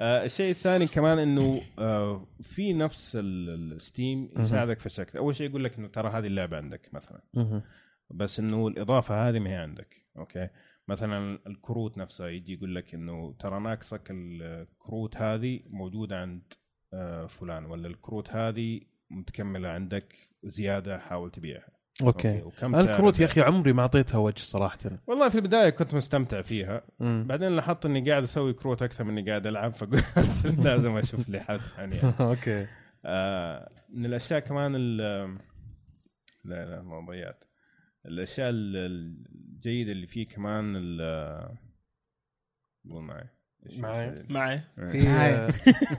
آه 0.00 0.24
الشيء 0.24 0.50
الثاني 0.50 0.86
كمان 0.86 1.18
إنه 1.18 1.60
آه 1.78 2.26
في 2.42 2.72
نفس 2.72 3.16
ال- 3.16 3.72
ال 3.72 3.82
Steam 3.82 4.30
يساعدك 4.38 4.80
في 4.80 4.86
الشكل 4.86 5.18
أول 5.18 5.36
شيء 5.36 5.50
يقول 5.50 5.64
لك 5.64 5.78
إنه 5.78 5.88
ترى 5.88 6.10
هذه 6.10 6.26
اللعبة 6.26 6.56
عندك 6.56 6.88
مثلا. 6.92 7.20
بس 8.10 8.40
إنه 8.40 8.68
الإضافة 8.68 9.28
هذه 9.28 9.38
ما 9.38 9.50
هي 9.50 9.54
عندك 9.54 9.96
okay؟ 10.18 10.48
مثلا 10.88 11.38
الكروت 11.46 11.98
نفسها 11.98 12.28
يجي 12.28 12.52
يقول 12.54 12.74
لك 12.74 12.94
إنه 12.94 13.34
ترى 13.38 13.60
ناقصك 13.60 14.02
الكروت 14.10 15.16
هذه 15.16 15.60
موجودة 15.70 16.16
عند 16.20 16.42
آه، 16.94 17.26
فلان 17.26 17.64
ولا 17.64 17.88
الكروت 17.88 18.30
هذه 18.30 18.80
متكملة 19.14 19.68
عندك 19.68 20.14
زيادة 20.44 20.98
حاول 20.98 21.30
تبيعها 21.30 21.68
okay 22.02 22.44
سعر 22.60 22.80
الكروت 22.80 23.20
يا؟ 23.20 23.26
أخي 23.26 23.40
عمري 23.40 23.72
ما 23.72 23.82
أعطيتها 23.82 24.18
وجه 24.18 24.38
صراحة 24.38 24.78
والله 25.06 25.28
في 25.28 25.34
البداية 25.34 25.70
كنت 25.70 25.94
مستمتع 25.94 26.42
فيها 26.42 26.82
مم. 27.00 27.24
بعدين 27.28 27.56
لاحظت 27.56 27.86
إني 27.86 28.10
قاعد 28.10 28.22
أسوي 28.22 28.52
كروت 28.52 28.82
أكثر 28.82 29.04
من 29.04 29.18
إني 29.18 29.30
قاعد 29.30 29.46
ألعب 29.46 29.74
فقلت 29.74 30.44
لازم 30.64 30.96
أشوف 30.96 31.28
لي 31.28 31.40
حل 31.40 31.60
ثاني 31.60 31.96
يعني. 31.96 32.14
okay 32.30 32.66
آه 33.04 33.70
من 33.88 34.06
الأشياء 34.06 34.40
كمان 34.40 34.72
ال 34.76 34.96
لا 36.44 36.64
لا 36.64 36.82
ما 36.82 37.00
ضيعت 37.08 37.44
الأشياء 38.06 38.50
ال- 38.50 38.76
الجيدة 38.76 39.92
اللي 39.92 40.06
فيه 40.06 40.28
كمان 40.28 40.72
ال 40.76 41.00
قول 42.90 43.02
معي 43.02 43.24
معي. 43.76 44.14
معي 44.28 44.60
في 44.92 45.06
هاي. 45.06 45.32
آه، 45.34 45.50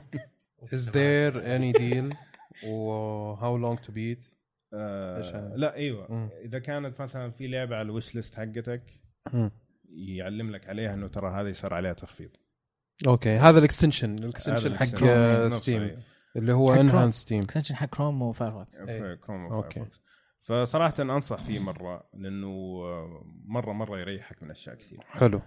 is 0.75 0.85
there 0.85 1.35
any 1.35 1.73
deal 1.79 2.15
و 2.63 3.35
how 3.35 3.57
long 3.63 3.85
to 3.85 3.91
beat 3.91 4.35
آه؟ 4.73 5.55
لا 5.55 5.75
إيوه 5.75 6.11
مم. 6.11 6.29
إذا 6.41 6.59
كانت 6.59 7.01
مثلا 7.01 7.31
في 7.31 7.47
لعبة 7.47 7.75
على 7.75 7.85
ال 7.85 8.15
wishlist 8.15 8.35
حقتك 8.35 8.81
مم. 9.33 9.51
يعلم 9.89 10.51
لك 10.51 10.69
عليها 10.69 10.93
إنه 10.93 11.07
ترى 11.07 11.41
هذه 11.41 11.51
صار 11.51 11.73
عليها 11.73 11.93
تخفيض 11.93 12.29
okay 13.07 13.29
هذا 13.29 13.59
ال 13.59 13.65
extension 13.65 14.15
ال 14.15 14.21
extension 14.21 14.77
حق 14.77 15.03
آه، 15.03 15.49
Steam 15.49 15.81
أيوة. 15.81 15.97
اللي 16.35 16.53
هو. 16.53 16.73
Enhanced 16.73 17.11
Steam 17.11 17.43
extension 17.43 17.75
حق 17.75 17.87
Chrome 17.87 18.21
و 18.21 18.28
Firefox 18.28 18.75
Chrome 19.25 19.45
okay. 19.45 19.79
و 19.79 19.82
Firefox 19.82 19.99
فصراحه 20.43 20.93
أنصح 20.99 21.41
فيه 21.41 21.59
مرة 21.59 22.09
لأنه 22.13 22.47
آه، 22.83 23.23
مرة 23.45 23.73
مرة 23.73 23.99
يريحك 23.99 24.43
من 24.43 24.51
أشياء 24.51 24.75
كثير 24.75 24.99
حلو 25.07 25.41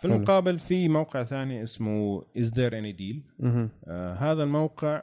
في. 0.00 0.04
المقابل 0.04 0.58
في 0.58 0.88
موقع 0.88 1.24
ثاني 1.24 1.62
اسمه 1.62 2.24
Is 2.38 2.52
There 2.52 2.78
Any 2.78 2.92
Deal. 2.92 3.24
هذا 4.18 4.42
الموقع 4.42 5.02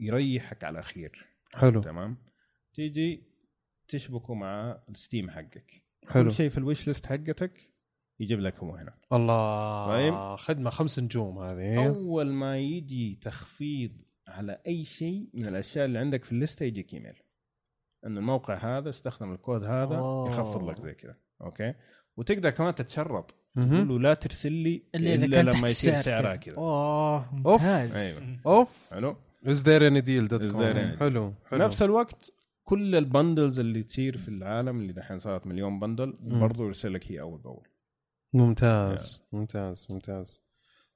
يريحك 0.00 0.64
على 0.64 0.72
الاخير 0.72 1.26
حلو. 1.54 1.80
تمام؟ 1.80 2.16
تيجي 2.74 3.22
تشبكه 3.88 4.34
مع 4.34 4.82
ال 4.88 4.95
Steam 4.95 5.30
حقك. 5.30 5.82
حلو. 6.08 6.24
كل 6.24 6.32
شيء 6.32 6.48
في 6.48 6.58
ال 6.58 6.88
wishlist 6.88 7.06
حقتك 7.06 7.72
يجيب 8.20 8.40
لك 8.40 8.58
هو 8.58 8.76
هنا. 8.76 8.94
الله 9.12 9.86
طيب. 9.88 10.36
خدمة 10.36 10.70
خمس 10.70 10.98
نجوم 10.98 11.38
هذه. 11.38 11.86
أول 11.86 12.32
ما 12.32 12.58
يجي 12.58 13.18
تخفيض 13.22 13.92
على 14.28 14.60
أي 14.66 14.84
شيء 14.84 15.30
من 15.34 15.46
الأشياء 15.46 15.84
اللي 15.84 15.98
عندك 15.98 16.24
في 16.24 16.32
ال 16.32 16.38
list 16.38 16.64
يجيك 16.64 16.94
إيميل. 16.94 17.22
انه 18.06 18.20
الموقع 18.20 18.78
هذا 18.78 18.90
استخدم 18.90 19.32
الكود 19.32 19.64
هذا 19.64 19.96
أوه. 19.96 20.28
يخفض 20.28 20.70
لك 20.70 20.80
زي 20.80 20.94
كذا. 20.94 21.16
okay؟ 21.40 21.74
وتقدر 22.16 22.50
كمان 22.50 22.74
تتشرط. 22.74 23.34
تقول 23.56 23.88
له 23.88 23.98
لا 23.98 24.14
ترسل 24.14 24.52
لي 24.52 24.82
إلا, 24.94 25.14
إذا 25.14 25.26
كان 25.26 25.50
تحت 25.50 25.58
لما 25.58 25.68
يصير 25.68 25.94
سعرها 25.94 26.36
كذا. 26.36 26.56
اوه 26.56 27.34
ممتاز. 27.34 27.96
أيوه. 27.96 28.40
أوف. 28.46 28.94
حلو؟ 28.94 29.16
Is 29.46 29.58
there 29.62 29.82
any 29.90 30.02
deal 30.02 30.28
dot 30.28 30.46
com. 30.46 30.62
حلو 30.96 31.34
حلو. 31.50 31.64
نفس 31.64 31.82
الوقت 31.82 32.32
كل 32.64 32.94
ال 32.94 33.02
bundles 33.02 33.58
اللي 33.58 33.82
تصير 33.82 34.16
في 34.16 34.28
العالم 34.28 34.78
اللي 34.78 34.92
دحين 34.92 35.20
صارت 35.20 35.46
مليون 35.46 35.80
bundle 35.80 36.14
مم. 36.22 36.40
برضو 36.40 36.66
يرسل 36.66 36.94
لك 36.94 37.12
هي 37.12 37.20
أول 37.20 37.38
بأول. 37.38 37.66
ممتاز 38.32 39.22
ممتاز 39.32 39.86
ممتاز. 39.90 40.42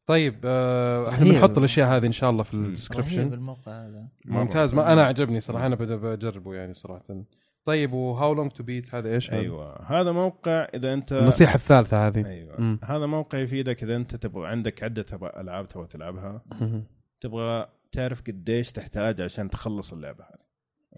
طيب 0.07 0.41
آه 0.45 1.09
إحنا. 1.09 1.25
بنحط 1.25 1.59
الأشياء 1.59 1.89
هذه 1.89 2.07
إن 2.07 2.13
شاء 2.13 2.31
الله 2.31 2.43
في 2.43 2.55
ال 2.55 2.61
description. 2.61 3.33
الموقع 3.33 3.87
هذا. 3.87 4.09
ممتاز. 4.25 4.75
ما 4.75 4.93
أنا 4.93 5.05
عجبني 5.05 5.41
صراحة 5.41 5.67
أنا 5.67 5.75
بجربه 5.75 6.55
يعني 6.55 6.75
صراحة. 6.75 7.25
طيب 7.65 7.93
و 7.93 8.35
How 8.35 8.42
Long 8.42 8.51
To 8.51 8.63
Beat؟ 8.63 8.95
هذا 8.95 9.15
إيش؟ 9.15 9.31
هذا؟ 9.31 9.41
أيوه. 9.41 9.83
هذا 10.01 10.13
موقع 10.13 10.69
إذا 10.75 10.93
أنت 10.93 11.13
النصيحة 11.13 11.55
الثالثة 11.55 12.07
هذه. 12.07 12.27
أيوه. 12.27 12.61
مم. 12.61 12.79
هذا 12.85 13.07
موقع 13.07 13.39
يفيدك 13.39 13.83
إذا 13.83 13.97
أنت 13.97 14.17
تبغى 14.17 14.47
عندك 14.47 14.83
عدة 14.83 15.07
ألعاب 15.37 15.69
تبغى 15.69 15.87
تلعبها. 15.87 16.43
تبغى 17.21 17.69
تعرف 17.95 18.23
قديش 18.23 18.73
تحتاج 18.73 19.21
عشان 19.21 19.51
تخلص 19.51 19.93
اللعبة 19.93 20.25
هذه. 20.25 20.45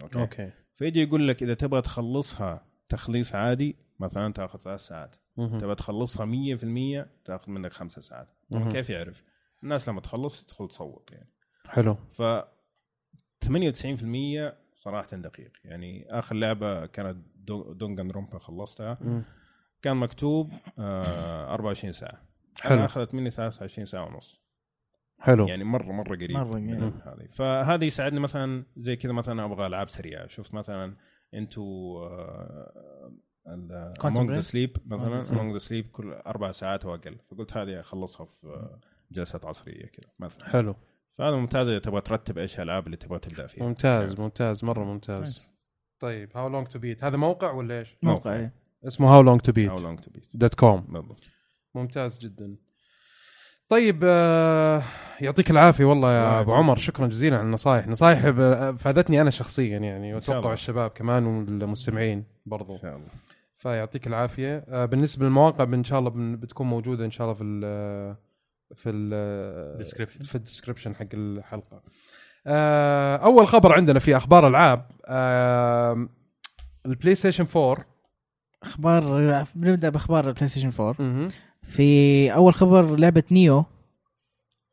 okay, 0.03 0.19
okay. 0.19 0.51
فيجي 0.75 1.01
يقول 1.03 1.27
لك 1.27 1.43
إذا 1.43 1.53
تبغى 1.53 1.81
تخلصها 1.81 2.65
تخليص 2.89 3.35
عادي 3.35 3.75
مثلا 3.99 4.33
تاخذ 4.33 4.59
ثلاث 4.59 4.81
ساعات. 4.81 5.15
تبغى 5.37 5.75
تخلصها 5.75 6.25
100% 6.25 7.07
تاخذ 7.25 7.51
منك 7.51 7.71
خمسة 7.73 8.01
ساعات. 8.01 8.29
طبعا. 8.51 8.69
كيف 8.69 8.89
يعرف؟ 8.89 9.23
الناس 9.63 9.89
لما 9.89 10.01
تخلص 10.01 10.43
تدخل 10.43 10.67
تصوت 10.67 11.11
يعني. 11.11 11.29
حلو. 11.69 11.93
ف 12.11 12.21
98% 13.45 14.53
صراحة 14.75 15.17
دقيق. 15.17 15.51
يعني 15.63 16.07
آخر 16.09 16.35
لعبة 16.35 16.85
كانت 16.85 17.17
دو- 17.35 17.73
Danganronpa 17.73 18.39
خلصتها. 18.39 18.97
مم. 19.01 19.23
كان 19.81 19.97
مكتوب 19.97 20.53
آه 20.79 21.53
24 21.53 21.93
ساعة. 21.93 22.21
حلو. 22.61 22.85
أخذت 22.85 23.13
مني 23.13 23.29
23 23.29 23.85
ساعة 23.85 24.05
ونص. 24.05 24.41
حلو. 25.19 25.47
يعني 25.47 25.63
مره 25.63 25.91
مرة 25.91 26.15
قريب 26.15 26.31
مرة 26.31 26.59
من 26.59 26.79
قريب. 26.79 26.93
هذه. 27.05 27.27
فهذا 27.31 27.85
يساعدني 27.85 28.19
مثلا 28.19 28.65
زي 28.77 28.95
كذا 28.95 29.11
مثلا 29.11 29.45
أبغى 29.45 29.67
ألعاب 29.67 29.89
سريعة. 29.89 30.27
شفت 30.27 30.53
مثلا 30.53 30.95
انتو 31.33 31.97
Among 34.05 34.31
the؟ 34.31 34.41
Sleep 34.41 34.77
مثلا. 34.85 35.21
Among 35.21 35.23
the 35.23 35.27
Sleep. 35.27 35.33
Among 35.33 35.53
the 35.53 35.59
Sleep 35.59 35.87
كل 35.91 36.11
أربع 36.13 36.51
ساعات 36.51 36.85
وأقل. 36.85 37.17
فقلت 37.31 37.57
هذه 37.57 37.79
أخلصها 37.79 38.25
في 38.25 38.77
جلسه 39.11 39.39
عصرية 39.43 39.85
كذا 39.85 40.11
مثلا. 40.19 40.49
حلو. 40.49 40.75
فهذا 41.17 41.35
ممتاز. 41.35 41.67
إذا 41.67 41.79
تبغى 41.79 42.01
ترتب 42.01 42.37
إيش 42.37 42.59
الالعاب 42.59 42.85
اللي 42.85 42.97
تبغى 42.97 43.19
تبدأ 43.19 43.47
فيها. 43.47 43.63
ممتاز 43.63 44.19
ممتاز 44.19 44.65
مرة 44.65 44.83
ممتاز. 44.83 45.57
طيب 45.99 46.37
How 46.37 46.47
Long 46.47 46.67
to 46.67 46.79
Beat 46.79 47.03
هذا 47.03 47.17
موقع 47.17 47.51
ولا 47.51 47.79
إيش؟ 47.79 47.97
موقع 48.03 48.35
إيه. 48.35 48.53
اسمه 48.87 49.15
How 49.15 49.21
Long 49.21 49.41
to 49.41 49.51
Beat 49.51 49.69
How 49.69 49.79
Long 49.79 49.99
to 49.99 50.11
Beat 50.11 50.23
dot 50.33 50.53
com. 50.53 50.81
بالضبط. 50.81 51.23
ممتاز 51.75 52.19
جدا. 52.19 52.57
طيب 53.69 53.99
آه، 54.03 54.83
يعطيك 55.21 55.51
العافية 55.51 55.85
والله 55.85 56.09
الله 56.25 56.35
يا 56.35 56.39
ابو. 56.39 56.53
عمر 56.53 56.75
شكرا 56.75 57.07
جزيلا 57.07 57.37
على 57.37 57.45
النصائح 57.45 57.87
نصائح 57.87 58.29
ب- 58.29 58.75
فادتني 58.77 59.21
أنا 59.21 59.29
شخصيا 59.29 59.77
يعني 59.77 60.13
وأتوقع. 60.13 60.53
الشباب 60.53 60.89
كمان 60.91 61.25
والمستمعين 61.25 62.23
برضو 62.45 62.73
إن 62.75 62.79
شاء 62.81 62.95
الله 62.95 63.07
فيعطيك 63.57 64.07
العافية 64.07 64.65
آه، 64.69 64.85
بالنسبة 64.85 65.25
للمواقع 65.25 65.63
إن 65.63 65.83
شاء 65.83 65.99
الله 65.99 66.11
بتكون 66.35 66.67
موجودة 66.67 67.05
إن 67.05 67.11
شاء 67.11 67.27
الله 67.27 67.35
في 67.37 67.43
ال 67.43 68.15
في 68.75 68.89
ال 68.89 69.85
Description. 69.85 70.23
في 70.27 70.35
ال 70.35 70.40
description 70.40 70.95
حق 70.95 71.05
الحلقة 71.13 71.81
آه، 72.47 73.15
أول 73.15 73.47
خبر 73.47 73.73
عندنا 73.73 73.99
في 73.99 74.17
أخبار 74.17 74.47
ألعاب 74.47 74.85
آه، 75.05 76.07
ال 76.85 77.15
PlayStation 77.15 77.45
4 77.55 77.77
أخبار 78.63 79.45
بنبدا 79.55 79.89
بأخبار 79.89 80.27
ال 80.27 80.47
PlayStation 80.47 80.71
4 80.79 80.95
مهم. 80.99 81.31
في 81.67 82.33
أول 82.33 82.53
خبر 82.53 82.95
لعبة 82.95 83.23
Nioh 83.31 83.65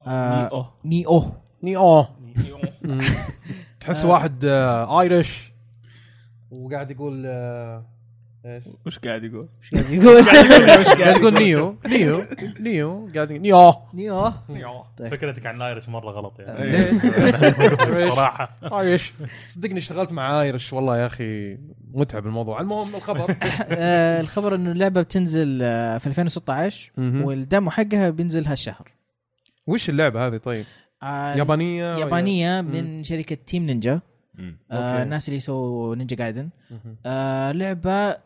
آه 0.06 0.42
Nioh. 0.42 0.66
Nioh 0.84 1.32
Nioh. 1.62 2.58
تحس 3.80 4.04
واحد 4.04 4.44
آه، 4.44 5.00
Irish 5.00 5.52
وقاعد 6.50 6.90
يقول 6.90 7.22
آه، 7.26 7.86
إيش؟ 8.44 8.64
وش 8.86 8.98
قاعد 8.98 9.24
يقول؟ 9.24 9.48
إيش 9.62 9.74
قاعد 9.74 9.92
يقول؟ 9.92 10.24
قاعد 10.24 11.16
يقول 11.20 11.34
Nioh 11.34 11.76
Nioh 11.86 12.24
نيو 12.60 13.08
قاعد 13.14 13.30
يقول 13.30 13.82
نيو 13.94 14.32
نيو 14.48 14.84
طيب. 14.98 15.10
فكرتك 15.10 15.46
عن 15.46 15.56
ال 15.56 15.62
Irish 15.62 15.88
مرة 15.88 16.10
غلط 16.10 16.40
يعني 16.40 16.70
ليش؟ 17.96 18.12
صراحة 18.12 18.58
إيش 18.80 19.12
صدقني 19.46 19.78
اشتغلت 19.78 20.12
مع 20.12 20.42
Irish 20.42 20.72
والله 20.72 20.98
يا 20.98 21.06
أخي 21.06 21.58
متعب 21.94 22.26
الموضوع 22.26 22.60
المهم 22.60 22.94
الخبر 22.94 23.36
آه، 23.70 24.20
الخبر 24.20 24.54
إنه 24.54 24.72
اللعبة 24.72 25.02
بتنزل 25.02 25.60
آه، 25.62 25.98
في 25.98 26.06
2016 26.06 26.92
مهم. 26.96 27.24
وال 27.24 27.40
demo 27.40 27.70
حقها 27.70 28.10
بينزل 28.10 28.46
هالشهر 28.46 28.92
وش 29.66 29.90
اللعبة 29.90 30.26
هذه 30.26 30.36
طيب؟ 30.36 30.64
آه، 31.02 31.34
يابانية 31.34 31.98
يابانية 31.98 32.60
من 32.60 33.02
شركة 33.02 33.36
Team 33.46 33.66
Ninja. 33.66 34.00
آه،. 34.70 35.02
الناس 35.02 35.28
اللي 35.28 35.36
يسووا 35.36 35.96
Ninja 35.96 36.16
Gaiden. 36.16 36.48
آه 37.06 37.52
لعبة 37.52 38.16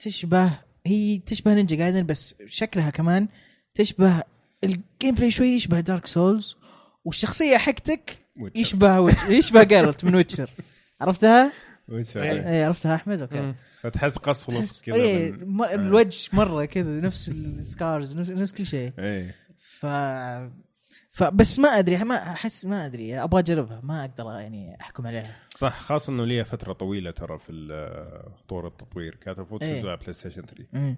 تشبه 0.00 0.50
هي 0.86 1.18
تشبه 1.18 1.54
Ninja 1.54 1.76
Gaiden 1.76 2.06
بس 2.06 2.34
شكلها 2.46 2.90
كمان 2.90 3.28
تشبه 3.74 4.22
ال 4.64 5.14
gameplay 5.14 5.30
شوي 5.30 5.48
يشبه 5.48 5.80
Dark 5.80 6.06
Souls 6.06 6.56
والشخصية 7.04 7.56
حقتك. 7.56 8.18
يشبه 8.54 9.00
Witch- 9.00 9.28
يشبه 9.30 9.62
جيرالت 9.62 10.04
من 10.04 10.14
Witcher 10.14 10.50
عرفتها؟ 11.00 11.52
Witcher. 11.88 12.22
اي 12.22 12.64
عرفتها 12.64 12.94
أحمد 12.94 13.20
أوكي. 13.22 13.54
فتحس 13.82 14.16
قص 14.16 14.48
ولصق 14.48 14.58
تحس 14.58 14.80
كذا 14.82 14.94
اي 14.94 15.30
من- 15.32 15.48
م- 15.56 15.64
الوجه 15.64 16.28
مرة 16.32 16.64
كذا 16.64 17.00
نفس 17.00 17.28
ال 17.28 17.43
scars 17.43 18.16
نفس, 18.16 18.30
نفس 18.30 18.52
كل 18.52 18.66
شيء 18.66 18.92
إيه 18.98 19.34
ف 19.58 19.86
فبس 21.20 21.58
ما 21.58 21.68
أدري 21.68 21.96
ما 22.04 22.14
أحس 22.32 22.64
ما 22.64 22.86
أدري 22.86 23.22
أبغى 23.22 23.40
أجربها 23.40 23.80
ما 23.82 24.04
أقدر 24.04 24.24
يعني 24.24 24.76
أحكم 24.80 25.06
عليها. 25.06 25.36
صح 25.58 25.78
خاصة 25.80 26.12
إنه 26.12 26.24
ليها 26.24 26.44
فترة 26.44 26.72
طويلة 26.72 27.10
ترى 27.10 27.38
في 27.38 27.52
طور 28.48 28.66
التطوير 28.66 29.14
كانت 29.14 29.38
المفروض 29.38 29.62
إيه. 29.62 29.74
تنزل 29.74 29.88
على 29.88 29.96
بلاي 29.96 30.12
ستيشن 30.12 30.42
3 30.42 30.64
مم. 30.72 30.96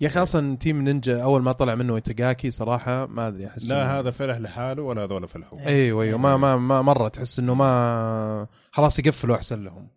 يا 0.00 0.08
أخي 0.08 0.22
أصلا 0.22 0.56
تيم 0.56 0.82
نينجا 0.82 1.22
أول 1.22 1.42
ما 1.42 1.52
طلع 1.52 1.74
منه 1.74 1.96
يتاجاكي 1.96 2.50
صراحة 2.50 3.06
ما 3.06 3.28
أدري 3.28 3.46
أحس 3.46 3.68
لا 3.70 3.84
إنه- 3.86 3.90
هذا 3.90 4.10
فرح 4.10 4.38
لحاله 4.38 4.82
ولا 4.82 5.04
هذول 5.04 5.28
فلحوا 5.28 5.58
أيوه 5.66 6.02
أيوه 6.02 6.18
ما 6.18 6.36
ما 6.36 6.56
ما 6.56 6.82
مرة 6.82 7.08
تحس 7.08 7.38
إنه 7.38 7.54
ما 7.54 8.46
خلاص 8.70 8.98
يقفلوا 8.98 9.36
أحسن 9.36 9.64
لهم 9.64 9.88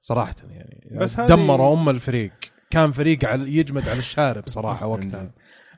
صراحة 0.00 0.34
يعني. 0.50 0.88
بس 0.92 1.18
هذه- 1.20 1.26
دمروا 1.28 1.72
أم 1.74 1.88
الفريق 1.88 2.32
كان 2.70 2.92
فريق 2.92 3.24
على 3.24 3.56
يجمد 3.56 3.88
على 3.88 3.98
الشارب 3.98 4.42
صراحة 4.48 4.86
وقتها. 4.92 5.30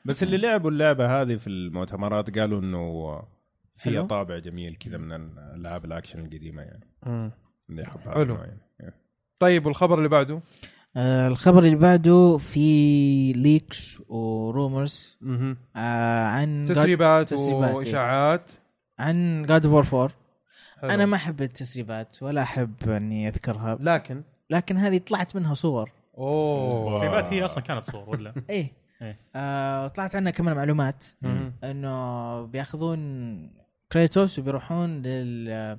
بس 0.05 0.23
اللي 0.23 0.37
لعبوا 0.37 0.71
اللعبة 0.71 1.21
هذه 1.21 1.35
في 1.35 1.47
المؤتمرات 1.47 2.39
قالوا 2.39 2.59
إنه 2.59 3.21
فيها. 3.75 4.01
طابع 4.01 4.37
جميل 4.37 4.75
كذا 4.75 4.97
من 4.97 5.11
الألعاب 5.13 5.85
الأكشن 5.85 6.19
القديمة 6.19 6.61
يعني 6.61 6.87
مم. 7.05 7.31
اللي 7.69 7.81
يحبها 7.81 8.13
حلو. 8.13 8.35
يعني. 8.35 8.57
إيه. 8.81 8.93
طيب 9.39 9.65
والخبر 9.65 9.97
اللي 9.97 10.09
بعده 10.09 10.41
آه 10.95 11.27
الخبر 11.27 11.63
اللي 11.63 11.75
بعده 11.75 12.37
في 12.37 13.33
leaks 13.33 14.01
و 14.09 14.23
rumors. 14.23 15.17
آه 15.75 16.25
عن 16.25 16.65
تسريبات 16.69 17.33
تسريبات، 17.33 17.69
إيه. 17.69 17.75
واشاعات 17.75 18.51
عن 18.99 19.45
God 19.45 19.65
of 19.65 19.95
4 19.95 20.09
حلو. 20.81 20.91
أنا 20.91 21.05
ما 21.05 21.15
أحب 21.15 21.41
التسريبات 21.41 22.23
ولا 22.23 22.41
أحب 22.41 22.89
إني 22.89 23.27
أذكرها 23.27 23.77
لكن 23.81 24.23
لكن 24.49 24.77
هذه 24.77 24.97
طلعت 24.97 25.35
منها 25.35 25.53
صور 25.53 25.91
أوه 26.17 26.93
التسريبات 26.93 27.25
هي 27.25 27.45
أصلا 27.45 27.63
كانت 27.63 27.85
صور 27.85 28.09
ولا 28.09 28.29
إيه, 28.35 28.43
إيه. 28.49 28.71
آه 29.35 29.87
طلعت 29.87 30.15
عنها 30.15 30.31
كمان 30.31 30.55
معلومات. 30.55 31.03
إنه 31.63 32.41
بياخذون 32.45 33.63
كريتوس 33.91 34.39
وبيروحون 34.39 35.01
لل 35.01 35.77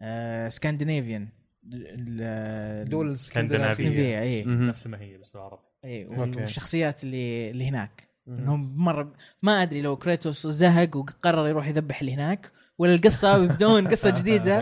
آه 0.00 0.48
Scandinavian 0.48 1.28
دول 1.64 3.12
اسكندنافية. 3.12 3.64
الاسكندنافيه 3.64 4.20
اي. 4.20 4.44
نفس 4.44 4.86
ما 4.86 5.00
هي 5.00 5.18
بس 5.18 5.30
بالعربي 5.30 5.62
اي. 5.84 6.04
والشخصيات 6.06 7.04
اللي 7.04 7.50
اللي 7.50 7.68
هناك. 7.68 8.08
إنهم 8.28 8.76
مرة 8.76 9.12
ما 9.42 9.62
أدري 9.62 9.82
لو 9.82 9.96
كريتوس 9.96 10.46
زهق 10.46 10.96
وقرر 10.96 11.48
يروح 11.48 11.68
يذبح 11.68 12.00
اللي 12.00 12.14
هناك 12.14 12.50
ولا 12.78 12.94
القصة 12.94 13.38
بيبدون 13.38 13.88
قصة 13.88 14.10
جديدة 14.20 14.58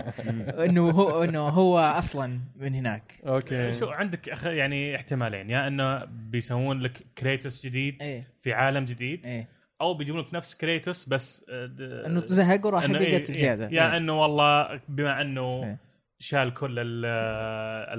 إنه 0.65 0.89
هو 0.89 1.23
إنه 1.23 1.39
هو 1.39 1.77
أصلا 1.79 2.39
من 2.59 2.75
هناك. 2.75 3.19
أوكي. 3.27 3.73
شو 3.73 3.89
عندك 3.89 4.27
يعني 4.45 4.95
احتمالين 4.95 5.49
يا 5.49 5.67
إنه 5.67 6.05
بيسوون 6.05 6.79
لك 6.79 6.97
كريتوس 7.17 7.65
جديد 7.65 8.01
إيه. 8.01 8.27
في 8.41 8.53
عالم 8.53 8.85
جديد 8.85 9.25
إيه. 9.25 9.47
أو 9.81 9.93
بيجيبون 9.93 10.21
لك 10.21 10.33
نفس 10.33 10.55
كريتوس 10.55 11.09
بس 11.09 11.45
آه، 11.49 12.05
إنه 12.07 12.23
زهق 12.25 12.65
وراح 12.65 12.83
إنه 12.83 12.95
يبي 12.97 13.05
إيه- 13.05 13.13
يقتل 13.13 13.33
إيه. 13.33 13.39
زياده 13.39 13.69
يا 13.71 13.91
إيه. 13.91 13.97
إنه 13.97 14.21
والله 14.21 14.79
بما 14.89 15.21
إنه 15.21 15.63
إيه. 15.63 15.77
شال 16.19 16.53
كل 16.53 16.79
ال- 16.79 17.05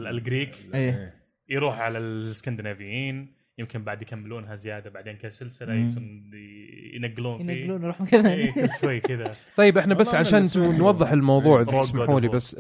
ال- 0.01 0.07
ال 0.16 0.23
Greek 0.23 0.55
إيه. 0.75 1.15
يروح 1.49 1.81
على 1.81 1.99
الإسكندنافيين 1.99 3.35
يمكن 3.59 3.85
بعد 3.85 4.03
يكملونها 4.03 4.55
زيادة 4.55 4.91
بعدين 4.91 5.16
كسلسلة 5.16 5.74
ينقلون 6.95 7.47
فيه 7.47 7.53
ينقلون 7.53 7.83
يروح 7.83 8.01
مكان 8.01 8.27
إيه، 8.27 8.53
كل 8.53 8.69
شوي 8.81 9.01
كذا 9.01 9.35
طيب 9.57 9.79
إحنا 9.79 9.95
بس 9.95 10.15
عشان 10.15 10.51
نوضح 10.57 11.12
الموضوع 11.12 11.61
إيه. 11.61 11.69
اذا 11.69 11.81
تسمحوا 11.81 12.20
لي. 12.20 12.29
بس 12.29 12.57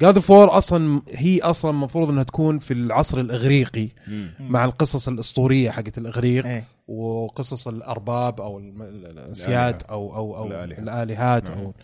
God 0.00 0.18
of 0.18 0.34
War 0.34 0.58
أصلا 0.58 1.02
هي 1.08 1.40
أصلا 1.40 1.70
المفروض 1.70 2.10
إنها 2.10 2.22
تكون 2.22 2.58
في 2.58 2.74
العصر 2.74 3.20
الإغريقي 3.20 3.88
مم. 4.08 4.30
مع 4.40 4.64
القصص 4.64 5.08
الأسطورية 5.08 5.70
حقت 5.70 5.98
الإغريق 5.98 6.46
إيه 6.46 6.64
وقصص 6.88 7.68
الأرباب 7.68 8.40
أو 8.40 8.58
الاسياد 8.58 9.82
أو 9.90 10.16
أو 10.16 10.36
أو. 10.36 10.64
الآلهات 10.64 11.50
نعم. 11.50 11.58
أو 11.58 11.74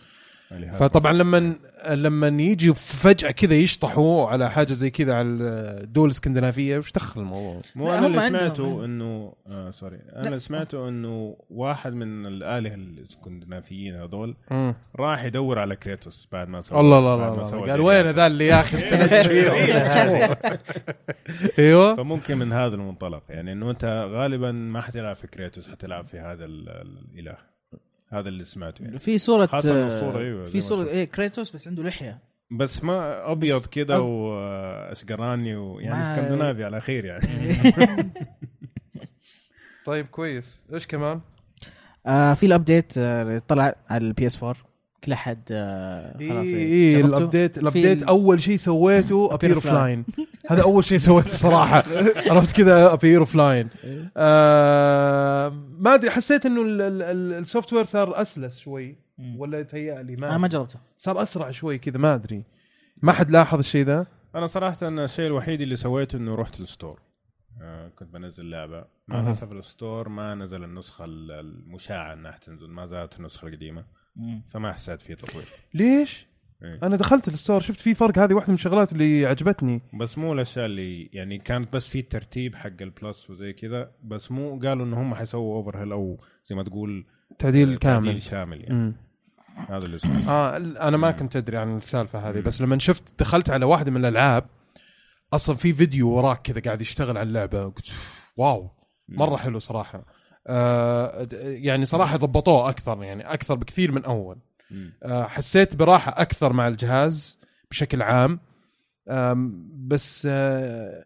فطبعا 0.73 1.13
لما 1.13 1.53
لما 1.89 2.27
يجي 2.27 2.73
فجأة 2.73 3.31
كذا 3.31 3.53
يشطحوا 3.55 4.27
على 4.27 4.51
حاجة 4.51 4.73
زي 4.73 4.89
كذا 4.89 5.13
على 5.13 5.27
الدول 5.27 6.05
الإسكندنافية 6.05 6.77
وش 6.77 6.91
دخل 6.91 7.21
الموضوع؟ 7.21 7.61
مو 7.75 7.93
أنا 7.93 8.07
اللي 8.07 8.21
سمعته 8.21 8.85
إنه 8.85 9.33
آه 9.47 9.71
sorry 9.71 9.99
أنا 10.15 10.27
اللي 10.27 10.39
سمعته 10.39 10.89
إنه 10.89 11.35
واحد 11.49 11.93
من 11.93 12.25
الآلهة 12.25 12.73
الإسكندنافيين 12.75 13.95
هذول 13.95 14.35
راح 14.95 15.23
يدور 15.23 15.59
على 15.59 15.75
كريتوس 15.75 16.27
بعد 16.31 16.47
ما 16.49 16.61
سوى 16.61 16.79
الله 16.79 16.97
الله 16.99 17.13
الله. 17.33 17.71
قال 17.71 17.81
وين 17.81 18.03
فو. 18.03 18.09
ذا 18.09 18.27
اللي 18.27 18.47
يا 18.47 18.59
أخي 18.61 18.75
استندت 18.77 19.27
فيهم 19.27 20.35
أيوه. 21.59 21.95
فممكن 21.95 22.37
من 22.37 22.53
هذا 22.53 22.75
المنطلق. 22.75 23.23
يعني 23.29 23.51
إنه 23.51 23.71
أنت 23.71 24.07
غالبا 24.11 24.51
ما 24.51 24.81
حتلعب 24.81 25.15
في 25.15 25.27
كريتوس 25.27 25.69
حتلعب 25.69 26.05
في 26.05 26.19
هذا 26.19 26.45
ال- 26.45 26.69
الإله. 27.15 27.50
هذا 28.11 28.29
اللي 28.29 28.43
سمعته 28.43 28.83
يعني. 28.83 28.99
في 28.99 29.17
صورة 29.17 29.45
خاصة 29.45 29.83
آه، 29.83 29.87
الصورة، 29.87 30.19
أيوة، 30.19 30.43
زي 30.45 30.51
في 30.51 30.59
تشوف. 30.59 30.87
إيه 30.87 31.05
كريتوس 31.05 31.51
بس 31.51 31.67
عنده 31.67 31.83
لحية. 31.83 32.19
بس 32.51 32.83
ما 32.83 33.31
أبيض 33.31 33.65
كذا 33.65 33.97
أب- 33.97 34.01
واشقراني 34.01 35.55
ويعني 35.55 36.01
اسكندنافي 36.01 36.63
على 36.63 36.81
خير 36.81 37.05
يعني. 37.05 37.27
طيب 39.85 40.05
كويس. 40.05 40.63
إيش 40.73 40.87
كمان؟ 40.87 41.21
آه 42.05 42.33
في 42.33 42.45
ال 42.45 42.52
update 42.52 42.93
آه 42.97 43.41
طلع 43.47 43.75
على 43.89 44.05
ال 44.07 44.25
PS 44.25 44.43
4 44.43 44.55
كل 45.03 45.11
احد 45.11 45.39
آه 45.51 46.13
خلاص 46.17 46.45
اي 46.47 46.55
إيه،؟ 46.55 47.01
ال 47.05 47.12
update 47.12 47.53
في 47.55 47.61
ال 47.61 47.67
update 47.67 48.03
ال- 48.03 48.07
أول 48.07 48.41
شيء 48.41 48.57
سويته 48.57 49.33
appear 49.33 49.55
offline 49.55 50.05
هذا 50.47 50.61
أول 50.63 50.83
شيء 50.83 50.97
سويته 50.97 51.29
صراحة. 51.29 51.83
عرفت 52.31 52.55
كذا؟ 52.57 52.93
appear 52.93 53.19
offline 53.19 53.69
ما 55.79 55.93
أدري 55.95 56.11
حسيت 56.11 56.45
إنه 56.45 56.61
ال 57.39 57.73
software 57.73 57.83
صار 57.83 58.21
أسلس 58.21 58.59
شوي. 58.59 58.95
ولا 59.37 59.59
يتهيأ 59.59 60.03
لي 60.03 60.13
أنا 60.13 60.29
ما 60.31 60.37
ما 60.37 60.47
جربته. 60.47 60.79
صار 60.97 61.21
أسرع 61.21 61.51
شوي 61.51 61.77
كذا 61.77 61.97
ما 61.97 62.15
أدري. 62.15 62.43
ما 63.01 63.11
حد 63.11 63.31
لاحظ 63.31 63.57
الشيء 63.59 63.85
ذا؟ 63.85 64.05
أنا 64.35 64.47
صراحة 64.47 64.77
أنا 64.81 65.05
الشيء 65.05 65.27
الوحيد 65.27 65.61
اللي 65.61 65.75
سويته 65.75 66.17
إنه 66.17 66.35
رحت 66.35 66.59
ال 66.59 66.65
store. 66.65 66.99
آه 67.61 67.87
كنت 67.89 68.13
بنزل 68.13 68.49
لعبة. 68.49 68.85
مع. 69.07 69.19
الأسف 69.19 69.51
ال 69.51 69.61
store 69.61 70.09
ما 70.09 70.35
نزل 70.35 70.63
النسخة 70.63 71.05
ال- 71.05 71.31
المشاعة 71.31 72.13
إنها 72.13 72.37
تنزل 72.45 72.67
ما 72.69 72.85
زالت 72.85 73.19
النسخة 73.19 73.47
القديمة. 73.47 73.83
فما 74.47 74.73
حسيت 74.73 75.01
فيه 75.01 75.13
تطوير. 75.13 75.45
ليش؟ 75.73 76.27
إيه. 76.63 76.79
أنا 76.83 76.95
دخلت 76.95 77.27
ال 77.27 77.33
store 77.33 77.61
شفت 77.61 77.79
في 77.79 77.93
فرق 77.93 78.19
هذه 78.19 78.33
واحدة 78.33 78.49
من 78.49 78.55
الشغلات 78.55 78.91
اللي 78.91 79.25
عجبتني. 79.25 79.81
بس 79.93 80.17
مو 80.17 80.33
الأشياء 80.33 80.65
اللي 80.65 81.09
يعني 81.13 81.37
كانت 81.37 81.73
بس 81.73 81.87
في 81.87 81.99
الترتيب 81.99 82.55
حق 82.55 82.81
ال 82.81 82.91
Plus 82.91 83.29
وزي 83.29 83.53
كذا 83.53 83.91
بس 84.03 84.31
مو 84.31 84.59
قالوا 84.59 84.85
إنه 84.85 85.01
هم 85.01 85.15
حيسووا 85.15 85.55
overhaul 85.55 85.91
أو 85.91 86.19
زي 86.45 86.55
ما 86.55 86.63
تقول 86.63 87.05
تعديل 87.39 87.75
كامل. 87.75 88.05
تعديل 88.05 88.21
شامل 88.21 88.61
يعني. 88.61 88.73
مم. 88.75 88.95
هذا 89.69 89.85
اللي 89.85 89.97
آه 90.27 90.57
أنا 90.57 90.97
ما 90.97 91.11
كنت 91.11 91.35
أدري 91.35 91.57
عن 91.57 91.77
السالفة 91.77 92.29
هذه 92.29 92.35
مم. 92.35 92.41
بس 92.41 92.61
لما 92.61 92.79
شفت 92.79 93.19
دخلت 93.19 93.49
على 93.49 93.65
واحدة 93.65 93.91
من 93.91 93.97
الألعاب 93.97 94.45
أصلا 95.33 95.55
في 95.55 95.73
فيديو 95.73 96.09
وراك 96.09 96.41
كذا 96.41 96.61
قاعد 96.61 96.81
يشتغل 96.81 97.17
على 97.17 97.27
اللعبة 97.27 97.63
قلت 97.63 97.91
واو 98.37 98.69
مرة 99.09 99.37
حلو 99.37 99.59
صراحة. 99.59 100.20
آه 100.47 101.27
يعني 101.41 101.85
صراحة 101.85 102.17
ضبطوه 102.17 102.69
أكثر 102.69 103.03
يعني 103.03 103.33
أكثر 103.33 103.55
بكثير 103.55 103.91
من 103.91 104.05
أول. 104.05 104.37
آه 105.03 105.23
حسيت 105.23 105.75
براحة 105.75 106.21
أكثر 106.21 106.53
مع 106.53 106.67
الجهاز 106.67 107.39
بشكل 107.71 108.01
عام. 108.01 108.39
بس 109.87 110.27
آه 110.31 111.05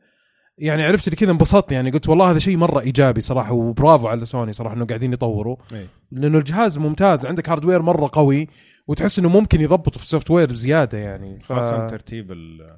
يعني 0.57 0.83
عرفت 0.83 1.07
اللي 1.07 1.17
كذا 1.17 1.31
انبسطت 1.31 1.71
يعني 1.71 1.91
قلت 1.91 2.09
والله 2.09 2.31
هذا 2.31 2.39
شيء 2.39 2.57
مرة 2.57 2.79
إيجابي 2.79 3.21
صراحة 3.21 3.53
وبرافو 3.53 4.07
على 4.07 4.25
سوني 4.25 4.53
صراحة 4.53 4.75
إنه 4.75 4.85
قاعدين 4.85 5.13
يطوروا. 5.13 5.55
إيه. 5.73 5.87
لأنه 6.11 6.37
الجهاز 6.37 6.77
ممتاز 6.77 7.25
عندك 7.25 7.49
hardware 7.49 7.81
مرة 7.81 8.09
قوي 8.13 8.47
وتحس 8.87 9.19
إنه 9.19 9.29
ممكن 9.29 9.61
يضبطوا 9.61 9.97
في 9.97 10.03
ال 10.03 10.31
software 10.31 10.51
بزياده 10.51 10.97
يعني. 10.97 11.39
ف... 11.39 11.53
خاصة 11.53 11.87
ترتيب 11.87 12.31
ال 12.31 12.77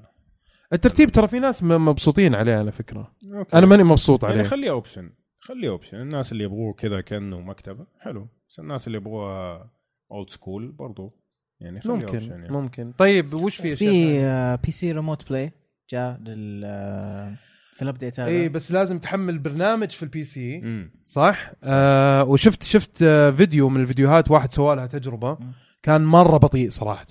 الترتيب 0.74 1.12
ترى 1.12 1.28
في 1.28 1.40
ناس 1.40 1.64
مبسوطين 1.64 2.36
عليه 2.36 2.56
على 2.56 2.72
فكرة. 2.72 3.12
okay. 3.34 3.58
أنا 3.58 3.66
ماني 3.66 3.84
مبسوط 3.84 4.26
عليه. 4.26 4.36
يعني 4.36 4.48
خليه 4.48 4.70
option 4.70 5.10
خليه 5.48 5.70
option 5.70 5.98
الناس 6.02 6.32
اللي 6.32 6.44
يبغوه 6.44 6.74
كذا 6.74 7.02
كأنه 7.02 7.42
مكتبة 7.42 7.86
حلو. 8.00 8.28
بس 8.50 8.60
الناس 8.60 8.88
اللي 8.88 8.98
يبغوها 8.98 9.72
old 10.12 10.30
school 10.30 10.72
برضو 10.72 11.20
يعني 11.60 11.82
خليه 11.82 11.94
ممكن 11.94 12.08
option 12.08 12.32
يعني. 12.32 12.50
ممكن. 12.50 12.92
طيب 12.92 13.34
وش 13.34 13.62
في 13.62 13.76
في 13.76 14.58
PC 14.64 14.92
Remote 14.92 15.30
Play 15.30 15.52
جاء 15.90 16.20
لل 16.20 16.64
آه، 16.66 17.36
في 17.76 17.82
ال 17.82 17.87
update 17.87 18.20
هذا. 18.20 18.30
اي 18.30 18.50
بس 18.50 18.72
لازم 18.72 19.00
تحمل 19.00 19.40
برنامج 19.40 19.90
في 19.90 20.04
ال 20.04 20.24
PC 20.24 20.58
مم. 20.60 20.92
صح؟ 21.06 21.52
آه 21.64 22.24
وشفت 22.24 22.64
شفت 22.64 23.04
آه 23.04 23.32
فيديو 23.32 23.70
من 23.70 23.82
الفيديوهات 23.82 24.32
واحد 24.32 24.52
سوى 24.52 24.76
لها 24.76 24.86
تجربة. 24.88 25.38
مم. 25.40 25.52
كان 25.84 26.06
مرة 26.06 26.38
بطيء 26.38 26.70
صراحة. 26.70 27.06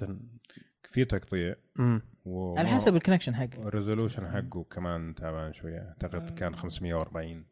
في 0.91 1.05
تقطيع. 1.05 1.55
و... 2.25 2.59
على 2.59 2.69
حسب 2.69 2.97
ال 2.97 3.00
connection 3.00 3.35
حقه. 3.35 3.69
ال 3.69 3.74
resolution 3.74 4.29
حقه 4.29 4.65
كمان 4.65 5.15
تعبان 5.15 5.53
شوية. 5.53 5.79
أعتقد 5.79 6.31
كان 6.31 6.57
540 6.57 7.45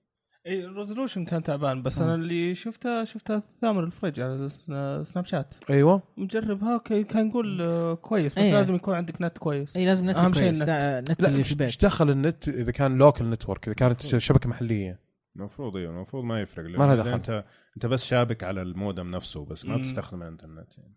اي 0.46 0.64
ال 0.64 0.70
resolution 0.70 1.24
كان 1.24 1.42
تعبان 1.42 1.82
بس 1.82 2.00
أنا 2.00 2.14
اللي 2.14 2.54
شفته 2.54 3.04
شفته 3.04 3.42
ثامر 3.60 3.84
الفرج 3.84 4.20
على 4.20 4.48
سنا- 4.48 5.02
Snapchat 5.02 5.55
أيوه 5.70 6.02
مجربها 6.16 6.74
okay 6.74 7.05
كان 7.04 7.28
يقول 7.28 7.62
آه، 7.62 7.94
كويس 7.94 8.32
بس 8.32 8.38
إيه. 8.38 8.52
لازم 8.52 8.74
يكون 8.74 8.94
عندك 8.94 9.22
نت 9.22 9.38
كويس. 9.38 9.76
اي 9.76 9.86
لازم 9.86 10.10
نت 10.10 10.16
أهم 10.16 10.32
شيء 10.32 10.42
كويس. 10.48 10.62
النت. 10.62 11.10
نت 11.10 11.20
لا 11.22 11.28
اللي 11.28 11.40
مش 11.40 11.46
في 11.46 11.52
البيت. 11.52 11.68
مش 11.68 11.78
دخل 11.78 12.10
النت 12.10 12.48
إذا 12.48 12.72
كان 12.72 12.98
local 12.98 13.31
network 13.31 13.64
إذا 13.68 13.74
كانت 13.74 14.00
شبكة 14.18 14.48
محلية. 14.48 15.00
المفروض 15.36 15.76
أيوه 15.76 15.92
المفروض 15.92 16.24
ما 16.24 16.40
يفرق. 16.40 16.64
ما 16.78 16.84
لها 16.84 16.96
دخل. 16.96 17.12
أنت 17.12 17.44
أنت 17.76 17.86
بس 17.86 18.04
شابك 18.04 18.44
على 18.44 18.62
المودم 18.62 19.10
نفسه 19.10 19.44
بس 19.44 19.64
ما 19.64 19.76
مم. 19.76 19.82
تستخدم 19.82 20.22
الإنترنت 20.22 20.78
يعني. 20.78 20.94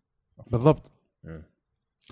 بالضبط. 0.51 0.91
إيه. 1.25 1.56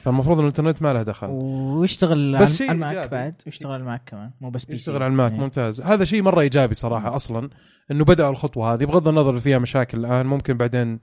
فالمفروض 0.02 0.38
إن 0.38 0.44
الإنترنت 0.44 0.82
ما 0.82 0.94
له 0.94 1.04
دخل. 1.04 1.28
ويشتغل 1.28 2.38
بس 2.38 2.62
على 2.62 2.72
ال 2.72 2.76
Mac 2.76 2.90
إيجابي. 2.90 3.10
بعد. 3.10 3.42
ويشتغل 3.46 3.72
على 3.72 3.80
ال 3.82 3.87
Mac 3.87 4.02
كمان. 4.06 4.32
مو 4.42 4.50
بس 4.50 4.66
PC 4.66 4.76
يشتغل 4.76 5.04
على 5.04 5.12
ال 5.12 5.17
Mac 5.17 5.32
إيه. 5.32 5.40
ممتاز. 5.40 5.82
هذا 5.82 6.06
شيء 6.06 6.22
مرة 6.22 6.42
إيجابي 6.42 6.76
صراحة 6.76 7.16
أصلا 7.16 7.50
إنه 7.92 8.06
بداوا 8.06 8.32
الخطوة 8.32 8.74
هذه. 8.74 8.86
بغض 8.86 9.08
النظر 9.08 9.40
فيها 9.40 9.58
مشاكل 9.60 10.00
الآن 10.00 10.26
ممكن 10.26 10.58
بعدين 10.58 11.00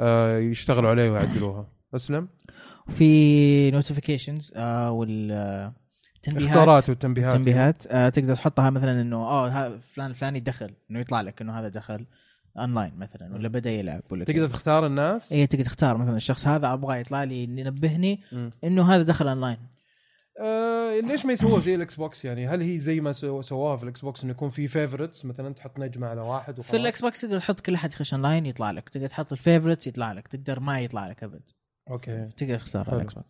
آه 0.00 0.38
يشتغلوا 0.38 0.90
عليه 0.90 1.10
ويعدلوها. 1.10 1.68
أسلم؟ 1.94 2.28
في 2.88 3.70
notifications 3.70 4.52
وال 4.88 5.28
آه، 5.32 5.74
تنبيهات 6.22 6.48
إشعارات 6.48 6.88
والتنبيهات. 6.88 7.32
تنبيهات 7.32 7.86
آه 7.86 8.08
تقدر 8.08 8.34
تحطها 8.34 8.70
مثلا 8.70 9.00
إنه 9.00 9.16
آه 9.16 9.78
فلان 9.78 10.10
الفلاني 10.10 10.40
دخل 10.40 10.70
إنه 10.90 11.00
يطلع 11.00 11.20
لك 11.20 11.42
إنه 11.42 11.60
هذا 11.60 11.68
دخل. 11.68 12.06
أونلاين 12.58 12.92
مثلا 12.98 13.34
ولا 13.34 13.48
بدأ 13.48 13.70
يلعب 13.70 14.02
ولا 14.10 14.24
تقدر. 14.24 14.46
تختار 14.46 14.86
الناس؟ 14.86 15.32
اي 15.32 15.46
تقدر 15.46 15.64
تختار 15.64 15.96
مثلا 15.96 16.16
الشخص 16.16 16.46
هذا 16.46 16.72
أبغى 16.72 17.00
يطلع 17.00 17.24
لي 17.24 17.42
ينبهني. 17.44 18.20
إنه 18.64 18.94
هذا 18.94 19.02
دخل 19.02 19.28
أونلاين. 19.28 19.56
آه 20.40 21.00
ليش 21.00 21.26
ما 21.26 21.32
يسووها 21.32 21.60
زي 21.60 21.74
ال 21.74 21.94
Xbox 21.94 22.24
يعني. 22.24 22.48
هل 22.48 22.60
هي 22.62 22.78
زي 22.78 23.00
ما 23.00 23.12
سو- 23.12 23.42
سووها 23.42 23.76
في 23.76 23.82
ال 23.82 24.00
Xbox 24.00 24.22
إنه 24.22 24.30
يكون 24.30 24.50
في 24.50 24.68
favorites 24.68 25.24
مثلا 25.24 25.54
تحط 25.54 25.78
نجمة 25.78 26.06
على 26.06 26.20
واحد 26.20 26.58
وخلاص. 26.58 26.70
في 26.70 26.76
الإكس 26.76 27.02
بوكس 27.02 27.20
تقدر 27.20 27.38
تحط 27.38 27.60
كل 27.60 27.74
أحد 27.74 27.92
يخش 27.92 28.14
أونلاين 28.14 28.46
يطلع 28.46 28.70
لك. 28.70 28.88
تقدر 28.88 29.06
تحط 29.06 29.32
ال 29.32 29.37
favorites 29.37 29.86
يطلع 29.86 30.12
لك. 30.12 30.28
تقدر 30.28 30.60
ما 30.60 30.80
يطلع 30.80 31.08
لك 31.08 31.24
أبد. 31.24 31.42
okay. 31.90 32.28
تقدر 32.36 32.58
تختار 32.58 32.96
ال 32.96 33.14
Xbox. 33.14 33.26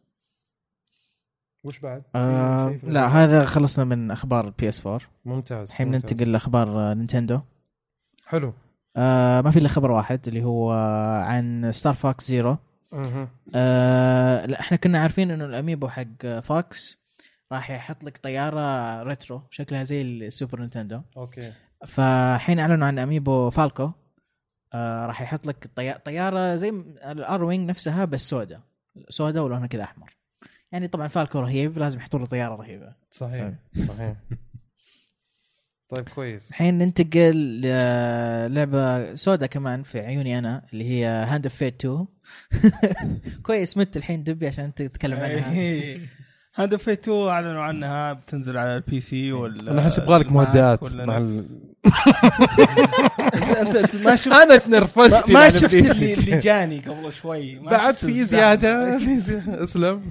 وش 1.64 1.78
بعد؟ 1.78 2.02
آه 2.14 2.78
لا 2.82 3.06
هذا 3.08 3.44
خلصنا 3.44 3.84
من 3.84 4.10
أخبار 4.10 4.46
ال 4.46 4.68
PS 4.68 4.86
4 4.86 5.00
ممتاز 5.24 5.68
الحين. 5.70 5.90
ننتقل 5.90 6.32
لأخبار 6.32 6.68
آه، 6.90 6.94
نينتندو. 6.94 7.40
حلو. 8.26 8.52
آه 8.96 9.40
ما 9.40 9.50
في 9.50 9.58
إلا 9.58 9.68
خبر 9.68 9.90
واحد 9.90 10.28
اللي 10.28 10.44
هو 10.44 10.72
عن 11.24 11.72
Star 11.72 11.94
Fox 11.94 12.28
Zero. 12.28 12.56
آه 13.54 14.46
لا 14.46 14.60
إحنا 14.60 14.76
كنا 14.76 15.00
عارفين 15.00 15.30
إنه 15.30 15.44
ال 15.44 15.51
amiibo 15.51 15.88
حق 15.88 16.38
Fox 16.42 16.98
راح 17.52 17.70
يحط 17.70 18.04
لك 18.04 18.16
طيارة 18.18 19.02
retro 19.02 19.42
شكلها 19.50 19.82
زي 19.82 20.02
ال 20.02 20.12
Super 20.12 20.60
Nintendo. 20.60 21.00
okay. 21.16 21.52
فحين 21.86 22.58
أعلنوا 22.58 22.86
عن 22.86 22.98
amiibo 22.98 23.50
فالكو 23.50 23.90
آه 24.74 25.06
راح 25.06 25.22
يحط 25.22 25.46
لك 25.46 25.66
طي- 25.76 25.98
طيارة 25.98 26.56
زي 26.56 26.68
ال 27.10 27.44
Arwing 27.44 27.68
نفسها 27.68 28.04
بس 28.04 28.28
سوداء. 28.30 28.60
سوداء 29.08 29.44
ولونها 29.44 29.66
كذا 29.66 29.82
أحمر. 29.82 30.16
يعني 30.72 30.88
طبعا 30.88 31.08
فالكو 31.08 31.40
رهيب 31.40 31.78
لازم 31.78 31.98
يحطوا 31.98 32.18
له 32.20 32.26
طيارة 32.26 32.54
رهيبة. 32.54 32.92
صحيح. 33.10 33.52
صحيح. 33.88 34.16
طيب 35.88 36.08
كويس 36.08 36.50
الحين 36.50 36.78
ننتقل 36.78 37.36
للعبه 37.60 39.14
سوداء 39.14 39.48
كمان 39.48 39.82
في 39.82 40.00
عيوني 40.00 40.38
أنا 40.38 40.62
اللي 40.72 40.84
هي 40.90 41.06
Hand 41.06 41.46
of 41.46 41.54
Fate 41.54 41.84
2 41.84 42.06
كويس 43.42 43.76
مت 43.76 43.96
الحين 43.96 44.22
دبي 44.22 44.48
عشان 44.48 44.64
انت 44.64 44.82
تتكلم 44.82 45.18
عنها 45.18 45.98
Hand 46.54 46.72
of 46.72 46.82
Fate 46.82 47.00
2 47.08 47.28
أعلنوا 47.28 47.62
عنها 47.62 48.12
بتنزل 48.12 48.56
على 48.56 48.76
ال 48.76 49.00
PC 49.00 49.32
وال 49.32 49.68
أنا 49.68 49.80
أحس 49.80 49.98
يبغى 49.98 50.18
لك 50.18 50.32
مهدئات 50.32 50.82
ولا 50.82 51.06
مع. 51.06 51.18
ال... 51.18 51.46
أنت 53.60 53.96
ما 54.04 54.16
شفت 54.16 54.32
أنا 54.34 54.56
تنرفزت 54.56 55.30
ما 55.30 55.40
يعني 55.40 55.50
شفت. 55.50 55.74
اللي, 55.74 56.38
جاني 56.38 56.80
قبل 56.80 57.12
شوي 57.12 57.58
بعد 57.58 57.96
في. 57.96 58.24
زيادة. 58.24 58.98
أسلم 59.64 60.02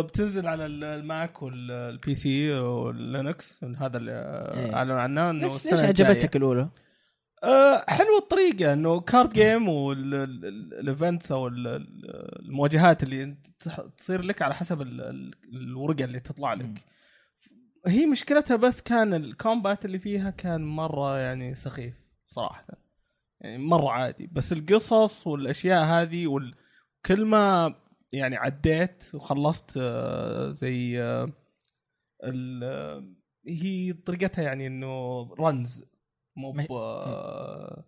بتنزل 0.00 0.46
على 0.48 0.66
ال- 0.66 0.84
ال 0.84 0.98
Mac 0.98 1.42
وال 1.42 1.78
PC 1.78 2.14
وال 2.14 2.52
Linux 2.52 3.64
هذا 3.78 3.96
اللي 3.96 4.12
آه، 4.12 4.54
إيه. 4.66 4.74
اعلنوا 4.74 5.00
عنه 5.00 5.30
إنه 5.30 5.46
ليش 5.48 5.66
ليش. 5.66 5.80
عجبتك 5.80 6.36
الأولى؟ 6.36 6.68
آه، 7.44 7.84
حلوة 7.88 8.18
الطريقة 8.18 8.72
إنه 8.72 9.00
card 9.00 9.32
game 9.32 9.68
وال 9.68 10.09
events 10.09 11.32
أو 11.32 11.48
ال- 11.48 11.66
ال- 11.66 12.40
المواجهات 12.46 13.02
اللي 13.02 13.36
تصير 13.98 14.22
لك 14.22 14.42
على 14.42 14.54
حسب 14.54 14.82
ال- 14.82 15.00
ال- 15.00 15.34
الورقة 15.52 16.04
اللي 16.04 16.20
تطلع. 16.20 16.54
لك 16.54 16.84
هي 17.86 18.06
مشكلتها 18.06 18.56
بس 18.56 18.80
كان 18.80 19.14
الكومبات 19.14 19.84
اللي 19.84 19.98
فيها 19.98 20.30
كان 20.30 20.60
مرة 20.64 21.18
يعني 21.18 21.54
سخيف 21.54 21.94
صراحة 22.26 22.66
يعني 23.40 23.58
مرة 23.58 23.90
عادي 23.90 24.30
بس 24.32 24.52
القصص 24.52 25.26
والأشياء 25.26 25.84
هذه 25.84 26.26
وكل 26.26 27.24
ما 27.24 27.74
يعني 28.16 28.36
عديت 28.36 29.10
وخلصت 29.14 29.78
آه، 29.80 30.50
زي 30.50 31.02
آه، 31.02 31.32
ال- 32.24 32.64
آه، 32.64 33.04
هي 33.48 33.92
طريقتها 33.92 34.42
يعني 34.42 34.66
إنه 34.66 35.22
رنز 35.40 35.84
مو 36.36 36.52
ب- 36.52 37.84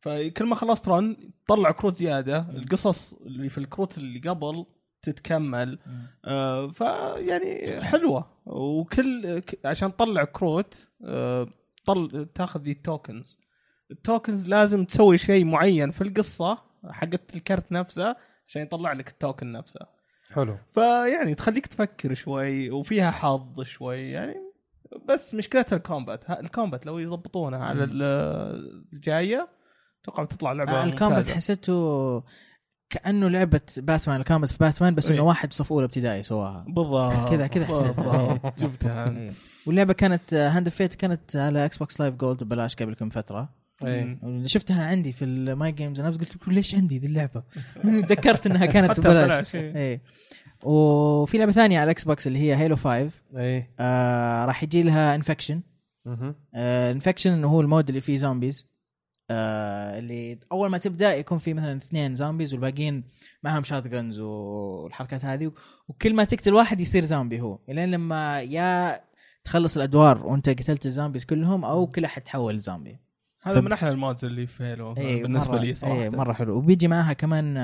فكل 0.00 0.44
ما 0.46 0.54
خلصت 0.54 0.88
رن 0.88 1.16
تطلع 1.46 1.70
كروت 1.70 1.96
زيادة 1.96 2.38
القصص 2.50 3.12
اللي 3.12 3.48
في 3.48 3.58
الكروت 3.58 3.98
اللي 3.98 4.28
قبل 4.30 4.66
تتكمل 5.02 5.78
آه 6.24 6.68
فيعني 6.68 7.80
حلوة. 7.84 8.30
وكل 8.46 9.42
عشان 9.64 9.96
تطلع 9.96 10.24
كروت 10.24 10.88
آه 11.04 11.48
طل 11.84 12.28
تاخذ 12.34 12.60
ذي 12.60 12.70
ال 12.72 12.80
tokens. 12.80 13.38
ال 13.90 13.98
tokens 13.98 14.48
لازم 14.48 14.84
تسوي 14.84 15.18
شيء 15.18 15.44
معين 15.44 15.90
في 15.90 16.00
القصة 16.00 16.58
حقت 16.90 17.36
الكرت 17.36 17.72
نفسه 17.72 18.16
عشان 18.48 18.62
يطلع 18.62 18.92
لك 18.92 19.08
ال 19.08 19.15
token 19.15 19.52
نفسه 19.52 19.80
حلو 20.34 20.56
فيعني 20.74 21.34
تخليك 21.34 21.66
تفكر 21.66 22.14
شوي 22.14 22.70
وفيها 22.70 23.10
حظ 23.10 23.60
شوي 23.62 24.10
يعني 24.10 24.34
بس 25.08 25.34
مشكلتها 25.34 25.76
ال 25.76 25.84
combat 25.84 26.30
ها- 26.30 26.40
ال 26.40 26.47
combat 26.47 26.86
لو 26.86 26.98
يضبطونها 26.98 27.64
على 27.64 27.84
ال- 27.84 28.82
الجاية 28.92 29.48
أتوقع 30.02 30.22
بتطلع 30.22 30.52
لعبة 30.52 30.72
آه 30.72 30.84
ال 30.84 30.90
combat. 30.90 31.28
حسيته 31.30 32.22
كأنه 32.90 33.28
لعبة 33.28 33.60
باتمان 33.76 34.20
ال 34.20 34.24
combat 34.24 34.50
في 34.50 34.58
باتمان 34.60 34.94
بس 34.94 35.10
إنه 35.10 35.18
إيه. 35.20 35.24
واحد 35.26 35.52
صف 35.52 35.72
أولى 35.72 35.84
ابتدائي 35.84 36.22
سواها 36.22 36.64
بالضبط 36.68 37.30
كذا- 37.30 37.46
كذا 37.46 37.64
حسيت. 37.66 37.96
بالضبط. 37.96 38.58
جبتها 38.60 39.06
انت 39.06 39.18
إيه. 39.18 39.30
واللعبة 39.66 39.92
كانت 39.92 40.34
Hand 40.34 40.68
Fate 40.68 40.94
كانت 40.94 41.36
على 41.36 41.64
Xbox 41.64 42.00
Live 42.00 42.14
Gold 42.14 42.44
ببلاش 42.44 42.76
قبل 42.76 42.94
كم 42.94 43.08
فترة 43.10 43.48
اي 43.84 44.18
شفتها 44.48 44.86
عندي 44.86 45.12
في 45.12 45.24
ال 45.24 45.40
My 45.40 45.72
Games 45.72 46.00
أنا 46.00 46.10
قلت 46.10 46.36
لكم 46.36 46.52
ليش 46.52 46.74
عندي 46.74 46.98
ذي 46.98 47.06
اللعبة؟ 47.06 47.42
ذكرت 48.10 48.46
إنها 48.46 48.66
كانت 48.74 49.00
ببلاش. 49.00 49.26
ببلاش 49.26 49.54
إيه. 49.54 50.00
وفي 50.62 51.38
لعبة 51.38 51.52
ثانية 51.52 51.76
على 51.78 51.84
ال 51.84 52.04
Xbox 52.04 52.26
اللي 52.26 52.38
هي 52.38 52.56
Halo 52.56 52.76
5 52.76 53.10
اي 53.36 53.66
آه 53.80 54.44
راح 54.44 54.62
يجي 54.62 54.82
لها 54.82 55.14
Infection. 55.14 55.60
Infection 56.54 57.30
انه 57.32 57.48
هو 57.48 57.60
ال 57.60 57.66
mode 57.66 57.88
اللي 57.88 58.00
فيه 58.00 58.16
zombies 58.16 58.70
آه 59.30 59.98
اللي 59.98 60.38
أول 60.52 60.70
ما 60.70 60.78
تبدأ 60.78 61.14
يكون 61.14 61.38
في 61.38 61.54
مثلا 61.54 61.76
اثنين 61.76 62.14
zombies 62.14 62.52
والباقيين 62.52 63.04
معهم 63.42 63.62
shotguns 63.62 64.20
والحركات 64.20 65.24
هذه 65.24 65.52
وكل 65.88 66.14
ما 66.14 66.24
تقتل 66.24 66.54
واحد 66.54 66.80
يصير 66.80 67.04
زومبي 67.04 67.40
هو. 67.40 67.58
لين 67.68 67.90
لما 67.90 68.40
يا 68.40 69.00
تخلص 69.44 69.76
الأدوار 69.76 70.26
وانت 70.26 70.48
قتلت 70.48 70.86
ال 70.86 70.91
zombies 70.91 71.24
كلهم 71.24 71.64
أو 71.64 71.86
كل 71.86 72.04
أحد 72.04 72.22
تحول 72.22 72.58
زومبي 72.58 72.98
هذا 73.42 73.60
من 73.60 73.72
أحلى 73.72 73.90
ال 73.90 73.96
modes 73.96 74.24
اللي 74.24 74.46
في 74.46 74.64
Halo 74.64 74.94
إيه، 74.96 75.22
بالنسبة 75.22 75.58
مرة- 75.58 75.60
لي 75.62 75.74
صراحة. 75.74 75.94
إيه 75.94 76.08
مرة 76.10 76.32
حلو. 76.32 76.56
وبيجي 76.56 76.88
معها 76.88 77.12
كمان 77.12 77.56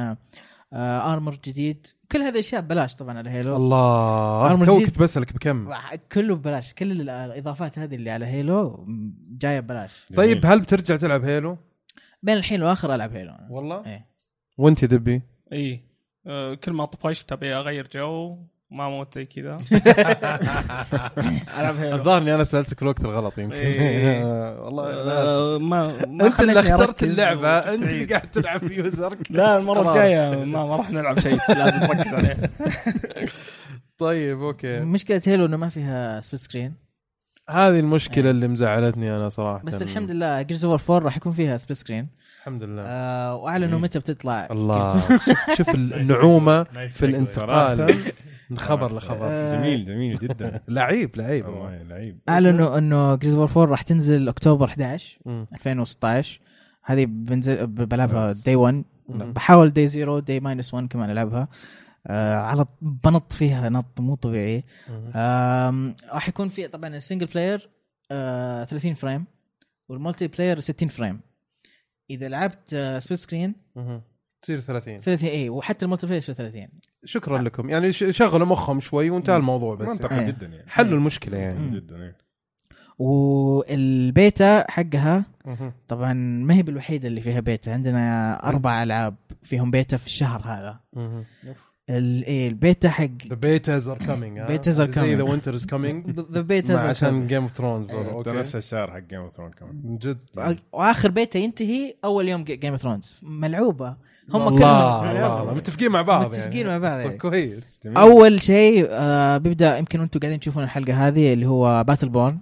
آه 0.73 1.13
armor 1.13 1.39
جديد. 1.45 1.87
كل 2.13 2.19
هذه 2.19 2.29
الاشياء 2.33 2.61
ببلاش 2.61 2.97
طبعا 2.97 3.19
على 3.19 3.31
Halo 3.31 3.57
الله 3.57 4.65
تو 4.65 4.77
جديد. 4.77 4.87
كنت 4.87 4.99
بسألك 4.99 5.33
بكم. 5.33 5.71
كله 6.13 6.35
ببلاش. 6.37 6.75
كل 6.75 6.93
ال- 6.93 7.11
الإضافات 7.11 7.79
هذه 7.79 7.95
اللي 7.95 8.11
على 8.11 8.27
Halo 8.27 8.87
جاية 9.31 9.61
ببلاش. 9.61 10.05
طيب 10.17 10.47
هل 10.47 10.61
بترجع 10.61 10.97
تلعب 10.97 11.25
Halo 11.25 11.57
بين 12.23 12.37
الحين 12.37 12.63
والاخر 12.63 12.95
ألعب 12.95 13.13
Halo. 13.17 13.35
والله؟ 13.51 13.87
إيه. 13.87 14.07
وأنت 14.59 14.83
يا 14.83 14.89
دبي؟ 14.89 15.23
اي 15.53 15.85
آه، 16.27 16.55
كل 16.55 16.73
ما 16.73 16.85
طفشت 16.85 17.33
أبي 17.33 17.55
أغير 17.55 17.89
جو. 17.93 18.39
ما 18.71 18.89
موت 18.89 19.15
زي 19.15 19.25
كذا. 19.25 19.57
ألعب 21.59 21.77
Halo 21.77 21.97
الظاهر 21.97 22.23
إني 22.23 22.35
أنا 22.35 22.45
سالتك 22.45 22.77
في 22.77 22.83
الوقت 22.83 23.05
الغلط 23.05 23.39
يمكن. 23.39 23.57
إيه. 23.57 24.25
والله 24.65 24.91
آسف. 24.91 25.39
آه، 25.39 25.59
ما 25.59 26.07
ما 26.07 26.27
أنت 26.27 26.41
اللي 26.41 26.61
أخترت 26.61 27.03
اللعبة. 27.03 27.49
أنت 27.59 27.83
اللي. 27.83 28.05
قاعد 28.05 28.31
تلعب 28.31 28.69
في 28.69 28.75
user 28.75 29.04
ك. 29.04 29.19
لا 29.31 29.57
المرة. 29.59 29.89
الجاية 29.91 30.45
ما, 30.45 30.65
ما 30.67 30.77
راح 30.77 30.91
نلعب 30.91 31.21
شيء. 31.21 31.39
لازم 31.49 31.79
نركز 31.79 32.15
عليه. 32.15 32.37
طيب 33.99 34.43
okay. 34.43 34.81
مشكلة 34.81 35.23
Halo 35.27 35.47
إنه 35.47 35.57
ما 35.57 35.69
فيها 35.69 36.21
split 36.21 36.41
screen 36.41 36.75
هذه 37.51 37.81
المشكلة 37.81 38.31
اللي 38.31 38.49
مزعلتني 38.49 39.17
أنا 39.17 39.29
صراحة. 39.29 39.65
بس 39.65 39.83
الحمد 39.83 40.11
لله 40.11 40.43
Gears 40.43 40.65
of 40.65 40.91
4 40.91 41.05
راح 41.05 41.17
يكون 41.17 41.33
فيها 41.33 41.57
split 41.57 41.77
screen 41.77 42.09
الحمد 42.39 42.63
لله. 42.63 42.83
آه 42.87 43.35
وأعلنوا 43.37 43.79
متى 43.79 43.99
بتطلع 43.99 44.49
الله. 44.51 45.01
شوف, 45.57 45.75
النعومة 45.75 46.63
في. 46.65 47.07
الانتقال. 47.07 47.97
من 48.51 48.59
خبر 48.59 48.89
صراحة. 48.89 48.97
لخبر 49.15 49.27
آه، 49.31 49.57
جميل 49.57 49.85
جميل 49.85 50.19
جدا 50.19 50.61
لعيب 50.69 51.17
لعيب 51.17 51.47
والله 51.47 51.83
لعيب 51.83 52.19
أعلنوا 52.29 52.79
إنه 52.79 53.15
Gears 53.17 53.35
of 53.35 53.59
4 53.59 53.71
راح 53.71 53.83
تنزل 53.83 54.29
أكتوبر 54.29 54.67
11 54.67 55.19
مم. 55.27 55.47
2016 55.55 56.41
هذه 56.85 57.05
بنزل 57.07 57.67
بلعبها. 57.67 58.33
day 58.33 58.57
1 58.57 58.85
مم. 59.09 59.33
بحاول 59.33 59.71
day 59.71 59.87
0 59.87 60.19
day 60.21 60.41
minus 60.41 60.75
1 60.75 60.89
كمان 60.89 61.11
ألعبها 61.11 61.49
آه 62.07 62.35
على 62.35 62.67
بنط 62.83 63.33
فيها 63.33 63.69
نط 63.69 64.01
مو 64.01 64.15
طبيعي. 64.15 64.65
آم، 65.15 65.97
راح 66.13 66.29
يكون 66.29 66.49
في 66.49 66.67
طبعا 66.69 66.97
ال 66.97 67.01
single 67.01 67.27
player 67.27 67.71
آه 68.11 68.65
30 68.65 68.95
frame 68.95 69.25
وال 69.89 70.27
multiplayer 70.29 70.61
60 70.61 70.89
frame 70.89 71.21
إذا 72.11 72.29
لعبت 72.29 72.75
آه 72.75 72.99
split 72.99 73.19
screen. 73.19 73.55
تصير 74.43 74.61
30 74.61 74.99
30 75.01 75.29
اي 75.29 75.49
وحتى 75.49 75.85
ال 75.85 76.07
multiplayer 76.07 76.19
يصير 76.23 76.35
30 76.35 76.69
شكرا 77.05 77.43
لكم. 77.43 77.71
يعني 77.71 77.93
ش- 77.93 78.05
شغلوا 78.11 78.47
مخهم 78.47 78.81
شوي 78.81 79.11
وانتهى 79.11 79.37
الموضوع 79.37 79.75
بس 79.75 79.89
منطقي 79.89 80.21
إيه. 80.21 80.27
جدا 80.27 80.47
يعني. 80.47 80.71
حلوا 80.71 80.99
المشكلة 80.99 81.39
يعني. 81.39 81.59
مم. 81.59 81.75
جدا 81.75 82.03
إيه. 82.03 82.17
والبيتا 82.99 84.71
حقها. 84.71 85.25
طبعا 85.89 86.13
ما 86.13 86.55
هي 86.55 86.63
بالوحيدة 86.63 87.09
اللي 87.09 87.21
فيها 87.21 87.41
بيتا. 87.41 87.71
عندنا 87.71 88.35
أربع 88.49 88.83
ألعاب 88.83 89.15
فيهم 89.43 89.71
بيتا 89.71 89.97
في 89.97 90.07
الشهر 90.07 90.41
هذا. 90.45 90.81
إيه، 91.91 92.49
البيتا 92.49 92.91
حق 92.91 93.07
are 93.07 93.99
coming 93.99 94.39
ها؟ 94.39 94.47
Betas 94.47 94.65
are 94.67 94.71
زي 94.71 94.87
coming. 94.93 95.21
the 95.21 95.27
winter 95.31 95.53
is 95.61 95.65
coming. 95.67 96.11
the 96.35 96.41
beta 96.41 96.75
مع 96.75 96.81
عشان 96.81 97.27
Game 97.27 97.43
of 97.43 97.53
Thrones. 97.53 97.91
انت 97.91 98.29
نفس 98.29 98.57
الشهر 98.57 98.91
حق 98.91 98.99
Game 98.99 99.21
of 99.21 99.33
Thrones 99.33 99.51
كمان. 99.51 99.83
من 99.85 99.99
جد. 99.99 100.19
وآخر 100.73 101.11
بيتا 101.11 101.39
ينتهي 101.39 101.95
أول 102.05 102.29
يوم 102.29 102.45
Game 102.45 102.71
of 102.73 102.81
Thrones 102.83 103.13
ملعوبة. 103.23 103.97
هم 104.33 104.49
الله 104.49 104.59
كلهم. 104.59 105.11
الله 105.11 105.43
الله 105.43 105.55
متفقين 105.55 105.91
مع 105.91 106.03
بعض 106.03 106.27
متفقين 106.27 106.67
يعني. 106.67 106.69
مع 106.69 106.79
بعض. 106.79 107.01
يعني. 107.01 107.19
كويس 107.19 107.81
جميل. 107.85 107.97
أول 107.97 108.43
شيء 108.43 108.87
آه 108.91 109.37
بيبدأ 109.37 109.79
يمكن 109.79 110.01
أنتم 110.01 110.21
قاعدين 110.21 110.41
تشوفون 110.41 110.63
الحلقة 110.65 111.09
هذه 111.09 111.33
اللي 111.33 111.47
هو 111.47 111.85
Battleborn 111.85 112.39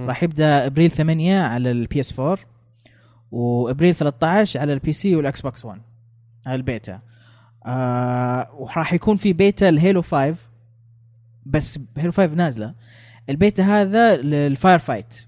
راح 0.00 0.22
يبدأ 0.22 0.66
أبريل 0.66 0.90
8 0.90 1.40
على 1.40 1.70
ال 1.70 2.00
PS 2.00 2.20
4 2.20 2.38
وأبريل 3.30 3.94
13 3.94 4.60
على 4.60 4.72
ال 4.72 4.92
PC 4.92 5.16
وال 5.16 5.40
Xbox 5.40 5.64
1 5.64 5.80
هذا 6.46 6.54
البيتا. 6.54 7.00
آه 7.66 8.48
وراح 8.58 8.92
يكون 8.92 9.16
في 9.16 9.32
beta 9.32 9.68
ال 9.68 9.75
Halo 9.75 10.02
5 10.02 10.34
بس 11.46 11.78
Halo 11.96 12.12
5 12.12 12.34
نازلة. 12.34 12.74
البيتا 13.28 13.62
هذا 13.62 14.16
لل 14.16 14.78
Firefight 14.78 15.27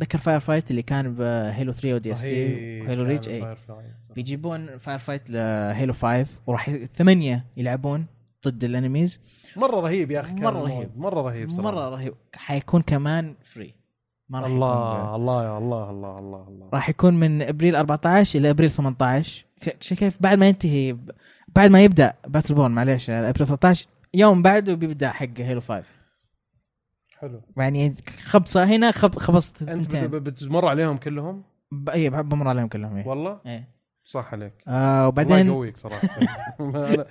ذكر 0.00 0.18
Firefight 0.18 0.70
اللي 0.70 0.82
كان 0.82 1.14
ب 1.14 1.26
Halo 1.26 1.72
3 1.72 1.94
و 1.94 2.12
ODST 2.12 2.22
و 2.22 2.80
Halo 2.80 3.02
Reach 3.02 3.28
اي 3.28 3.56
بيجيبون 4.14 4.78
Firefight 4.78 4.98
ل 4.98 5.30
Halo 5.30 5.92
5 5.92 6.26
وراح 6.46 6.70
ثمانية 6.70 7.44
يلعبون 7.56 8.06
ضد 8.46 8.64
ال 8.64 8.71
enemies 8.71 9.20
مرة 9.56 9.80
رهيب 9.80 10.10
يا 10.10 10.20
أخي 10.20 10.30
ال 10.32 10.36
mode. 10.36 10.54
رهيب. 10.56 10.88
مرة 10.96 11.22
رهيب 11.22 11.50
صراحة. 11.50 11.62
مرة 11.70 11.88
رهيب. 11.88 12.14
حيكون 12.34 12.82
كمان 12.82 13.34
free 13.44 13.74
ما 14.28 14.40
راح 14.40 14.46
الله 14.50 15.16
الله 15.16 15.44
يا 15.44 15.58
الله 15.58 15.90
الله 15.90 16.18
الله 16.18 16.48
الله. 16.48 16.68
راح 16.74 16.88
يكون 16.88 17.14
من 17.14 17.42
ابريل 17.42 17.76
14 17.76 18.38
إلى 18.38 18.50
ابريل 18.50 18.70
18 18.70 19.44
ك- 19.62 19.76
ش- 19.80 19.94
كيف؟ 19.94 20.16
بعد 20.20 20.38
ما 20.38 20.48
ينتهي 20.48 20.96
بعد 21.56 21.70
ما 21.70 21.84
يبدأ 21.84 22.12
Battleborn 22.28 22.70
معليش 22.70 23.10
ابريل 23.10 23.46
13 23.46 23.86
يوم 24.14 24.42
بعده 24.42 24.74
بيبدأ 24.74 25.10
حق 25.10 25.26
Halo 25.38 25.60
5 25.60 25.82
حلو. 27.20 27.40
يعني 27.56 27.94
خبصة 28.22 28.64
هنا 28.64 28.90
خب 28.90 29.18
خبصت 29.18 29.62
أنت 29.62 29.96
بتمر 29.96 30.66
عليهم 30.66 30.96
كلهم؟ 30.96 31.42
ب- 31.72 31.88
اي 31.88 32.10
بمر 32.10 32.48
عليهم 32.48 32.68
كلهم 32.68 32.96
إيه. 32.96 33.06
والله؟ 33.06 33.38
إيه. 33.46 33.68
صح 34.04 34.32
عليك. 34.32 34.52
آه 34.68 34.94
الله 34.96 35.06
وبعدين 35.08 35.46
يقويك 35.46 35.76
صراحة. 35.76 36.08
أنا 36.60 37.06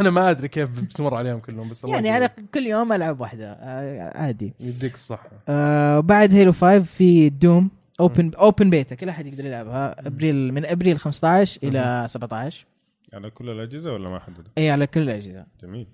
أنا 0.00 0.10
ما 0.10 0.30
أدري 0.30 0.48
كيف 0.48 0.80
بتمر 0.80 1.14
عليهم 1.14 1.38
كلهم 1.40 1.68
بس 1.68 1.84
الله 1.84 1.94
يعني 1.96 2.08
يقويك. 2.08 2.32
أنا 2.38 2.46
كل 2.54 2.66
يوم 2.66 2.92
ألعب 2.92 3.20
واحدة 3.20 3.52
آه 3.52 4.18
عادي. 4.18 4.52
يديك 4.60 4.94
الصحة. 4.94 5.30
آه 5.48 6.00
بعد 6.00 6.32
Halo 6.32 6.52
5 6.52 6.82
في 6.82 7.28
Doom 7.30 7.70
open 8.00 8.30
open 8.38 8.70
beta 8.70 8.94
كل 8.94 9.08
أحد 9.08 9.26
يقدر 9.26 9.46
يلعبها. 9.46 10.06
أبريل 10.06 10.54
من 10.54 10.66
أبريل 10.66 10.98
15 10.98 11.58
إلى 11.62 12.04
17 12.08 12.66
على 13.14 13.30
كل 13.30 13.50
الأجهزة 13.50 13.92
ولا 13.92 14.08
ما 14.08 14.18
حددوا؟ 14.18 14.44
اي 14.58 14.70
على 14.70 14.86
كل 14.86 15.00
الأجهزة. 15.02 15.46
جميل. 15.62 15.86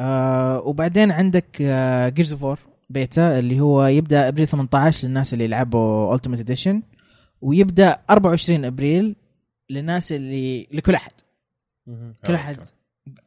آه 0.00 0.60
وبعدين 0.60 1.10
عندك 1.12 1.56
آه 1.60 2.08
Gears 2.08 2.32
of 2.32 2.44
4 2.44 2.58
بيتا 2.88 3.38
اللي 3.38 3.60
هو 3.60 3.86
يبدأ 3.86 4.28
أبريل 4.28 4.48
18 4.48 5.08
للناس 5.08 5.32
اللي 5.34 5.44
يلعبوا 5.44 6.14
Ultimate 6.14 6.40
Edition 6.40 6.82
ويبدأ 7.40 7.98
24 8.10 8.64
أبريل 8.64 9.16
للناس 9.70 10.12
اللي 10.12 10.66
لكل 10.72 10.94
أحد. 10.94 11.12
كل 12.26 12.32
آه، 12.32 12.34
أحد. 12.34 12.58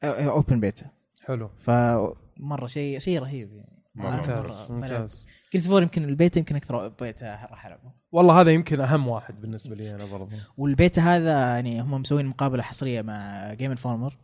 open 0.03 0.59
beta 0.59 0.85
حلو. 1.23 1.49
فمرة 1.57 2.67
شيء 2.67 2.99
شيء 2.99 3.19
رهيب 3.19 3.53
يعني. 3.53 3.83
ممتاز 3.95 4.71
ممتاز. 4.71 5.25
Gears 5.53 5.67
4 5.67 5.81
يمكن 5.81 6.03
البيتا 6.03 6.39
يمكن 6.39 6.55
أكثر 6.55 6.87
بيتا 6.87 7.47
راح 7.51 7.65
ألعبه. 7.65 7.91
والله 8.11 8.41
هذا 8.41 8.51
يمكن 8.51 8.81
أهم 8.81 9.07
واحد 9.07 9.41
بالنسبة 9.41 9.75
لي 9.75 9.95
أنا 9.95 10.05
برضه 10.05 10.29
والبيتا 10.57 11.01
هذا 11.01 11.31
يعني 11.31 11.81
هم 11.81 11.91
مسوين 11.91 12.25
مقابلة 12.25 12.63
حصرية 12.63 13.01
مع 13.01 13.53
Game 13.53 13.71
Informer 13.71 14.17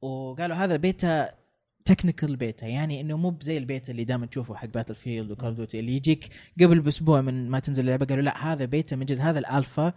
وقالوا 0.00 0.56
هذا 0.56 0.76
beta 0.76 1.39
technical 1.84 2.36
beta 2.36 2.66
يعني 2.66 3.00
إنه 3.00 3.16
مو 3.16 3.30
بزي 3.30 3.58
البيتا 3.58 3.92
اللي 3.92 4.04
دائما 4.04 4.26
تشوفه 4.26 4.54
حق 4.54 4.68
Battlefield 4.68 5.30
و 5.30 5.35
Call 5.35 5.54
of 5.54 5.63
Duty 5.63 5.80
اللي 5.80 5.96
يجيك 5.96 6.28
قبل 6.60 6.80
بأسبوع 6.80 7.20
من 7.20 7.48
ما 7.48 7.58
تنزل 7.58 7.82
اللعبة 7.82 8.06
قالوا 8.06 8.22
لا 8.22 8.52
هذا 8.52 8.64
بيتا 8.64 8.96
من 8.96 9.06
جد 9.06 9.20
هذا 9.20 9.38
الألفا. 9.38 9.92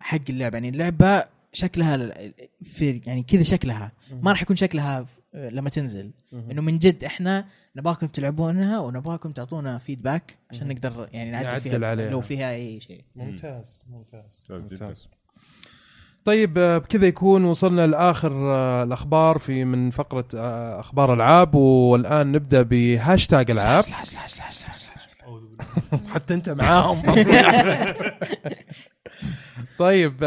حق 0.00 0.20
اللعبة. 0.28 0.54
يعني 0.54 0.68
اللعبة 0.68 1.24
شكلها 1.52 2.14
في 2.62 3.00
يعني 3.06 3.22
كذا 3.22 3.42
شكلها 3.42 3.92
ما 4.22 4.30
راح 4.32 4.42
يكون 4.42 4.56
شكلها 4.56 5.06
لما 5.34 5.70
تنزل. 5.70 6.10
إنه 6.32 6.62
من 6.62 6.78
جد 6.78 7.04
إحنا 7.04 7.46
نبغاكم 7.76 8.06
تلعبونها 8.06 8.80
ونبغاكم 8.80 9.32
تعطونا 9.32 9.78
فيدباك 9.78 10.36
عشان. 10.50 10.68
نقدر 10.68 11.08
يعني 11.12 11.30
نعدل 11.30 11.60
فيها 11.60 11.86
عليها. 11.86 12.10
لو 12.10 12.20
فيها 12.20 12.54
أي 12.54 12.80
شيء. 12.80 13.04
ممتاز 13.16 13.84
ممتاز. 13.90 14.44
ممتاز 14.50 14.72
جدا. 14.72 14.94
طيب 16.24 16.58
آه، 16.58 16.78
بكذا 16.78 17.06
يكون 17.06 17.44
وصلنا 17.44 17.86
لآخر 17.86 18.32
آه، 18.32 18.82
الأخبار 18.82 19.38
في 19.38 19.64
من 19.64 19.90
فقرة 19.90 20.24
آه، 20.34 20.80
أخبار 20.80 21.14
العاب 21.14 21.54
والآن 21.54 22.32
نبدأ 22.32 22.62
بهاشتاج 22.62 23.50
العاب. 23.50 23.84
حتى 26.08 26.34
أنت 26.34 26.50
معاهم. 26.50 27.02
طيب 29.78 30.24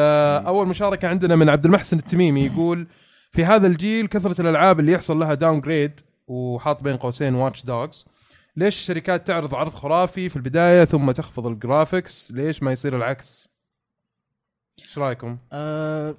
أول 0.48 0.68
مشاركة 0.68 1.08
عندنا 1.08 1.36
من 1.36 1.50
عبد 1.50 1.66
المحسن 1.66 1.98
التميمي 1.98 2.46
يقول 2.46 2.88
في 3.32 3.46
هذا 3.46 3.68
الجيل 3.68 4.08
كثرة 4.08 4.42
الألعاب 4.42 4.80
اللي 4.80 4.92
يحصل 4.92 5.20
لها 5.20 5.34
downgrade 5.34 6.02
وحاط 6.28 6.84
بين 6.84 6.98
قوسين 6.98 7.36
Watch 7.36 7.66
Dogs 7.66 8.06
ليش 8.58 8.76
الشركات 8.78 9.28
تعرض 9.28 9.56
عرض 9.56 9.74
خرافي 9.74 10.30
في 10.30 10.36
البداية 10.36 10.86
ثم 10.86 11.12
تخفض 11.12 11.48
ال 11.48 11.57
graphics 11.57 12.32
ليش 12.32 12.64
ما 12.64 12.72
يصير 12.72 12.98
العكس؟ 12.98 13.47
إيش 14.80 14.98
رأيكم؟ 14.98 15.38
آه 15.54 16.16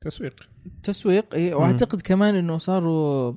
تسويق. 0.00 0.48
تسويق 0.82 1.34
اي 1.34 1.54
وأعتقد 1.54 2.00
كمان 2.00 2.34
إنه 2.34 2.58
صاروا 2.58 3.34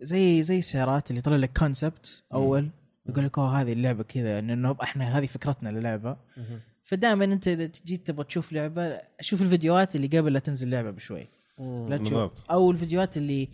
زي 0.00 0.42
زي 0.42 0.58
السيارات 0.58 1.10
اللي 1.10 1.20
طلع 1.20 1.36
لك 1.36 1.58
concept 1.58 2.24
أول 2.34 2.70
يقول 3.08 3.24
لك 3.24 3.38
أوه 3.38 3.60
هذه 3.60 3.72
اللعبة 3.72 4.02
كذا. 4.02 4.38
إنه 4.38 4.76
إحنا 4.82 5.18
هذه 5.18 5.26
فكرتنا 5.26 5.68
للعبة. 5.68 6.16
فدائما 6.84 7.24
أنت 7.24 7.48
إذا 7.48 7.70
جيت 7.86 8.06
تبغى 8.06 8.24
تشوف 8.24 8.52
لعبة 8.52 9.00
شوف 9.20 9.42
الفيديوهات 9.42 9.96
اللي 9.96 10.18
قبل 10.18 10.32
لا 10.32 10.38
تنزل 10.38 10.66
اللعبه 10.66 10.90
بشوي. 10.90 11.28
لا 11.58 11.96
تشوف. 11.96 12.14
بالضبط. 12.14 12.50
أو 12.50 12.70
الفيديوهات 12.70 13.16
اللي 13.16 13.48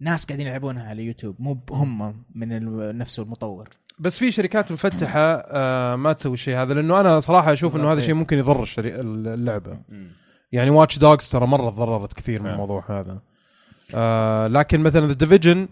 ناس 0.00 0.26
قاعدين 0.26 0.46
يلعبونها 0.46 0.88
على 0.88 1.02
يوتيوب 1.02 1.36
مو 1.38 1.60
هم 1.70 2.24
من 2.34 2.52
ال- 2.52 2.98
نفسه 2.98 3.22
المطور. 3.22 3.68
بس 4.00 4.18
في 4.18 4.30
شركات 4.30 4.72
مفتحة 4.72 5.20
آه 5.20 5.96
ما 5.96 6.12
تسوي 6.12 6.34
الشيء 6.34 6.56
هذا 6.56 6.74
لأنه 6.74 7.00
أنا 7.00 7.20
صراحة 7.20 7.52
أشوف 7.52 7.76
إنه 7.76 7.92
هذا 7.92 8.00
شيء 8.00 8.14
ممكن 8.14 8.38
يضر 8.38 8.62
الشري... 8.62 9.00
اللعبة. 9.00 9.78
يعني 10.52 10.70
Watch 10.70 10.98
Dogs 10.98 11.28
ترى 11.28 11.46
مرة 11.46 11.70
تضررت 11.70 12.12
كثير 12.12 12.38
من 12.38 12.44
فعلا. 12.44 12.54
الموضوع 12.54 12.84
هذا. 12.88 13.18
آه 13.94 14.46
لكن 14.46 14.80
مثلا 14.80 15.06
The 15.06 15.12
Division 15.12 15.68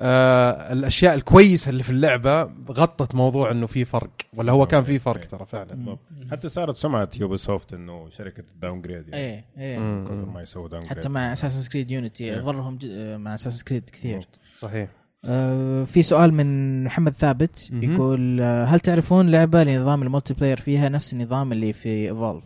آه 0.00 0.72
الأشياء 0.72 1.14
الكويسة 1.14 1.70
اللي 1.70 1.82
في 1.82 1.90
اللعبة 1.90 2.42
غطت 2.70 3.14
موضوع 3.14 3.50
إنه 3.50 3.66
في 3.66 3.84
فرق 3.84 4.10
ولا 4.36 4.52
هو 4.52 4.66
كان 4.66 4.84
في 4.84 4.98
فرق 4.98 5.20
ترى 5.26 5.46
فعلا. 5.46 5.74
بالضبط. 5.74 5.98
حتى 6.30 6.48
صارت 6.48 6.76
سمعه 6.76 7.08
Ubisoft 7.20 7.72
إنه 7.74 8.08
شركة 8.10 8.44
ال 8.54 8.82
downgrade 8.82 9.08
يعني. 9.08 9.16
إيه 9.24 9.44
إيه. 9.58 10.04
كثر 10.04 10.24
ما 10.24 10.42
يسووا 10.42 10.68
downgrade 10.68 10.98
حتى 10.98 11.08
مع 11.08 11.32
Assassin's 11.32 11.70
Creed 11.70 11.90
Unity. 11.90 12.40
ضرهم 12.40 12.78
مع 13.20 13.34
Assassin's 13.34 13.64
Creed 13.64 13.90
كثير. 13.90 14.28
صحيح. 14.58 14.88
آه، 15.24 15.84
في 15.84 16.02
سؤال 16.02 16.34
من 16.34 16.84
محمد 16.84 17.12
ثابت. 17.12 17.70
يقول 17.72 18.40
آه، 18.40 18.64
هل 18.64 18.80
تعرفون 18.80 19.30
لعبة 19.30 19.64
لنظام 19.64 20.02
ال 20.02 20.34
multiplayer 20.34 20.56
فيها 20.60 20.88
نفس 20.88 21.12
النظام 21.12 21.52
اللي 21.52 21.72
في 21.72 21.88
Evolve؟ 21.88 22.44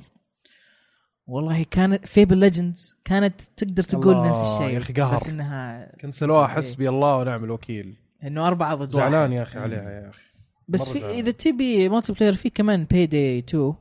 والله 1.26 1.62
كانت 1.70 2.06
Fable 2.06 2.38
Legends 2.38 3.00
كانت 3.04 3.34
تقدر 3.56 3.82
تقول 3.82 4.28
نفس 4.28 4.40
الشيء 4.40 4.68
يا 4.74 4.78
أخي 4.78 4.92
قهر. 4.92 5.16
بس 5.16 5.28
إنها 5.28 5.92
كنسلوها. 6.00 6.46
حسبي 6.46 6.88
الله 6.88 7.16
ونعم 7.16 7.44
الوكيل 7.44 7.94
إنه 8.24 8.48
اربعه 8.48 8.74
ضد 8.74 8.88
زعلان 8.88 9.20
واحد. 9.30 9.32
يا 9.32 9.42
أخي 9.42 9.58
عليها 9.58 9.90
يا 9.90 10.08
أخي 10.10 10.22
بس 10.68 10.88
في 10.88 10.98
زعلان. 10.98 11.16
إذا 11.18 11.30
تبي 11.30 11.88
multiplayer 11.88 12.34
في 12.34 12.50
كمان 12.50 12.84
Payday 12.84 13.38
2 13.38 13.74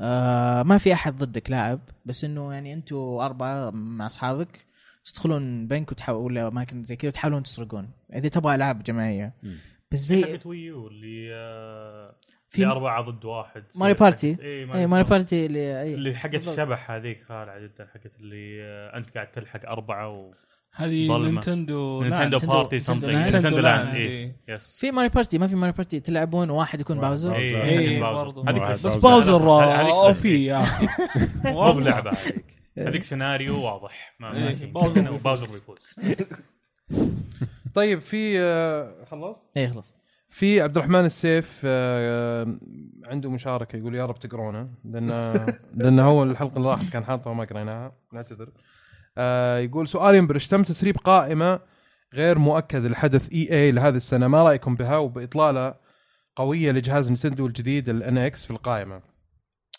آه 0.00 0.62
ما 0.62 0.78
في 0.78 0.92
أحد 0.92 1.16
ضدك 1.18 1.50
لاعب 1.50 1.80
بس 2.06 2.24
إنه 2.24 2.52
يعني 2.52 2.72
أنتم 2.72 2.96
أربعة 2.96 3.70
مع 3.70 4.06
أصحابك 4.06 4.48
تدخلون 5.04 5.66
بنك 5.66 5.92
وتحاول 5.92 6.22
ولا 6.22 6.48
أماكن 6.48 6.82
زي 6.82 6.96
كذا 6.96 7.08
وتحاولون 7.08 7.42
تسرقون 7.42 7.90
إذا 8.14 8.28
تبغى 8.28 8.54
ألعاب 8.54 8.82
جماعية. 8.82 9.34
بس 9.90 9.98
زي 9.98 10.24
حقت 10.24 10.46
Wii 10.46 10.77
U 10.77 10.88
اللي 10.88 11.34
آه، 11.34 12.16
في 12.48 12.66
أربعة 12.66 13.02
ضد 13.02 13.24
واحد 13.24 13.64
Mario 13.76 13.94
Party. 13.94 14.36
اي 14.42 14.86
Mario 14.86 15.04
Party 15.04 15.46
اللي 15.46 15.82
أي. 15.82 15.94
اللي 15.94 16.14
حقت. 16.16 16.34
الشبح 16.48 16.90
هذيك 16.90 17.22
خارعة 17.28 17.58
جدا 17.60 17.86
حقت 17.94 18.12
اللي 18.20 18.62
آه، 18.62 18.96
أنت 18.96 19.10
قاعد 19.10 19.30
تلحق 19.30 19.66
أربعة 19.68 20.08
و 20.08 20.34
هذه. 20.74 21.18
Nintendo 21.18 22.02
Nintendo 22.02 22.38
Party 22.38 22.78
something. 22.78 23.14
Nintendo 23.16 23.58
Land 23.58 23.94
اي. 23.96 24.32
Yes 24.48 24.76
في 24.76 24.90
Mario 24.90 25.08
Party 25.08 25.38
ما 25.38 25.46
في 25.46 25.56
Mario 25.56 25.72
Party 25.72 26.00
تلعبون 26.00 26.50
واحد 26.50 26.80
يكون 26.80 27.00
Bowser. 27.00 27.36
اي 27.36 27.62
إيه، 27.62 28.02
بس 28.72 28.96
Bowser. 28.96 28.98
Bowser 28.98 29.50
هذيك 29.50 29.90
أو 29.90 30.06
لازم. 30.08 30.20
في 30.22 30.44
يا 30.44 30.62
أخي 30.62 30.86
مو. 31.52 31.72
بلعبة 31.72 32.10
هذيك 32.10 32.61
هذيك 32.78 33.02
سيناريو 33.02 33.60
واضح. 33.60 34.14
ما 34.20 34.32
إيه، 34.34 34.44
ماشي 34.44 34.66
Bowser 34.66 35.00
Bowser 35.00 35.16
Bowser 35.16 35.46
بيفوز 35.46 36.00
طيب 37.74 38.00
في 38.00 38.40
آه، 38.40 39.04
خلصت 39.04 39.56
اي 39.56 39.68
خلاص 39.68 39.94
في 40.28 40.60
عبد 40.60 40.76
الرحمن 40.76 41.04
السيف 41.04 41.62
آه، 41.64 42.58
عنده 43.04 43.30
مشاركة 43.30 43.76
يقول 43.76 43.94
يا 43.94 44.06
رب 44.06 44.18
تقرونه 44.18 44.68
لأن 44.84 45.08
لأن 45.74 46.00
هو 46.00 46.22
الحلقة 46.22 46.56
اللي 46.56 46.68
راحت 46.68 46.92
كان 46.92 47.04
حاطها 47.04 47.30
وما 47.30 47.44
قريناها 47.44 47.92
نعتذر. 48.12 48.48
آه، 49.18 49.58
يقول 49.58 49.88
سؤال 49.88 50.14
ينبرش 50.14 50.46
تم 50.46 50.62
تسريب 50.62 50.96
قائمة 50.96 51.60
غير 52.14 52.38
مؤكد 52.38 52.86
لحدث 52.86 53.32
E3 53.32 53.72
لهذه 53.72 53.96
السنة؟ 53.96 54.28
ما 54.28 54.42
رأيكم 54.42 54.74
بها؟ 54.74 54.96
وبإطلالة 54.96 55.74
قوية 56.36 56.72
لجهاز 56.72 57.10
Nintendo 57.10 57.46
الجديد 57.46 57.88
ال 57.88 58.18
NX 58.18 58.44
في 58.44 58.50
القائمة. 58.50 59.00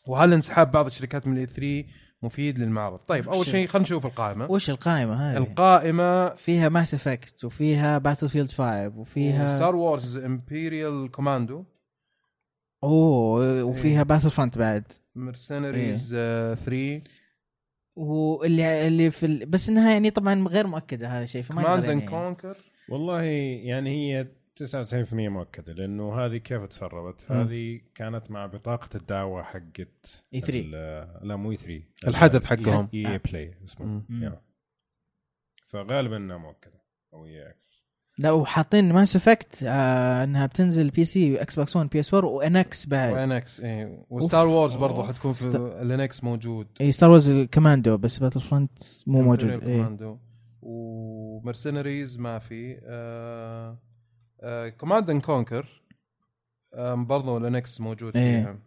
وهل 0.07 0.33
انسحاب 0.33 0.71
بعض 0.71 0.85
الشركات 0.85 1.27
من 1.27 1.33
ال 1.33 1.39
E 1.39 1.45
3 1.45 1.85
مفيد 2.23 2.59
للمعرض. 2.59 2.99
طيب 2.99 3.29
أول 3.29 3.45
شيء 3.45 3.67
خلينا 3.67 3.83
نشوف 3.83 4.05
القائمة. 4.05 4.51
وش 4.51 4.69
القائمة 4.69 5.13
هذه؟ 5.13 5.37
القائمة 5.37 6.29
فيها 6.29 6.69
Mass 6.69 6.93
Effect 6.93 7.45
وفيها 7.45 7.97
Battlefield 7.97 8.51
5 8.51 8.87
وفيها 8.97 9.57
Star 9.57 9.75
Wars 9.75 10.17
Imperial 10.17 11.11
Commando 11.11 11.63
أوه 12.83 13.63
وفيها 13.63 14.03
Battlefront 14.03 14.57
بعد. 14.57 14.83
Mercenaries 15.15 16.09
3 16.09 17.01
واللي 17.95 18.87
اللي 18.87 19.11
في 19.11 19.25
ال... 19.25 19.45
بس 19.45 19.69
إنها 19.69 19.91
يعني 19.91 20.09
طبعا 20.09 20.47
غير 20.47 20.67
مؤكدة 20.67 21.07
هذا 21.07 21.23
الشيء 21.23 21.41
فما 21.41 21.63
Command 21.63 21.89
and 21.89 22.09
Conquer 22.09 22.57
والله 22.89 23.21
يعني 23.21 23.89
هي 23.89 24.27
99% 24.59 25.13
مؤكدة 25.13 25.73
لأنه 25.73 26.25
هذه 26.25 26.37
كيف 26.37 26.63
تسربت؟ 26.65 27.31
هذه 27.31 27.81
كانت 27.95 28.31
مع 28.31 28.45
بطاقة 28.45 28.89
الدعوة 28.95 29.43
حقت 29.43 30.23
E3. 30.35 30.49
ال- 30.49 31.27
لا 31.27 31.35
مو 31.35 31.51
E3 31.51 31.83
الحدث 32.07 32.45
حقهم. 32.45 32.89
EA 32.93 33.11
Play 33.11 33.53
اسمه. 33.65 34.01
فغالبا 35.67 36.17
إنها 36.17 36.37
مؤكدة 36.37 36.83
أو 37.13 37.25
هي 37.25 37.55
لا 38.19 38.31
وحاطين 38.31 38.93
Mass 38.93 39.15
Effect 39.15 39.63
آه 39.63 40.23
إنها 40.23 40.45
بتنزل 40.45 40.89
PC 40.89 41.41
Xbox 41.41 41.75
1 41.75 41.89
PS 41.89 42.13
4 42.13 42.29
و 42.31 42.55
NX 42.55 42.85
بعد 42.85 43.13
و 43.13 43.31
NX 43.31 43.61
إيه 43.61 44.05
و 44.09 44.17
Star 44.17 44.47
Wars 44.47 44.75
برضه. 44.75 45.07
حتكون 45.07 45.33
في 45.33 45.45
ال 45.81 45.95
NX 45.95 46.23
موجود. 46.23 46.67
اي 46.81 46.91
Star 46.91 47.09
Wars 47.09 47.31
Commando 47.31 47.97
بس 47.97 48.19
Battlefront 48.19 48.79
مو 49.07 49.21
موجود. 49.21 49.59
كوماندو 49.59 50.17
و 50.61 50.75
Mercenaries 50.75 52.19
ما 52.19 52.39
في 52.39 52.79
آه 52.83 53.77
Command 54.77 55.09
and 55.09 55.21
Conquer 55.21 55.81
برضه 56.93 57.37
ال 57.37 57.52
NX 57.52 57.81
موجود 57.81 58.17
إيه. 58.17 58.43
فيها 58.43 58.59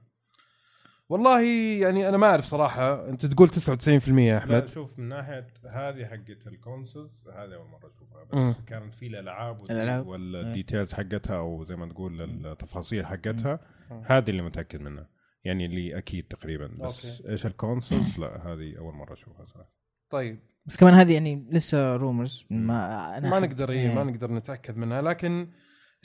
والله 1.08 1.42
يعني 1.80 2.08
أنا 2.08 2.16
ما 2.16 2.26
أعرف 2.26 2.44
صراحة 2.44 3.08
أنت 3.08 3.26
تقول 3.26 3.48
99% 3.48 4.08
يا 4.08 4.12
لا 4.12 4.38
أحمد 4.38 4.68
شوف 4.68 4.98
من 4.98 5.08
ناحية 5.08 5.46
هذه 5.70 6.04
حقت 6.04 6.46
ال 6.46 6.55
consoles 6.55 7.28
هذه 7.28 7.54
أول 7.54 7.68
مرة 7.68 7.90
أشوفها 7.96 8.24
بس 8.24 8.34
مم. 8.34 8.54
كانت 8.66 8.94
في 8.94 9.06
الألعاب. 9.06 10.06
وال 10.06 10.25
details 10.25 10.92
حقتها 10.92 11.36
أو 11.36 11.64
زي 11.64 11.76
ما 11.76 11.86
تقول 11.86 12.46
التفاصيل 12.46 13.06
حقتها. 13.06 13.60
هذه 14.04 14.30
اللي 14.30 14.42
متأكد 14.42 14.80
منها 14.80 15.08
يعني 15.44 15.66
اللي 15.66 15.98
أكيد 15.98 16.24
تقريبا 16.24 16.66
بس 16.66 17.06
أوكي. 17.06 17.30
إيش 17.30 17.46
ال 17.46 17.54
consoles 17.54 18.18
لا 18.18 18.46
هذه 18.46 18.78
أول 18.78 18.94
مرة 18.94 19.12
أشوفها 19.12 19.44
صراحة 19.44 19.72
طيب 20.10 20.38
بس 20.66 20.76
كمان 20.76 20.94
هذه 20.94 21.14
يعني 21.14 21.48
لسه 21.50 21.96
rumors 21.96 22.46
ما 22.50 23.18
أنا 23.18 23.30
ما 23.30 23.40
نقدر 23.40 23.70
إيه. 23.70 23.88
إيه 23.88 23.94
ما 23.94 24.04
نقدر 24.04 24.32
نتأكد 24.32 24.76
منها 24.76 25.02
لكن 25.02 25.48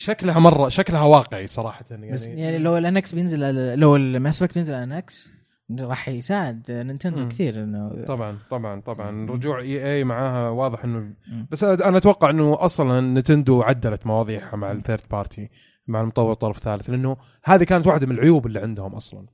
شكلها 0.01 0.39
مرة 0.39 0.69
شكلها 0.69 1.01
واقعي 1.01 1.47
صراحة 1.47 1.85
يعني 1.91 2.11
بس 2.11 2.27
يعني 2.27 2.57
لو 2.57 2.77
ال 2.77 2.90
NX 2.90 3.15
بينزل 3.15 3.39
لو 3.79 3.95
ال 3.95 4.04
Mass 4.04 4.41
Effect 4.43 4.55
بينزل 4.55 4.73
ال 4.73 4.92
NX 4.92 5.29
راح 5.79 6.09
يساعد 6.09 6.71
نينتندو. 6.71 7.27
كثير 7.27 7.63
إنه 7.63 8.05
طبعا 8.07 8.37
طبعا 8.49 8.81
طبعا 8.81 9.29
رجوع 9.29 9.59
EA 9.59 10.03
معاها 10.03 10.49
واضح 10.49 10.83
انه 10.83 10.99
مم. 10.99 11.47
بس 11.51 11.63
أنا 11.63 11.97
أتوقع 11.97 12.29
إنه 12.29 12.57
أصلا 12.59 13.19
نينتندو 13.19 13.61
عدلت 13.61 14.07
مواضيعها 14.07 14.55
مع 14.55 14.71
ال 14.71 14.77
third 14.77 15.03
party 15.11 15.49
مع 15.87 16.01
المطور 16.01 16.33
طرف 16.33 16.59
ثالث 16.59 16.89
لأنه 16.89 17.17
هذه 17.43 17.63
كانت 17.63 17.87
واحدة 17.87 18.07
من 18.07 18.15
العيوب 18.15 18.47
اللي 18.47 18.59
عندهم 18.59 18.95
أصلا 18.95 19.25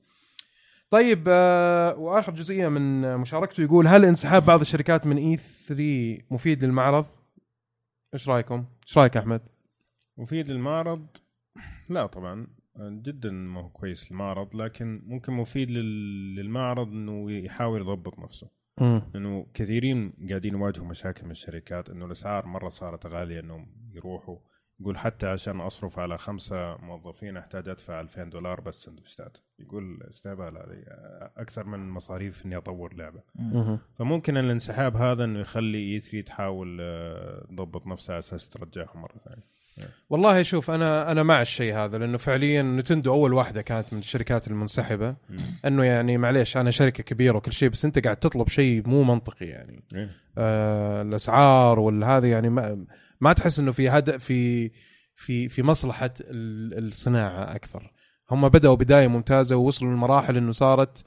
طيب 0.90 1.24
آه 1.28 1.94
وآخر 1.96 2.32
جزئية 2.32 2.68
من 2.68 3.16
مشاركته 3.16 3.62
يقول 3.62 3.88
هل 3.88 4.04
انسحاب 4.04 4.46
بعض 4.46 4.60
الشركات 4.60 5.06
من 5.06 5.16
اي 5.16 5.36
3 5.36 6.18
مفيد 6.30 6.64
للمعرض؟ 6.64 7.06
إيش 8.14 8.28
رأيكم؟ 8.28 8.64
إيش 8.86 8.98
رأيك 8.98 9.16
أحمد؟ 9.16 9.40
مفيد 10.18 10.48
للمعرض؟ 10.50 11.06
لا 11.88 12.06
طبعا. 12.06 12.46
جدا 12.80 13.30
ما 13.30 13.60
هو 13.60 13.68
كويس 13.68 14.12
للمعرض 14.12 14.56
لكن 14.56 15.02
ممكن 15.06 15.32
مفيد 15.32 15.70
لل- 15.70 16.34
للمعرض 16.36 16.88
إنه 16.88 17.32
يحاول 17.32 17.80
يضبط 17.80 18.18
نفسه. 18.18 18.50
لأنه 19.14 19.46
كثيرين 19.54 20.12
قاعدين 20.28 20.54
يواجهوا 20.54 20.86
مشاكل 20.86 21.24
من 21.24 21.30
الشركات 21.30 21.90
إنه 21.90 22.06
الأسعار 22.06 22.46
مرة 22.46 22.68
صارت 22.68 23.06
غالية 23.06 23.40
إنهم 23.40 23.66
يروحوا. 23.94 24.38
يقول 24.80 24.98
حتى 24.98 25.26
عشان 25.26 25.60
أصرف 25.60 25.98
على 25.98 26.18
خمسة 26.18 26.76
موظفين 26.76 27.36
أحتاج 27.36 27.68
أدفع 27.68 28.00
2000 28.00 28.24
دولار 28.30 28.60
بس 28.60 28.74
سندويشات 28.84 29.36
يقول 29.58 30.02
استهبال 30.10 30.56
هذه 30.56 30.82
أكثر 31.36 31.64
من 31.66 31.90
مصاريف 31.90 32.46
إني 32.46 32.56
أطور 32.56 32.94
لعبة. 32.94 33.22
فممكن 33.98 34.36
الانسحاب 34.36 34.96
هذا 34.96 35.24
إنه 35.24 35.38
يخلي 35.40 35.78
اي 35.78 36.00
3 36.00 36.20
تحاول 36.20 36.78
آه، 36.80 37.46
تضبط 37.50 37.86
نفسها 37.86 38.12
على 38.14 38.18
أساس 38.18 38.48
ترجعهم 38.48 39.00
مرة 39.02 39.16
ثانية. 39.24 39.57
والله 40.10 40.42
شوف 40.42 40.70
أنا 40.70 41.12
أنا 41.12 41.22
مع 41.22 41.42
الشيء 41.42 41.74
هذا 41.74 41.98
لأنه 41.98 42.18
فعليا 42.18 42.62
نتندو 42.62 43.12
أول 43.12 43.32
واحدة 43.32 43.62
كانت 43.62 43.92
من 43.92 43.98
الشركات 43.98 44.48
المنسحبة. 44.48 45.16
إنه 45.66 45.84
يعني 45.84 46.18
معليش 46.18 46.56
أنا 46.56 46.70
شركة 46.70 47.02
كبيرة 47.02 47.36
وكل 47.36 47.52
شيء 47.52 47.68
بس 47.68 47.84
أنت 47.84 47.98
قاعد 48.04 48.16
تطلب 48.16 48.48
شيء 48.48 48.82
مو 48.88 49.02
منطقي 49.02 49.46
يعني. 49.46 49.84
إيه. 49.94 50.10
آه 50.38 51.02
الأسعار 51.02 51.80
والهذا 51.80 52.26
يعني 52.28 52.48
ما, 52.48 52.86
ما 53.20 53.32
تحس 53.32 53.58
إنه 53.58 53.72
في 53.72 53.88
هدف 53.88 54.24
في 54.24 54.70
في 55.16 55.48
في 55.48 55.62
مصلحة 55.62 56.10
ال- 56.20 56.84
الصناعة 56.86 57.42
أكثر. 57.54 57.92
هم 58.30 58.48
بدأوا 58.48 58.74
بداية 58.74 59.08
ممتازة 59.08 59.56
ووصلوا 59.56 59.92
لمراحل 59.92 60.36
إنه 60.36 60.52
صارت 60.52 61.04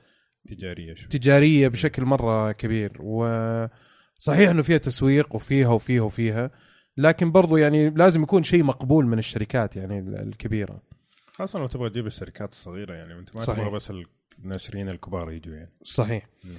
تجارية 0.49 0.93
شوي. 0.95 1.07
تجارية 1.09 1.67
بشكل 1.67 2.05
مرة 2.05 2.51
كبير. 2.51 2.97
وصحيح 3.01 4.49
إنه 4.49 4.61
فيها 4.61 4.77
تسويق 4.77 5.35
وفيها 5.35 5.67
وفيها 5.67 6.01
وفيها 6.01 6.51
لكن 6.97 7.31
برضو 7.31 7.57
يعني 7.57 7.89
لازم 7.89 8.23
يكون 8.23 8.43
شيء 8.43 8.63
مقبول 8.63 9.05
من 9.05 9.19
الشركات 9.19 9.75
يعني 9.75 9.99
ال- 9.99 10.15
الكبيرة 10.27 10.81
خاصة 11.27 11.59
لو 11.59 11.67
تبغى 11.67 11.89
تجيب 11.89 12.07
الشركات 12.07 12.51
الصغيرة 12.51 12.93
يعني 12.93 13.13
انت 13.19 13.35
ما 13.35 13.41
صحيح. 13.41 13.59
تبغى 13.59 13.75
بس 13.75 13.93
الناشرين 14.39 14.89
الكبار 14.89 15.31
يجوا 15.31 15.55
يعني 15.55 15.71
صحيح 15.83 16.27
مم. 16.43 16.51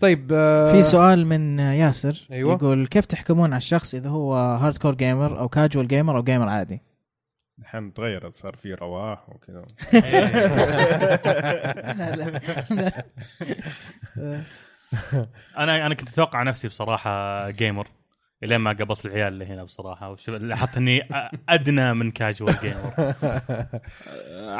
طيب 0.00 0.28
آه 0.32 0.72
في 0.72 0.82
سؤال 0.82 1.26
من 1.26 1.58
ياسر 1.58 2.26
أيوة. 2.32 2.54
يقول 2.54 2.86
كيف 2.86 3.06
تحكمون 3.06 3.50
على 3.52 3.56
الشخص 3.56 3.94
إذا 3.94 4.08
هو 4.08 4.34
hardcore 4.34 4.94
gamer 4.94 5.38
أو 5.38 5.48
casual 5.48 5.88
gamer 5.88 6.16
أو 6.16 6.22
gamer 6.22 6.48
عادي؟ 6.48 6.80
الحين 7.58 7.92
تغيرت 7.92 8.34
صار 8.34 8.56
في 8.56 8.70
رواح 8.74 9.28
وكذا. 9.30 9.64
أنا 15.58 15.86
أنا 15.86 15.94
كنت 15.94 16.08
أتوقع 16.08 16.42
نفسي 16.42 16.68
بصراحة 16.68 17.50
gamer 17.50 17.88
إلين 18.44 18.56
ما 18.56 18.72
قابلت 18.72 19.06
العيال 19.06 19.32
اللي 19.32 19.44
هنا 19.46 19.64
بصراحة 19.64 20.10
وش- 20.10 20.28
لاحظت 20.30 20.76
إني 20.76 21.02
أدنى 21.48 21.94
من 21.94 22.10
casual 22.10 22.54
gamer 22.62 22.92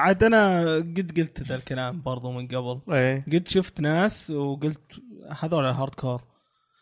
عاد 0.01 0.25
أنا 0.25 0.75
قد 0.77 1.13
قلت 1.19 1.43
ذا 1.43 1.55
الكلام 1.55 2.03
برضو 2.03 2.31
من 2.33 2.47
قبل 2.49 2.81
إيه 2.95 3.25
قد 3.33 3.49
شفت 3.49 3.81
ناس 3.81 4.31
وقلت 4.31 5.01
هذول 5.41 5.65
hardcore 5.65 6.23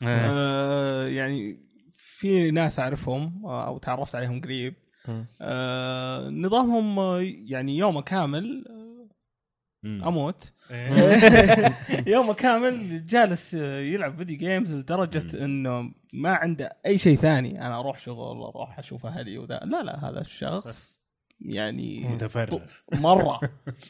إيه. 0.02 0.08
آه 0.30 1.06
يعني 1.06 1.58
في 1.96 2.50
ناس 2.50 2.78
أعرفهم 2.78 3.42
آه، 3.46 3.66
أو 3.66 3.78
تعرفت 3.78 4.14
عليهم 4.14 4.40
قريب. 4.40 4.74
آه 5.42 6.28
نظامهم 6.28 6.98
آه، 6.98 7.20
يعني 7.24 7.78
يوم 7.78 8.00
كامل. 8.00 8.64
أموت. 10.06 10.52
إيه. 10.70 11.77
يوم 12.15 12.32
كامل 12.32 13.06
جالس 13.06 13.55
يلعب 13.55 14.16
video 14.16 14.36
games 14.38 14.74
لدرجة 14.74 15.44
إنه 15.44 15.90
ما 16.12 16.32
عنده 16.32 16.77
أي 16.86 16.98
شيء 16.98 17.16
ثاني. 17.16 17.66
أنا 17.66 17.81
أروح 17.81 17.98
شغل 17.98 18.43
أروح 18.43 18.78
أشوف 18.78 19.06
أهلي 19.06 19.39
وذا. 19.39 19.60
لا 19.65 19.82
لا 19.82 20.09
هذا 20.09 20.20
الشخص 20.20 20.98
يعني 21.40 22.09
متفرغ. 22.09 22.60
مرة 22.94 23.40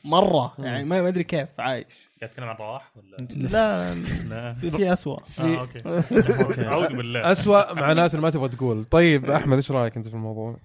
مرة. 0.04 0.54
يعني 0.64 0.84
ما 0.84 1.02
ما 1.02 1.08
أدري 1.08 1.24
كيف 1.24 1.48
عايش. 1.58 2.08
قاعد 2.20 2.30
تتكلم 2.30 2.48
عن 2.48 2.56
رواح 2.56 2.92
ولا؟ 2.96 3.16
لا 3.52 3.94
لا. 4.28 4.54
في, 4.54 4.70
في 4.70 4.92
اسوء 4.92 5.22
آه، 5.40 5.60
أوكي. 5.60 5.78
أعوذ 6.66 6.96
بالله. 6.96 7.32
اسوء 7.32 7.74
معناته 7.74 8.20
ما 8.20 8.30
تبغى 8.30 8.48
تقول. 8.48 8.84
طيب 8.84 9.30
أحمد 9.30 9.56
إيش 9.56 9.70
رأيك 9.70 9.96
أنت 9.96 10.08
في 10.08 10.14
الموضوع؟ 10.14 10.56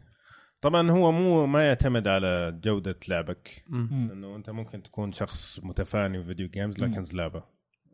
طبعا 0.63 0.91
هو 0.91 1.11
مو 1.11 1.45
ما 1.45 1.67
يعتمد 1.67 2.07
على 2.07 2.59
جودة 2.63 2.95
لعبك. 3.09 3.63
لأنه 4.09 4.35
أنت 4.35 4.49
ممكن 4.49 4.83
تكون 4.83 5.11
شخص 5.11 5.59
متفاني 5.63 6.19
في 6.19 6.25
video 6.27 6.47
games 6.47 6.79
لكن 6.79 7.03
زلابه 7.03 7.43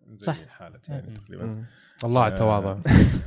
زي 0.09 0.17
صح. 0.21 0.37
حالتي 0.47 0.91
يعني 0.91 1.13
تقريبا. 1.13 1.65
الله 2.03 2.23
على 2.23 2.33
التواضع. 2.33 2.77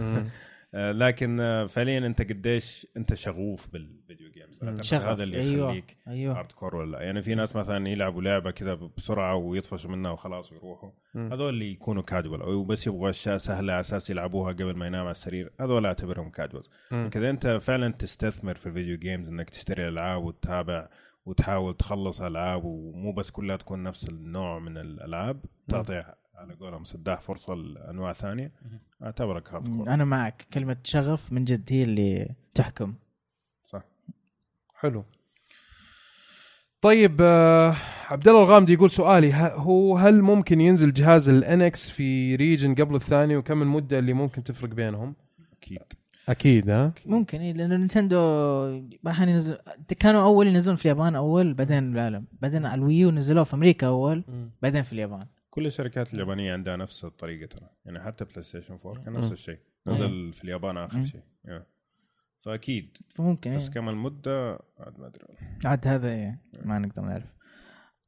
آه، 0.00 0.24
لكن 0.74 1.40
آه، 1.40 1.66
فعليا 1.66 1.98
أنت 1.98 2.22
قديش 2.22 2.86
أنت 2.96 3.14
شغوف 3.14 3.68
بال 3.72 3.89
video 3.89 4.30
games. 4.30 4.80
شغف. 4.82 5.02
هذا 5.02 5.22
اللي 5.22 5.40
أيوة. 5.40 5.68
يخليك 5.68 5.96
أيوه. 6.08 6.38
hardcore 6.38 6.76
ولا 6.76 6.90
لا. 6.96 7.02
يعني 7.02 7.22
في 7.22 7.34
ناس 7.34 7.56
مثلا 7.56 7.88
يلعبوا 7.88 8.22
لعبة 8.22 8.50
كذا 8.50 8.74
بسرعة 8.74 9.36
ويطفشوا 9.36 9.90
منها 9.90 10.10
وخلاص 10.10 10.52
ويروحوا. 10.52 10.90
هذول 11.16 11.48
اللي 11.48 11.72
يكونوا 11.72 12.02
كاجوال 12.02 12.42
أو 12.42 12.64
بس 12.64 12.86
يبغوا 12.86 13.10
أشياء 13.10 13.36
سهلة 13.36 13.72
على 13.72 13.80
أساس 13.80 14.10
يلعبوها 14.10 14.52
قبل 14.52 14.76
ما 14.76 14.86
ينام 14.86 15.00
على 15.02 15.10
السرير. 15.10 15.52
هذول 15.60 15.86
أعتبرهم 15.86 16.30
casuals. 16.30 16.70
كذا 17.10 17.30
أنت 17.30 17.46
فعلا 17.46 17.92
تستثمر 17.92 18.54
في 18.54 18.66
ال 18.66 18.72
video 18.72 18.98
games 18.98 19.28
إنك 19.28 19.50
تشتري 19.50 19.88
ألعاب 19.88 20.24
وتتابع 20.24 20.88
وتحاول 21.26 21.76
تخلص 21.76 22.20
ألعاب 22.20 22.64
ومو 22.64 23.12
بس 23.12 23.30
كلها 23.30 23.56
تكون 23.56 23.82
نفس 23.82 24.08
النوع 24.08 24.58
من 24.58 24.78
الألعاب 24.78 25.44
تعطي 25.68 26.00
على 26.42 26.54
قولهم 26.54 26.84
سداح 26.84 27.20
فرصة 27.20 27.54
لأنواع 27.54 28.12
ثانية. 28.12 28.52
أعتبرك 29.02 29.52
hardcore. 29.52 29.88
أنا 29.88 30.04
معك. 30.04 30.46
كلمة 30.52 30.76
شغف 30.84 31.32
من 31.32 31.44
جد 31.44 31.72
هي 31.72 31.82
اللي 31.82 32.34
تحكم. 32.54 32.94
صح. 33.64 33.82
حلو. 34.74 35.04
طيب 36.80 37.16
آه، 37.20 37.76
عبد 38.08 38.28
الله 38.28 38.42
الغامدي 38.42 38.72
يقول 38.72 38.90
سؤالي 38.90 39.34
هو 39.34 39.96
هل 39.96 40.22
ممكن 40.22 40.60
ينزل 40.60 40.92
جهاز 40.92 41.28
ال 41.28 41.49
NX 41.49 41.90
في 41.90 42.36
region 42.36 42.74
قبل 42.74 42.94
الثاني 42.94 43.36
وكم 43.36 43.62
المدة 43.62 43.98
اللي 43.98 44.12
ممكن 44.12 44.44
تفرق 44.44 44.70
بينهم؟ 44.70 45.14
أكيد. 45.52 45.82
أكيد 46.28 46.70
ها؟ 46.70 46.92
ممكن 47.06 47.40
إيه 47.40 47.52
لأنه 47.52 47.76
نينتندو 47.76 48.18
بحن 49.02 49.28
ينزل 49.28 49.58
كانوا 49.98 50.22
أول 50.22 50.46
ينزلون 50.46 50.76
في 50.76 50.84
اليابان 50.84 51.16
أول 51.16 51.54
بعدين 51.54 51.92
العالم 51.92 52.24
بعدين 52.40 52.66
على 52.66 52.78
ال 52.78 52.85
Wii 52.85 53.04
U 53.04 53.10
نزلوه 53.10 53.44
في 53.44 53.54
أمريكا 53.54 53.86
أول 53.86 54.24
بعدين 54.62 54.82
في 54.82 54.92
اليابان. 54.92 55.26
كل 55.54 55.66
الشركات 55.66 56.14
اليابانية 56.14 56.52
عندها 56.52 56.76
نفس 56.76 57.04
الطريقة 57.04 57.46
ترى. 57.46 57.68
يعني 57.84 58.00
حتى 58.00 58.24
بلاي 58.24 58.42
ستيشن 58.42 58.78
4 58.84 59.04
كان 59.04 59.12
نفس 59.12 59.32
الشيء. 59.32 59.58
نزل 59.86 60.32
في 60.32 60.44
اليابان 60.44 60.76
آخر 60.76 60.98
مم. 60.98 61.04
شيء. 61.04 61.20
Yeah. 61.46 61.62
فأكيد. 62.44 62.96
فممكن 63.14 63.56
بس 63.56 63.66
إيه. 63.66 63.74
كم 63.74 63.88
المدة؟ 63.88 64.58
عاد 64.78 65.00
ما 65.00 65.06
أدري 65.06 65.24
عاد 65.64 65.88
هذا 65.88 66.10
إيه، 66.10 66.40
ما 66.64 66.78
نقدر 66.78 67.02
نعرف. 67.02 67.32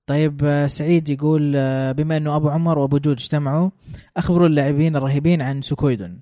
طيب 0.06 0.44
آه، 0.44 0.66
سعيد 0.66 1.08
يقول 1.08 1.56
آه، 1.56 1.92
بما 1.92 2.16
إنه 2.16 2.36
أبو 2.36 2.48
عمر 2.48 2.78
وأبو 2.78 2.98
جود 2.98 3.16
اجتمعوا 3.16 3.70
أخبروا 4.16 4.46
اللاعبين 4.46 4.96
الرهيبين 4.96 5.42
عن 5.42 5.62
Suikoden. 5.62 6.20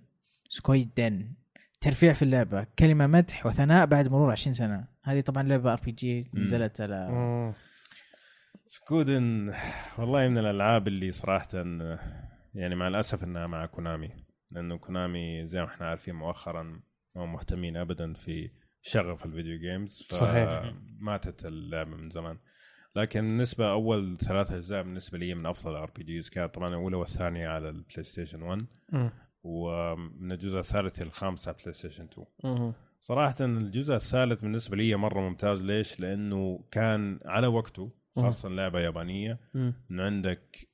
Suikoden. 0.49 1.33
ترفيع 1.81 2.13
في 2.13 2.23
اللعبة. 2.23 2.67
كلمة 2.79 3.07
مدح 3.07 3.47
وثناء 3.47 3.87
بعد 3.87 4.09
مرور 4.09 4.31
20 4.31 4.55
سنة. 4.55 4.89
هذه 5.03 5.21
طبعا 5.21 5.43
لعبة 5.43 5.73
RPG. 5.73 6.31
نزلت 6.35 6.81
على 6.81 7.09
مم. 7.11 7.53
Suikoden 8.73 9.55
والله 9.99 10.29
من 10.29 10.39
الألعاب 10.39 10.89
اللي 10.89 11.13
صراحة 11.13 11.49
يعني 12.55 12.75
مع 12.75 12.89
الأسف 12.89 13.25
إنها 13.25 13.47
مع 13.47 13.67
كونامي 13.67 14.11
لأنه 14.51 14.79
كونامي 14.79 15.49
زي 15.49 15.61
ما 15.61 15.67
إحنا 15.67 15.87
عارفين 15.89 16.15
مؤخرا 16.15 16.81
ما 17.17 17.27
مهتمين 17.27 17.77
ابدا 17.77 18.13
في 18.13 18.51
شغف 18.83 19.27
ال 19.27 19.32
video 19.32 19.59
games 19.59 20.09
صحيح. 20.11 20.75
ماتت 20.99 21.47
اللعبة 21.47 21.97
من 21.97 22.11
زمان 22.11 22.39
لكن 22.97 23.21
بالنسبة 23.21 23.73
أول 23.73 24.17
ثلاث 24.17 24.51
أجزاء 24.53 24.83
بالنسبة 24.83 25.19
لي 25.19 25.35
من 25.35 25.47
أفضل 25.47 25.71
ال 25.71 25.91
RPGs 25.97 26.31
كانت 26.31 26.55
طبعا 26.55 26.69
الأولى 26.69 26.97
والثانية 26.97 27.49
على 27.49 27.69
البلاي 27.69 28.05
ستيشن 28.05 28.43
1 28.43 28.67
مم. 28.93 29.11
ومن 29.43 30.33
الجزء 30.33 30.59
الثالث 30.59 31.03
الخامس 31.03 31.49
على 31.49 31.57
بلاي 31.63 31.73
ستيشن 31.75 32.05
2 32.05 32.27
مم. 32.45 32.73
صراحة 33.01 33.37
الجزء 33.41 33.95
الثالث 33.95 34.41
بالنسبة 34.41 34.77
لي 34.77 34.95
مرة 34.97 35.21
ممتاز 35.21 35.63
ليش؟ 35.63 36.01
لأنه 36.01 36.65
كان 36.71 37.21
على 37.25 37.47
وقته 37.47 38.02
خاصة 38.17 38.49
لعبة 38.49 38.81
يابانية. 38.81 39.39
مم. 39.55 39.75
إنه 39.91 40.03
عندك 40.03 40.69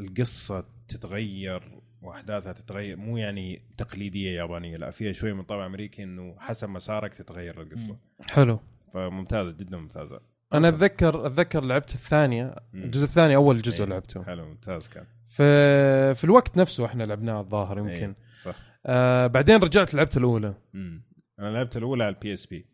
القصة 0.00 0.64
تتغير 0.88 1.80
وأحداثها 2.02 2.52
تتغير 2.52 2.96
مو 2.96 3.16
يعني 3.16 3.62
تقليدية 3.76 4.30
يابانية 4.30 4.76
لا 4.76 4.90
فيها 4.90 5.12
شوية 5.12 5.32
من 5.32 5.42
طابع 5.42 5.66
أمريكي 5.66 6.02
إنه 6.02 6.36
حسب 6.38 6.68
مسارك 6.68 7.14
تتغير 7.14 7.62
القصة. 7.62 7.98
حلو. 8.30 8.60
فممتازة 8.92 9.50
جدا 9.50 9.76
ممتازة. 9.76 10.20
أنا 10.54 10.68
أتذكر 10.68 11.26
أتذكر 11.26 11.64
لعبت 11.64 11.94
الثانية. 11.94 12.54
الجزء 12.74 13.04
الثاني 13.04 13.36
أول 13.36 13.62
جزء 13.62 13.84
إيه، 13.84 13.90
لعبته. 13.90 14.24
حلو 14.24 14.48
ممتاز 14.48 14.88
كان. 14.88 15.06
في 15.26 16.14
في 16.14 16.24
الوقت 16.24 16.56
نفسه 16.56 16.86
إحنا 16.86 17.04
لعبناه 17.04 17.40
الظاهر 17.40 17.78
يمكن. 17.78 17.90
إيه، 17.90 18.16
صح. 18.42 18.54
آه 18.86 19.26
بعدين 19.26 19.56
رجعت 19.56 19.94
لعبت 19.94 20.16
الأولى. 20.16 20.54
مم. 20.74 21.02
أنا 21.40 21.48
لعبت 21.48 21.76
الأولى 21.76 22.04
على 22.04 22.14
البي 22.14 22.34
اس 22.34 22.46
بي 22.46 22.66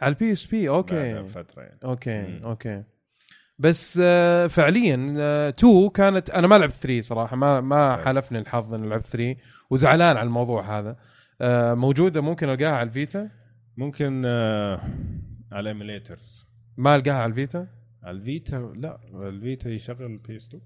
على 0.00 0.12
البي 0.14 0.32
اس 0.32 0.46
بي 0.46 0.68
أوكي. 0.68 1.14
بعد 1.14 1.26
فترة 1.26 1.62
يعني. 1.62 1.78
أوكي 1.84 2.22
مم. 2.22 2.44
أوكي. 2.44 2.84
بس 3.58 4.00
آه 4.02 4.46
فعليا 4.46 4.94
2 5.48 5.88
كانت 5.88 6.30
أنا 6.30 6.46
ما 6.46 6.58
لعبت 6.58 6.72
3 6.74 7.00
صراحة 7.00 7.36
ما 7.36 7.60
ما. 7.60 7.96
حالفني 7.96 8.38
الحظ 8.38 8.74
إني 8.74 8.88
لعبت 8.88 9.04
3 9.06 9.36
وزعلان 9.70 10.16
على 10.16 10.26
الموضوع 10.26 10.78
هذا. 10.78 10.96
آه 11.40 11.74
موجودة 11.74 12.20
ممكن 12.20 12.48
ألقاها 12.48 12.72
على 12.72 12.88
ال 12.88 12.95
Vita؟ 12.95 13.30
ممكن 13.76 14.22
آه 14.26 14.80
على 15.52 15.60
ال 15.60 15.69
emulators 15.69 16.46
ما 16.76 16.94
ألقاها 16.94 17.14
على 17.14 17.30
ال 17.30 17.36
Vita؟ 17.36 17.66
على 18.02 18.16
ال 18.16 18.25
Vita؟ 18.25 18.72
لا 18.76 19.00
ال 19.14 19.25
Vita 19.25 19.70
يشغل 19.70 20.06
ال 20.06 20.36
PS 20.36 20.46
2 20.46 20.62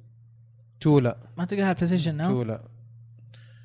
2 0.83 0.99
لا. 1.03 1.17
ما 1.39 1.45
تلقاها 1.45 1.65
على 1.67 1.73
ال 1.73 1.87
PlayStation 1.87 2.15
Now 2.17 2.43
2 2.43 2.47
لا. 2.47 2.69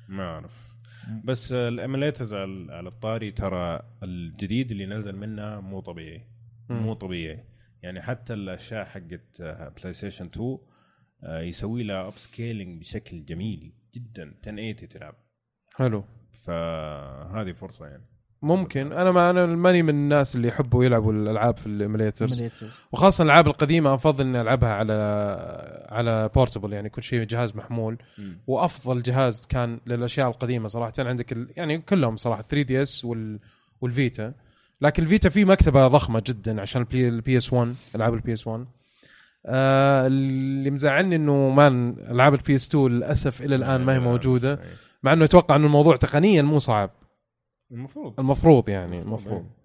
ما 0.08 0.24
أعرف. 0.24 0.76
بس 1.24 1.52
ال 1.52 1.60
emulators 1.60 2.34
على 2.34 2.66
على 2.72 2.88
الطاري 2.88 3.30
ترى 3.30 3.82
الجديد 4.02 4.70
اللي 4.70 4.86
نزل 4.86 5.16
منها 5.16 5.60
مو 5.60 5.80
طبيعي. 5.80 6.22
مو 6.70 6.94
طبيعي. 6.94 7.44
يعني 7.86 8.02
حتى 8.02 8.34
الأشياء 8.34 8.84
حقت 8.84 9.42
PlayStation 9.80 10.24
2 10.24 10.58
آه، 11.24 11.40
يسوي 11.40 11.82
لها 11.82 12.06
upscaling 12.08 12.80
بشكل 12.80 13.24
جميل 13.24 13.72
جدا 13.94 14.22
1080 14.22 14.76
تلعب. 14.88 15.14
حلو. 15.74 16.04
فهذه 16.32 17.52
فرصة 17.52 17.86
يعني. 17.86 18.02
ممكن. 18.42 18.92
أنا 18.92 19.10
ما 19.10 19.30
أنا 19.30 19.46
ماني 19.46 19.82
من 19.82 19.88
الناس 19.88 20.36
اللي 20.36 20.48
يحبوا 20.48 20.84
يلعبوا 20.84 21.12
الألعاب 21.12 21.56
في 21.56 21.66
ال 21.66 21.74
emulators. 21.74 22.50
وخاصة 22.92 23.22
الألعاب 23.22 23.46
القديمة 23.46 23.94
أفضل 23.94 24.24
إني 24.24 24.40
ألعبها 24.40 24.74
على 24.74 24.92
على 25.88 26.30
portable 26.34 26.72
يعني 26.72 26.88
كل 26.88 27.02
شيء 27.02 27.24
جهاز 27.24 27.56
محمول. 27.56 27.98
مم. 28.18 28.38
وأفضل 28.46 29.02
جهاز 29.02 29.46
كان 29.46 29.80
للأشياء 29.86 30.28
القديمة 30.28 30.68
صراحة. 30.68 30.92
عندك 30.98 31.32
ال... 31.32 31.48
يعني 31.56 31.78
كلهم 31.78 32.16
صراحة 32.16 32.42
3DS 32.42 33.04
وال... 33.04 33.40
وال 33.80 33.98
Vita 33.98 34.34
لكن 34.80 35.02
ال 35.02 35.07
Vita 35.07 35.28
فيه 35.28 35.44
مكتبة 35.44 35.88
ضخمة 35.88 36.22
جدا 36.26 36.60
عشان 36.60 36.86
ال 36.94 37.38
PS1 37.38 37.74
ألعاب 37.94 38.14
ال 38.14 38.32
PS1 38.32 38.66
آه 39.46 40.06
اللي 40.06 40.70
مزعلني 40.70 41.16
إنه 41.16 41.50
ما 41.50 41.94
ألعاب 42.10 42.34
ال 42.34 42.54
PS2 42.54 42.86
للأسف 42.86 43.42
إلى 43.42 43.54
الآن 43.54 43.80
ما 43.80 43.94
هي 43.94 43.98
موجودة 43.98 44.60
مع 45.02 45.12
إنه 45.12 45.24
أتوقع 45.24 45.56
إنه 45.56 45.66
الموضوع 45.66 45.96
تقنيا 45.96 46.42
مو 46.42 46.58
صعب. 46.58 46.90
المفروض. 47.72 48.20
المفروض 48.20 48.68
يعني 48.68 49.02
المفروض، 49.02 49.36
إيه. 49.36 49.56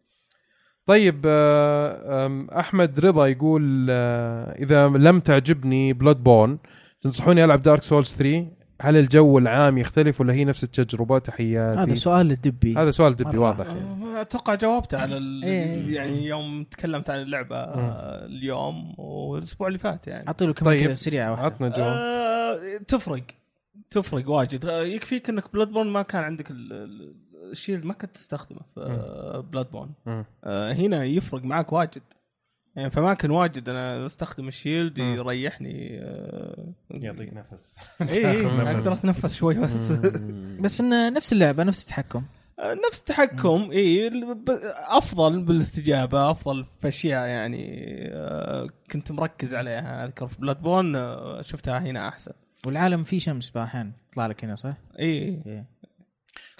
طيب 0.85 1.21
آه، 1.25 2.47
أحمد 2.59 2.99
رضا 2.99 3.27
يقول 3.27 3.87
آه، 3.89 4.51
إذا 4.51 4.87
لم 4.87 5.19
تعجبني 5.19 5.93
Bloodborne 5.93 6.57
تنصحوني 7.01 7.43
ألعب 7.43 7.61
Dark 7.61 7.83
Souls 7.83 8.13
3 8.13 8.47
هل 8.81 8.97
الجو 8.97 9.37
العام 9.37 9.77
يختلف 9.77 10.21
ولا 10.21 10.33
هي 10.33 10.45
نفس 10.45 10.63
التجربة؟ 10.63 11.19
تحياتي. 11.19 11.79
هذا 11.79 11.93
سؤال 11.93 12.25
للدبي 12.25 12.75
هذا 12.77 12.91
سؤال 12.91 13.15
دبي 13.15 13.37
مرة. 13.37 13.47
واضح. 13.47 13.65
يعني. 13.65 13.79
آه، 14.17 14.21
أتوقع 14.21 14.55
جاوبت 14.55 14.93
على 14.93 15.17
ال... 15.17 15.43
إيه. 15.43 15.95
يعني 15.95 16.25
يوم 16.25 16.63
تكلمت 16.63 17.09
عن 17.09 17.21
اللعبة 17.21 17.55
آه، 17.57 18.25
اليوم 18.25 18.95
والأسبوع 18.97 19.67
اللي 19.67 19.79
فات 19.79 20.07
يعني. 20.07 20.27
اعطي 20.27 20.45
له 20.45 20.53
كمان 20.53 20.73
طيب. 20.73 20.83
كذا 20.85 20.93
سريعة 20.95 21.31
واحدة. 21.31 21.45
عطنا 21.45 21.67
جواب 21.69 21.97
آه، 21.97 22.77
تفرق. 22.87 23.23
تفرق 23.89 24.29
واجد. 24.29 24.65
آه، 24.65 24.81
يكفيك 24.83 25.29
انك 25.29 25.53
Bloodborne 25.53 25.87
ما 25.87 26.01
كان 26.01 26.23
عندك 26.23 26.51
ال- 26.51 26.73
ال- 26.73 27.15
ال 27.51 27.56
shield 27.56 27.85
ما 27.85 27.93
كنت 27.93 28.15
تستخدمه 28.17 28.59
في 28.75 29.43
Bloodborne. 29.51 29.91
آه، 30.43 30.73
هنا 30.73 31.03
يفرق 31.03 31.43
معك 31.43 31.73
واجد. 31.73 32.01
يعني 32.75 32.89
فما 32.89 33.13
كان 33.13 33.31
واجد 33.31 33.69
أنا 33.69 34.05
أستخدم 34.05 34.47
ال 34.47 34.53
shield. 34.54 34.97
يريحني 34.97 35.99
آه، 36.01 36.73
يعطيك 36.91 37.33
نفس. 37.33 37.75
اي 38.01 38.31
اي 38.31 38.45
أقدر 38.45 38.93
أتنفس 38.93 39.35
شوي 39.35 39.53
بس. 39.53 39.73
بس 40.63 40.81
إنه 40.81 41.09
نفس 41.09 41.33
اللعبة 41.33 41.63
نفس 41.63 41.81
التحكم. 41.83 42.23
آه، 42.59 42.73
نفس 42.87 42.99
التحكم 42.99 43.71
اي 43.71 44.09
ب- 44.09 44.59
أفضل 44.87 45.41
بالاستجابة 45.41 46.31
أفضل 46.31 46.65
في 46.81 46.87
أشياء 46.87 47.27
يعني 47.27 47.87
آه، 48.13 48.67
كنت 48.91 49.11
مركز 49.11 49.53
عليها. 49.53 50.05
أذكر 50.05 50.27
في 50.27 50.39
Bloodborne 50.41 50.93
شفتها 51.43 51.79
هنا 51.79 52.07
أحسن. 52.07 52.31
والعالم 52.65 53.03
فيه 53.03 53.19
شمس 53.19 53.49
باحيان 53.49 53.91
يطلع 54.11 54.27
لك 54.27 54.43
هنا 54.43 54.55
صح؟ 54.55 54.73
اي 54.99 55.05
إيه. 55.45 55.65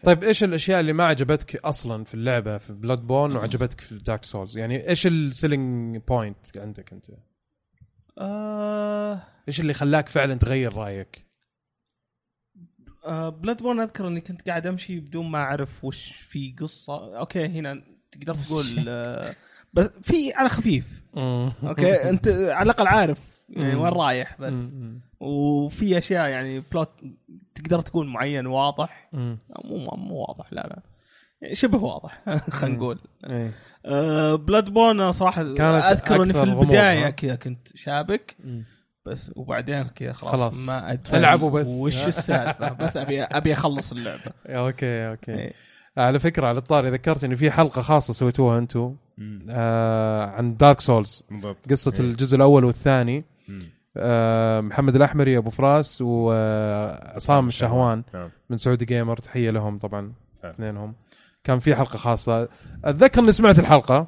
طيب 0.03 0.23
إيش 0.23 0.43
الأشياء 0.43 0.79
اللي 0.79 0.93
ما 0.93 1.05
عجبتك 1.05 1.55
أصلا 1.55 2.03
في 2.03 2.13
اللعبة 2.13 2.57
في 2.57 2.73
Bloodborne 2.73 3.35
وعجبتك 3.35 3.81
في 3.81 3.95
Dark 3.95 4.25
Souls 4.25 4.57
يعني 4.57 4.89
إيش 4.89 5.07
ال 5.07 5.19
selling 5.19 5.97
point 6.07 6.57
عندك 6.57 6.93
أنت؟ 6.93 7.05
آه. 8.17 9.21
إيش 9.47 9.59
اللي 9.59 9.73
خلاك 9.73 10.09
فعلا 10.09 10.35
تغير 10.35 10.73
رأيك؟ 10.73 11.25
آه 13.05 13.29
Bloodborne 13.29 13.79
أذكر 13.79 14.07
إني 14.07 14.21
كنت 14.21 14.49
قاعد 14.49 14.67
أمشي 14.67 14.99
بدون 14.99 15.25
ما 15.29 15.37
أعرف 15.37 15.85
وش 15.85 16.11
في 16.11 16.55
قصة. 16.59 17.17
okay 17.17 17.45
هنا 17.45 17.83
تقدر 18.11 18.35
تقول 18.35 18.65
آه 18.87 19.35
بس 19.73 19.89
في 20.01 20.33
على 20.33 20.49
خفيف. 20.49 21.01
okay 21.63 22.09
أنت 22.09 22.27
على 22.27 22.63
الأقل 22.63 22.87
عارف. 22.87 23.30
يعني 23.51 23.75
وين 23.75 23.93
رايح 23.93 24.35
بس 24.41 24.53
وفي 25.19 25.97
أشياء 25.97 26.29
يعني 26.29 26.63
plot 26.71 26.89
تقدر 27.55 27.81
تقول 27.81 28.07
معين 28.07 28.47
واضح 28.47 29.09
مم. 29.13 29.37
مو 29.65 29.77
مو 29.77 30.15
واضح 30.15 30.53
لا 30.53 30.61
لا 30.61 30.81
شبه 31.53 31.83
واضح 31.83 32.21
خلينا 32.49 32.77
نقول 32.77 32.99
إيه. 33.29 33.51
أه 33.85 34.35
Bloodborne 34.35 35.11
صراحة 35.11 35.43
كانت 35.43 35.83
أذكر 35.83 36.23
إني 36.23 36.33
في 36.33 36.43
البداية 36.43 37.07
ها؟ 37.07 37.09
كذا 37.09 37.35
كنت 37.35 37.67
شابك 37.75 38.35
مم. 38.43 38.65
بس 39.05 39.31
وبعدين 39.35 39.83
كذا 39.83 40.13
خلاص, 40.13 40.31
خلاص. 40.31 40.67
ما 40.67 40.91
أدري 40.91 41.17
ألعبوا 41.17 41.49
بس. 41.49 41.67
وش 41.67 42.07
السالفة 42.07 42.73
بس 42.73 42.97
ابي 42.97 43.21
أبي 43.23 43.53
أخلص 43.53 43.91
اللعبة 43.91 44.21
okay 44.47 45.09
okay 45.09 45.33
إيه. 45.33 45.53
على 45.97 46.19
فكرة 46.19 46.47
على 46.47 46.57
الطاري 46.57 46.89
ذكرت 46.89 47.23
ان 47.23 47.35
في 47.35 47.51
حلقة 47.51 47.81
خاصة 47.81 48.13
سويتوها 48.13 48.59
أنتم. 48.59 48.95
آه 49.49 50.25
عن 50.25 50.57
Dark 50.57 50.79
Souls 50.79 51.25
بالضبط 51.31 51.69
قصة 51.69 51.93
إيه. 51.93 51.99
الجزء 51.99 52.35
الأول 52.35 52.65
والثاني. 52.65 53.23
آه 53.97 54.61
محمد 54.61 54.95
الأحمري 54.95 55.37
أبو 55.37 55.49
فراس 55.49 56.01
وعصام 56.01 57.47
الشهوان 57.47 58.03
نعم. 58.13 58.29
من 58.49 58.57
Saudi 58.57 58.85
Gamer 58.85 59.17
تحية 59.17 59.49
لهم 59.51 59.77
طبعا 59.77 60.13
فعلا. 60.41 60.53
اثنينهم 60.53 60.95
كان 61.43 61.59
في 61.59 61.75
حلقة 61.75 61.97
خاصة 61.97 62.49
أتذكر 62.85 63.21
إني 63.21 63.31
سمعت 63.31 63.59
الحلقة 63.59 64.07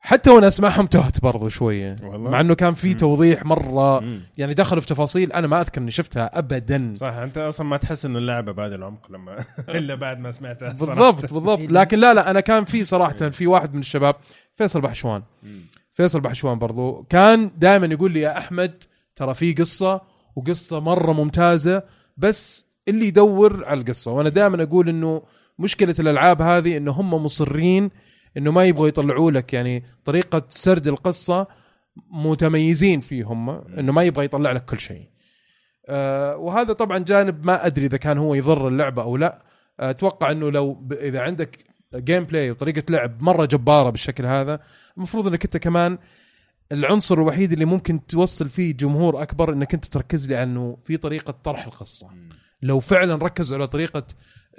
حتى 0.00 0.30
وأنا 0.30 0.48
أسمعهم 0.48 0.86
تهت 0.86 1.20
برضو 1.22 1.48
شوية 1.48 1.96
والله؟ 2.02 2.30
مع 2.30 2.40
إنه 2.40 2.54
كان 2.54 2.74
في. 2.74 2.94
توضيح 2.94 3.44
مرة 3.44 4.00
مم. 4.00 4.20
يعني 4.38 4.54
دخلوا 4.54 4.80
في 4.80 4.86
تفاصيل 4.86 5.32
أنا 5.32 5.46
ما 5.46 5.60
أذكر 5.60 5.80
إني 5.80 5.90
شفتها 5.90 6.38
ابدا 6.38 6.94
صح 7.00 7.06
أنت 7.14 7.38
أصلا 7.38 7.66
ما 7.66 7.76
تحس 7.76 8.04
إنه 8.04 8.18
اللعبة 8.18 8.52
بهذا 8.52 8.74
العمق 8.74 9.10
لما 9.12 9.44
إلا 9.68 9.94
بعد 9.94 10.18
ما 10.18 10.30
سمعتها. 10.30 10.68
بالضبط 10.72 11.32
بالضبط 11.32 11.60
لكن 11.70 11.98
لا 11.98 12.14
لا 12.14 12.30
أنا 12.30 12.40
كان 12.40 12.64
في 12.64 12.84
صراحة 12.84 13.14
في 13.30 13.46
واحد 13.46 13.74
من 13.74 13.80
الشباب 13.80 14.14
فيصل 14.56 14.80
بحشوان 14.80 15.22
مم. 15.42 15.60
فيصل 15.98 16.20
بحشوان 16.20 16.58
برضو 16.58 17.02
كان 17.02 17.50
دائما 17.56 17.86
يقول 17.86 18.12
لي 18.12 18.20
يا 18.20 18.38
أحمد 18.38 18.84
ترى 19.16 19.34
في 19.34 19.52
قصة 19.52 20.00
وقصة 20.36 20.80
مرة 20.80 21.12
ممتازة 21.12 21.82
بس 22.16 22.66
اللي 22.88 23.06
يدور 23.06 23.64
على 23.64 23.80
القصة. 23.80 24.12
وأنا 24.12 24.28
دائما 24.28 24.62
أقول 24.62 24.88
إنه 24.88 25.22
مشكلة 25.58 25.94
الألعاب 25.98 26.42
هذه 26.42 26.76
إنه 26.76 26.92
هم 26.92 27.14
مصرين 27.14 27.90
إنه 28.36 28.50
ما 28.52 28.64
يبغوا 28.64 28.88
يطلعوا 28.88 29.30
لك 29.30 29.52
يعني 29.52 29.84
طريقة 30.04 30.42
سرد 30.48 30.88
القصة 30.88 31.46
متميزين 32.10 33.00
فيهم 33.00 33.50
إنه 33.50 33.92
ما 33.92 34.02
يبغى 34.02 34.24
يطلع 34.24 34.52
لك 34.52 34.64
كل 34.64 34.78
شيء. 34.78 35.08
أه 35.86 36.36
وهذا 36.36 36.72
طبعا 36.72 36.98
جانب 36.98 37.44
ما 37.46 37.66
أدري 37.66 37.86
إذا 37.86 37.96
كان 37.96 38.18
هو 38.18 38.34
يضر 38.34 38.68
اللعبة 38.68 39.02
أو 39.02 39.16
لا. 39.16 39.42
أتوقع 39.80 40.30
إنه 40.30 40.50
لو 40.50 40.88
إذا 40.92 41.20
عندك 41.20 41.58
gameplay 41.96 42.50
وطريقة 42.50 42.82
لعب 42.90 43.22
مرة 43.22 43.44
جبارة 43.46 43.90
بالشكل 43.90 44.26
هذا. 44.26 44.60
المفروض 44.96 45.26
إنك 45.26 45.44
أنت 45.44 45.56
كمان 45.56 45.98
العنصر 46.72 47.14
الوحيد 47.14 47.52
اللي 47.52 47.64
ممكن 47.64 48.06
توصل 48.06 48.48
فيه 48.48 48.74
جمهور 48.74 49.22
أكبر 49.22 49.52
إنك 49.52 49.74
أنت 49.74 49.84
تركز 49.84 50.28
لي 50.28 50.36
على 50.36 50.42
إنه 50.42 50.76
في 50.82 50.96
طريقة 50.96 51.30
طرح 51.30 51.66
القصة. 51.66 52.10
لو 52.62 52.80
فعلا 52.80 53.14
ركزوا 53.14 53.56
على 53.58 53.66
طريقة 53.66 54.06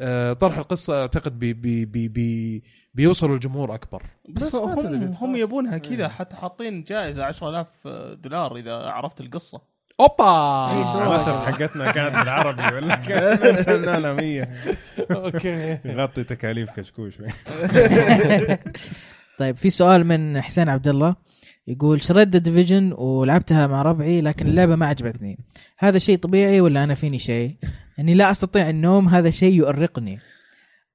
آه، 0.02 0.34
طرح 0.34 0.58
القصة 0.58 1.02
أعتقد 1.02 1.40
بي 1.40 1.54
بي 1.54 1.86
بي 1.86 2.08
بي 2.08 2.64
بيوصلوا 2.94 3.36
الجمهور 3.36 3.74
أكبر. 3.76 4.04
بس, 4.30 4.44
بس. 4.44 4.56
هم 4.56 5.14
هم 5.22 5.36
يبونها 5.36 5.78
كذا 5.78 6.08
حتى 6.08 6.36
حاطين 6.36 6.84
جائزة 6.84 7.24
10000 7.24 7.68
دولار 8.24 8.58
إذا 8.58 8.74
عرفت 8.74 9.22
القصة. 9.22 9.62
أوبا! 10.00 10.70
إيه،. 10.72 11.08
للاسف 11.08 11.46
حقتنا 11.46 11.92
كانت 11.92 12.16
بالعربي 12.16 12.76
ولا 12.76 12.96
كانت 13.08 13.60
فنانه 13.60 14.14
100 14.22 14.48
okay. 15.12 15.78
يغطي 15.86 16.24
تكاليف 16.24 16.72
كشكوش. 16.72 17.18
طيب 19.40 19.58
في 19.58 19.70
سؤال 19.70 20.06
من 20.06 20.42
حسين 20.42 20.70
عبد 20.70 20.88
الله. 20.88 21.16
يقول 21.68 22.02
شريت 22.02 22.28
Division 22.28 22.94
ولعبتها 22.98 23.68
مع 23.68 23.82
ربعي 23.82 24.22
لكن 24.22 24.48
اللعبة 24.48 24.76
ما 24.76 24.88
عجبتني. 24.88 25.40
هذا 25.78 26.00
شيء 26.00 26.18
طبيعي 26.18 26.62
ولا 26.62 26.84
أنا 26.84 26.94
فيني 26.94 27.20
شيء؟ 27.20 27.56
إني 28.00 28.14
لا 28.14 28.32
أستطيع 28.32 28.70
النوم 28.70 29.08
هذا 29.08 29.30
شيء 29.30 29.54
يؤرقني. 29.54 30.20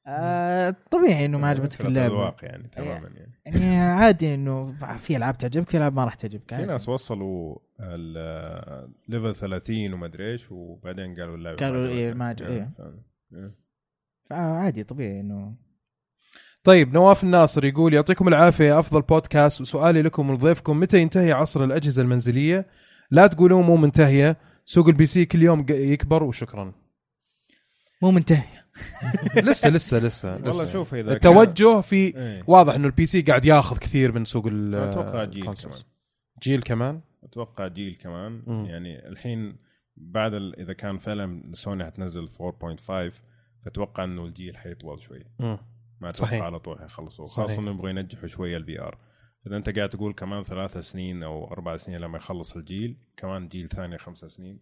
آه 0.07 0.75
طبيعي 0.91 1.25
إنه 1.25 1.39
ما 1.39 1.49
عجبتك 1.49 1.81
اللعبة. 1.81 2.15
اذواق 2.15 2.37
يعني 2.43 2.69
تماما 2.77 3.09
يعني. 3.17 3.34
يعني 3.47 3.77
عادي 3.81 4.35
إنه 4.35 4.73
في 4.97 5.17
ألعاب 5.17 5.39
تعجبك 5.39 5.71
في 5.71 5.77
ألعاب 5.77 5.95
ما 5.97 6.05
راح 6.05 6.15
تعجبك 6.15 6.55
في. 6.55 6.67
ناس 6.67 6.89
وصلوا 6.89 7.57
الليفل 7.81 9.35
30 9.35 9.95
وما 9.95 10.07
أدري 10.07 10.33
إيش 10.33 10.47
وبعدين 10.53 11.15
قالوا 11.21 11.37
اللعبه 11.37 11.57
قالوا. 11.57 11.89
إيه، 11.89 12.13
ما 12.15 12.25
عجب- 12.29 12.47
إيه. 12.47 12.71
فاهم. 12.79 13.03
إيه. 13.35 13.55
عادي 14.31 14.85
طبيعي 14.85 15.21
إنه 15.21 15.55
طيب 16.65 16.95
نواف 16.95 17.25
الناصر 17.25 17.65
يقول 17.65 17.95
يعطيكم 17.95 18.29
العافية 18.29 18.65
يا 18.65 18.79
أفضل 18.79 19.03
بودكاست 19.03 19.61
وسؤالي 19.61 20.03
لكم 20.03 20.31
ولضيفكم 20.31 20.81
متى 20.81 21.01
ينتهي 21.01 21.33
عصر 21.33 21.65
الأجهزة 21.65 22.03
المنزلية؟ 22.03 22.67
لا 23.11 23.27
تقولوا 23.27 23.63
مو 23.63 23.77
منتهية 23.77 24.37
سوق 24.65 24.89
ال 24.89 25.07
PC 25.07 25.25
كل 25.25 25.43
يوم 25.43 25.67
يكبر 25.71 26.23
وشكرا 26.23 26.73
مو 28.03 28.11
منتهي 28.11 28.45
لسه 29.49 29.71
لسه 29.71 29.99
لسه 29.99 30.33
والله 30.35 30.51
لسه. 30.51 30.73
شوف 30.73 30.95
إذا 30.95 31.13
التوجه 31.13 31.81
في 31.81 31.97
إيه. 31.97 32.45
واضح 32.47 32.75
إنه 32.75 32.87
ال 32.87 33.07
PC 33.07 33.23
قاعد 33.23 33.45
ياخذ 33.45 33.79
كثير 33.79 34.13
من 34.13 34.25
سوق 34.25 34.47
ال 34.47 34.75
أتوقع 34.75 35.25
جيل. 35.25 35.45
كمان 35.45 35.83
جيل 36.43 36.63
كمان 36.63 37.01
أتوقع 37.25 37.69
جيل 37.69 37.97
كمان 37.97 38.43
مم. 38.47 38.65
يعني 38.65 39.09
الحين 39.09 39.57
بعد 39.97 40.35
ال... 40.35 40.61
إذا 40.61 40.73
كان 40.73 40.99
فعلا 40.99 41.53
سوني 41.53 41.85
حتنزل 41.85 42.29
4.5 42.29 43.15
فأتوقع 43.65 44.05
إنه 44.05 44.25
الجيل 44.25 44.57
حيطول 44.57 45.01
شوي. 45.01 45.25
ما 45.39 45.59
أتوقع 46.03 46.29
صحيح. 46.31 46.43
على 46.43 46.59
طول 46.59 46.79
حيخلصوا. 46.79 47.25
خاصة 47.25 47.61
انه 47.61 47.71
يبغوا 47.71 47.91
ينجحوا 47.91 48.27
شوية 48.27 48.57
ال 48.57 48.81
VR 48.81 48.99
إذا 49.47 49.57
أنت 49.57 49.77
قاعد 49.77 49.89
تقول 49.89 50.13
كمان 50.13 50.43
ثلاث 50.43 50.79
سنين 50.79 51.23
أو 51.23 51.53
أربع 51.53 51.77
سنين 51.77 51.99
لما 51.99 52.17
يخلص 52.17 52.57
الجيل 52.57 52.97
كمان 53.17 53.49
جيل 53.49 53.69
ثاني 53.69 53.99
خمسة 53.99 54.29
سنين 54.29 54.61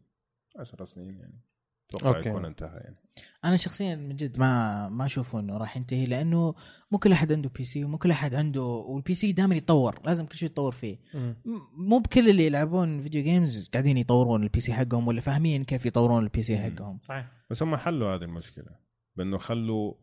عشر 0.58 0.84
سنين 0.84 1.18
يعني 1.18 1.40
أتوقع 1.96 2.18
okay. 2.18 2.28
يكون 2.28 2.44
انتهى 2.44 2.68
يعني 2.84 2.96
أنا 3.44 3.56
شخصيا 3.56 3.94
من 3.96 4.16
جد 4.16 4.38
ما 4.38 4.88
ما 4.88 5.04
أشوف 5.04 5.36
إنه 5.36 5.56
راح 5.56 5.76
ينتهي 5.76 6.06
لأنه 6.06 6.54
مو 6.90 6.98
كل 6.98 7.12
أحد 7.12 7.32
عنده 7.32 7.50
PC 7.58 7.84
ومو 7.84 7.98
كل 7.98 8.10
أحد 8.10 8.34
عنده 8.34 8.62
وال 8.62 9.14
PC 9.14 9.32
دائما 9.32 9.54
يتطور 9.54 10.00
لازم 10.04 10.26
كل 10.26 10.36
شيء 10.36 10.48
يتطور 10.48 10.72
فيه. 10.72 10.96
م- 11.14 11.34
مو 11.76 11.98
بكل 11.98 12.30
اللي 12.30 12.46
يلعبون 12.46 13.02
video 13.02 13.22
games 13.22 13.68
قاعدين 13.72 13.96
يطورون 13.98 14.42
ال 14.42 14.60
PC 14.60 14.72
حقهم 14.72 15.08
ولا 15.08 15.20
فاهمين 15.20 15.64
كيف 15.64 15.86
يطورون 15.86 16.22
ال 16.24 16.42
PC. 16.42 16.58
حقهم 16.58 16.98
صحيح 17.02 17.26
بس 17.50 17.62
هم 17.62 17.76
حلوا 17.76 18.14
هذه 18.14 18.22
المشكلة 18.24 18.66
بأنه 19.16 19.38
خلوا 19.38 19.94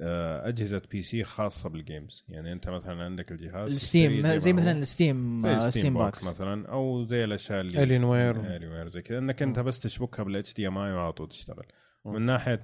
أجهزة 0.00 0.82
PC 0.90 1.24
خاصة 1.24 1.68
بال 1.68 1.84
games 1.84 2.24
يعني 2.28 2.52
أنت 2.52 2.68
مثلا 2.68 3.04
عندك 3.04 3.32
الجهاز 3.32 3.72
ال 3.74 3.84
Steam 3.84 4.36
زي 4.36 4.52
هو. 4.52 4.56
مثلا 4.56 4.78
ال 4.78 4.88
Steam 4.88 5.40
زي 5.42 5.48
آه، 5.48 5.58
Steam 5.58 5.70
Steam 5.70 5.94
Box 5.94 6.24
Box. 6.24 6.24
مثلا 6.34 6.68
أو 6.68 7.04
زي 7.04 7.24
الأشياء 7.24 7.60
اللي 7.60 7.82
Alienware 7.82 8.56
Alienware 8.56 8.88
زي 8.88 9.02
كذا. 9.02 9.18
إنك 9.18 9.42
أنت 9.42 9.58
بس 9.60 9.80
تشبكها 9.80 10.22
بال 10.22 10.54
HDMI 10.54 10.92
وعلى 10.92 11.12
طول 11.12 11.28
تشتغل. 11.28 11.66
من 12.04 12.22
ناحية 12.22 12.62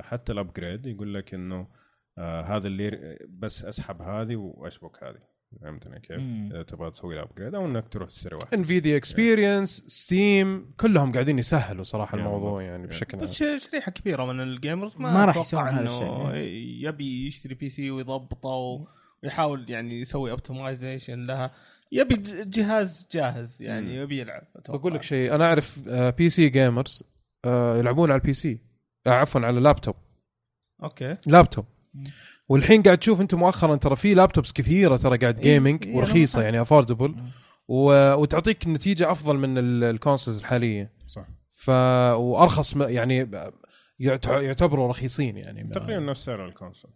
حتى 0.00 0.32
ال 0.32 0.39
upgrade 0.39 0.86
يقول 0.86 1.14
لك 1.14 1.34
إنه 1.34 1.68
آه 2.18 2.42
هذا 2.42 2.66
اللي 2.66 3.18
بس 3.28 3.64
أسحب 3.64 4.02
هذه 4.02 4.36
وأشبك 4.36 5.04
هذه. 5.04 5.37
فهمتني 5.62 6.00
كيف؟ 6.00 6.20
مم. 6.20 6.48
إذا 6.52 6.62
تبغى 6.62 6.90
تسوي 6.90 7.14
ال 7.14 7.19
upgrade 7.19 7.54
أو 7.54 7.66
إنك 7.66 7.88
تروح 7.88 8.08
تشتري 8.08 8.34
واحد 8.36 8.54
Nvidia 8.54 8.96
Experience 8.96 9.84
Steam 9.86 10.72
كلهم 10.80 11.12
قاعدين 11.12 11.38
يسهلوا 11.38 11.84
صراحة 11.84 12.18
يا 12.18 12.22
الموضوع. 12.22 12.62
يعني. 12.62 12.86
بشكل 12.86 13.18
بس 13.18 13.42
شريحة 13.42 13.92
كبيرة 13.92 14.24
من 14.24 14.40
ال 14.40 14.48
gamers 14.48 14.96
ما, 14.96 15.12
ما 15.12 15.24
راح 15.24 15.36
يسوون 15.36 15.64
هذا 15.68 15.86
الشيء. 15.86 16.34
يبي 16.88 17.26
يشتري 17.26 17.54
PC 17.54 17.90
ويضبطه 17.90 18.86
ويحاول 19.22 19.70
يعني 19.70 20.00
يسوي 20.00 20.30
optimization 20.30 21.26
لها 21.26 21.50
يبي 21.92 22.14
جهاز 22.44 23.06
جاهز 23.12 23.62
يعني 23.62 23.86
مم. 23.86 24.02
يبي 24.02 24.20
يلعب 24.20 24.42
أتوقع. 24.56 24.78
بقول 24.78 24.94
لك 24.94 25.02
شيء 25.02 25.34
أنا 25.34 25.44
أعرف 25.44 25.88
PC 25.88 26.28
gamers 26.30 27.02
يلعبون 27.46 28.10
على 28.10 28.18
ال 28.20 28.32
PC 28.32 28.58
آه، 29.06 29.10
عفوا 29.10 29.40
على 29.40 29.58
ال 29.58 29.63
laptop 29.63 29.94
okay 30.82 31.16
laptop 31.26 31.64
مم. 31.94 32.04
والحين 32.48 32.82
قاعد 32.82 32.98
تشوف 32.98 33.20
انت 33.20 33.34
مؤخرا 33.34 33.76
ترى 33.76 33.96
في 33.96 34.14
laptops 34.14 34.52
كثيرة 34.52 34.96
ترى 34.96 35.16
قاعد 35.18 35.38
إيه، 35.38 35.44
gaming 35.52 35.86
إيه، 35.86 35.96
ورخيصة 35.96 36.36
أنا 36.38 36.44
يعني 36.44 36.62
affordable. 36.62 37.14
و... 37.68 38.12
وتعطيك 38.14 38.66
نتيجة 38.66 39.12
أفضل 39.12 39.36
من 39.38 39.58
ال- 39.58 39.84
ال 39.84 39.90
consoles 39.90 40.38
الحالية. 40.38 40.92
صح. 41.06 41.26
ف 41.54 41.68
وأرخص 42.18 42.76
م- 42.76 42.82
يعني 42.88 43.30
يعت- 43.98 44.26
يعتبروا 44.26 44.88
رخيصين 44.88 45.36
يعني 45.36 45.64
ما- 45.64 45.70
تقريبا 45.74 46.00
نفس 46.00 46.24
سعر 46.24 46.46
ال 46.48 46.53
console 46.53 46.90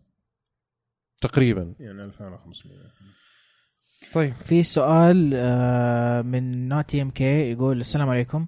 تقريبا. 1.21 1.75
يعني 1.81 2.05
2500 2.05 2.77
طيب. 4.15 4.35
في 4.45 4.63
سؤال 4.63 5.33
آه، 5.35 6.23
من 6.23 6.69
نوتي 6.69 7.03
إم 7.03 7.11
كي 7.11 7.53
يقول 7.53 7.81
السلام 7.81 8.09
عليكم. 8.09 8.47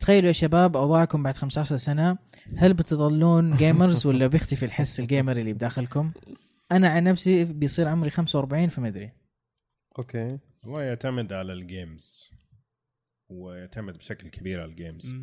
تخيلوا 0.00 0.28
يا 0.28 0.32
شباب 0.32 0.76
أوضاعكم 0.76 1.22
بعد 1.22 1.36
15 1.36 1.76
سنة 1.76 2.18
هل 2.56 2.74
بتظلون 2.74 3.56
gamers 3.56 4.06
ولا 4.06 4.26
بيختفي 4.26 4.64
الحس 4.64 5.00
ال 5.00 5.06
gamer 5.06 5.36
اللي 5.36 5.52
بداخلكم؟ 5.52 6.12
أنا 6.72 6.88
عن 6.88 7.04
نفسي 7.04 7.44
بيصير 7.44 7.88
عمري 7.88 8.10
45 8.10 8.68
فما 8.68 8.88
أدري. 8.88 9.12
أوكي. 9.98 10.38
والله 10.66 10.82
يعتمد 10.82 11.32
على 11.32 11.52
ال 11.52 11.65
games 11.65 12.30
ويعتمد 13.28 13.98
بشكل 13.98 14.28
كبير 14.28 14.60
على 14.60 14.70
ال 14.70 14.76
games. 14.76 15.14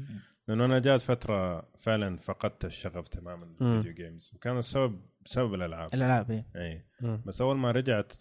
لأنه 0.48 0.66
أنا 0.66 0.80
جات 0.80 1.02
فترة 1.02 1.62
فعلا 1.78 2.18
فقدت 2.18 2.66
الشغف 2.66 3.08
تماما 3.08 3.46
بال 3.46 3.60
video 3.60 3.94
games 3.94 4.32
وكان 4.36 4.58
السبب 4.58 5.02
بسبب 5.26 5.54
الألعاب. 5.54 5.94
الألعاب 5.94 6.32
إيه. 6.32 6.46
اي 6.56 6.86
مم. 7.02 7.22
بس 7.26 7.42
أول 7.42 7.58
ما 7.58 7.72
رجعت 7.72 8.14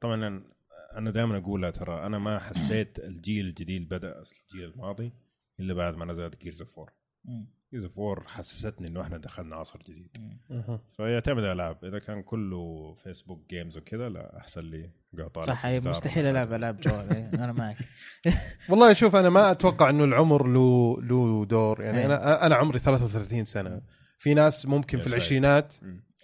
طبعا 0.00 0.16
أنا- 0.40 0.42
أنا 0.96 1.10
دائما 1.10 1.36
أقولها 1.38 1.70
ترى 1.70 2.06
أنا 2.06 2.18
ما 2.18 2.38
حسيت 2.38 2.98
الجيل 2.98 3.46
الجديد 3.46 3.88
بدأ 3.88 4.22
الجيل 4.52 4.70
الماضي 4.70 5.12
إلا 5.60 5.74
بعد 5.74 5.96
ما 5.96 6.04
نزلت 6.04 6.42
Gears 6.42 6.60
of 6.62 6.68
War 6.68 6.78
4 6.78 6.99
مم. 7.24 7.46
Gears 7.72 7.84
of 7.84 7.90
War 7.90 7.98
4 7.98 8.28
حسستني 8.28 8.88
إنه 8.88 9.00
إحنا 9.00 9.18
دخلنا 9.18 9.56
عصر 9.56 9.78
جديد. 9.78 10.16
فيعتمد 10.96 11.38
على 11.38 11.46
الالعاب 11.52 11.84
إذا 11.84 11.98
كان 11.98 12.22
كله 12.22 12.94
Facebook 13.04 13.50
games 13.50 13.76
وكذا 13.78 14.08
لا 14.08 14.36
أحسن 14.38 14.60
لي 14.60 14.90
قاطع 15.18 15.40
صح 15.42 15.66
مستحيل 15.66 16.26
ألعب 16.26 16.52
ألعاب 16.52 16.80
جوال 16.80 17.12
إيه، 17.12 17.28
أنا 17.34 17.52
معك. 17.52 17.76
والله 18.70 18.92
شوف 18.92 19.16
أنا 19.16 19.30
ما 19.30 19.50
أتوقع 19.50 19.90
إنه 19.90 20.04
العمر 20.04 20.46
له 20.46 20.96
له 21.02 21.44
دور. 21.44 21.82
يعني 21.82 21.98
أي. 21.98 22.06
أنا 22.06 22.46
أنا 22.46 22.54
عمري 22.54 22.78
33 22.78 23.44
سنة. 23.44 23.80
في 24.18 24.34
ناس 24.34 24.66
ممكن 24.66 25.00
في. 25.00 25.06
العشرينات. 25.06 25.74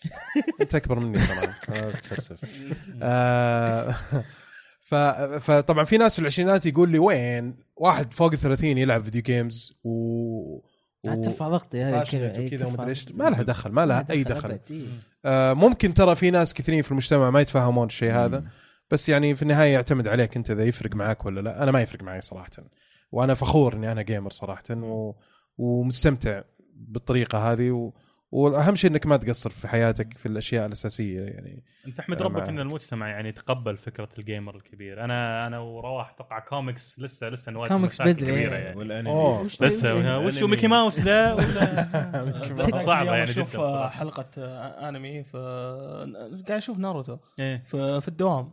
أنت 0.60 0.74
أكبر 0.74 1.00
مني 1.00 1.18
طبعا. 1.18 1.90
تتفلسف 1.90 2.38
آه، 3.02 3.90
ف 4.88 4.94
فطبعا 5.44 5.84
في 5.84 5.98
ناس 5.98 6.14
في 6.14 6.18
العشرينات 6.20 6.66
يقول 6.66 6.90
لي 6.92 6.98
وين 6.98 7.56
واحد 7.76 8.12
فوق 8.14 8.32
ال 8.32 8.38
30 8.38 8.78
يلعب 8.78 9.04
فيديو 9.04 9.22
جيمز 9.22 9.72
و- 9.84 10.75
ترفع 11.14 11.48
ضغطي 11.48 11.82
هذه 11.82 12.04
كذا 12.04 12.38
إيه، 12.38 12.64
ومدري 12.64 12.90
إيش. 12.90 13.08
ما 13.08 13.30
لها 13.30 13.42
دخل 13.42 13.70
ما 13.70 13.86
لها 13.86 14.06
أي 14.10 14.22
دخل 14.22 14.58
إيه. 14.70 14.86
آه، 15.24 15.52
ممكن 15.52 15.94
ترى 15.94 16.14
في 16.16 16.30
ناس 16.30 16.54
كثيرين 16.54 16.82
في 16.82 16.90
المجتمع 16.90 17.30
ما 17.30 17.40
يتفهمون 17.40 17.86
الشيء 17.86 18.12
هذا 18.12 18.44
بس 18.90 19.08
يعني 19.08 19.34
في 19.34 19.42
النهاية 19.42 19.72
يعتمد 19.72 20.08
عليك 20.08 20.36
أنت 20.36 20.50
إذا 20.50 20.64
يفرق 20.64 20.94
معك 20.94 21.26
ولا 21.26 21.40
لا. 21.40 21.62
أنا 21.62 21.70
ما 21.70 21.82
يفرق 21.82 22.02
معي 22.02 22.20
صراحة 22.20 22.50
وأنا 23.12 23.34
فخور 23.34 23.74
إني 23.74 23.92
أنا 23.92 24.02
gamer 24.02 24.30
صراحة 24.30 24.62
و... 24.70 25.14
ومستمتع 25.58 26.42
بالطريقة 26.74 27.52
هذه 27.52 27.70
و... 27.70 27.92
واهم 28.32 28.76
شيء 28.76 28.90
انك 28.90 29.06
ما 29.06 29.16
تقصر 29.16 29.50
في 29.50 29.68
حياتك 29.68 30.18
في 30.18 30.26
الأشياء 30.26 30.66
الأساسية 30.66 31.20
يعني 31.20 31.62
انت 31.86 32.00
احمد 32.00 32.22
ربك. 32.22 32.48
إن 32.48 32.58
المجتمع 32.60 33.08
يعني 33.08 33.32
تقبل 33.32 33.76
فكرة 33.76 34.08
ال 34.18 34.25
gamer 34.25 34.56
الكبير 34.56 35.04
أنا 35.04 35.46
أنا 35.46 35.58
ورواح 35.58 36.10
أتوقع 36.10 36.38
كوميكس 36.38 37.00
لسه 37.00 37.28
لسه 37.28 37.52
نواجه 37.52 37.68
كوميكس 37.68 38.02
بدري. 38.02 38.14
كبيرة 38.14 38.54
يعني 38.54 38.76
والأنمي 38.78 39.10
أوه. 39.10 39.40
وش 39.40 39.62
لسه؟ 39.62 40.18
وش 40.18 40.42
ميكي 40.42 40.66
ماوس 40.68 41.00
ده 41.00 41.34
ولا 41.34 43.02
اليوم 43.02 43.14
يعني 43.14 43.30
جداً 43.30 43.42
بصراحة. 43.42 43.88
حلقة 43.88 44.26
آه، 44.38 44.88
أنمي 44.88 45.24
ف 45.24 45.36
قاعد 45.36 46.50
أشوف 46.50 46.78
ناروتو 46.78 47.16
في, 47.36 48.00
في 48.00 48.08
الدوام 48.08 48.50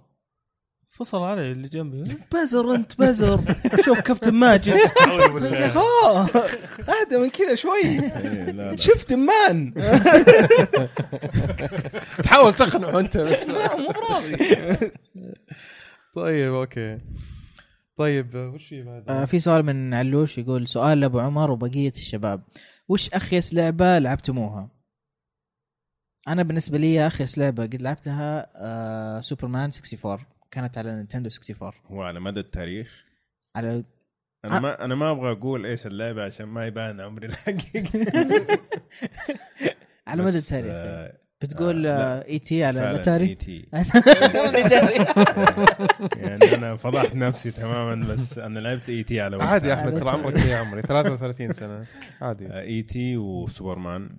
فصل 0.94 1.18
علي 1.18 1.52
اللي 1.52 1.68
جنبي. 1.68 2.03
بزر 2.34 2.76
انت 2.76 2.99
بزر 3.02 3.40
شوف 3.86 3.99
كابتن 4.02 4.34
ماجد. 4.34 4.74
آه 5.06 6.28
اهدى 6.94 7.18
من 7.18 7.30
كذا 7.30 7.56
شوي. 7.56 7.82
إيه، 7.84 8.52
لا 8.52 8.70
لا. 8.70 8.76
شفت 8.76 9.14
مان. 9.14 9.74
تحاول 12.24 12.53
تقنعه 12.53 12.99
أنت 12.99 13.18
بس. 13.18 13.49
مو 13.49 13.91
راضي. 13.91 14.38
طيب 16.15 16.53
أوكي. 16.53 16.99
طيب 17.98 18.36
وش 18.36 18.68
في 18.68 18.84
بعد؟ 18.84 19.10
آه، 19.10 19.26
في 19.26 19.40
سؤال 19.40 19.64
من 19.65 19.94
علوش 19.94 20.38
يقول 20.38 20.68
سؤال 20.68 20.99
لأبو 20.99 21.20
عمر 21.20 21.52
وبقية 21.52 21.90
الشباب. 21.95 22.44
وش 22.88 23.10
أخيس 23.10 23.53
لعبة 23.53 23.99
لعبتموها؟ 23.99 24.70
أنا 26.28 26.44
بالنسبة 26.44 26.78
لي 26.78 27.07
أخيس 27.07 27.38
لعبة 27.38 27.64
قد 27.64 27.82
لعبتها 27.82 28.48
آه 28.56 29.22
سوبرمان 29.22 29.70
64 29.94 30.18
كانت 30.54 30.78
على 30.78 30.96
نينتندو 30.96 31.30
64 31.30 31.72
هو 31.92 32.02
على 32.02 32.20
مدى 32.20 32.40
التاريخ 32.40 33.06
على 33.56 33.84
أنا 34.46 34.58
آه. 34.58 34.60
ما 34.60 34.86
أنا 34.86 34.96
ما 34.96 35.12
أبغى 35.12 35.32
أقول 35.32 35.66
إيش 35.66 35.88
اللعبة 35.88 36.26
عشان 36.26 36.46
ما 36.46 36.68
يبان 36.68 37.02
عمري 37.02 37.28
الحقيقي 37.28 38.00
على 40.08 40.24
مدى 40.24 40.38
التاريخ 40.38 40.72
آه، 40.74 41.18
بتقول 41.42 41.88
آه، 41.88 42.20
لا. 42.20 42.28
ET 42.28 42.64
على 42.64 42.92
الاتاري 42.92 43.36
ET. 43.36 43.50
الاتاري 44.36 44.96
يعني 46.24 46.56
أنا 46.56 46.76
فضحت 46.76 47.16
نفسي 47.16 47.52
تماما 47.52 48.14
بس 48.14 48.38
أنا 48.38 48.60
لعبت 48.60 48.90
ET 48.90 49.22
على. 49.22 49.44
عادي 49.44 49.70
يا 49.70 49.74
أحمد 49.74 50.00
ترى 50.00 50.10
عمرك 50.10 50.38
زي 50.38 50.54
عمري 50.54 50.82
33 50.82 51.52
سنة 51.54 51.86
عادي 52.22 52.60
ET 52.60 53.18
وسوبرمان 53.18 54.10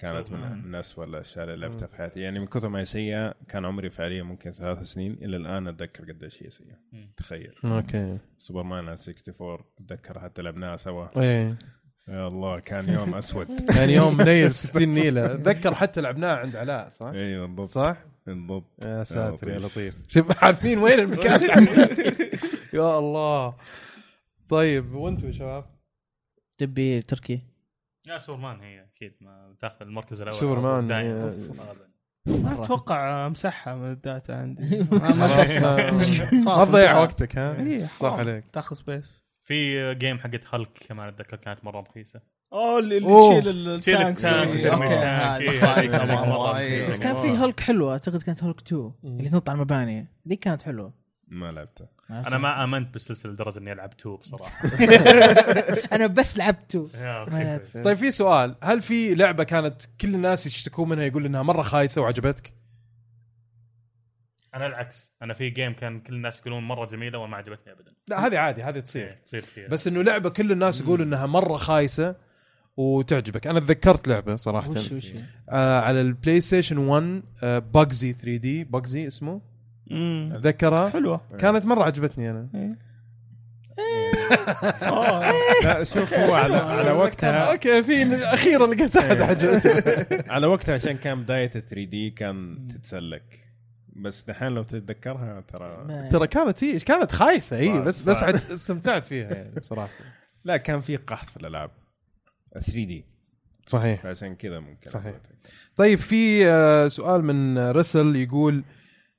كانت 0.00 0.32
من 0.32 0.74
اسوء 0.74 1.04
الاشياء 1.04 1.44
اللي 1.44 1.56
لعبتها 1.56 1.86
في 1.86 1.96
حياتي. 1.96 2.20
يعني 2.20 2.38
من 2.38 2.46
كثر 2.46 2.68
ما 2.68 2.80
هي 2.80 2.84
سيئة 2.84 3.34
كان 3.48 3.64
عمري 3.64 3.90
فعليا 3.90 4.22
ممكن 4.22 4.52
ثلاث 4.52 4.82
سنين. 4.82 5.12
إلى 5.12 5.36
الآن 5.36 5.68
أتذكر 5.68 6.12
قديش 6.12 6.42
هي 6.42 6.50
سيئة. 6.50 6.76
تخيل. 7.16 7.54
أوكي. 7.64 8.18
سوبرمان 8.38 8.88
على 8.88 8.96
64 9.08 9.58
أتذكر 9.80 10.20
حتى 10.20 10.42
لعبناها 10.42 10.76
سوا. 10.76 11.20
إيه. 11.22 11.58
يا 12.08 12.28
الله 12.28 12.58
كان 12.60 12.88
يوم 12.88 13.14
أسود. 13.14 13.46
كان 13.76 13.90
يوم 13.90 14.16
منيل 14.16 14.54
60 14.54 14.88
نيله 14.88 15.34
أتذكر 15.34 15.74
حتى 15.74 16.00
لعبناه 16.00 16.34
عند 16.34 16.56
علاء 16.56 16.88
صح؟ 16.88 17.06
اي 17.06 17.46
بالضبط. 17.46 17.68
صح؟ 17.68 17.96
بالضبط. 18.26 18.84
يا 18.84 19.04
ساتر 19.04 19.48
يا. 19.48 19.58
لطيف. 19.58 19.94
شوف 20.08 20.44
عارفين 20.44 20.78
وين 20.78 20.98
المكان؟ 20.98 21.40
يا 22.74 22.98
الله. 22.98 23.56
طيب 24.48 24.94
وأنتم 24.94 25.26
يا 25.26 25.32
شباب؟ 25.32 25.64
تبي 26.58 27.02
تركي؟ 27.02 27.49
لا 28.06 28.18
سوبرمان 28.18 28.60
هي 28.60 28.84
أكيد 28.84 29.12
ما 29.20 29.54
تاخذ 29.60 29.76
المركز 29.82 30.20
الأول. 30.20 30.38
سوبرمان،. 30.38 30.88
ما. 32.26 32.60
أتوقع 32.62 33.26
امسحها 33.26 33.74
من 33.74 33.90
ال 33.92 34.00
data 34.00 34.32
عندي. 34.32 34.78
ما 36.46 36.64
تضيع 36.64 36.98
وقتك 37.00 37.38
ها؟ 37.38 37.56
إيه، 37.60 37.84
صح. 37.86 38.12
عليك. 38.12 38.44
تاخذ 38.52 38.76
space 38.76 39.24
في 39.46 39.94
game 39.94 40.18
حقت 40.18 40.54
هلك 40.54 40.68
كمان 40.88 41.08
أتذكر 41.08 41.36
كانت 41.36 41.64
مرة 41.64 41.80
رخيصة. 41.80 42.20
أوه 42.52 42.78
اللي. 42.78 43.00
تشيل 43.00 43.48
ال- 43.48 43.80
تشيل 43.80 43.96
ال 43.96 44.06
tank. 44.06 44.54
ال 44.54 44.60
tank. 44.60 44.88
هذه 44.90 46.58
إيه،. 46.58 46.88
بس 46.88 46.98
كان 46.98 47.14
في 47.22 47.38
هولك 47.38 47.60
حلوة 47.60 47.92
أعتقد 47.92 48.22
كانت 48.22 48.44
هولك 48.44 48.60
2 48.60 48.92
اللي 49.04 49.28
تنط 49.28 49.48
على 49.48 49.56
المباني. 49.56 50.06
دي 50.24 50.36
كانت 50.36 50.62
حلوة. 50.62 50.99
ما 51.30 51.52
لعبته. 51.52 51.86
أنا 52.10 52.38
ما 52.38 52.64
آمنت 52.64 52.92
بالسلسلة 52.92 53.32
لدرجة 53.32 53.58
إني 53.58 53.72
ألعب 53.72 53.92
2 54.00 54.16
بصراحة. 54.16 54.68
أنا 55.96 56.06
بس 56.06 56.38
لعبت 56.38 56.76
2 56.76 56.88
يا 56.94 57.22
أخي. 57.22 57.30
ما 57.30 57.84
طيب 57.84 57.96
في 57.96 58.10
سؤال. 58.10 58.56
هل 58.62 58.82
في 58.82 59.14
لعبة 59.14 59.44
كانت 59.44 59.82
كل 60.00 60.14
الناس 60.14 60.46
يشتكون 60.46 60.88
منها 60.88 61.04
يقول 61.04 61.26
إنها 61.26 61.42
مرة 61.42 61.62
خايسة 61.62 62.00
وعجبتك؟ 62.00 62.54
أنا 64.54 64.66
العكس. 64.66 65.12
أنا 65.22 65.34
في 65.34 65.50
game 65.50 65.72
كان 65.72 66.00
كل 66.00 66.14
الناس 66.14 66.38
يقولون 66.38 66.62
مرة 66.62 66.86
جميلة 66.86 67.18
وما 67.18 67.36
عجبتني 67.36 67.72
ابدا. 67.72 67.92
لا 68.08 68.26
هذه 68.26 68.38
عادي 68.38 68.62
هذه 68.62 68.78
تصير. 68.78 69.06
إيه، 69.06 69.22
تصير 69.26 69.40
كثير. 69.40 69.68
بس 69.68 69.86
إنه 69.86 70.02
لعبة 70.02 70.30
كل 70.30 70.52
الناس 70.52 70.80
يقولوا 70.80 71.04
إنها 71.04 71.26
مرة 71.26 71.56
خايسة 71.56 72.16
وتعجبك. 72.76 73.46
أنا 73.46 73.60
تذكرت 73.60 74.08
لعبة 74.08 74.36
صراحة. 74.36 74.70
وش 74.70 74.92
وش؟ 74.92 75.12
آه 75.50 75.80
على 75.80 76.00
البلاي 76.00 76.40
ستيشن 76.40 76.78
1 76.78 77.22
آه 77.42 77.58
باجزي 77.58 78.12
3 78.12 78.36
دي 78.36 78.64
باجزي 78.64 79.06
اسمه. 79.06 79.49
اتذكرها 79.92 80.88
حلوة. 80.90 81.20
كانت 81.38 81.66
مرة 81.66 81.84
عجبتني 81.84 82.30
أنا. 82.30 82.48
إيه. 82.54 82.90
لا 85.64 85.84
شوف 85.84 86.14
هو 86.14 86.34
على 86.34 86.56
على 86.78 86.90
وقتها 86.90 87.52
أوكي 87.52 87.82
في 87.82 88.16
أخيرا 88.16 88.66
لقيت 88.66 88.96
أحد 88.96 89.22
عجبته 89.22 89.84
على 90.32 90.46
وقتها 90.46 90.74
عشان 90.74 90.96
كان 90.96 91.22
بداية 91.22 91.50
ال 91.56 91.66
3 91.66 91.84
دي 91.84 92.10
كان 92.10 92.68
تتسلك. 92.68 93.46
بس 93.96 94.22
دحين 94.22 94.48
لو 94.48 94.62
تتذكرها 94.62 95.40
ترى 95.40 96.08
ترى 96.10 96.26
كانت 96.26 96.64
هي 96.64 96.78
كانت 96.78 97.12
خايسة 97.12 97.56
هي 97.56 97.80
بس 97.80 98.02
بس 98.02 98.22
استمتعت 98.22 99.06
فيها 99.06 99.30
يعني 99.34 99.60
صراحة 99.60 99.88
لا 100.44 100.56
كان 100.56 100.80
في 100.80 100.96
قحط 100.96 101.30
في 101.30 101.36
الألعاب. 101.36 101.70
3 102.54 102.72
دي 102.72 103.04
صحيح. 103.66 104.02
فعشان 104.02 104.34
كذا 104.34 104.60
ممكن. 104.60 104.90
صحيح. 104.90 105.14
طيب 105.76 105.98
في 105.98 106.46
آه، 106.48 106.88
سؤال 106.88 107.24
من 107.24 107.58
رسل 107.70 108.16
يقول 108.16 108.64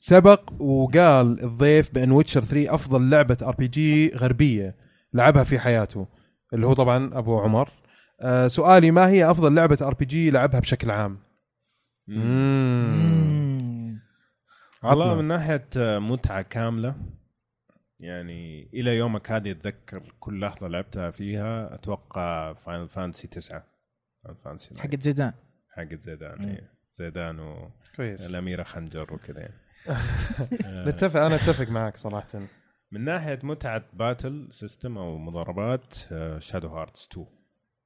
سبق 0.03 0.61
وقال 0.61 1.43
الضيف 1.43 1.93
بأن 1.93 2.11
Witcher 2.11 2.41
3 2.43 2.75
أفضل 2.75 3.09
لعبة 3.09 3.37
RPG 3.41 4.09
غربية 4.15 4.75
لعبها 5.13 5.43
في 5.43 5.59
حياته 5.59 6.07
اللي 6.53 6.65
هو 6.65 6.73
طبعا 6.73 7.17
أبو 7.17 7.39
عمر 7.39 7.69
آه، 8.21 8.47
سؤالي 8.47 8.91
ما 8.91 9.07
هي 9.09 9.31
أفضل 9.31 9.55
لعبة 9.55 9.77
RPG 9.81 10.31
لعبها 10.31 10.59
بشكل 10.59 10.91
عام؟ 10.91 11.19
والله. 14.83 15.15
من 15.15 15.27
ناحية 15.27 15.67
متعة 15.99 16.41
كاملة 16.41 16.95
يعني 17.99 18.69
إلى 18.73 18.97
يومك 18.97 19.31
هذا 19.31 19.51
اتذكر 19.51 20.13
كل 20.19 20.39
لحظة 20.39 20.67
لعبتها 20.67 21.11
فيها 21.11 21.75
أتوقع 21.75 22.53
Final 22.53 22.89
Fantasy 22.89 23.27
9 23.27 23.63
Final 24.23 24.37
Fantasy 24.43 24.75
حقت 24.77 25.01
زيدان 25.01 25.33
حقت 25.69 26.01
زيدان. 26.01 26.43
إيه. 26.43 26.71
زيدان 26.93 27.39
و 27.39 27.71
كويس 27.95 28.29
الأميرة 28.29 28.63
خنجر 28.63 29.13
وكذا 29.13 29.39
يعني 29.39 29.53
آه، 29.53 29.70
نتفق 30.65 31.19
أنا 31.19 31.35
أتفق 31.35 31.69
معك 31.69 31.97
صراحة. 31.97 32.27
من 32.91 33.01
ناحية 33.03 33.39
متعة 33.43 33.83
battle 33.93 34.47
system 34.51 34.97
أو 34.97 35.17
مضاربات 35.17 35.93
Shadow 36.39 36.67
Hearts 36.67 37.07
2 37.11 37.27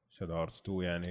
Shadow 0.10 0.34
Hearts 0.36 0.62
2 0.62 0.82
يعني 0.82 1.04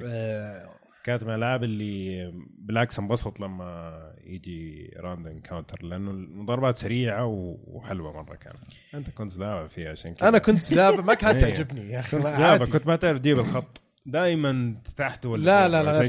كانت 1.05 1.25
من 1.25 1.31
الألعاب 1.31 1.65
اللي 1.65 2.33
بالعكس 2.59 2.99
انبسط 2.99 3.41
لما 3.41 3.93
يجي 4.25 4.91
random 5.01 5.27
encounter 5.27 5.83
لأنه 5.85 6.11
المضاربات 6.11 6.79
سريعة 6.79 7.27
وحلوة 7.67 8.13
مرة 8.13 8.35
كانت. 8.35 8.57
أنت 8.95 9.11
كنت 9.11 9.37
لعبه 9.37 9.67
فيها 9.67 9.91
عشان 9.91 10.15
كذا. 10.15 10.29
أنا 10.29 10.39
كنت 10.39 10.73
لعبه 10.73 11.03
ما 11.03 11.15
كانت 11.15 11.35
إيه. 11.45 11.55
تعجبني 11.55 11.91
يا 11.93 12.01
أخي 12.01 12.17
كنت 12.17 12.27
عادي. 12.27 12.67
كنت 12.67 12.87
ما 12.87 12.97
تعرف 12.97 13.19
تجيب 13.19 13.39
الخط. 13.39 13.81
دائما 14.07 14.75
تحت 14.97 15.27
ولا 15.27 15.43
لا. 15.45 15.69
لا 15.69 15.83
لا 15.83 15.91
عشان 15.91 16.09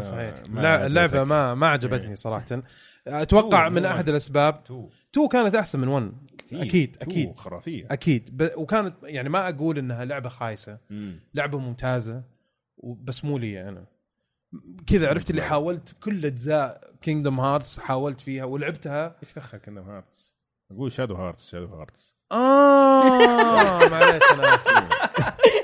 صحيح 0.00 0.30
كذا. 0.38 0.86
اللعبة 0.86 1.24
ما 1.24 1.54
ما 1.54 1.66
عجبتني 1.66 2.16
صراحة. 2.16 2.62
أتوقع 3.06 3.68
two، 3.68 3.74
من 3.74 3.84
أحد. 3.84 4.08
الأسباب 4.08 4.64
two. 4.64 4.88
2 5.12 5.28
كانت 5.28 5.54
أحسن 5.54 5.80
من 5.80 5.88
1 5.88 6.12
كتير. 6.38 6.62
أكيد 6.62 6.96
أكيد 7.02 7.36
خرافية 7.36 7.86
أكيد 7.90 8.36
ب... 8.36 8.48
وكانت 8.56 8.94
يعني 9.02 9.28
ما 9.28 9.48
أقول 9.48 9.78
إنها 9.78 10.04
لعبة 10.04 10.28
خايسة 10.28 10.78
مم. 10.90 11.20
لعبة 11.34 11.58
ممتازة 11.58 12.22
و- 12.76 12.94
بس 12.94 13.24
مو 13.24 13.38
لي 13.38 13.68
أنا 13.68 13.86
كذا 14.86 15.08
عرفت 15.08 15.30
اللي 15.30 15.42
حاولت 15.42 15.94
كل 16.02 16.26
أجزاء 16.26 16.94
Kingdom 17.00 17.40
Hearts 17.40 17.80
حاولت 17.80 18.20
فيها 18.20 18.44
ولعبتها 18.44 19.16
إيش 19.22 19.34
دخل 19.34 19.58
Kingdom 19.58 19.82
Hearts؟ 19.82 20.36
أقول 20.70 20.92
شادو 20.92 21.14
هارتس 21.14 21.50
شادو 21.50 21.74
هارتس 21.74 22.16
آه 22.32 23.88
معليش 23.88 24.22
أنا 24.34 24.54
آسف. 24.54 24.84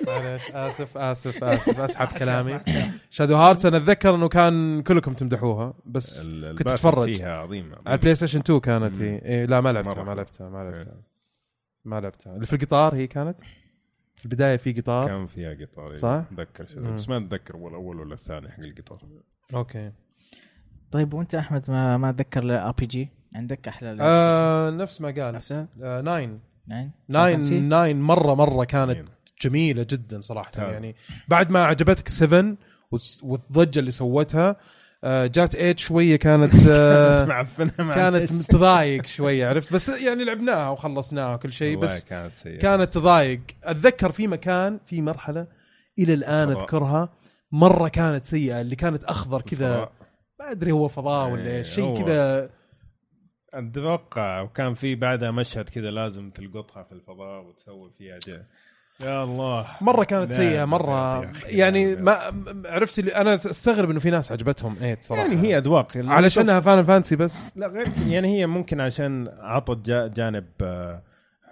معليش 0.06 0.50
آسف 0.50 0.98
آسف 0.98 1.44
آسف 1.44 1.80
أسحب 1.80 2.06
كلامي. 2.08 2.60
Shadow 3.10 3.36
Hearts 3.36 3.66
أنا 3.66 3.76
أتذكر 3.76 4.14
إنه 4.14 4.28
كان 4.28 4.82
كلكم 4.82 5.14
تمدحوها 5.14 5.74
بس 5.86 6.28
كنت 6.28 6.66
أتفرج. 6.70 7.16
فيها 7.16 7.32
عظيم 7.36 7.72
على 7.86 7.94
البلاي 7.94 8.14
ستيشن 8.14 8.38
2 8.38 8.60
كانت. 8.60 8.98
هي. 9.00 9.18
إيه 9.18 9.44
لا 9.44 9.60
ما 9.60 9.72
لعبتها 9.72 10.02
ما. 10.04 10.14
لعبتها 10.14 10.48
ما 10.48 10.58
لعبتها. 10.70 10.92
إيه. 10.92 11.02
ما 11.84 12.00
لعبتها. 12.00 12.34
اللي 12.34 12.46
في 12.46 12.52
القطار 12.52 12.94
هي 12.94 13.06
كانت؟ 13.06 13.36
في 14.16 14.24
البداية 14.24 14.56
في 14.56 14.72
قطار؟ 14.72 15.06
كان 15.08 15.26
فيها 15.26 15.54
قطار 15.54 15.92
صح؟ 15.92 16.22
أتذكر. 16.32 16.64
بس 16.80 17.08
ما 17.08 17.16
أتذكر 17.16 17.56
هو 17.56 17.68
الأول 17.68 18.00
ولا 18.00 18.14
الثاني 18.14 18.48
حق 18.48 18.60
القطار. 18.60 18.98
أوكي. 19.54 19.92
طيب 20.90 21.14
وأنت 21.14 21.34
أحمد 21.34 21.70
ما 21.70 21.96
ما 21.96 22.10
أتذكر 22.10 22.56
RPG 22.66 23.09
عندك 23.34 23.68
أحلى 23.68 23.96
آه 24.00 24.70
نفس 24.70 25.00
ما 25.00 25.08
قال. 25.08 25.34
نفسها؟ 25.34 25.66
آه 25.82 26.00
nine. 26.00 26.40
nine 26.68 26.90
nine 27.09 27.44
Fantasy؟ 27.44 27.52
nine 27.52 28.00
مره 28.00 28.34
مرة 28.34 28.64
كانت. 28.64 29.08
جميلة 29.42 29.86
جدا 29.90 30.20
صراحة 30.20 30.50
ممتاز. 30.56 30.72
يعني 30.72 30.94
بعد 31.28 31.50
ما 31.50 31.64
عجبتك 31.64 32.08
7 32.08 32.56
والس- 32.92 33.20
والضجة 33.24 33.78
اللي 33.78 33.90
سوتها 33.90 34.56
آه، 35.04 35.26
جات 35.26 35.52
8 35.56 35.76
شوية 35.76 36.16
كانت 36.16 36.52
آه، 36.70 37.24
معفنة 37.24 37.70
كانت 37.94 38.32
تضايق 38.32 39.06
شوية 39.06 39.46
عرفت 39.48 39.72
بس 39.72 39.88
يعني 39.88 40.24
لعبناها 40.24 40.70
وخلصناها 40.70 41.34
وكل 41.34 41.52
شيء 41.52 41.76
بس 41.78 42.04
كانت 42.04 42.34
سيئة 42.34 42.58
كانت 42.58 42.94
تضايق 42.94 43.40
أتذكر 43.64 44.12
في 44.12 44.26
مكان 44.26 44.80
في 44.86 45.02
مرحلة 45.02 45.46
إلى 45.98 46.14
الآن 46.14 46.48
فضاء. 46.48 46.60
أذكرها 46.62 47.08
مرة 47.52 47.88
كانت 47.88 48.26
سيئة 48.26 48.60
اللي 48.60 48.76
كانت 48.76 49.04
أخضر 49.04 49.42
كذا. 49.42 49.88
ما 50.40 50.50
أدري 50.50 50.72
هو 50.72 50.88
فضاء 50.88 51.30
ولا 51.30 51.56
إيش 51.56 51.68
شيء. 51.74 52.04
كذا 52.04 52.50
أتوقع 53.54 54.40
وكان 54.40 54.74
في 54.74 54.94
بعدها 54.94 55.30
مشهد 55.30 55.68
كذا 55.68 55.90
لازم 55.90 56.30
تلقطها 56.30 56.82
في 56.82 56.92
الفضاء 56.92 57.42
وتسوي 57.44 57.90
فيها 57.98 58.18
جاي 58.26 58.42
يا 59.00 59.24
الله. 59.24 59.66
مرة 59.80 60.04
كانت 60.04 60.32
سيئة 60.32 60.64
مرة. 60.64 61.30
يعني. 61.46 61.96
ما 61.96 62.12
عرفت 62.66 62.98
اللي 62.98 63.16
أنا 63.16 63.34
أستغرب 63.34 63.90
إنه 63.90 64.00
في 64.00 64.10
ناس 64.10 64.32
عجبتهم 64.32 64.74
8 64.74 64.96
صراحة. 65.00 65.22
يعني 65.22 65.36
هي 65.42 65.58
أذواق. 65.58 65.96
علشانها 65.96 66.60
فان 66.60 66.84
فانسي 66.84 67.16
بس. 67.16 67.56
لا 67.56 67.66
غير 67.66 67.86
يعني 68.06 68.28
هي 68.38 68.46
ممكن 68.46 68.80
عشان 68.80 69.28
عطت 69.38 69.86
جا- 69.86 70.06
جانب 70.06 70.46
آه 70.62 71.02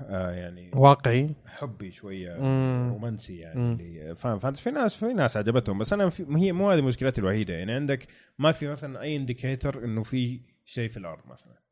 آه 0.00 0.30
يعني 0.30 0.70
واقعي. 0.74 1.30
حبي 1.46 1.90
شوية 1.90 2.36
مم. 2.40 2.90
رومانسي 2.92 3.36
يعني 3.36 4.14
فاهم 4.14 4.38
فانت 4.38 4.56
في 4.58 4.70
ناس 4.70 4.96
في 4.96 5.12
ناس 5.12 5.36
عجبتهم 5.36 5.78
بس 5.78 5.92
أنا 5.92 6.08
في 6.08 6.26
هي 6.36 6.52
مو 6.52 6.70
هذه 6.70 6.80
مشكلتي 6.80 7.20
الوحيدة. 7.20 7.54
يعني 7.54 7.72
عندك 7.72 8.06
ما 8.38 8.52
في 8.52 8.68
مثلا 8.68 9.00
أي 9.00 9.16
indicator 9.16 9.84
إنه 9.84 10.02
في 10.02 10.40
شيء 10.64 10.88
في 10.88 10.96
الأرض 10.96 11.20
مثلا. 11.30 11.65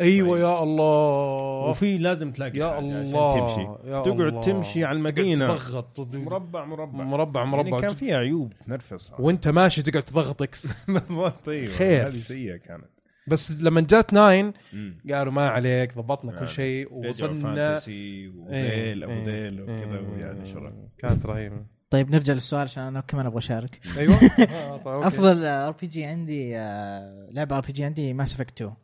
أيوه 0.00 0.34
طيب. 0.34 0.44
يا 0.44 0.62
الله. 0.62 1.70
وفي 1.70 1.98
لازم 1.98 2.32
تلاقي 2.32 2.58
يا 2.58 2.78
الله 2.78 3.32
تمشي. 3.40 3.60
يا 3.60 4.02
تقعد 4.02 4.20
الله. 4.20 4.40
تمشي 4.40 4.84
على 4.84 4.96
المدينة. 4.96 5.56
تضغط. 5.56 6.14
مربع 6.14 6.64
مربع. 6.64 7.04
مربع 7.04 7.44
مربع. 7.44 7.68
يعني 7.68 7.80
كان 7.80 7.94
فيها 7.94 8.16
عيوب 8.16 8.52
تنرفز. 8.66 9.12
وانت 9.18 9.48
ماشي 9.48 9.82
تقعد 9.82 10.02
تضغط 10.02 10.42
X 10.42 10.84
بالضبط 10.90 11.48
أيوه 11.48 11.74
خير. 11.74 12.08
هذه 12.08 12.18
سيئة 12.18 12.56
كانت. 12.56 12.84
بس 13.26 13.50
لما 13.60 13.80
جات 13.80 14.10
9 14.10 14.52
مم. 14.72 14.98
قالوا 15.10 15.32
ما 15.32 15.48
عليك 15.48 15.94
ضبطنا 15.98 16.30
كل 16.30 16.36
يعني 16.36 16.48
شيء 16.48 16.86
رجعوا 16.86 17.08
وصلنا 17.08 17.68
Fantasy 17.70 17.92
إيه، 17.92 18.30
وذيل 18.36 19.04
أبو 19.04 19.12
إيه، 19.12 19.24
ذيل 19.24 19.62
وكذا 19.62 19.74
إيه، 19.74 20.08
ويعني 20.08 20.46
شغل 20.46 20.72
كانت 20.98 21.26
رهيبة. 21.26 21.64
طيب 21.90 22.10
نرجع 22.10 22.34
للسؤال 22.34 22.62
عشان 22.62 22.82
أنا 22.82 23.00
كمان 23.00 23.26
أبغى 23.26 23.38
أشارك. 23.38 23.80
أيوه. 23.98 24.14
آه، 24.40 24.76
طيب،. 24.76 25.02
أفضل 25.02 25.44
RPG 25.44 26.04
عندي 26.04 26.56
آه، 26.56 27.28
لعبة 27.30 27.56
RPG 27.56 27.84
عندي 27.84 28.14
Mass 28.14 28.34
Effect 28.34 28.62
2 28.62 28.74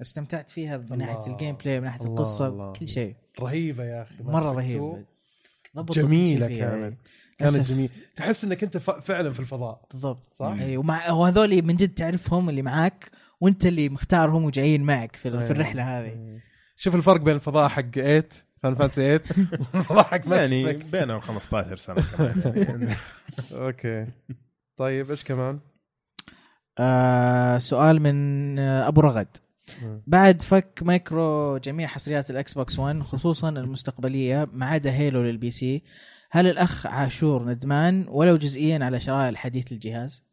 استمتعت 0.00 0.50
فيها 0.50 0.76
من 0.76 0.98
ناحية. 0.98 1.32
ال 1.32 1.56
gameplay 1.56 1.80
من 1.80 1.84
ناحية 1.86 2.04
القصة 2.04 2.46
الله. 2.48 2.72
كل 2.72 2.88
شيء 2.88 3.16
رهيبة 3.40 3.84
يا 3.84 4.02
أخي 4.02 4.14
مرة 4.22 4.40
Mass 4.40 4.54
Effect 4.54 4.56
رهيب 4.56 4.82
2 4.82 5.04
ضبطوا 5.76 5.94
كل 5.94 5.94
شيء 5.94 6.04
جميله 6.04 6.46
كانت 6.48 6.60
إيه. 6.62 6.98
كانت 7.38 7.54
للأسف. 7.54 7.70
جميلة 7.72 7.90
تحس 8.16 8.44
إنك 8.44 8.64
أنت 8.64 8.76
فعلا 8.76 9.32
في 9.32 9.40
الفضاء 9.40 9.80
بالضبط 9.90 10.34
صح؟ 10.34 10.56
اي 10.60 10.76
ومع 10.76 11.10
وهذول 11.10 11.62
من 11.62 11.76
جد 11.76 11.94
تعرفهم 11.94 12.48
اللي 12.48 12.62
معاك 12.62 13.10
وأنت 13.40 13.66
اللي 13.66 13.88
مختارهم 13.88 14.44
وجايين 14.44 14.82
معك 14.82 15.16
في. 15.16 15.30
في 15.30 15.50
الرحلة 15.50 16.00
هذه 16.00 16.40
شوف 16.76 16.94
الفرق 16.94 17.20
بين 17.20 17.34
الفضاء 17.34 17.68
حق 17.68 17.90
8 17.90 18.24
فاين 18.62 18.74
Fantasy 18.74 19.18
8 19.18 19.48
والفضاء 19.74 20.04
حق 20.04 20.28
يعني 20.28 20.72
بينهم 20.72 21.20
15 21.20 21.76
سنة 21.76 22.02
كمان 22.02 22.88
أوكي 23.52 24.06
طيب 24.76 25.10
إيش 25.10 25.24
كمان؟ 25.24 25.60
آه 26.78 27.58
سؤال 27.58 28.02
من 28.02 28.58
آه 28.58 28.88
أبو 28.88 29.00
رغد. 29.00 29.28
بعد 30.06 30.42
فك 30.42 30.78
مايكروسوفت 30.82 31.58
جميع 31.58 31.86
حصريات 31.86 32.30
الاكس 32.30 32.54
بوكس 32.54 32.78
1 32.78 33.02
خصوصا 33.02 33.48
المستقبلية 33.48 34.48
ما 34.52 34.66
عدا 34.66 34.92
هيلو 34.92 35.22
لل 35.22 35.50
PC 35.50 35.82
هل 36.30 36.46
الأخ 36.46 36.86
عاشور 36.86 37.44
ندمان 37.44 38.06
ولو 38.08 38.36
جزئيا 38.36 38.84
على 38.84 39.00
شراء 39.00 39.28
الحديث 39.28 39.72
للجهاز؟ 39.72 40.24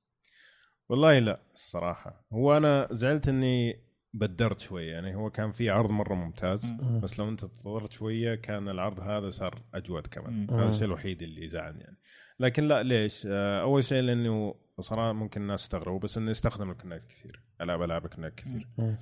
والله 0.89 1.19
لا 1.19 1.39
الصراحة 1.53 2.25
هو 2.33 2.57
أنا 2.57 2.87
زعلت 2.91 3.27
إني 3.27 3.89
بدرت 4.13 4.59
شوية 4.59 4.91
يعني 4.91 5.15
هو 5.15 5.29
كان 5.29 5.51
في 5.51 5.69
عرض 5.69 5.89
مرة 5.89 6.13
ممتاز 6.13 6.65
مم. 6.65 6.99
بس 6.99 7.19
لو 7.19 7.29
أنت 7.29 7.45
تطورت 7.45 7.91
شوية 7.91 8.35
كان 8.35 8.69
العرض 8.69 8.99
هذا 8.99 9.29
صار 9.29 9.61
أجود 9.73 10.07
كمان 10.07 10.47
مم. 10.51 10.59
هذا 10.59 10.69
الشيء 10.69 10.87
الوحيد 10.87 11.21
اللي 11.21 11.47
زعلني 11.47 11.81
يعني 11.81 11.97
لكن 12.39 12.67
لا 12.67 12.83
ليش؟ 12.83 13.27
آه، 13.31 13.61
أول 13.61 13.83
شيء 13.83 14.01
لأنه 14.01 14.55
صراحة 14.79 15.13
ممكن 15.13 15.41
الناس 15.41 15.61
يستغربوا 15.61 15.99
بس 15.99 16.17
إنه 16.17 16.31
يستخدم 16.31 16.71
ال 16.71 16.76
Kinect 16.76 17.07
كثير 17.09 17.41
العب 17.61 17.81
ألعاب 17.81 18.05
ال 18.05 18.10
Kinect 18.10 18.39
كثير 18.39 18.67
مم. 18.77 18.97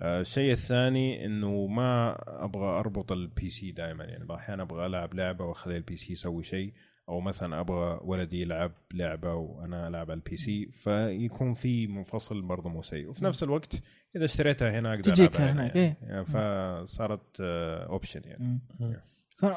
آه، 0.00 0.20
الشيء 0.20 0.52
الثاني 0.52 1.26
إنه 1.26 1.66
ما 1.66 2.16
أبغى 2.44 2.66
أربط 2.66 3.12
ال 3.12 3.50
PC 3.50 3.70
دائما 3.72 4.04
يعني 4.04 4.24
الاحيان 4.24 4.60
أبغى 4.60 4.86
ألعب 4.86 5.14
لعبة 5.14 5.44
وأخلي 5.44 5.76
ال 5.76 5.96
PC 5.96 6.12
يسوي 6.12 6.42
شيء 6.42 6.72
أو 7.08 7.20
مثلا 7.20 7.60
أبغى 7.60 8.00
ولدي 8.02 8.42
يلعب 8.42 8.72
لعبة 8.94 9.34
وأنا 9.34 9.88
ألعب 9.88 10.10
على 10.10 10.18
ال 10.18 10.36
PC 10.36 10.66
فيكون 10.72 11.54
في 11.54 11.86
منفصل 11.86 12.42
برضه 12.42 12.70
مو 12.70 12.82
سيء. 12.82 13.08
وفي 13.08 13.24
نفس 13.24 13.42
الوقت 13.42 13.74
إذا 14.16 14.24
اشتريتها 14.24 14.78
هنا 14.78 14.90
أقدر 14.90 15.02
تجيك 15.02 15.40
هنا 15.40 15.52
هناك، 15.52 15.76
يعني. 15.76 15.96
يعني 16.02 16.24
فصارت 16.24 17.40
option 17.40 18.20
يعني. 18.24 18.60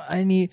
يعني 0.09 0.49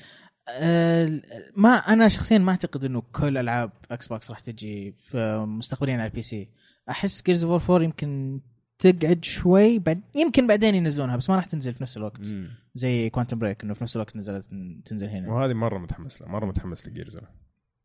آه 0.49 1.21
ما 1.57 1.69
أنا 1.69 2.09
شخصيا 2.09 2.39
ما 2.39 2.51
أعتقد 2.51 2.85
إنه 2.85 3.03
كل 3.13 3.39
ألعاب 3.39 3.73
إكس 3.91 4.09
بوكس 4.09 4.31
راح 4.31 4.41
تجي 4.41 4.93
في 4.93 5.37
مستقبليا 5.49 5.95
على 5.95 6.07
ال 6.07 6.23
PC 6.23 6.49
أحس 6.91 7.23
Gears 7.23 7.45
of 7.45 7.71
4 7.71 7.85
يمكن 7.85 8.41
تقعد 8.79 9.25
شوي 9.25 9.79
بعد 9.79 10.01
يمكن 10.15 10.47
بعدين 10.47 10.75
ينزلونها 10.75 11.17
بس 11.17 11.31
ما 11.31 11.37
راح 11.37 11.45
تنزل 11.45 11.75
في 11.75 11.83
نفس 11.83 11.97
الوقت 11.97 12.21
مم. 12.21 12.49
زي 12.75 13.11
Quantum 13.11 13.39
Break 13.39 13.63
إنه 13.63 13.75
في 13.75 13.85
نفس 13.85 13.97
الوقت 13.97 14.17
نزلت 14.17 14.47
تنزل 14.85 15.09
هنا 15.09 15.33
وهذه 15.33 15.53
مرة 15.53 15.79
متحمس 15.79 16.23
لها 16.23 16.31
مرة 16.31 16.47
متحمس 16.47 16.89
ل 16.89 16.94
Gears 16.94 17.17
أنا. 17.17 17.29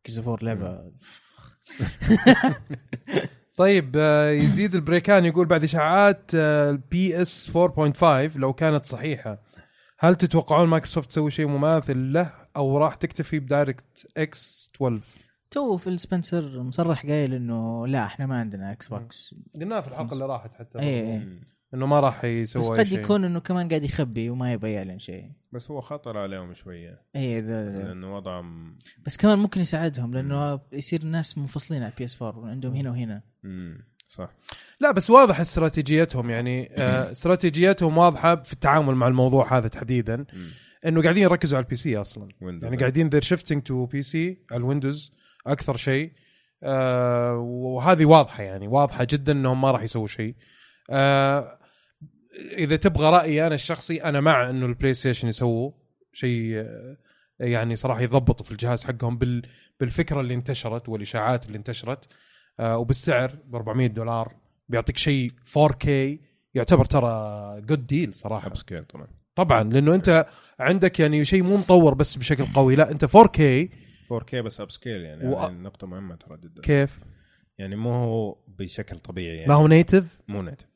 Gears 0.06 0.18
4 0.18 0.44
لعبة 0.44 0.80
طيب 3.56 3.92
آه، 3.96 4.30
يزيد 4.30 4.74
البريكان 4.74 5.24
يقول 5.24 5.46
بعد 5.46 5.64
إشاعات 5.64 6.34
ال 6.34 7.22
PS 7.22 7.50
4.5 7.50 8.36
لو 8.36 8.52
كانت 8.52 8.86
صحيحة 8.86 9.42
هل 9.98 10.16
تتوقعون 10.16 10.68
مايكروسوفت 10.68 11.08
تسوي 11.08 11.30
شيء 11.30 11.46
مماثل 11.46 12.12
له 12.12 12.32
أو 12.56 12.78
راح 12.78 12.94
تكتفي 12.94 13.38
ب 13.38 14.06
DirectX 14.16 14.70
12 14.76 15.00
تو 15.50 15.76
Phil 15.76 16.00
Spencer 16.00 16.62
مصرح 16.62 17.06
قايل 17.06 17.34
إنه 17.34 17.86
لا 17.86 18.04
إحنا 18.06 18.26
ما 18.26 18.40
عندنا 18.40 18.72
إكس 18.72 18.88
بوكس 18.88 19.34
قلناها 19.54 19.80
في 19.80 19.88
الحلقة 19.88 20.12
اللي 20.12 20.26
راحت 20.26 20.54
حتى. 20.54 20.78
اي 20.78 21.00
اي 21.00 21.18
مم. 21.18 21.40
إنه 21.74 21.86
ما 21.86 22.00
راح 22.00 22.24
يسوي 22.24 22.62
بس 22.62 22.70
أي 22.70 22.78
قد 22.78 22.84
شيء. 22.86 22.98
يكون 22.98 23.24
إنه 23.24 23.40
كمان 23.40 23.68
قاعد 23.68 23.84
يخبي 23.84 24.30
وما 24.30 24.52
يبغى 24.52 24.72
يعلن 24.72 24.98
شيء. 24.98 25.30
بس 25.52 25.70
هو 25.70 25.80
خطر 25.80 26.18
عليهم 26.18 26.54
شوية. 26.54 27.02
اي 27.16 27.40
لأنه 27.40 28.16
وضعهم 28.16 28.78
بس 29.06 29.16
كمان 29.16 29.38
ممكن 29.38 29.60
يساعدهم 29.60 30.14
لأنه 30.14 30.60
يصير 30.72 31.00
الناس 31.02 31.38
منفصلين 31.38 31.82
على 31.82 31.92
PS 31.98 32.22
4 32.22 32.50
عندهم 32.50 32.74
هنا 32.74 32.90
وهنا. 32.90 33.22
مم. 33.42 33.86
صح. 34.08 34.30
لا 34.80 34.92
بس 34.92 35.10
واضح 35.10 35.40
استراتيجيتهم 35.40 36.30
يعني 36.30 36.70
آه، 36.78 37.10
استراتيجيتهم 37.10 37.98
واضحة 37.98 38.36
في 38.36 38.52
التعامل 38.52 38.94
مع 38.94 39.08
الموضوع 39.08 39.58
هذا 39.58 39.68
تحديدا. 39.68 40.16
مم. 40.16 40.48
إنه 40.86 41.02
قاعدين 41.02 41.22
يركزوا 41.22 41.58
على 41.58 41.64
ال 41.64 41.76
PC 41.76 41.96
أصلا. 41.96 42.28
يعني 42.40 42.76
قاعدين 42.76 43.10
they're 43.10 43.24
shifting 43.24 43.60
to 43.68 43.72
PC 43.72 44.38
على 44.50 44.58
الويندوز 44.58 45.12
أكثر 45.46 45.76
شيء. 45.76 46.12
آه 46.62 47.36
وهذه 47.36 48.04
واضحة 48.04 48.42
يعني 48.42 48.68
واضحة 48.68 49.06
جدا 49.10 49.32
إنهم 49.32 49.60
ما 49.60 49.70
راح 49.70 49.82
يسووا 49.82 50.06
شيء. 50.06 50.34
آه 50.90 51.58
إذا 52.58 52.76
تبغى 52.76 53.10
رأيي 53.10 53.46
أنا 53.46 53.54
الشخصي 53.54 54.04
أنا 54.04 54.20
مع 54.20 54.50
إنه 54.50 54.66
البلاي 54.66 54.94
ستيشن 54.94 55.28
يسووا 55.28 55.70
شيء 56.12 56.54
آه، 56.56 56.96
يعني 57.40 57.76
صراحة 57.76 58.00
يضبطوا 58.00 58.46
في 58.46 58.52
الجهاز 58.52 58.84
حقهم 58.84 59.18
بال 59.18 59.42
بالفكرة 59.80 60.20
اللي 60.20 60.34
انتشرت 60.34 60.88
والإشاعات 60.88 61.46
اللي 61.46 61.58
انتشرت. 61.58 62.08
آه 62.60 62.78
وبالسعر 62.78 63.36
ب 63.46 63.54
400 63.56 63.86
دولار. 63.86 64.34
بيعطيك 64.68 64.96
شيء 64.96 65.30
4K 65.58 65.88
يعتبر 66.54 66.84
ترى 66.84 67.60
good 67.60 67.86
deal 67.86 68.14
صراحة. 68.14 68.46
upscale 68.46 68.84
طبعا. 68.84 69.06
طبعا 69.34 69.62
لأنه 69.62 69.94
أنت 69.94 70.26
عندك 70.58 71.00
يعني 71.00 71.24
شيء 71.24 71.42
مو 71.42 71.56
مطور 71.56 71.94
بس 71.94 72.16
بشكل 72.16 72.44
قوي. 72.54 72.76
لا 72.76 72.90
أنت 72.90 73.04
4K 73.04 73.40
4K 74.12 74.34
بس 74.34 74.60
upscale 74.60 75.00
يعني 75.00 75.28
و- 75.28 75.38
هذه 75.38 75.52
نقطة 75.52 75.86
مهمة 75.86 76.14
ترى 76.16 76.36
جدا. 76.38 76.62
كيف؟ 76.62 77.00
يعني 77.58 77.76
مو 77.76 77.92
هو 77.92 78.32
بشكل 78.48 78.96
طبيعي 78.98 79.36
يعني. 79.36 79.48
ما 79.48 79.54
هو 79.54 79.66
native؟ 79.68 80.20
مو 80.28 80.42
native 80.42 80.66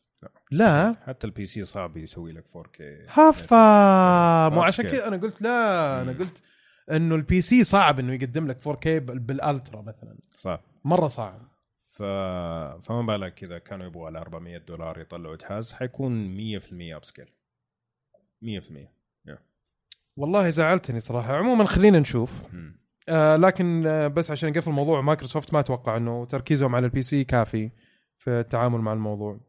لا. 0.51 0.97
حتى 1.07 1.27
ال 1.27 1.47
PC 1.47 1.65
صعب 1.65 1.97
يسوي 1.97 2.33
لك 2.33 2.45
4K 2.49 2.83
هفا 3.09 4.49
مو. 4.49 4.63
عشان 4.63 4.85
كذا 4.85 5.09
أنا 5.09 5.17
قلت 5.17 5.43
لا 5.43 6.03
أنا. 6.03 6.13
قلت 6.13 6.43
إنه 6.91 7.15
ال 7.15 7.41
PC 7.41 7.65
صعب 7.65 7.99
إنه 7.99 8.15
يقدم 8.15 8.47
لك 8.47 8.61
4K 8.69 8.87
بال- 8.87 9.19
بال 9.19 9.37
ultra 9.37 9.83
مثلا. 9.83 10.19
صح. 10.37 10.61
مرة 10.85 11.09
صعب. 11.09 11.41
ف... 11.87 12.03
فما 12.83 13.03
بالك 13.07 13.45
اذا 13.45 13.59
كانوا 13.59 13.87
يبغوا 13.87 14.07
على 14.07 14.19
400 14.19 14.59
دولار 14.59 15.01
يطلعوا 15.01 15.37
جهاز 15.37 15.73
حيكون 15.73 16.37
100% 16.61 16.97
upscale 16.97 17.27
100% 18.43 19.39
والله 20.17 20.51
زعلتني 20.51 21.01
صراحة. 21.01 21.35
عموما 21.37 21.65
خلينا 21.65 21.99
نشوف. 21.99 22.55
مم. 22.55 22.84
آه 23.09 23.37
لكن 23.37 23.87
آه 23.87 24.09
بس 24.09 24.31
عشان 24.31 24.51
نقفل 24.51 24.71
موضوع 24.71 25.01
مايكروسوفت 25.01 25.53
ما 25.55 25.61
أتوقع 25.61 25.97
إنه 25.97 26.25
تركيزهم 26.25 26.75
على 26.75 26.87
ال 26.87 27.03
PC 27.03 27.25
كافي 27.25 27.71
في 28.19 28.31
التعامل 28.31 28.81
مع 28.81 28.93
الموضوع 28.93 29.41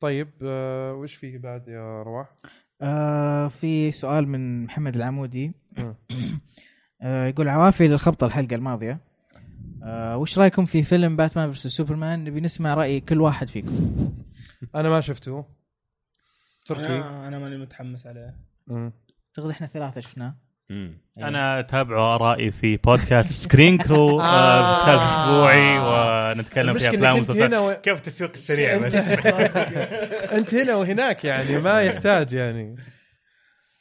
طيب 0.00 0.28
آه 0.42 0.94
وش 0.94 1.14
فيه 1.14 1.38
بعد 1.38 1.68
يا 1.68 2.02
رواح؟ 2.02 2.34
آه 2.82 3.48
في 3.48 3.90
سؤال 3.92 4.28
من 4.28 4.64
محمد 4.64 4.96
العمودي. 4.96 5.52
آه 7.02 7.26
يقول 7.26 7.48
عوافي 7.48 7.88
للخبطة 7.88 8.24
الحلقة 8.26 8.54
الماضية 8.54 9.00
آه 9.84 10.16
وش 10.16 10.38
رأيكم 10.38 10.64
في 10.66 10.82
فيلم 10.82 11.16
باتمان 11.16 11.52
versus 11.52 11.66
سوبرمان 11.66 12.24
نبي 12.24 12.40
نسمع 12.40 12.74
رأي 12.74 13.00
كل 13.00 13.20
واحد 13.20 13.48
فيكم 13.48 13.94
أنا 14.74 14.88
ما 14.88 15.00
شفته 15.00 15.44
تركي 16.66 16.86
أنا 16.86 17.28
أنا 17.28 17.38
ماني 17.38 17.56
متحمس 17.56 18.06
عليه. 18.06 18.36
اعتقد 18.70 19.50
إحنا 19.50 19.66
ثلاثة 19.66 20.00
شفناه. 20.00 20.34
أنا 21.18 21.60
تابعوا 21.60 22.14
آرائي 22.14 22.50
في 22.50 22.76
بودكاست 22.76 23.30
Screen 23.30 23.78
Crew 23.78 24.06
بودكاست 24.06 25.02
أسبوعي 25.02 25.78
ونتكلم 25.78 26.78
في 26.78 26.88
أفلام 26.88 27.16
ومسلسلات. 27.16 27.84
كيف 27.84 27.98
التسويق 27.98 28.30
السريع 28.34 28.78
بس؟ 28.78 28.94
أنت 30.38 30.54
هنا 30.54 30.74
وهناك 30.74 31.24
يعني 31.24 31.58
ما 31.58 31.82
يحتاج 31.82 32.32
يعني. 32.32 32.76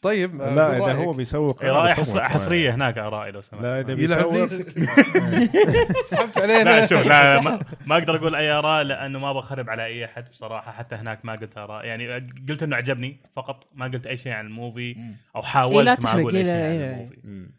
طيب 0.07 0.41
آه، 0.41 0.55
لا 0.55 0.67
قول 0.67 0.89
إذا. 0.89 0.93
هو 0.93 1.13
بيسوق 1.13 1.61
كمان. 1.61 1.89
حصرية 2.23 2.75
هناك 2.75 2.97
ارائي 2.97 3.31
لو 3.31 3.41
سمحت 3.41 3.63
لا 3.63 3.79
إذا 3.79 3.93
بيسوق 3.93 4.45
سحبت 6.05 6.37
علينا 6.37 6.63
لا 6.63 6.85
شوف 6.85 7.07
لا 7.11 7.41
ما, 7.41 7.59
ما 7.85 7.97
أقدر 7.97 8.15
أقول 8.15 8.35
أي 8.35 8.51
آراء 8.51 8.83
لأنه 8.83 9.19
ما 9.19 9.33
بخرب 9.33 9.69
على 9.69 9.85
أي 9.85 10.05
أحد 10.05 10.29
بصراحة 10.29 10.71
حتى 10.71 10.95
هناك 10.95 11.25
ما 11.25 11.33
قلت 11.33 11.57
آراء 11.57 11.85
يعني 11.85 12.29
قلت 12.49 12.63
إنه 12.63 12.75
عجبني 12.75 13.19
فقط 13.35 13.67
ما 13.73 13.85
قلت 13.85 14.07
أي 14.07 14.17
شيء 14.17 14.31
عن 14.31 14.45
ال 14.45 14.52
movie. 14.52 14.95
أو 15.35 15.41
إيه، 15.41 15.47
حاولت 15.47 15.87
ما 15.87 15.95
تحرق، 15.95 16.19
أقول 16.19 16.35
أي 16.35 16.39
إيه، 16.39 16.45
شيء 16.45 16.53
لا، 16.53 16.65
عن 16.65 16.71
إيه،. 16.71 16.93
الموفي. 16.93 17.51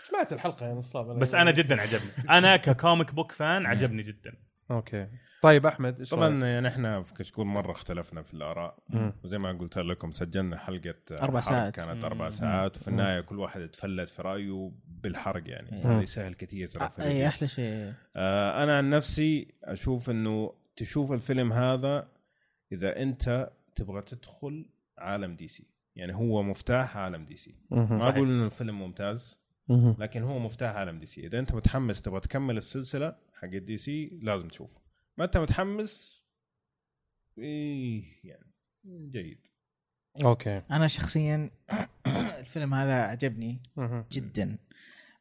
سمعت 0.00 0.32
الحلقة 0.32 0.66
يا 0.66 0.74
نصاب 0.74 1.18
بس 1.18 1.34
أنا 1.34 1.50
جدا 1.50 1.80
عجبني 1.80 2.10
أنا 2.30 2.56
ك 2.56 2.66
comic 2.66 3.14
book 3.14 3.32
fan 3.32 3.66
عجبني 3.66 4.02
جدا 4.02 4.34
okay 4.70 5.08
طيب 5.42 5.66
أحمد 5.66 5.98
إيش 5.98 6.10
طبعا؟ 6.10 6.44
يعني 6.44 6.68
إحنا 6.68 7.02
في 7.02 7.14
كشكول 7.14 7.46
مرة 7.46 7.72
اختلفنا 7.72 8.22
في 8.22 8.34
الآراء 8.34 8.78
مم. 8.88 9.12
وزي 9.24 9.38
ما 9.38 9.52
قلت 9.52 9.78
لكم 9.78 10.10
سجلنا 10.10 10.56
حلقة 10.56 10.94
أربع 11.10 11.40
حرق 11.40 11.52
ساعات. 11.52 11.74
كانت. 11.74 12.04
أربع 12.04 12.30
ساعات 12.30 12.76
وفي 12.76 12.88
النهاية 12.88 13.20
كل 13.20 13.38
واحد 13.38 13.60
اتفلت 13.60 14.08
في 14.08 14.22
رأيه 14.22 14.72
بالحرق 14.86 15.42
يعني. 15.46 15.82
هذا 15.82 16.02
يسهل 16.02 16.34
كثير 16.34 16.68
ترى 16.68 16.88
في 16.88 17.02
اي 17.02 17.06
ال 17.06 17.09
review. 17.09 17.28
أحلى 17.28 17.48
شيء 17.48 17.92
آه 18.16 18.64
أنا 18.64 18.78
عن 18.78 18.90
نفسي 18.90 19.54
أشوف 19.64 20.10
إنه 20.10 20.54
تشوف 20.76 21.12
الفيلم 21.12 21.52
هذا 21.52 22.08
إذا 22.72 23.02
أنت 23.02 23.50
تبغى 23.74 24.02
تدخل 24.02 24.66
عالم 24.98 25.36
DC 25.36 25.66
يعني 25.96 26.14
هو 26.14 26.42
مفتاح 26.42 26.96
عالم 26.96 27.24
DC. 27.24 27.54
ما. 27.70 28.08
أقول 28.08 28.28
إنه 28.28 28.44
الفيلم 28.44 28.78
ممتاز. 28.78 29.36
لكن 29.98 30.22
هو 30.22 30.38
مفتاح 30.38 30.76
عالم 30.76 30.98
DC 30.98 31.26
إذا 31.26 31.38
أنت 31.38 31.54
متحمس 31.54 32.02
تبغى 32.02 32.20
تكمل 32.20 32.56
السلسلة 32.56 33.16
حق 33.34 33.48
DC 33.48 34.18
لازم 34.22 34.48
تشوفه. 34.48 34.80
ما 35.18 35.24
أنت 35.24 35.36
متحمس؟ 35.36 36.24
إيه 37.38 38.04
يعني 38.24 38.52
جيد. 38.86 39.40
okay. 40.24 40.62
أنا 40.70 40.86
شخصيا 40.88 41.50
الفيلم 42.40 42.74
هذا 42.74 43.02
عجبني. 43.02 43.62
جدا. 44.12 44.58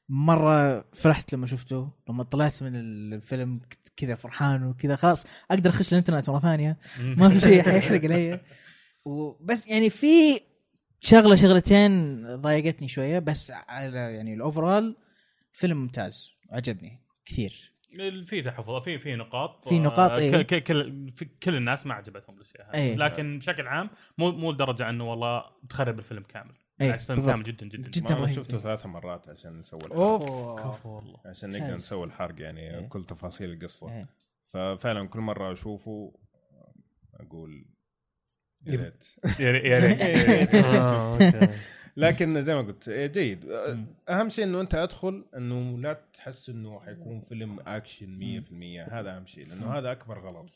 مرة 0.10 0.81
فرحت 0.94 1.34
لما 1.34 1.45
شفته 1.48 1.91
لما 2.10 2.23
طلعت 2.23 2.64
من 2.64 2.76
الفيلم 2.76 3.60
كنت 3.60 3.88
كذا 3.95 4.15
فرحان 4.15 4.64
وكذا 4.64 4.95
خلاص 4.95 5.26
أقدر 5.52 5.69
أخش 5.69 5.94
الإنترنت 5.94 6.30
مرة 6.30 6.40
ثانية. 6.40 6.77
ما 6.99 7.30
في 7.30 7.40
شيء 7.40 7.61
حيحرق 7.61 8.03
علي. 8.03 8.41
وبس 9.06 9.68
يعني 9.68 9.90
في 9.90 10.41
شغلة 10.99 11.35
شغلتين 11.35 12.23
ضايقتني 12.35 12.88
شوية 12.88 13.19
بس 13.19 13.52
على 13.52 13.98
يعني 13.98 14.34
الاوفرال 14.34 14.95
فيلم 15.52 15.77
ممتاز 15.77 16.30
عجبني 16.52 16.99
كثير. 17.26 17.72
في 18.25 18.41
تحفظ 18.41 18.83
في 18.83 18.97
في 18.97 19.15
نقاط 19.15 19.67
في 19.69 19.79
نقاط، 19.79 20.11
آه، 20.11 20.17
إيه. 20.17 20.41
كل 20.59 21.11
في 21.11 21.25
كل 21.25 21.55
الناس 21.55 21.85
ما 21.85 21.93
عجبتهم 21.93 22.35
الأشياء 22.35 22.69
هذه 22.69 22.75
إيه. 22.75 22.95
لكن 22.95 23.39
بشكل 23.39 23.67
عام 23.67 23.89
مو 24.17 24.31
مو 24.31 24.51
لدرجة 24.51 24.89
إنه 24.89 25.09
والله 25.11 25.43
تخرب 25.69 25.99
الفيلم 25.99 26.23
كامل 26.23 26.49
إيه، 26.49 26.87
بالعكس 26.87 27.01
الفيلم 27.01 27.15
بالضبط. 27.17 27.31
كامل 27.33 27.43
جدا 27.43 27.67
جدا 27.67 27.89
جدا 27.89 28.15
ما 28.15 28.21
رهيب. 28.21 28.35
شفته 28.35 28.57
ثلاث 28.57 28.85
مرات 28.85 29.29
عشان 29.29 29.59
نسوي 29.59 29.79
الحرق 29.79 29.97
أوف 29.99 30.85
والله 30.85 31.19
عشان 31.25 31.49
نقدر. 31.49 31.73
نسوي 31.73 32.03
الحرق 32.05 32.41
يعني 32.41 32.77
إيه. 32.79 32.87
كل 32.87 33.03
تفاصيل 33.03 33.51
القصة 33.53 33.89
إيه. 33.91 34.07
ففعلا 34.53 35.07
كل 35.07 35.19
مرة 35.19 35.51
أشوفه 35.53 36.13
أقول 37.19 37.65
يا 38.67 38.75
ريت 38.75 39.05
يا 39.39 39.79
ريت- 39.79 40.49
لكن 41.97 42.41
زي 42.41 42.55
ما 42.55 42.61
قلت 42.61 42.89
إيه، 42.89 43.07
جيد. 43.07 43.45
مم. 43.45 43.85
أهم 44.09 44.29
شيء 44.29 44.45
إنه 44.45 44.61
أنت 44.61 44.75
أدخل 44.75 45.25
إنه 45.37 45.77
لا 45.77 45.99
تحس 46.13 46.49
إنه 46.49 46.79
حيكون 46.79 47.21
فيلم 47.29 47.59
اكشن 47.67 48.43
100% 48.89 48.93
هذا 48.93 49.15
أهم 49.15 49.25
شيء 49.25 49.47
لأنه 49.47 49.73
هذا 49.77 49.91
أكبر 49.91 50.19
غلط 50.19 50.49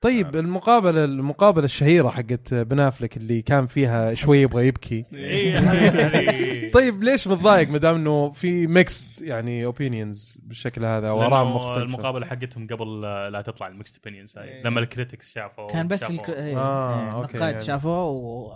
طيب 0.00 0.36
المقابلة 0.36 1.04
المقابلة 1.04 1.64
الشهيرة 1.64 2.08
حقت 2.08 2.54
بن 2.54 2.80
أفلك 2.80 3.16
اللي 3.16 3.42
كان 3.42 3.66
فيها 3.66 4.14
شوي 4.14 4.38
يبغى 4.42 4.66
يبكي 4.66 5.04
إيه، 5.14 5.58
هذه- 5.58 6.70
طيب 6.72 7.02
ليش 7.04 7.28
متضايق 7.28 7.70
ما 7.70 7.78
دام 7.78 7.94
إنه 7.94 8.30
في 8.30 8.66
mixed 8.66 9.08
يعني 9.20 9.64
opinions 9.64 10.38
بالشكل 10.42 10.84
هذا 10.84 11.12
لأنه 11.14 11.44
مختلفة 11.44 11.82
المقابلة 11.82 12.26
حقتهم 12.26 12.66
قبل 12.66 13.04
آه، 13.04 13.28
لا 13.28 13.42
تطلع 13.42 13.66
ال 13.66 13.71
mixed 13.71 13.96
opinions 13.96 14.38
هاي 14.38 14.48
إيه. 14.48 14.62
لما 14.64 14.80
ال 14.80 14.87
critics 14.87 15.34
شافوا 15.34 15.66
كان 15.66 15.88
بس 15.88 16.00
شافوا- 16.04 16.10
الك... 16.10 16.30
إيه. 16.30 16.58
آه، 16.58 17.00
إيه. 17.00 17.16
النقاد 17.24 17.40
يعني. 17.52 17.60
شافوه 17.64 18.04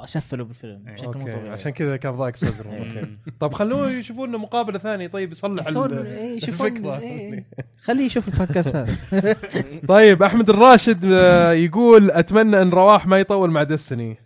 وسفلوا 0.02 0.46
بالفيلم 0.46 0.84
إيه. 0.88 0.94
بشكل 0.94 1.18
مو 1.18 1.26
طبيعي 1.32 1.50
عشان 1.50 1.70
كذا 1.72 1.96
كان 1.96 2.12
ضايق 2.12 2.36
صدرهم. 2.36 3.18
طب 3.40 3.52
خلوه 3.52 3.90
يشوفون 3.90 4.28
لنا 4.28 4.38
مقابلة 4.38 4.78
ثانية 4.78 5.06
طيب 5.06 5.32
يصلح 5.32 5.66
إيه، 5.66 6.36
الفكرة 6.48 6.98
إيه. 6.98 7.46
خليه 7.84 8.04
يشوف 8.06 8.28
البودكاست 8.28 8.76
هذا 8.76 8.96
طيب 9.88 10.22
أحمد 10.22 10.50
الراشد 10.50 11.04
آه، 11.12 11.31
يقول 11.52 12.10
أتمنى 12.10 12.62
أن 12.62 12.70
رواح 12.70 13.06
ما 13.06 13.18
يطول 13.18 13.50
مع 13.50 13.62
Destiny 13.62 14.16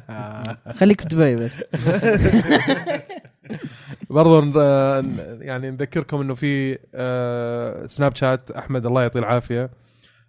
خليك 0.78 1.00
في 1.00 1.06
دبي 1.08 1.36
بس. 1.36 1.52
برضو 4.10 4.60
آه، 4.60 5.04
يعني 5.40 5.70
نذكركم 5.70 6.20
إنه 6.20 6.34
في 6.34 6.78
آه، 6.94 7.86
Snapchat 7.86 8.50
أحمد 8.50 8.86
الله 8.86 9.02
يعطيه 9.02 9.20
العافية. 9.20 9.70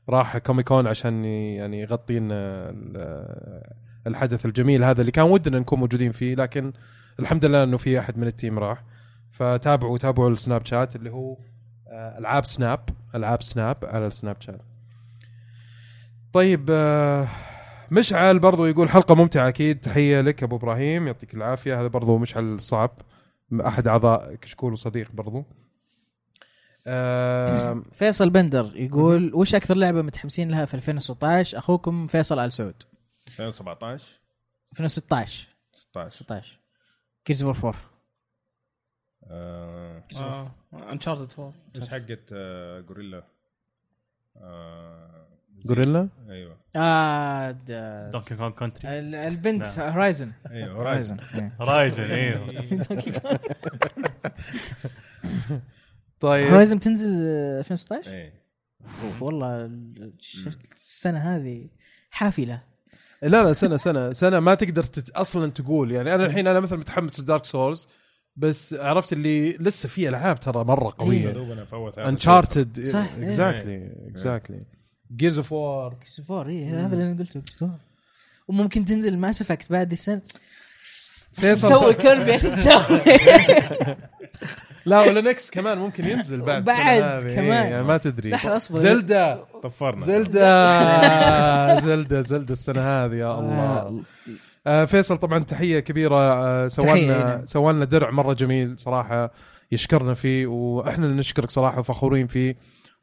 راح 0.10 0.38
Comic 0.38 0.69
Con 0.69 0.88
عشان 0.88 1.26
يعني 1.26 1.82
يغطي 1.82 2.20
لنا 2.20 2.70
ال- 2.70 3.62
الحدث 4.08 4.46
الجميل 4.46 4.84
هذا 4.84 5.02
اللي 5.02 5.12
كان 5.12 5.26
ودنا 5.26 5.60
نكون 5.60 5.80
موجودين 5.80 6.12
فيه 6.12 6.36
لكن 6.36 6.74
الحمد 7.20 7.46
لله 7.46 7.64
إنه 7.64 7.78
في 7.78 8.00
أحد 8.00 8.18
من 8.18 8.28
ال 8.28 8.34
team 8.34 8.60
راح. 8.60 8.84
فتابعوا 9.32 9.98
تابعوا 9.98 10.30
ال 10.30 10.66
Snapchat 10.66 10.96
اللي 10.96 11.10
هو 11.10 11.38
آه، 11.88 12.18
ألعاب 12.18 12.46
سناب 12.46 12.80
ألعاب 13.16 13.42
سناب 13.42 13.78
على 13.84 14.08
ال 14.08 14.36
Snapchat 14.40 14.62
طيب 16.34 16.68
آه، 16.70 17.28
مشعل 17.92 18.40
برضو 18.40 18.66
يقول 18.66 18.90
حلقة 18.90 19.16
ممتعة 19.16 19.48
أكيد. 19.48 19.80
تحية 19.80 20.22
لك 20.22 20.44
أبو 20.44 20.56
إبراهيم 20.56 21.08
يعطيك 21.08 21.34
العافية. 21.34 21.80
هذا 21.80 21.88
برضو 21.88 22.18
مشعل 22.18 22.60
صعب. 22.60 22.92
أحد 23.62 23.88
أعضاء 23.88 24.36
كشكول 24.36 24.74
وصديق 24.74 25.12
برضو. 25.12 25.46
آم، 26.88 27.86
فيصل 28.00 28.30
بندر 28.30 28.72
يقول 28.76 29.34
وش 29.34 29.56
أكثر 29.56 29.78
لعبة 29.78 30.02
متحمسين 30.02 30.52
لها 30.52 30.66
في 30.66 30.74
2016 30.74 31.58
أخوكم 31.58 32.08
فيصل 32.08 32.40
آل 32.40 32.52
سعود. 32.52 32.84
2017 33.28 34.20
2016 34.72 35.48
16 35.74 36.10
16 36.10 36.60
Gears 37.26 37.44
of 37.44 37.49
War 37.49 37.58
4 37.58 37.76
آه، 39.24 40.04
آه 40.16 40.52
Uncharted 40.92 41.32
4 41.40 41.54
إيش 41.76 41.90
حقت 41.90 42.30
آه، 42.32 42.80
Guerrilla 42.80 43.24
Guerrilla 45.68 46.10
أيوه. 46.30 46.58
آه 46.76 47.52
د- 47.52 48.12
Donkey 48.12 48.36
Kong 48.36 48.50
Country 48.50 49.00
ال- 49.00 49.16
البنت. 49.16 49.66
Horizon 49.80 50.32
أيوه 50.52 50.72
Horizon 50.76 51.18
رايزن 51.60 52.04
أيوه 52.04 52.68
طيب. 56.20 56.48
Horizon 56.48 56.80
تنزل 56.80 57.14
آه، 57.28 57.60
2016 57.60 58.12
إيه. 58.12 58.34
أوف، 58.84 59.22
والله 59.22 59.72
السنة 60.76 61.20
هذه 61.36 61.70
حافلة. 62.10 62.62
لا 63.24 63.44
لا 63.44 63.54
سنة 63.54 63.78
سنة 63.78 64.14
سنة 64.14 64.40
ما 64.40 64.56
تقدر 64.56 64.84
تت... 64.84 65.10
أصلا 65.10 65.52
تقول. 65.52 65.92
يعني 65.92 66.16
أنا 66.16 66.26
الحين 66.26 66.48
أنا 66.48 66.60
مثلا 66.60 66.80
متحمس 66.80 67.20
ل 67.20 67.25
Dark 67.25 67.46
Souls 67.46 67.88
بس 68.36 68.74
عرفت 68.74 69.14
اللي 69.14 69.52
لسه 69.52 69.90
في 69.90 70.10
ألعاب 70.10 70.40
ترى 70.40 70.64
مرة 70.64 70.94
قوية. 70.98 71.34
فوت 71.64 71.94
ثلاثة 71.96 72.10
Uncharted 72.10 72.86
صح، 72.88 73.14
إيه. 73.18 73.26
exactly 73.26 73.92
exactly 74.08 74.64
Gears 75.16 75.38
of 75.38 75.52
War 75.52 75.94
Gears 75.94 76.28
four 76.28 76.48
اي 76.48 76.66
هذا 76.66 76.94
اللي 76.94 77.04
أنا 77.04 77.18
قلته. 77.20 77.42
وممكن 78.48 78.86
تنزل 78.86 79.18
Mass 79.18 79.42
Effect 79.42 79.72
بعد 79.72 79.92
السنة 79.92 80.22
فيصل 81.34 81.68
تسوي 81.68 81.94
Kirby 81.94 82.32
إيش 82.32 82.42
تسوي؟ 82.42 83.02
لا 84.86 85.00
ولا 85.00 85.22
NX 85.22 85.50
كمان 85.52 85.78
ممكن 85.78 86.06
ينزل 86.06 86.42
بعد 86.42 86.64
بعد 86.64 87.04
السنة 87.04 87.32
هذه. 87.32 87.36
كمان. 87.36 87.64
إيه، 87.64 87.72
يعني 87.72 87.84
ما 87.84 87.98
تدري 87.98 88.30
لحظة، 88.30 88.58
أصبر. 88.58 88.78
Zelda 88.78 89.44
طفرنا 89.64 90.06
Zelda 90.06 91.80
Zelda 91.88 92.22
Zelda 92.22 92.54
السنة 92.54 92.82
هذه 92.82 93.16
يا 93.16 93.40
الله 93.40 94.04
آه 94.68 94.86
فيصل 94.86 95.18
طبعا 95.18 95.44
تحية 95.44 95.80
كبيرة 95.80 96.16
آه 96.16 96.68
تحية، 96.68 96.68
سوالنا 96.68 97.18
نعم. 97.36 97.46
سوالنا 97.46 97.86
درع 97.86 98.12
مرة 98.12 98.34
جميل 98.34 98.80
صراحة 98.80 99.32
يشكرنا 99.72 100.14
فيه 100.14 100.48
وإحنا 100.48 101.06
اللي 101.06 101.18
نشكرك 101.18 101.50
صراحة 101.50 101.80
وفخورين 101.80 102.28
فيه 102.28 102.56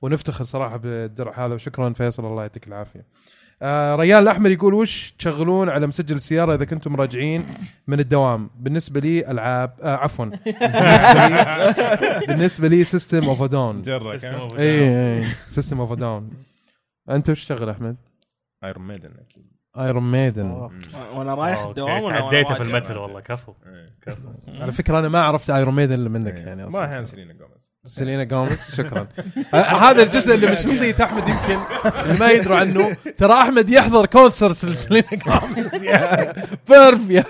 ونفتخر 0.04 0.44
صراحة 0.44 0.76
بالدرع 0.76 1.46
هذا 1.46 1.54
وشكرا 1.54 1.92
فيصل 1.92 2.24
الله 2.24 2.42
يعطيك 2.42 2.66
العافية. 2.68 3.06
آه 3.62 3.96
ريان 3.96 4.22
الأحمر 4.22 4.50
يقول 4.50 4.74
وش 4.74 5.14
تشغلون 5.18 5.68
على 5.68 5.86
مسجل 5.86 6.16
السيارة 6.16 6.54
إذا 6.54 6.64
كنتم 6.64 6.96
راجعين 6.96 7.46
من 7.86 8.00
الدوام؟ 8.00 8.50
بالنسبة 8.58 9.00
لي 9.00 9.30
ألعاب 9.30 9.72
آه 9.82 9.96
عفوا 9.96 10.24
بالنسبة 10.24 11.28
لي 11.28 11.74
بالنسبة 12.26 12.68
لي 12.68 12.84
System 12.84 13.24
of 13.24 13.42
a 13.42 13.49
Down. 13.49 13.82
اي 14.58 15.24
System 15.46 15.80
of 15.80 15.92
a 15.92 16.00
Down 16.00 16.30
أنت 17.10 17.30
وش 17.30 17.40
تشتغل 17.40 17.70
أحمد؟ 17.70 17.96
Iron 18.64 18.86
Maiden 18.86 19.10
أكيد 19.10 19.46
Iron 19.78 20.10
Maiden 20.10 20.70
وأنا 21.14 21.34
رايح 21.34 21.62
الدوام 21.62 22.02
ولا 22.02 22.20
تعديته 22.20 22.54
في؟ 22.54 22.62
المتر 22.62 22.98
والله 22.98 23.20
كفو 23.20 23.52
إيه. 23.66 23.90
كفو 24.02 24.28
على 24.48 24.72
فكرة 24.72 24.98
أنا 24.98 25.08
ما 25.08 25.20
عرفت 25.20 25.50
Iron 25.50 25.74
Maiden 25.74 25.94
إلا 25.94 26.08
منك 26.08 26.34
إيه. 26.34 26.42
يعني 26.46 26.62
ما 26.62 26.68
أصلا 26.68 27.00
هي 27.00 27.06
سيلينا 27.06 27.32
جوميز 27.32 27.63
سيلينا 27.84 28.24
جوميز. 28.24 28.64
شكرا. 28.76 29.06
هذا 29.84 30.02
الجزء 30.02 30.34
اللي 30.34 30.46
من 30.46 30.56
شخصية 30.56 30.96
أحمد 31.04 31.22
يمكن 31.28 31.58
اللي 32.04 32.18
ما 32.18 32.30
يدروا 32.30 32.56
عنه. 32.56 32.96
ترى 33.18 33.32
أحمد 33.32 33.70
يحضر 33.70 34.06
concert 34.06 34.64
لسيلينا 34.64 35.06
جوميز. 35.12 35.82
يا 35.84 36.32
perv 36.68 37.10
يا. 37.10 37.24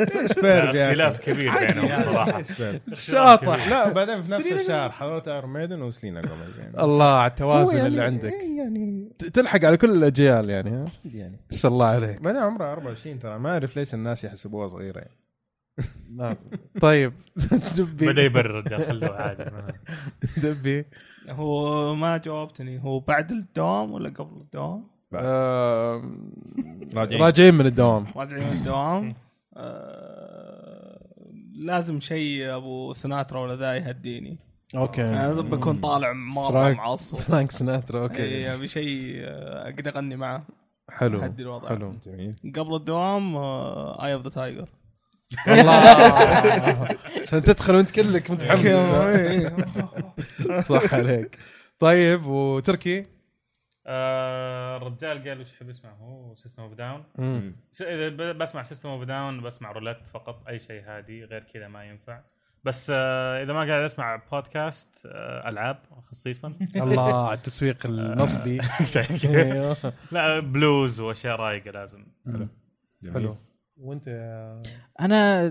إيش 0.00 0.32
perv 0.32 0.74
يا 0.74 0.88
اختلاف 0.90 1.20
كبير 1.20 1.58
بينهم 1.58 1.88
صراحة. 2.04 2.38
إيش 2.38 2.52
perv 2.58 2.80
شاطح. 2.92 3.68
لا 3.68 3.86
وبعدين 3.88 4.22
في 4.22 4.32
نفس 4.32 4.46
الشهر 4.46 4.90
حضرت 4.90 5.28
Iron 5.28 5.52
Maiden 5.52 5.82
وسيلينا 5.82 6.20
جوميز 6.20 6.58
يعني. 6.58 6.82
الله 6.82 7.14
على 7.18 7.30
التوازن 7.30 7.80
هو 7.80 7.86
اللي 7.86 7.98
يعني- 7.98 8.16
عندك. 8.16 8.32
إيه 8.32 8.58
يعني. 8.58 9.08
تلحق 9.34 9.64
على 9.64 9.76
كل 9.76 9.90
الأجيال 9.90 10.50
يعني 10.50 10.70
ها؟ 10.70 10.86
يعني. 11.14 11.36
ما 11.52 11.56
شاء 11.58 11.70
الله 11.72 11.86
عليك. 11.86 12.20
بعدين 12.22 12.40
عمره 12.42 12.72
24 12.72 13.18
ترى. 13.18 13.38
ما 13.38 13.52
أعرف 13.52 13.76
ليش 13.76 13.94
الناس 13.94 14.24
يحسبوها 14.24 14.68
صغيرة 14.68 14.98
يعني. 14.98 15.10
طيب. 16.80 17.12
بدأ 17.36 17.82
دبي 17.84 18.24
يبرر 18.24 18.58
الرجال 18.58 18.82
خلوه 18.82 19.22
عادي 19.22 19.44
دبي. 20.42 20.84
هو 21.28 21.94
ما 21.94 22.16
جاوبتني 22.16 22.84
هو 22.84 23.00
بعد 23.00 23.30
الدوام 23.30 23.92
ولا 23.92 24.10
قبل 24.10 24.40
الدوام؟ 24.40 24.84
راجعين. 26.94 27.22
راجعين 27.22 27.54
من 27.54 27.66
الدوام. 27.66 28.06
راجعين 28.16 28.46
من 28.46 28.52
الدوام. 28.52 29.14
آه 29.56 30.98
لازم 31.54 32.00
شيء 32.00 32.56
أبو 32.56 32.92
سناترا 32.92 33.40
ولا 33.40 33.56
ذا 33.56 33.74
يهديني. 33.74 34.38
okay. 34.76 35.02
أنا 35.02 35.32
بكون 35.32 35.80
طالع 35.80 36.12
مره. 36.12 36.72
معصب. 36.72 37.18
فرانك 37.18 37.50
سناترا 37.52 38.02
okay. 38.02 38.22
اي 38.22 38.54
أبي 38.54 38.68
شيء 38.68 39.14
آه، 39.16 39.68
أقدر 39.68 39.96
أغني 39.96 40.16
معه. 40.16 40.46
حلو. 40.90 41.18
يهدي 41.18 41.42
الوضع. 41.42 41.68
حلو. 41.68 41.92
جميل. 42.06 42.36
قبل 42.56 42.74
الدوام 42.74 43.36
Eye 43.36 44.14
of 44.14 44.22
the 44.22 44.30
Tiger 44.30 44.68
عشان 47.22 47.42
تدخل 47.42 47.74
وانت 47.74 47.90
كلك 47.90 48.30
متحمس. 48.30 48.92
صح 50.66 50.94
عليك. 50.94 51.38
طيب 51.78 52.26
وتركي؟ 52.26 53.06
آه، 53.86 54.76
الرجال 54.76 55.28
قال 55.28 55.40
وش 55.40 55.52
يحب 55.52 55.70
يسمع؟ 55.70 55.90
هو 55.92 56.34
System 56.34 56.62
of 56.62 56.72
a 56.74 56.79
Down. 56.79 57.04
إذا 57.80 58.08
ب- 58.08 58.38
بسمع 58.38 58.62
System 58.62 58.88
of 58.88 59.02
a 59.04 59.11
Down 59.11 59.40
بسمع 59.42 59.72
رولت 59.72 60.06
فقط 60.14 60.48
أي 60.48 60.58
شيء 60.58 60.82
هادي 60.86 61.24
غير 61.24 61.44
كذا 61.54 61.68
ما 61.68 61.84
ينفع. 61.84 62.20
بس 62.64 62.92
آه، 62.94 63.42
إذا 63.42 63.52
ما 63.52 63.58
قاعد 63.58 63.82
أسمع 63.82 64.22
بودكاست 64.32 64.88
آه، 65.06 65.48
ألعاب 65.48 65.78
خصيصا. 66.10 66.52
الله 66.76 67.26
على 67.28 67.34
التسويق 67.38 67.86
النصبي. 67.86 68.60
أيوه. 69.24 69.76
لا 70.12 70.40
بلوز 70.40 71.00
وأشياء 71.00 71.36
رايقة 71.36 71.70
لازم. 71.70 72.06
جميل. 72.26 72.48
حلو. 73.14 73.36
وانت 73.82 74.06
يا 74.06 74.62
أنا 75.00 75.50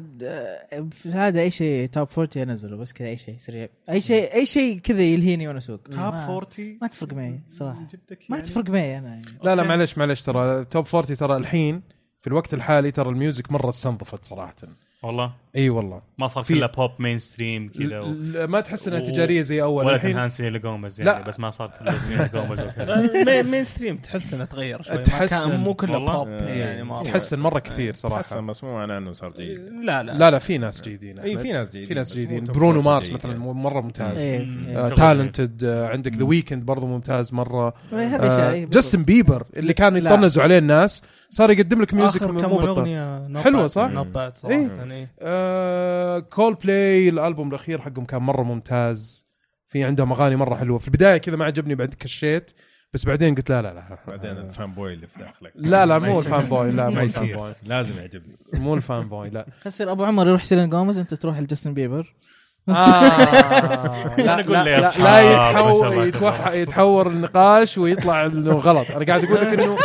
في 0.91 1.05
العاده 1.05 1.41
اي 1.41 1.51
شيء 1.51 1.87
top 1.87 2.07
40 2.17 2.49
أنزله 2.49 2.77
بس 2.77 2.93
كذا 2.93 3.07
أي 3.07 3.17
شيء 3.17 3.35
سريع 3.37 3.67
أي 3.89 4.01
شيء 4.01 4.33
أي 4.33 4.45
شيء 4.45 4.79
كذا 4.79 5.01
يلهيني 5.01 5.47
وأنا 5.47 5.57
أسوق 5.57 5.79
top 5.81 5.99
ما- 5.99 6.35
40 6.35 6.77
ما 6.81 6.87
تفرق 6.87 7.13
معي 7.13 7.39
صراحة 7.49 7.87
جدك 7.93 8.19
ما 8.29 8.37
يعني؟ 8.37 8.49
تفرق 8.49 8.69
معي 8.69 8.97
أنا 8.97 9.07
يعني. 9.09 9.25
لا 9.43 9.55
لا. 9.55 9.63
معلش 9.63 9.97
معلش 9.97 10.21
ترى 10.21 10.65
top 10.65 10.85
40 10.93 11.17
ترى 11.17 11.37
الحين 11.37 11.81
في 12.21 12.27
الوقت 12.27 12.53
الحالي 12.53 12.91
ترى 12.91 13.09
ال 13.09 13.16
music 13.16 13.51
مرة 13.51 13.69
استنظفت 13.69 14.25
صراحة 14.25 14.55
والله 15.03 15.31
إي 15.55 15.69
والله 15.69 16.01
ما 16.17 16.27
صار 16.27 16.43
في- 16.43 16.53
كلها 16.53 16.67
pop 16.67 16.91
mainstream 16.99 17.71
كذا 17.79 17.99
و... 17.99 18.13
ما 18.47 18.61
تحس 18.61 18.87
إنها 18.87 18.99
و- 18.99 19.03
تجارية 19.03 19.41
زي 19.41 19.61
أول 19.61 19.85
ولا 19.85 19.95
الحين 19.95 20.29
سيلينا 20.29 20.57
جوميز 20.57 21.01
يعني 21.01 21.19
لا. 21.19 21.27
بس 21.27 21.39
ما 21.39 21.49
صار 21.51 21.71
كله 21.79 22.27
جوميز 22.33 22.59
وكذا 22.59 23.41
mainstream 23.51 23.97
تحس 23.97 24.33
إنه 24.33 24.45
تغير 24.45 24.81
شوي 24.81 24.97
تحسن. 24.97 25.59
مو 25.59 25.73
كله. 25.73 25.97
بوب 25.99 26.27
آه. 26.27 26.47
يعني 26.49 26.83
مره 26.83 27.03
تحسن 27.03 27.39
مرة 27.39 27.59
كثير 27.59 27.93
صراحة 27.93 28.39
بس 28.41 28.63
مو 28.63 28.73
معناه 28.73 28.97
إنه 28.97 29.13
صار 29.13 29.31
جيد 29.37 29.59
لا 29.83 30.03
لا 30.03 30.11
لا 30.11 30.31
لا 30.31 30.39
في 30.39 30.57
ناس 30.57 30.81
جيدين 30.81 31.19
اي. 31.19 31.37
في 31.37 31.51
ناس 31.51 31.69
جيدين 31.69 31.87
في 31.87 31.93
ناس 31.93 32.13
جيدين 32.13 32.43
برونو 32.43 32.67
40 32.79 32.83
مارس 32.85 33.11
مثلا 33.11 33.31
يعني. 33.31 33.43
مرة 33.53 33.81
ممتاز 33.81 34.17
إيه، 34.17 34.39
مم. 34.45 34.65
إيه. 34.67 34.85
آه 34.85 34.89
talented 34.89 35.63
آه 35.63 35.87
عندك 35.87 36.13
ذا 36.13 36.23
ويكند 36.25 36.65
برضه 36.65 36.87
ممتاز 36.87 37.33
مرة 37.33 37.73
آه 37.93 38.53
جاستن 38.65 39.03
بيبر 39.03 39.43
اللي 39.57 39.73
كان 39.73 39.97
لا. 39.97 40.09
يطنزوا 40.13 40.43
عليه 40.43 40.57
الناس 40.57 41.03
صار 41.29 41.51
يقدم 41.51 41.81
لك 41.81 41.93
music 41.93 42.23
آخر 42.23 42.41
كم 42.41 42.51
أغنية 42.51 43.27
bad. 43.27 43.65
صح؟ 43.65 43.87
bad 43.87 44.33
صراحة 44.37 44.49
إيه. 44.49 44.67
يعني 44.67 45.07
آه 45.19 46.19
كولد 46.19 46.53
بلاي 46.53 47.09
الألبوم 47.09 47.49
الأخير 47.49 47.81
حقهم 47.81 48.05
كان 48.05 48.21
مرة 48.21 48.43
ممتاز. 48.43 49.27
في 49.69 49.83
عندهم 49.83 50.11
أغاني 50.11 50.35
مرة 50.35 50.55
حلوة. 50.55 50.77
في 50.79 50.87
البداية 50.87 51.17
كذا 51.17 51.35
ما 51.35 51.45
عجبني 51.45 51.75
بعد 51.75 51.93
كشيت 51.93 52.51
بس 52.93 53.05
بعدين 53.05 53.35
قلت 53.35 53.49
لا 53.49 53.61
لا 53.61 53.73
لا 53.73 53.97
بعدين 54.07 54.31
ال 54.31 54.71
fanboy 54.71 54.93
اللي 54.93 55.07
في 55.07 55.19
داخلك 55.19 55.51
لا 55.55 55.85
لا 55.85 55.99
مو. 55.99 56.19
ال 56.19 56.45
fanboy 56.45 56.71
لا 56.71 56.89
مو 56.89 56.95
ما 56.95 57.03
ال 57.03 57.08
fan 57.08 57.23
يصير. 57.25 57.37
boy 57.37 57.53
لازم 57.63 57.97
يعجبني. 57.97 58.35
مو 58.53 58.73
ال 58.75 59.09
fanboy 59.09 59.29
لا. 59.29 59.47
خسر 59.61 59.91
أبو 59.91 60.03
عمر 60.03 60.27
يروح 60.27 60.43
سيلينا 60.43 60.69
جوميز 60.69 60.97
أنت 60.97 61.13
تروح 61.13 61.39
لجاستن 61.39 61.73
بيبر. 61.73 62.13
آه. 62.69 64.15
لا 64.17 64.41
لا, 64.41 64.63
لا, 64.63 64.89
أصحاب، 64.89 65.03
لا 65.03 65.31
يتحول 65.33 66.07
يتوح 66.07 66.47
يتحور 66.47 67.07
النقاش 67.07 67.77
ويطلع 67.77 68.25
إنه 68.25 68.51
غلط. 68.53 68.91
أنا 68.91 69.05
قاعد 69.05 69.23
أقول 69.23 69.41
لك 69.41 69.59
إنه 69.59 69.77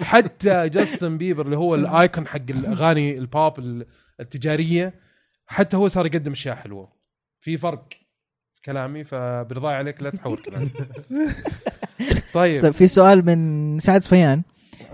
حتى 0.00 0.68
جاستن 0.68 1.18
بيبر 1.18 1.44
اللي 1.44 1.56
هو 1.56 1.74
الآيكون 1.74 2.26
حق 2.26 2.50
الأغاني 2.50 3.18
البوب 3.18 3.84
التجارية 4.20 4.94
حتى 5.46 5.76
هو 5.76 5.88
صار 5.88 6.06
يقدم 6.06 6.32
أشياء 6.32 6.54
حلوة. 6.54 6.88
في 7.40 7.56
فرق 7.56 7.84
في 8.54 8.62
كلامي 8.64 9.04
فبرضاي 9.04 9.74
عليك 9.74 10.02
لا 10.02 10.10
تحور 10.10 10.40
كلامي. 10.40 10.70
طيب. 12.34 12.62
طيب 12.62 12.72
في 12.72 12.88
سؤال 12.88 13.26
من 13.26 13.78
سعد 13.78 14.02
صفيان. 14.02 14.42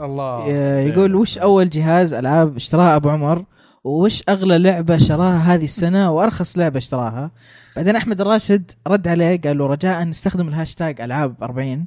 الله. 0.01 0.47
آه، 0.51 0.81
يقول 0.81 1.15
وش 1.15 1.39
أول 1.39 1.71
جهاز 1.71 2.15
ألعاب 2.15 2.57
اشتراها 2.57 2.97
أبو 2.97 3.09
عمر؟ 3.11 3.45
وش 3.87 4.23
أغلى 4.29 4.59
لعبة 4.59 4.99
شراها 4.99 5.55
هذه 5.55 5.65
السنة 5.65 6.13
وأرخص 6.13 6.59
لعبة 6.59 6.79
اشتراها؟ 6.79 7.31
بعدين 7.77 7.97
أحمد 7.97 8.21
الراشد 8.21 8.71
رد 8.87 9.09
عليه 9.09 9.41
قال 9.41 9.59
له 9.59 9.67
رجاء 9.67 10.05
نستخدم 10.05 10.49
الهاشتاج 10.49 11.01
ألعاب 11.01 11.43
40 11.43 11.87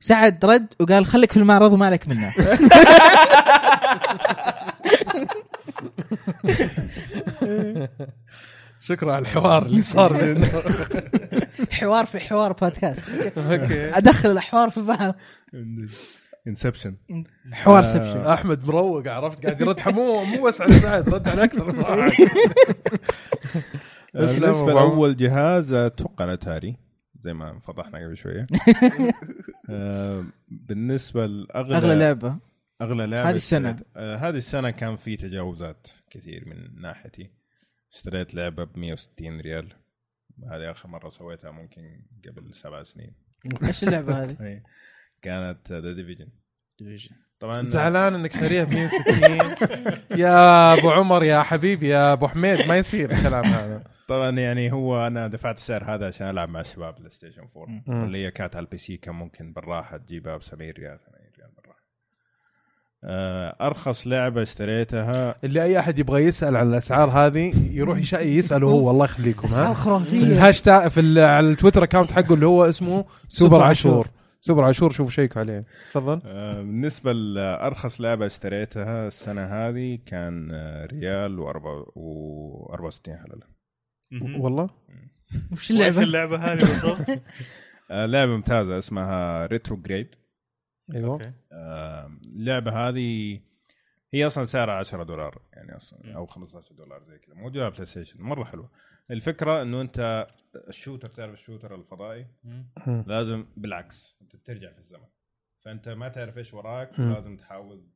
سعد 0.00 0.44
رد 0.44 0.74
وقال 0.80 1.06
خليك 1.06 1.32
في 1.32 1.38
المعرض 1.38 1.72
وما 1.72 1.86
عليك 1.86 2.08
منه. 2.08 2.32
شكرا 8.80 9.12
على 9.12 9.22
الحوار 9.22 9.66
اللي 9.66 9.82
صار 9.82 10.12
بيننا. 10.12 10.46
حوار 11.70 12.06
في 12.06 12.20
حوار 12.20 12.52
بودكاست. 12.52 13.02
okay. 13.38 13.98
أدخل 13.98 14.30
الاحوار 14.30 14.70
في 14.70 14.80
بعض. 14.80 15.14
inception 16.46 16.96
حوار 17.52 17.78
آه. 17.78 17.86
ception 17.86 18.20
أحمد 18.20 18.64
مروق 18.64 19.08
عرفت؟ 19.08 19.44
قاعد 19.46 19.60
يرد 19.60 19.88
مو 19.88 20.24
مو 20.24 20.42
بس 20.44 20.60
على 20.60 20.72
سعد 20.80 21.08
رد 21.08 21.28
على 21.28 21.44
أكثر 21.44 21.72
من 21.72 21.78
واحد. 21.78 22.12
بالنسبة 24.14 24.66
لأول 24.72 25.16
جهاز 25.16 25.72
أتوقع 25.72 26.24
الاتاري 26.24 26.76
زي 27.20 27.32
ما 27.34 27.58
فضحنا 27.60 27.98
قبل 27.98 28.16
شوية. 28.16 28.46
آه، 29.70 30.24
بالنسبة 30.48 31.26
لاغلى 31.26 31.76
أغلى 31.76 31.94
لعبة. 31.94 32.38
أغلى 32.82 33.06
لعبة 33.06 33.30
هذه 33.30 33.34
السنة. 33.36 33.70
اشتريت- 33.76 33.86
آه، 33.96 34.16
هذه 34.16 34.36
السنة 34.36 34.70
كان 34.70 34.96
في 34.96 35.16
تجاوزات 35.16 35.86
كثير 36.10 36.44
من 36.48 36.80
ناحيتي. 36.80 37.30
اشتريت 37.92 38.34
لعبة 38.34 38.64
ب 38.64 38.78
160 38.78 39.40
ريال. 39.40 39.72
هذه 40.52 40.70
آخر 40.70 40.88
مرة 40.88 41.08
سويتها 41.08 41.50
ممكن 41.50 41.82
قبل 42.28 42.54
سبع 42.54 42.82
سنين. 42.84 43.14
إيش 43.64 43.84
اللعبة 43.84 44.22
هذه؟ 44.24 44.62
كانت 45.22 45.72
ذا 45.72 45.92
ديفيجن 45.92 46.26
طبعا 47.40 47.62
زعلان 47.62 48.14
إنك 48.14 48.32
شاريها 48.32 48.64
ب 48.64 48.70
160 48.70 49.02
يا 50.20 50.74
أبو 50.74 50.90
عمر 50.90 51.24
يا 51.24 51.42
حبيبي 51.42 51.88
يا 51.88 52.12
أبو 52.12 52.28
حميد 52.28 52.66
ما 52.66 52.76
يصير 52.76 53.10
الكلام 53.10 53.44
هذا. 53.44 53.82
طبعا 54.08 54.30
يعني 54.30 54.72
هو 54.72 55.06
أنا 55.06 55.26
دفعت 55.26 55.56
السعر 55.56 55.84
هذا 55.84 56.06
عشان 56.06 56.30
ألعب 56.30 56.48
مع 56.48 56.60
الشباب 56.60 56.94
بلاي 56.94 57.10
ستيشن 57.10 57.42
4 57.56 57.66
مم. 57.86 58.02
واللي 58.02 58.26
هي 58.26 58.30
كانت 58.30 58.56
على 58.56 58.64
ال 58.64 58.78
PC 58.78 58.96
كان 58.96 59.14
ممكن 59.14 59.52
بالراحة 59.52 59.96
تجيبها 59.96 60.36
ب 60.36 60.42
70 60.42 60.70
ريال 60.70 60.98
80 60.98 61.30
ريال 61.38 61.50
بالراحة. 61.56 61.78
آه، 63.04 63.56
أرخص 63.66 64.06
لعبة 64.06 64.42
اشتريتها. 64.42 65.34
اللي 65.44 65.62
أي 65.62 65.78
أحد 65.78 65.98
يبغى 65.98 66.24
يسأل 66.24 66.56
عن 66.56 66.68
الأسعار 66.68 67.10
هذه 67.10 67.52
يروح 67.72 67.98
يش- 67.98 68.12
يسأله 68.12 68.66
هو 68.66 68.90
الله 68.90 69.04
يخليكم 69.04 69.44
أسعار 69.44 69.72
ها 69.72 69.98
في 69.98 70.12
الهاشتاج 70.16 70.90
في 70.90 71.00
ال- 71.00 71.18
على 71.18 71.48
التويتر 71.50 71.84
account 71.84 72.12
حقه 72.12 72.34
اللي 72.34 72.46
هو 72.46 72.64
اسمه 72.68 73.04
سوبر 73.28 73.62
عاشور. 73.62 74.08
سوبر 74.40 74.64
عاشور 74.64 74.90
شوفوا 74.92 75.10
شيكوا 75.10 75.40
عليه. 75.40 75.60
تفضل. 75.90 76.20
آه، 76.24 76.54
بالنسبة 76.62 77.12
لأرخص 77.12 78.00
لعبة 78.00 78.26
اشتريتها 78.26 79.06
السنة 79.06 79.44
هذه 79.44 79.98
كان 80.06 80.50
آه، 80.52 80.86
ريال 80.86 81.38
و64 81.38 83.10
حلله 83.10 83.46
والله؟ 84.38 84.70
وش 85.52 85.70
اللعبة؟ 85.70 86.02
اللعبة 86.02 86.36
هذه 86.36 86.58
بالضبط؟ 86.58 87.20
آه، 87.90 88.06
لعبة 88.06 88.32
ممتازة 88.36 88.78
اسمها 88.78 89.46
ريترو 89.46 89.76
جريد 89.76 90.14
أيوه. 90.94 91.34
اللعبة 92.36 92.88
هذه 92.88 93.40
هي 94.14 94.26
أصلا 94.26 94.44
سعرها 94.44 94.74
10 94.74 95.02
دولار 95.02 95.42
يعني 95.52 95.76
أصلا 95.76 96.16
أو 96.16 96.26
15 96.26 96.74
دولار 96.74 97.02
زي 97.04 97.18
كذا. 97.18 97.34
موجوده 97.34 97.64
على 97.64 97.70
بلاي 97.72 97.86
ستيشن 97.86 98.22
مرة 98.22 98.44
حلوة. 98.44 98.70
الفكرة 99.10 99.62
إنه 99.62 99.80
أنت 99.80 100.26
ال 100.56 100.62
shooter 100.62 101.08
تعرف 101.08 101.32
ال 101.32 101.37
shooter 101.37 101.74
الفضائي. 101.74 102.26
لازم 102.86 103.46
بالعكس 103.56 104.16
أنت 104.22 104.36
بترجع 104.36 104.72
في 104.72 104.78
الزمن. 104.78 105.06
فأنت 105.64 105.88
ما 105.88 106.08
تعرف 106.08 106.38
إيش 106.38 106.54
وراك. 106.54 107.00
لازم 107.00 107.36
تحاول 107.36 107.86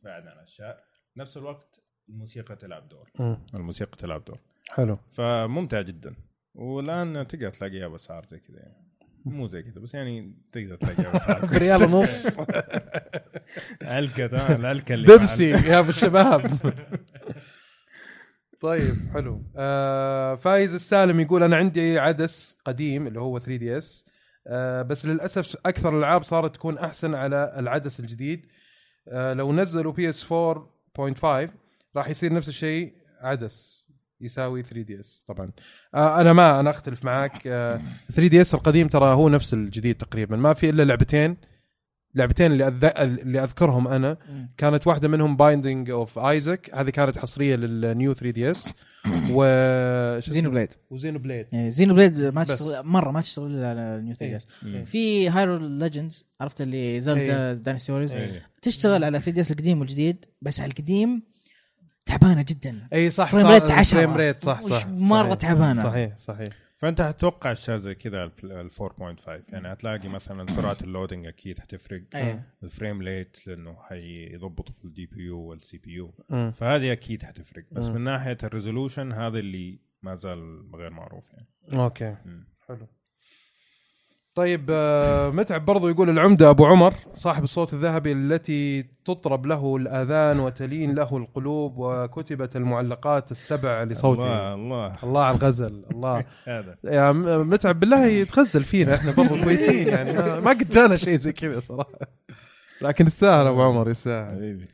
تبعد 0.00 0.26
عن 0.26 0.32
الاشياء 0.32 0.84
نفس 1.16 1.36
الوقت 1.36 1.80
الموسيقى 2.08 2.56
تلعب 2.56 2.88
دور. 2.88 3.10
الموسيقى 3.54 3.96
تلعب 3.96 4.24
دور. 4.24 4.38
حلو. 4.68 4.98
فممتع 5.10 5.80
جدا. 5.80 6.14
والآن 6.54 7.26
تقدر 7.26 7.50
تلاقيها 7.50 7.88
بأسعار 7.88 8.26
زي 8.30 8.38
كذا 8.38 8.58
يعني. 8.58 8.92
مو 9.24 9.46
زي 9.48 9.62
كذا 9.62 9.80
بس 9.80 9.94
يعني 9.94 10.34
تقدر 10.52 10.76
تلاقيها 10.76 11.12
بأسعار 11.12 11.46
بريال 11.58 11.82
ونص. 11.82 12.36
علكة 13.82 14.26
ها 14.38 14.56
العلكة 14.56 14.94
اللي 14.94 15.06
بيبسي 15.06 15.50
يا 15.50 15.78
أبو 15.78 15.88
الشباب. 15.88 16.42
طيب 18.62 18.94
حلو. 19.14 19.42
آه 19.56 20.34
فايز 20.34 20.74
السالم 20.74 21.20
يقول 21.20 21.42
أنا 21.42 21.56
عندي 21.56 21.98
عدس 21.98 22.56
قديم 22.64 23.06
اللي 23.06 23.20
هو 23.20 23.38
3 23.38 23.56
دي 23.56 23.78
إس. 23.78 24.06
آه 24.46 24.82
بس 24.82 25.06
للأسف 25.06 25.56
أكثر 25.66 25.88
الألعاب 25.98 26.22
صارت 26.22 26.54
تكون 26.54 26.78
أحسن 26.78 27.14
على 27.14 27.54
العدس 27.58 28.00
الجديد. 28.00 28.46
آه 29.08 29.32
لو 29.32 29.52
نزلوا 29.52 29.92
بي 29.92 30.08
إس 30.10 30.24
4.5 30.24 31.50
راح 31.96 32.08
يصير 32.08 32.32
نفس 32.32 32.48
الشيء 32.48 32.92
عدس 33.20 33.86
يساوي 34.20 34.62
3 34.62 34.82
دي 34.82 35.00
إس 35.00 35.24
طبعا. 35.28 35.50
آه 35.94 36.20
أنا 36.20 36.32
ما 36.32 36.60
أنا 36.60 36.70
أختلف 36.70 37.04
معاك. 37.04 37.46
آه 37.46 37.80
3 38.12 38.26
دي 38.26 38.40
إس 38.40 38.54
القديم 38.54 38.88
ترى 38.88 39.14
هو 39.14 39.28
نفس 39.28 39.54
الجديد 39.54 39.94
تقريبا 39.96 40.36
ما 40.36 40.54
في 40.54 40.70
إلا 40.70 40.82
لعبتين. 40.82 41.36
لعبتين 42.14 42.52
اللي 42.52 42.68
أذ... 42.68 42.84
اللي 42.98 43.44
أذكرهم 43.44 43.88
أنا 43.88 44.16
كانت 44.56 44.86
واحدة 44.86 45.08
منهم 45.08 45.36
بايندينج 45.36 45.90
اوف 45.90 46.18
ايزك 46.18 46.70
هذه 46.74 46.90
كانت 46.90 47.18
حصرية 47.18 47.56
لل 47.56 47.79
new 47.79 48.14
3 48.14 48.30
دي 48.30 48.50
اس 48.50 48.72
و 49.30 49.44
زينو 50.20 50.50
بليد 50.50 50.68
وزينو 50.90 51.18
بليد 51.18 51.46
يعني 51.52 51.70
زينو 51.70 51.94
بليد 51.94 52.20
ما. 52.20 52.44
تشتغل 52.44 52.86
مرة 52.86 53.10
ما 53.10 53.20
تشتغل 53.20 53.46
إلا 53.46 53.70
على 53.70 53.80
ال 53.80 53.88
new 53.88 54.14
3 54.14 54.26
إيه. 54.26 54.36
اس. 54.36 54.46
في 54.90 55.28
هايرو 55.28 55.56
ليجندز 55.56 56.24
عرفت 56.40 56.60
اللي 56.60 57.00
زلدا. 57.00 57.52
دايناستي 57.54 57.78
ووريرز 57.78 58.14
إيه. 58.14 58.46
تشتغل 58.62 59.04
على 59.04 59.18
3 59.18 59.32
دي 59.32 59.40
اس 59.40 59.50
القديم 59.50 59.80
والجديد 59.80 60.24
بس 60.42 60.60
على 60.60 60.70
القديم 60.70 61.22
تعبانة 62.06 62.44
جدا 62.48 62.88
اي 62.92 63.10
صح 63.10 63.30
frame 63.32 63.44
صح 63.44 63.50
rate 63.50 63.70
10. 63.70 63.96
frame 63.96 64.14
rate 64.14 64.40
صح 64.42 64.60
صح 64.60 64.86
مرة 64.88 65.22
صحيح. 65.22 65.34
تعبانة. 65.34 65.82
صحيح 65.82 66.16
صحيح 66.16 66.48
فأنت 66.82 67.00
هتتوقع 67.00 67.52
اشياء 67.52 67.76
زي 67.76 67.94
كذا 67.94 68.24
ال 68.44 68.70
4.5 68.70 69.28
يعني 69.28 69.72
هتلاقي 69.72 70.08
مثلا 70.08 70.46
سرعة 70.52 70.76
ال 70.82 70.87
loading 70.87 71.26
أكيد 71.26 71.60
حتفرق 71.60 72.02
إيه 72.14 72.52
ال 72.62 72.69
frame 72.69 73.02
rate 73.02 73.46
لأنه 73.46 73.76
حيضبطوا 73.82 74.74
في 74.74 74.84
ال 74.84 75.06
GPU 75.06 75.38
وال 75.38 75.78
CPU. 75.78 76.12
فهذه 76.52 76.92
أكيد 76.92 77.22
حتفرق 77.22 77.64
بس 77.72 77.86
مم. 77.86 77.94
من 77.94 78.00
ناحية 78.00 78.38
ال 78.44 78.50
resolution 78.50 79.12
هذا 79.12 79.38
اللي 79.38 79.78
ما 80.02 80.14
زال 80.14 80.70
غير 80.74 80.90
معروف 80.90 81.32
يعني. 81.32 81.46
okay. 81.72 82.16
مم. 82.24 82.46
حلو. 82.68 82.86
طيب 84.34 84.66
آه، 84.70 85.30
متعب 85.30 85.64
برضو 85.64 85.88
يقول 85.88 86.10
العمدة 86.10 86.50
أبو 86.50 86.66
عمر 86.66 86.94
صاحب 87.14 87.42
الصوت 87.44 87.72
الذهبي 87.74 88.12
التي 88.12 88.82
تطرب 89.04 89.46
له 89.46 89.76
الآذان 89.76 90.40
وتلين 90.40 90.94
له 90.94 91.16
القلوب 91.16 91.74
وكتبت 91.76 92.56
المعلقات 92.56 93.32
السبع 93.32 93.82
لصوته. 93.82 94.22
الله 94.22 94.54
الله. 94.54 94.96
الله 95.02 95.22
على 95.24 95.36
الغزل 95.36 95.84
الله. 95.90 96.24
هذا. 96.46 96.76
يا 96.84 97.12
متعب 97.12 97.80
بالله 97.80 98.06
يتغزل 98.06 98.64
فينا 98.64 98.94
إحنا 98.94 99.12
برضو 99.12 99.42
كويسين 99.42 99.88
يعني. 99.88 100.12
ما, 100.40 100.50
قد 100.50 100.68
جانا 100.68 100.96
شيء 100.96 101.16
زي 101.16 101.32
كذا 101.32 101.60
صراحة. 101.60 101.98
لكن 102.82 103.06
يستاهل 103.06 103.46
أبو 103.46 103.62
عمر 103.62 103.90
يستاهل. 103.90 104.36
حبيبي. 104.36 104.68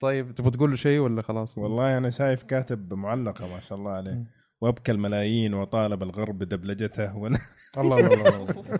طيب 0.00 0.34
تبغى 0.34 0.50
تقول 0.50 0.70
له 0.70 0.76
شيء 0.76 0.98
ولا 0.98 1.22
خلاص؟ 1.22 1.58
والله 1.58 1.98
أنا 1.98 2.10
شايف 2.10 2.42
كاتب 2.42 2.94
معلقة 2.94 3.46
ما 3.46 3.60
شاء 3.60 3.78
الله 3.78 3.90
عليه. 3.90 4.43
وابكى 4.64 4.92
الملايين 4.92 5.54
وطالب 5.54 6.02
الغرب 6.02 6.38
بدبلجته 6.38 7.14
وأنا 7.16 7.38
الله 7.78 7.96
الله 7.96 8.14
الله, 8.14 8.50
الله. 8.50 8.78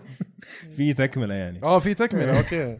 في 0.77 0.93
تكملة 0.93 1.33
يعني. 1.33 1.63
آه 1.63 1.79
في 1.79 1.93
تكملة 1.93 2.37
أوكي. 2.37 2.77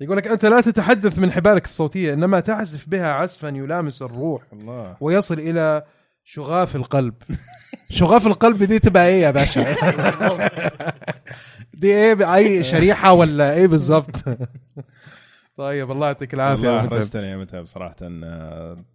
يقول 0.00 0.16
لك 0.16 0.26
أنت 0.26 0.44
لا 0.44 0.60
تتحدث 0.60 1.18
من 1.18 1.32
حبالك 1.32 1.64
الصوتية 1.64 2.14
إنما 2.14 2.40
تعزف 2.40 2.88
بها 2.88 3.12
عزفا 3.12 3.48
يلامس 3.48 4.02
الروح 4.02 4.42
الله. 4.52 4.96
ويصل 5.00 5.38
إلى 5.38 5.82
شغاف 6.24 6.76
القلب. 6.76 7.14
شغاف 7.90 8.26
القلب 8.26 8.62
دي 8.62 8.78
تبقى 8.78 9.06
إيه 9.06 9.22
يا 9.22 9.30
باشا؟ 9.30 9.74
دي 11.80 11.94
إيه 11.94 12.34
اي 12.34 12.64
شريحة 12.64 13.12
ولا 13.12 13.54
إيه 13.54 13.66
بالضبط 13.66 14.24
طيب 15.60 15.90
الله 15.90 16.06
يعطيك 16.06 16.34
العافية 16.34 16.68
والله 16.68 16.82
متعب. 16.82 16.92
أحرجتني 16.92 17.26
يا 17.26 17.36
متعب 17.36 17.66
صراحة. 17.66 17.96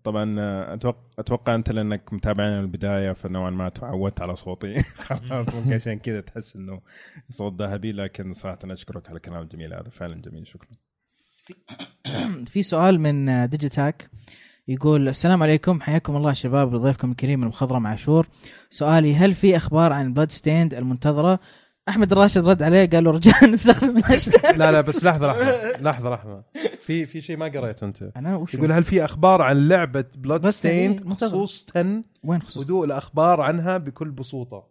طبعا 0.03 0.35
أتوقع 0.73 0.99
أتوقع 1.19 1.55
أنت 1.55 1.71
لأنك 1.71 2.13
متابعني 2.13 2.55
من 2.55 2.61
البداية 2.61 3.11
فنوعا 3.11 3.49
ما 3.49 3.69
تعودت 3.69 4.21
على 4.21 4.35
صوتي. 4.35 4.77
خلاص 5.07 5.55
ممكن 5.55 5.73
عشان 5.79 5.99
كذا 5.99 6.21
تحس 6.21 6.55
إنه 6.55 6.81
صوت 7.29 7.61
ذهبي 7.61 7.91
لكن 7.91 8.33
صراحة 8.33 8.59
أشكرك 8.63 9.09
على 9.09 9.15
الكلام 9.15 9.41
الجميل 9.41 9.73
هذا. 9.73 9.89
فعلا 9.89 10.21
جميل 10.21 10.47
شكرا. 10.47 10.69
في 12.45 12.63
سؤال 12.71 13.01
من 13.01 13.49
ديجيتاك 13.49 14.09
يقول 14.67 15.07
السلام 15.07 15.43
عليكم 15.43 15.81
حياكم 15.81 16.15
الله 16.15 16.33
شباب 16.33 16.73
وضيفكم 16.73 17.11
الكريم 17.11 17.43
المخضرم 17.43 17.87
عاشور. 17.87 18.27
سؤالي 18.69 19.15
هل 19.15 19.33
في 19.33 19.57
أخبار 19.57 19.93
عن 19.93 20.13
بلاد 20.13 20.31
ستيند 20.31 20.73
المنتظرة؟ 20.73 21.39
أحمد 21.89 22.11
الراشد 22.11 22.49
رد 22.49 22.63
عليه 22.63 22.89
قال 22.89 23.03
له 23.03 23.11
رجاء 23.11 23.45
نستخدم 23.53 23.97
الهاشتاج. 23.97 24.55
لا 24.55 24.71
لا 24.71 24.81
بس 24.81 25.03
لحظة 25.03 25.27
لحظة 25.27 25.81
لحظة 25.81 26.09
لحظة. 26.09 26.43
في 26.81 27.05
في 27.05 27.21
شيء 27.21 27.37
ما 27.37 27.45
قريته 27.45 27.85
أنت. 27.85 28.01
أنا 28.17 28.35
وش 28.35 28.53
يقول 28.53 28.71
هل 28.71 28.83
في 28.83 29.05
أخبار 29.05 29.41
عن 29.41 29.67
لعبة 29.67 30.05
بلاد 30.17 30.49
ستين 30.49 30.91
يعني. 30.93 31.15
خصوصا 31.15 32.03
وين 32.23 32.41
خصوصا؟ 32.41 32.59
ودوء 32.59 32.85
الأخبار 32.85 33.41
عنها 33.41 33.77
بكل 33.77 34.11
بساطة. 34.11 34.67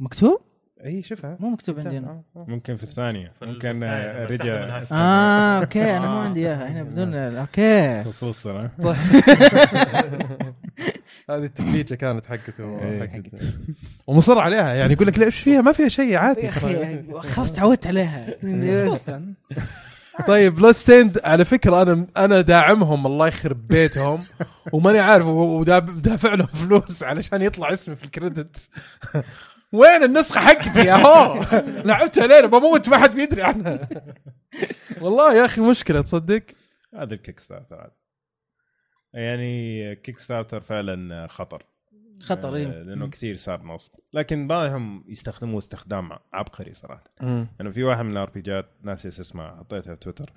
مكتوب؟ 0.00 0.40
إي 0.84 1.02
شوفها. 1.02 1.36
مو 1.40 1.48
مكتوب 1.50 1.78
عندنا. 1.78 2.10
آه، 2.10 2.24
آه. 2.36 2.44
ممكن 2.48 2.76
في 2.76 2.82
الثانية. 2.82 3.32
ممكن 3.42 3.82
آه، 3.82 4.24
رجع. 4.26 4.82
آه 4.92 5.60
أوكي 5.60 5.96
أنا 5.96 6.08
مو. 6.10 6.18
عندي 6.18 6.40
إياها. 6.40 6.68
هنا 6.68 6.82
بدون 6.82 7.14
أوكي. 7.14 8.04
خصوصا 8.04 8.70
هذه 11.30 11.44
التكليجه 11.44 11.94
كانت 11.94 12.26
حقته 12.26 12.80
إيه. 12.82 13.08
حقته. 13.08 13.52
ومصر 14.06 14.38
عليها 14.38 14.74
يعني 14.74 14.92
يقول 14.92 15.06
لك 15.06 15.18
لا 15.18 15.26
إيش 15.26 15.38
فيها؟ 15.38 15.60
ما 15.60 15.72
فيها 15.72 15.88
شيء 15.88 16.16
عادي. 16.16 16.48
أخي 16.48 17.02
خلاص 17.18 17.52
تعودت 17.52 17.86
عليها. 17.86 18.34
طيب 20.26 20.54
Bloodstained 20.54 21.20
على 21.24 21.44
فكرة 21.44 21.82
أنا 21.82 22.06
أنا 22.16 22.40
داعمهم 22.40 23.06
الله 23.06 23.28
يخرب 23.28 23.68
بيتهم. 23.68 24.24
وماني 24.72 24.98
عارف 24.98 25.26
ودافع 25.26 26.34
لهم 26.34 26.46
فلوس 26.46 27.02
علشان 27.02 27.42
يطلع 27.42 27.72
اسمي 27.72 27.96
في 27.96 28.04
ال 28.04 28.12
credit. 28.12 28.68
وين 29.72 30.02
النسخة 30.04 30.40
حقتي؟ 30.40 30.80
يا 30.84 30.94
هو 30.94 31.44
لعبتها 31.84 32.26
لين 32.26 32.46
بموت 32.46 32.88
ما 32.88 32.98
حد 32.98 33.14
بيدري 33.14 33.42
عنها. 33.42 33.88
والله 35.00 35.34
يا 35.34 35.44
أخي 35.44 35.60
مشكلة 35.60 36.00
تصدق؟ 36.00 36.42
هذا 36.94 37.14
ال 37.14 37.40
Kickstarter. 37.40 37.90
يعني 39.20 39.94
Kickstarter 39.96 40.60
فعلا 40.60 41.26
خطر. 41.26 41.62
خطر 42.20 42.54
آه، 42.54 42.56
إيه. 42.56 42.66
لأنه 42.66 43.08
كثير 43.08 43.36
صار 43.36 43.62
نصب. 43.62 43.92
لكن 44.12 44.48
بعضهم 44.48 45.04
يستخدموه 45.08 45.58
استخدام 45.58 46.08
عبقري 46.32 46.74
صراحة. 46.74 47.04
يعني 47.20 47.72
في 47.72 47.84
واحد 47.84 48.04
من 48.04 48.12
ال 48.12 48.30
RPG 48.30 48.40
ات 48.40 48.66
ناسي 48.82 49.08
إيش 49.08 49.20
اسمه 49.20 49.56
حطيتها 49.56 49.94
في 49.94 50.00
تويتر. 50.00 50.32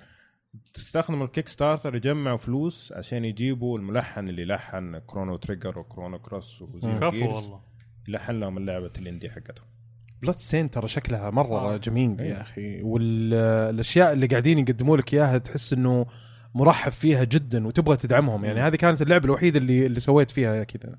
تستخدم 0.74 1.22
ال 1.22 1.48
Kickstarter 1.48 1.94
يجمعوا 1.94 2.38
فلوس 2.38 2.92
عشان 2.92 3.24
يجيبوا 3.24 3.78
الملحن 3.78 4.28
اللي 4.28 4.44
لحن 4.44 4.98
Chrono 4.98 5.36
Trigger 5.36 5.78
و 5.78 5.84
Chrono 5.84 6.18
Cross 6.18 6.62
كفو 6.82 7.34
والله. 7.34 7.60
يلحن 8.08 8.40
لهم 8.40 8.58
اللعبة 8.58 8.92
ال 8.98 9.03
indie 9.03 9.30
حقتهم. 9.30 9.66
Bloodstained 10.22 10.70
ترى 10.70 10.88
شكلها 10.88 11.30
مرة 11.30 11.74
آه. 11.74 11.76
جميل 11.76 12.20
إيه. 12.20 12.30
يا 12.30 12.40
أخي. 12.40 12.82
والأشياء 12.82 14.12
اللي 14.12 14.26
قاعدين 14.26 14.58
يقدموا 14.58 14.96
لك 14.96 15.14
إياها 15.14 15.38
تحس 15.38 15.72
إنه 15.72 16.06
مرحب 16.54 16.92
فيها 16.92 17.24
جدا 17.24 17.66
وتبغى 17.66 17.96
تدعمهم. 17.96 18.44
يعني 18.44 18.60
هذه 18.60 18.76
كانت 18.76 19.02
اللعبة 19.02 19.24
الوحيدة 19.24 19.58
اللي 19.58 19.86
اللي 19.86 20.00
سويت 20.00 20.30
فيها 20.30 20.64
كذا. 20.64 20.96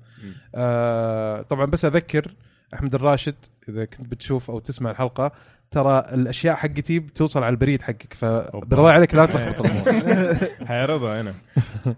آه 0.54 1.42
طبعا 1.42 1.66
بس 1.66 1.84
أذكر 1.84 2.34
أحمد 2.74 2.94
الراشد 2.94 3.34
إذا 3.68 3.84
كنت 3.84 4.06
بتشوف 4.08 4.50
أو 4.50 4.58
تسمع 4.58 4.90
الحلقة 4.90 5.32
ترى 5.70 5.98
الأشياء 6.14 6.54
حقتي 6.56 6.98
بتوصل 6.98 7.42
على 7.42 7.52
البريد 7.52 7.82
حقك 7.82 8.14
فبالله 8.14 8.90
عليك 8.90 9.14
لا 9.14 9.26
تلخبط 9.26 9.60
الأمور 9.60 10.34
حيعرضها 10.66 11.20
هنا 11.20 11.34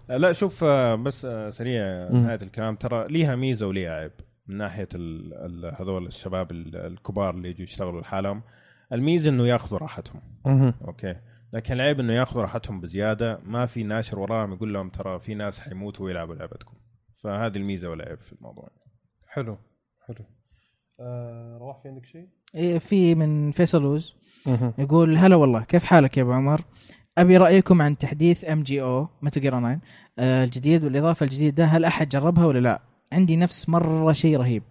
لا 0.09 0.33
شوف 0.33 0.63
آه، 0.63 0.95
بس 0.95 1.25
آه، 1.25 1.49
سريع. 1.49 2.09
نهاية 2.11 2.39
الكلام. 2.41 2.75
ترى 2.75 3.07
ليها 3.09 3.35
ميزة 3.35 3.67
وليها 3.67 3.91
عيب 3.91 4.11
من 4.47 4.57
ناحية 4.57 4.87
هذول 5.79 6.07
الشباب 6.07 6.51
ال- 6.51 6.75
الكبار 6.75 7.33
اللي 7.35 7.49
يجوا 7.49 7.63
يشتغلوا 7.63 8.01
لحالهم 8.01 8.41
الميزة 8.93 9.29
إنه 9.29 9.47
ياخذوا 9.47 9.79
راحتهم. 9.79 10.21
أوكي؟ 10.87 11.15
لكن 11.53 11.73
العيب 11.73 11.99
إنه 11.99 12.13
ياخذوا 12.13 12.41
راحتهم 12.41 12.81
بزيادة 12.81 13.39
ما 13.43 13.65
في 13.65 13.83
ناشر 13.83 14.19
وراهم 14.19 14.53
يقول 14.53 14.73
لهم 14.73 14.89
ترى 14.89 15.19
في 15.19 15.35
ناس 15.35 15.59
حيموتوا 15.59 16.05
ويلعبوا 16.05 16.35
لعبتكم. 16.35 16.77
فهذه 17.23 17.57
الميزة 17.57 17.89
والعيب 17.89 18.21
في 18.21 18.33
الموضوع. 18.33 18.69
حلو 19.27 19.57
حلو. 20.07 20.25
آه 20.99 21.57
رواح 21.57 21.81
في 21.81 21.87
عندك 21.87 22.05
شيء؟ 22.05 22.27
إيه، 22.55 22.77
في 22.79 23.15
من 23.15 23.51
فيصل 23.51 23.85
وز 23.85 24.15
يقول 24.77 25.17
هلا 25.17 25.35
والله 25.35 25.63
كيف 25.63 25.85
حالك 25.85 26.17
يا 26.17 26.23
أبو 26.23 26.31
عمر؟ 26.31 26.61
أبي 27.17 27.37
رأيكم 27.37 27.81
عن 27.81 27.97
تحديث 27.97 28.45
MGO 28.45 29.07
Metal 29.21 29.41
Gear 29.41 29.51
Online 29.59 29.81
الجديد 30.19 30.83
والإضافة 30.83 31.23
الجديدة 31.23 31.65
هل 31.65 31.85
أحد 31.85 32.09
جربها 32.09 32.45
ولا 32.45 32.59
لا؟ 32.59 32.81
عندي 33.11 33.35
نفس 33.35 33.69
مرة 33.69 34.13
شيء 34.13 34.37
رهيب. 34.37 34.63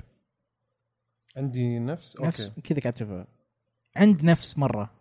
عندي 1.36 1.78
نفس؟ 1.78 2.16
أوكي. 2.16 2.28
نفس 2.28 2.52
كذا 2.64 2.80
كاتبها 2.80 3.26
عند 3.96 4.24
نفس 4.24 4.58
مرة. 4.58 4.95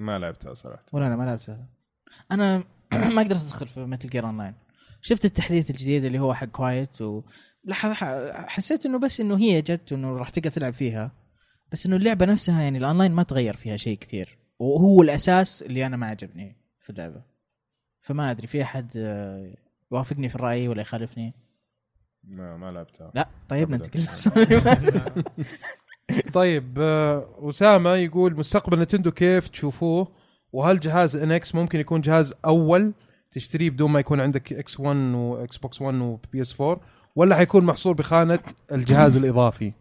ما 0.00 0.18
لعبتها 0.18 0.54
صراحة. 0.54 0.84
ولا 0.92 1.06
أنا 1.06 1.16
ما 1.16 1.24
لعبتها. 1.24 1.66
أنا 2.32 2.64
ما 3.14 3.22
قدرت 3.22 3.44
أدخل 3.44 3.68
في 3.68 3.80
Metal 3.80 4.08
Gear 4.08 4.26
Online 4.26 4.54
شفت 5.02 5.24
التحديث 5.24 5.70
الجديد 5.70 6.04
اللي 6.04 6.18
هو 6.18 6.34
حق 6.34 6.46
Quiet 6.46 7.02
و 7.02 7.22
حسيت 8.46 8.86
إنه 8.86 8.98
بس 8.98 9.20
إنه 9.20 9.38
هي 9.38 9.62
جت 9.62 9.92
إنه 9.92 10.16
راح 10.16 10.30
تقدر 10.30 10.50
تلعب 10.50 10.74
فيها. 10.74 11.12
بس 11.72 11.86
إنه 11.86 11.96
اللعبة 11.96 12.26
نفسها 12.26 12.62
يعني 12.62 12.78
الأونلاين 12.78 13.12
ما 13.12 13.22
تغير 13.22 13.56
فيها 13.56 13.76
شيء 13.76 13.98
كثير. 13.98 14.38
وهو 14.58 15.02
الأساس 15.02 15.62
اللي 15.62 15.86
أنا 15.86 15.96
ما 15.96 16.06
عجبني 16.06 16.56
في 16.80 16.90
اللعبة. 16.90 17.22
فما 18.00 18.30
أدري 18.30 18.46
في 18.46 18.62
أحد 18.62 18.96
يوافقني 19.92 20.28
في 20.28 20.34
الرأي 20.34 20.68
ولا 20.68 20.80
يخالفني؟ 20.80 21.34
ما, 22.24 22.56
ما 22.56 22.70
لعبتها. 22.70 23.12
لا 23.14 23.28
طيب 23.48 23.74
أبداً. 23.74 25.22
طيب 26.32 26.78
آه، 26.78 27.26
أسامة 27.50 27.94
يقول 27.94 28.36
مستقبل 28.36 28.80
Nintendo 28.80 29.10
كيف 29.10 29.48
تشوفوه 29.48 30.08
وهل 30.52 30.80
جهاز 30.80 31.16
NX 31.16 31.54
ممكن 31.54 31.80
يكون 31.80 32.00
جهاز 32.00 32.34
أول 32.44 32.92
تشتريه 33.32 33.70
بدون 33.70 33.90
ما 33.90 34.00
يكون 34.00 34.20
عندك 34.20 34.52
Xbox 34.52 34.80
1 34.80 34.96
و 35.14 35.56
Xbox 35.56 35.82
1 35.82 35.94
و 35.94 36.42
PS 36.42 36.60
4 36.60 36.80
ولا 37.16 37.36
حيكون 37.36 37.64
محصور 37.64 37.92
بخانة 37.92 38.38
الجهاز 38.72 39.16
الإضافي؟ 39.16 39.72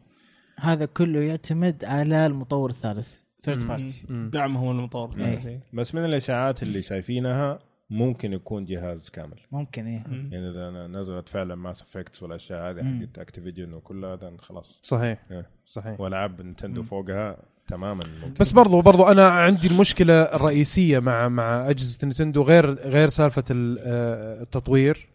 هذا 0.60 0.86
كله 0.86 1.20
يعتمد 1.20 1.86
على 1.86 2.26
المطور 2.26 2.70
الثالث 2.70 3.18
third. 3.42 3.68
party 3.68 4.06
مم. 4.10 4.30
دعمهم 4.34 4.72
المطور 4.72 5.10
إيه. 5.18 5.60
بس 5.74 5.96
من 5.96 6.06
الإشاعات 6.06 6.64
اللي 6.64 6.82
شايفينها 6.82 7.60
ممكن 7.90 8.34
يكون 8.34 8.66
جهاز 8.66 9.10
كامل. 9.10 9.40
ممكن 9.52 9.86
إيه. 9.88 10.04
يعني 10.32 10.50
إذا 10.50 10.70
أنا 10.70 10.88
نزلت 10.88 11.30
فعلا 11.30 11.56
Mass 11.56 11.82
Effects 11.82 12.24
والاشياء 12.24 12.70
هذه. 12.72 13.00
حقت 13.00 13.20
Activision 13.20 13.74
وكلها 13.74 14.32
خلاص. 14.40 14.80
صحيح. 14.82 15.20
إيه. 15.32 15.50
صحيح. 15.66 16.00
والعاب 16.00 16.42
Nintendo 16.42 16.84
فوقها 16.84 17.38
تماما 17.68 18.02
ممكن. 18.24 18.34
بس 18.40 18.52
برضو 18.52 18.82
برضو 18.82 19.04
أنا 19.04 19.28
عندي 19.30 19.68
المشكلة 19.68 20.14
الرئيسية 20.22 21.00
مع 21.00 21.28
مع 21.30 21.70
أجهزة 21.70 22.00
Nintendo 22.04 22.42
غير 22.44 22.74
غير 22.74 23.10
سالفة 23.10 23.44
ال- 23.52 23.78
آه، 23.82 24.42
التطوير 24.42 25.08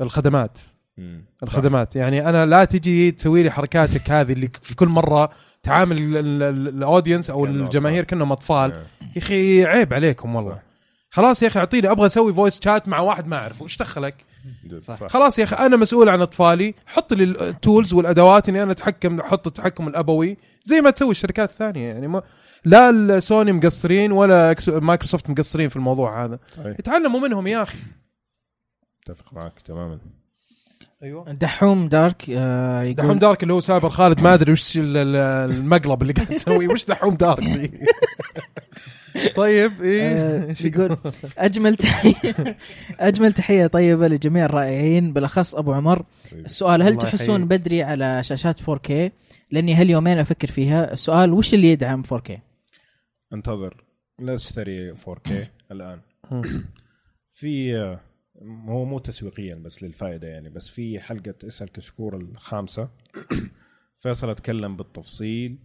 الخدمات. 0.00 0.58
مم. 0.98 1.24
الخدمات. 1.42 1.96
يعني 1.96 2.28
أنا 2.28 2.46
لا 2.46 2.64
تجي 2.64 3.10
تسوي 3.10 3.42
لي 3.42 3.50
حركاتك 3.50 4.10
هذه 4.10 4.32
اللي 4.32 4.48
في 4.62 4.76
كل 4.76 4.88
مرة 4.88 5.30
تعامل 5.62 5.98
ال- 5.98 6.16
ال- 6.16 6.42
ال- 6.42 6.68
ال 6.68 6.75
audience 6.75 7.30
أو 7.30 7.44
الجماهير 7.46 8.04
كأنهم 8.04 8.32
أطفال. 8.32 8.72
إيه. 8.72 8.78
يا 9.16 9.18
أخي 9.18 9.64
عيب 9.64 9.94
عليكم 9.94 10.34
والله. 10.34 10.54
صح. 10.54 10.62
خلاص 11.10 11.42
يا 11.42 11.48
أخي 11.48 11.60
أعطيني 11.60 11.90
أبغى 11.90 12.06
أسوي 12.06 12.34
voice 12.34 12.60
chat 12.64 12.88
مع 12.88 13.00
واحد 13.00 13.26
ما 13.26 13.36
أعرفه. 13.36 13.62
إيش 13.62 13.76
دخلك؟ 13.76 14.24
خلاص 15.08 15.38
يا 15.38 15.44
أخي 15.44 15.56
أنا 15.56 15.76
مسؤول 15.76 16.08
عن 16.08 16.20
أطفالي. 16.20 16.74
حط 16.86 17.12
لي 17.12 17.24
ال 17.24 17.35
tools 17.35 17.92
والأدوات 17.92 18.48
إني 18.48 18.62
أنا 18.62 18.72
أتحكم 18.72 19.20
أحط 19.20 19.46
التحكم 19.46 19.88
الأبوي. 19.88 20.36
زي 20.64 20.80
ما 20.80 20.90
تسوي 20.90 21.10
الشركات 21.10 21.50
الثانية 21.50 21.88
يعني 21.88 22.08
ما 22.08 22.22
لا 22.64 22.90
السوني 22.90 23.52
مقصرين 23.52 24.12
ولا 24.12 24.56
مايكروسوفت 24.68 25.30
مقصرين 25.30 25.68
في 25.68 25.76
الموضوع 25.76 26.24
هذا. 26.24 26.38
صحيح. 26.56 26.76
يتعلموا 26.78 27.20
منهم 27.20 27.46
يا 27.46 27.62
أخي. 27.62 27.78
أتفق 29.02 29.32
معك 29.32 29.60
تماما. 29.60 29.98
أيوه. 31.02 31.32
دحوم 31.32 31.88
Dark 31.88 32.24
آه 32.30 32.82
يقول 32.82 32.94
دحوم 32.94 33.18
دارك 33.18 33.42
اللي 33.42 33.54
هو 33.54 33.60
سايبر 33.60 33.88
خالد 33.88 34.20
ما 34.20 34.34
أدري 34.34 34.52
وش 34.52 34.76
ال- 34.76 34.96
ال- 34.96 35.16
المقلب 35.50 36.02
اللي 36.02 36.12
قاعد 36.12 36.26
تسويه 36.28 36.68
وش 36.68 36.84
دحوم 36.84 37.14
دارك؟ 37.14 37.44
دي 37.44 37.70
طيب 39.36 39.72
آه، 39.82 39.84
إيه 39.84 40.54
يقول 40.66 40.96
أجمل 41.38 41.76
تحية 41.76 42.12
أجمل 43.00 43.32
تحية 43.32 43.66
طيبة 43.66 44.08
لجميع 44.08 44.44
الرائعين. 44.44 45.12
بالأخص 45.12 45.54
أبو 45.54 45.72
عمر. 45.72 46.04
السؤال 46.32 46.82
هل 46.82 46.96
تحسون. 46.96 47.44
بدري 47.48 47.82
على 47.82 48.22
شاشات 48.24 48.60
4K 48.60 48.92
لأني 49.50 49.74
هاليومين 49.74 50.18
أفكر 50.18 50.48
فيها. 50.48 50.92
السؤال 50.92 51.32
وش 51.32 51.54
اللي 51.54 51.70
يدعم 51.72 52.02
4K 52.02 52.32
انتظر 53.32 53.84
لا 54.18 54.36
تشتري 54.36 54.94
4K 54.94 55.30
الآن. 55.72 56.00
في 57.34 57.76
آه، 57.76 58.00
هو 58.42 58.84
مو 58.84 58.98
تسويقيا 58.98 59.54
بس 59.54 59.82
للفائدة 59.82 60.28
يعني 60.28 60.50
بس 60.50 60.68
في 60.68 61.00
حلقة 61.00 61.34
اسأل 61.44 61.72
كشكور 61.72 62.16
الخامسة. 62.16 62.90
فيصل 64.02 64.30
أتكلم 64.30 64.76
بالتفصيل 64.76 65.58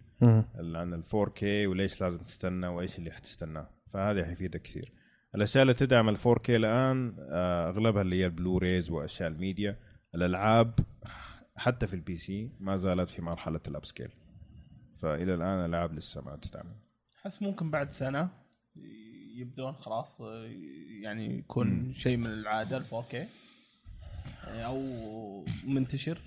عن 0.58 0.94
ال 0.94 1.04
4K 1.04 1.42
وليش 1.42 2.00
لازم 2.00 2.18
تستنى 2.18 2.66
وإيش 2.66 2.98
اللي 2.98 3.10
حتستناه. 3.10 3.70
فهذا 3.92 4.24
حيفيدك 4.26 4.62
كثير. 4.62 4.92
الأشياء 5.34 5.62
اللي 5.62 5.74
تدعم 5.74 6.08
ال 6.08 6.18
4K 6.18 6.50
الآن 6.50 7.16
آه، 7.18 7.68
أغلبها 7.68 8.02
اللي 8.02 8.16
هي 8.16 8.26
ال 8.26 8.33
Blu-rays 8.33 8.90
وأشياء 8.90 9.28
الميديا. 9.28 9.78
الألعاب 10.14 10.74
حتى 11.56 11.86
في 11.86 11.94
ال 11.94 12.16
PC 12.16 12.50
ما 12.60 12.76
زالت 12.76 13.10
في 13.10 13.22
مرحلة 13.22 13.60
ال 13.68 13.84
upscale 13.84 14.10
فإلى 14.96 15.34
الآن 15.34 15.58
الالعاب 15.58 15.94
لسه 15.94 16.20
ما 16.20 16.36
تدعم. 16.36 16.66
احس 17.16 17.42
ممكن 17.42 17.70
بعد 17.70 17.90
سنة 17.90 18.30
يبدون 19.36 19.72
خلاص 19.72 20.20
آه، 20.20 20.48
يعني 21.02 21.38
يكون 21.38 21.92
شيء 21.96 22.16
من 22.16 22.26
العادة 22.26 22.76
ال 22.76 22.84
4K 22.84 23.16
أو 24.48 24.82
منتشر 25.66 26.18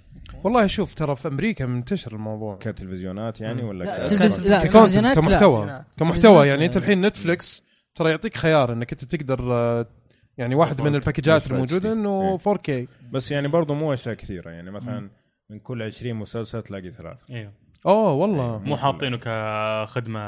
والله 0.44 0.68
شوف 0.68 0.94
ترى 0.94 1.16
في 1.16 1.28
أمريكا 1.28 1.66
منتشر 1.66 2.14
الموضوع 2.16 2.58
كتلفزيونات 2.58 3.42
يعني 3.42 3.64
ولا 3.64 3.84
لا، 3.84 4.06
ك- 4.06 4.10
تلفز- 4.10 4.40
لا، 4.40 4.58
ك 4.58 4.60
content 4.60 4.74
تلفزيونات 4.74 5.16
لا. 5.18 5.22
كمحتوى. 5.22 5.84
كمحتوى 5.98 6.48
يعني 6.48 6.66
انت. 6.66 6.78
الحين 6.78 7.06
Netflix 7.06 7.64
ترى 7.96 8.10
يعطيك 8.10 8.38
خيار 8.38 8.74
إنك 8.74 8.92
أنت 8.92 9.04
تقدر 9.06 9.54
آه، 9.54 9.86
يعني 10.38 10.56
واحد 10.56 10.82
من 10.82 10.96
ال 10.96 11.02
package 11.02 11.45
ات 11.45 11.52
الموجودة. 11.52 11.94
إنه 11.94 12.22
إيه. 12.32 12.38
4K 12.56 12.88
بس 13.12 13.32
يعني 13.32 13.48
برضه 13.48 13.74
مو 13.74 13.94
أشياء 13.94 14.16
كثيرة 14.16 14.50
يعني 14.50 14.72
مثلا 14.72 15.10
من 15.50 15.60
كل 15.60 15.82
20 15.84 16.16
مسلسل 16.16 16.62
تلاقي 16.62 16.92
ثلاث 16.92 17.18
أيوه 17.32 17.52
أوه 17.86 18.14
والله. 18.14 18.58
مو 18.66 18.78
حاطينه 18.78 19.18
كخدمة 19.18 20.20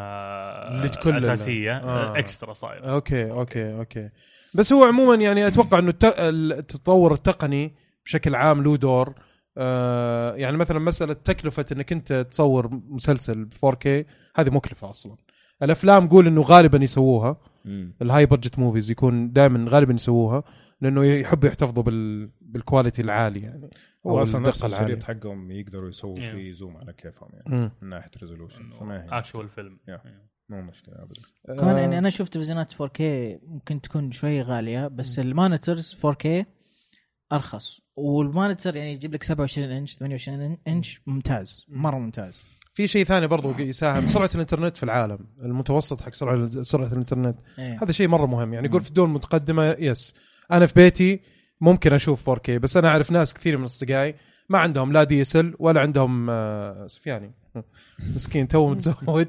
ال- 1.09 1.17
أساسية 1.17 1.77
آه. 1.77 2.19
extra 2.19 2.53
صاير. 2.53 2.93
okay 2.93 3.31
okay 3.31 3.77
okay. 3.77 4.09
بس 4.53 4.73
هو 4.73 4.83
عموما 4.83 5.15
يعني 5.15 5.47
أتوقع 5.47 5.79
إنه 5.79 5.89
الت- 5.89 6.15
التطور 6.19 7.13
التقني 7.13 7.75
بشكل 8.05 8.35
عام 8.35 8.63
له 8.63 8.77
دور. 8.77 9.13
آه 9.57 10.33
يعني 10.35 10.57
مثلا 10.57 10.79
مسألة 10.79 11.13
تكلفة 11.13 11.65
إنك 11.71 11.91
أنت 11.91 12.13
تصور 12.31 12.69
مسلسل 12.89 13.45
ب 13.45 13.53
4K 13.53 13.87
هذه 14.35 14.49
مكلفة 14.49 14.89
أصلا. 14.89 15.15
الأفلام 15.63 16.07
قول 16.09 16.27
إنه 16.27 16.41
غالبا 16.41 16.77
يسووها. 16.83 17.37
ال 18.01 18.25
high 18.25 18.39
budget 18.39 18.59
movies 18.59 18.91
يكون 18.91 19.31
دائما 19.33 19.69
غالبا 19.69 19.93
يسووها. 19.93 20.43
لأنه 20.81 21.05
يحبوا 21.05 21.49
يحتفظوا 21.49 21.83
بال 21.83 22.29
بال 22.41 22.54
quality 22.54 23.01
العالي 23.01 23.39
يعني. 23.39 23.69
هو 24.07 24.21
أصلا 24.21 24.39
نفس. 24.41 24.63
الشريط 24.65 25.03
حقهم 25.03 25.51
يقدروا 25.51 25.89
يسووا 25.89 26.15
Yeah. 26.19 26.21
فيه 26.31 26.51
zoom 26.51 26.77
على 26.77 26.93
كيفهم 26.93 27.29
يعني 27.33 27.55
مم. 27.61 27.71
من 27.81 27.89
ناحية 27.89 28.11
resolution 28.21 28.69
فما 28.69 29.03
هي 29.03 29.07
actual 29.19 29.49
film. 29.49 29.79
مو 30.49 30.61
مشكلة 30.61 30.95
ابدا. 30.95 31.21
كمان 31.61 31.75
آه، 31.75 31.79
يعني 31.79 31.97
أنا 31.97 32.09
شفت 32.09 32.33
تلفزيونات 32.33 32.73
4K 32.73 33.01
ممكن 33.47 33.81
تكون 33.81 34.11
شوي 34.11 34.41
غالية 34.41 34.87
بس 34.87 35.19
ال 35.19 35.28
monitors 35.28 35.97
4K 36.05 36.45
أرخص. 37.31 37.81
وال 37.95 38.13
monitor 38.13 38.75
يعني 38.75 38.91
يجيب 38.91 39.13
لك 39.13 39.23
27 39.23 39.71
انش 39.71 39.95
28 39.97 40.57
انش 40.67 41.01
ممتاز 41.07 41.65
مرة 41.69 41.97
ممتاز. 41.97 42.41
في 42.73 42.87
شيء 42.87 43.03
ثاني 43.03 43.27
برضو 43.27 43.51
يساهم 43.59 44.07
سرعة 44.07 44.29
الإنترنت 44.35 44.77
في 44.77 44.83
العالم 44.83 45.19
المتوسط 45.41 46.01
حق 46.01 46.13
سرعة 46.13 46.63
سرعة 46.63 46.87
الإنترنت. 46.87 47.39
إيه. 47.59 47.77
هذا 47.83 47.91
شيء 47.91 48.07
مرة 48.07 48.25
مهم 48.25 48.53
يعني. 48.53 48.67
يقول 48.67 48.81
في 48.81 48.89
الدول 48.89 49.07
المتقدمة 49.07 49.75
yes 49.79 50.13
أنا 50.51 50.65
في 50.65 50.73
بيتي 50.73 51.19
ممكن 51.61 51.93
أشوف 51.93 52.29
4K 52.29 52.49
بس 52.51 52.77
أنا 52.77 52.87
أعرف 52.87 53.11
ناس 53.11 53.33
كثير 53.33 53.57
من 53.57 53.63
أصدقائي 53.63 54.15
ما 54.49 54.57
عندهم 54.59 54.93
لا 54.93 55.03
DSL 55.03 55.55
ولا 55.59 55.81
عندهم 55.81 56.29
آه، 56.29 56.87
سفياني 56.87 57.31
مسكين 58.15 58.47
تو 58.47 58.69
متزوج 58.69 59.27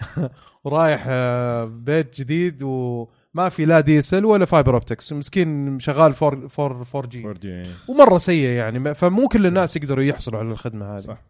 ورايح 0.64 1.04
آه، 1.08 1.64
بيت 1.64 2.20
جديد 2.20 2.62
وما 2.62 3.48
في 3.48 3.64
لا 3.64 3.80
DSL 3.80 4.24
ولا 4.24 4.44
fiber 4.44 4.74
optics 4.74 5.12
مسكين 5.12 5.78
شغال 5.78 6.14
4 6.22 6.48
4 6.58 6.86
4 6.94 7.10
G. 7.10 7.26
4 7.26 7.32
G 7.40 7.70
ومرة 7.88 8.18
سيء 8.18 8.48
يعني 8.48 8.94
فمو 8.94 9.28
كل 9.28 9.46
الناس 9.46 9.76
يقدروا 9.76 10.04
يحصلوا 10.04 10.38
على 10.38 10.48
الخدمة 10.48 10.96
هذه. 10.96 11.00
صح 11.00 11.22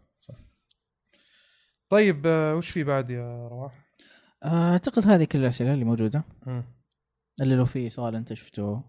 طيب 1.89 2.27
آه، 2.27 2.55
وش 2.55 2.69
في 2.69 2.83
بعد 2.83 3.09
يا 3.09 3.47
رواح؟ 3.47 3.87
آه، 4.43 4.71
أعتقد 4.71 5.07
هذه 5.07 5.23
كل 5.23 5.39
الأسئلة 5.39 5.73
اللي 5.73 5.85
موجودة. 5.85 6.23
مم. 6.45 6.63
اللي 7.41 7.55
لو 7.55 7.65
في 7.65 7.89
سؤال 7.89 8.15
أنت 8.15 8.33
شفته. 8.33 8.83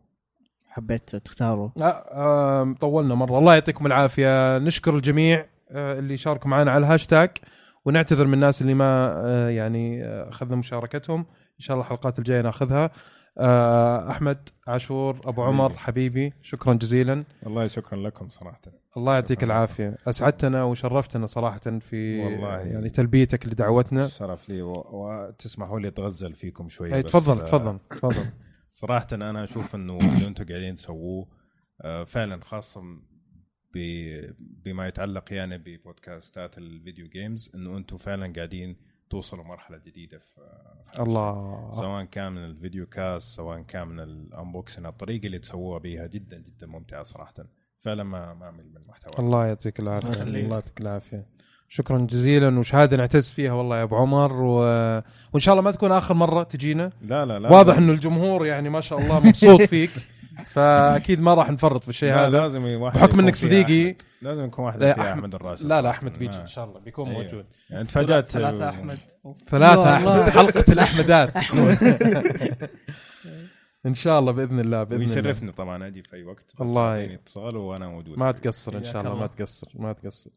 حبيت 0.78 1.16
تختاره. 1.16 1.72
لا 1.76 2.74
طولنا 2.80 3.14
مرة. 3.14 3.38
الله 3.38 3.54
يعطيكم 3.54 3.86
العافية. 3.86 4.58
نشكر 4.58 4.96
الجميع 4.96 5.46
آه، 5.70 5.98
اللي 5.98 6.16
شاركوا 6.16 6.50
معنا 6.50 6.70
على 6.70 6.86
الهاشتاج 6.86 7.30
ونعتذر 7.84 8.26
من 8.26 8.34
الناس 8.34 8.62
اللي 8.62 8.74
ما 8.74 9.12
آه، 9.26 9.48
يعني 9.48 10.04
آه، 10.04 10.28
أخذنا 10.28 10.56
مشاركتهم. 10.56 11.20
إن 11.20 11.60
شاء 11.64 11.74
الله 11.74 11.86
الحلقات 11.86 12.18
الجاية 12.18 12.40
ناخذها. 12.42 12.90
أحمد 14.10 14.48
عاشور 14.66 15.20
أبو 15.24 15.42
عمر 15.42 15.76
حبيبي 15.76 16.32
شكرا 16.42 16.74
جزيلا. 16.74 17.24
والله 17.42 17.66
شكرا 17.66 17.98
لكم 17.98 18.28
صراحة. 18.28 18.60
الله 18.96 19.14
يعطيك. 19.14 19.44
العافية. 19.44 19.96
أسعدتنا 20.08 20.62
وشرفتنا 20.62 21.26
صراحة 21.26 21.78
في 21.80 22.24
والله. 22.24 22.58
يعني 22.58 22.90
تلبيتك 22.90 23.46
لدعوتنا. 23.46 24.06
شرف 24.06 24.48
لي 24.48 24.62
و- 24.62 24.86
وتسمحوا 24.92 25.80
لي 25.80 25.88
أتغزل 25.88 26.32
فيكم 26.32 26.68
شوي 26.68 27.02
تفضل 27.02 27.44
تفضل 27.44 27.78
تفضل. 27.90 28.24
صراحة 28.80 29.06
أنا 29.12 29.44
أشوف 29.44 29.74
إنه 29.74 29.98
اللي 30.14 30.26
أنتم 30.26 30.44
قاعدين 30.44 30.74
تسووه 30.74 31.28
آه، 31.80 32.04
فعلا 32.04 32.44
خاصة 32.44 32.80
ب- 33.74 34.30
بما 34.38 34.88
يتعلق 34.88 35.32
يعني 35.32 35.58
ببودكاستات 35.58 36.58
ال 36.58 36.66
video 36.66 37.08
games 37.08 37.50
إنه 37.54 37.76
أنتم 37.76 37.96
فعلا 37.96 38.32
قاعدين 38.36 38.76
توصلوا 39.10 39.44
مرحلة 39.44 39.78
جديدة 39.78 40.18
في 40.18 40.40
الله. 41.00 41.70
سواء 41.72 42.04
كان 42.04 42.32
من 42.32 42.44
ال 42.44 42.51
video 42.51 42.86
cast 42.86 43.36
سواء 43.36 43.62
كان 43.62 43.88
من 43.88 44.00
ال 44.00 44.10
unboxing 44.10 44.86
الطريقة 44.86 45.26
اللي 45.26 45.38
تسووها 45.38 45.78
بها 45.78 46.06
جدا 46.06 46.38
جدا 46.38 46.66
ممتعة 46.66 47.02
صراحة. 47.02 47.34
فعلا 47.80 48.02
ما 48.04 48.34
ما 48.34 48.48
امل 48.48 48.64
من 48.64 48.76
المحتوى 48.76 49.12
الله 49.18 49.46
يعطيك 49.46 49.80
العافية. 49.80 50.22
الله. 50.22 50.38
يعطيك 50.38 50.80
العافية. 50.80 51.26
شكرا 51.68 51.98
جزيلا 51.98 52.58
وشهاده 52.58 52.96
نعتز 52.96 53.28
فيها 53.28 53.52
والله 53.52 53.78
يا 53.78 53.82
أبو 53.82 53.96
عمر 53.96 54.32
و... 54.42 54.56
وإن 55.32 55.40
شاء 55.40 55.52
الله 55.54 55.62
ما 55.64 55.70
تكون 55.70 55.92
آخر 55.92 56.14
مرة 56.14 56.42
تجينا. 56.42 56.90
لا 57.02 57.24
لا 57.26 57.38
لا. 57.38 57.52
واضح 57.52 57.76
إنه 57.76 57.92
الجمهور 57.92 58.46
يعني 58.46 58.68
ما 58.68 58.80
شاء 58.80 58.98
الله 58.98 59.20
مبسوط 59.20 59.62
فيك 59.72 59.90
فأكيد 60.46 61.20
ما 61.20 61.34
راح 61.34 61.50
نفرط 61.50 61.82
في 61.82 61.88
الشيء 61.88 62.08
لا 62.14 62.26
هذا. 62.26 62.40
لازم 62.40 62.64
واحد 62.64 62.96
بحكم 62.98 63.10
يكون 63.12 63.24
انك 63.24 63.34
صديقي. 63.34 63.82
أحمد. 63.90 63.96
لازم 64.22 64.44
يكون 64.44 64.64
واحد 64.64 64.82
لا، 64.82 64.94
فيها 64.94 65.04
أحمد- 65.04 65.06
أحمد 65.08 65.34
الراشد 65.34 65.66
لا 65.66 65.82
لا. 65.82 65.90
أحمد 65.90 66.18
بيجي 66.18 66.36
ما- 66.36 66.42
إن 66.42 66.46
شاء 66.46 66.64
الله 66.64 66.80
بيكون 66.80 67.08
أيوه. 67.08 67.22
موجود. 67.22 67.44
يعني 67.70 67.84
تفاجات 67.84 68.30
ثلاثة 68.30 68.68
أحمد. 68.68 68.98
ثلاثة 69.48 69.90
يا 69.90 69.96
أحمد. 69.96 70.08
الله. 70.08 70.30
حلقة 70.30 70.64
الأحمدات. 70.72 71.30
إن 73.86 73.94
شاء 73.94 74.18
الله 74.18 74.32
بإذن 74.32 74.60
الله 74.60 74.82
بإذن 74.84 75.02
الله. 75.02 75.14
ويشرفني 75.16 75.52
طبعا 75.52 75.86
أجي 75.86 76.02
في 76.02 76.16
أي 76.16 76.24
وقت. 76.24 76.44
الله 76.60 76.96
يعطيني 76.96 77.14
اتصال 77.14 77.56
وأنا 77.56 77.88
موجود. 77.88 78.18
ما 78.18 78.32
تقصر 78.32 78.76
إن 78.76 78.84
شاء 78.84 79.00
الله 79.00 79.10
ما 79.10 79.16
الله. 79.16 79.26
تقصر 79.26 79.68
ما 79.74 79.92
تقصر 79.92 80.30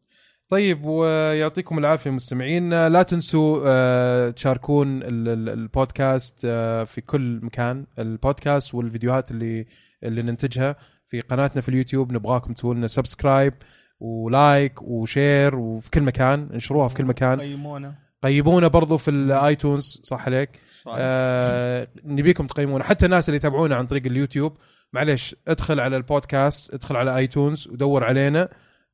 طيب 0.48 0.84
ويعطيكم 0.84 1.78
العافية 1.78 2.10
مستمعينا 2.10 2.88
لا 2.88 3.02
تنسوا 3.02 3.62
آه، 3.66 4.30
تشاركون 4.30 5.02
ال- 5.02 5.28
ال- 5.28 5.48
البودكاست 5.48 6.40
آه، 6.44 6.84
في 6.84 7.00
كل 7.00 7.40
مكان. 7.42 7.86
البودكاست 7.98 8.74
والفيديوهات 8.74 9.30
اللي 9.30 9.66
اللي 10.04 10.22
ننتجها 10.22 10.76
في 11.08 11.20
قناتنا 11.20 11.62
في 11.62 11.68
اليوتيوب. 11.68 12.12
نبغاكم 12.12 12.52
تسوون 12.52 12.76
لنا 12.76 12.86
subscribe 12.86 13.54
و 14.00 14.16
like 14.16 14.82
و 14.82 14.94
share 14.94 15.56
وفي 15.56 15.90
كل 15.90 16.02
مكان. 16.02 16.48
انشروها 16.54 16.88
في 16.88 16.94
كل 16.94 17.04
مكان. 17.04 17.40
قيمونا. 17.40 17.94
قيمونا 18.22 18.68
برضو 18.68 18.96
في 18.98 19.10
ال 19.10 19.23
iTunes 19.23 20.00
صح 20.04 20.26
عليك؟ 20.26 20.50
آه 20.96 21.88
نبيكم 22.04 22.46
تقيمونا. 22.46 22.84
حتى 22.84 23.04
الناس 23.06 23.28
اللي 23.28 23.36
يتابعونا 23.36 23.76
عن 23.76 23.86
طريق 23.86 24.06
اليوتيوب 24.06 24.56
معليش 24.92 25.36
ادخل 25.48 25.80
على 25.80 25.96
البودكاست 25.96 26.74
ادخل 26.74 26.96
على 26.96 27.16
iTunes 27.16 27.68
ودور 27.68 28.04
علينا. 28.04 28.48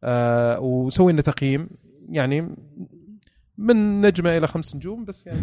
آه 0.05 0.61
وسوي 0.61 1.13
لنا 1.13 1.23
تقييم. 1.23 1.69
يعني 2.11 2.55
من 3.59 4.01
نجمة 4.01 4.37
إلى 4.37 4.47
خمس 4.49 4.75
نجوم 4.77 5.05
بس 5.05 5.27
يعني 5.27 5.41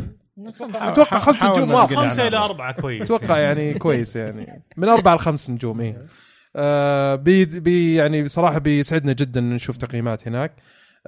أتوقع 0.60 1.19
خمس 1.19 1.44
نجوم 1.44 1.69
ما 1.69 1.76
واضح. 1.76 1.98
عنها 1.98 2.10
بس. 2.30 2.34
أربعة 2.49 2.72
كويس. 2.82 3.02
أتوقع 3.02 3.38
يعني 3.38 3.73
كويس 3.84 4.15
يعني. 4.15 4.64
من 4.77 4.90
أربعة 4.90 5.15
لخمس 5.15 5.49
نجوم 5.49 5.82
إيه. 5.82 6.02
آه 6.56 7.15
بي 7.15 7.45
بي 7.45 7.95
يعني 7.95 8.23
بصراحه 8.23 8.60
بيسعدنا 8.60 9.14
جدا 9.14 9.40
إن 9.40 9.53
نشوف 9.53 9.77
تقييمات 9.77 10.27
هناك. 10.27 10.52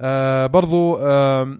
آه 0.00 0.46
برضو 0.46 0.96
آه 0.96 1.58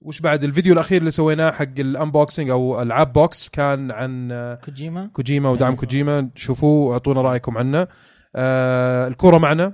وش 0.00 0.20
بعد؟ 0.20 0.44
الفيديو 0.44 0.72
الأخير 0.72 1.00
اللي 1.00 1.10
سويناه 1.10 1.50
حق 1.50 1.66
ال 1.78 1.86
unboxing 1.86 2.50
أو 2.50 2.82
العاب 2.82 3.12
بوكس 3.12 3.48
كان 3.48 3.90
عن 3.90 4.32
آه 4.32 4.54
كوجيما؟ 4.54 5.06
كوجيما 5.12 5.48
ودعم 5.50 5.68
أيوة. 5.68 5.80
كوجيما. 5.80 6.28
شوفوه 6.34 6.90
واعطونا 6.90 7.22
رأيكم 7.22 7.58
عنه. 7.58 7.86
آه 8.36 9.08
الكورة 9.08 9.38
معنا. 9.38 9.72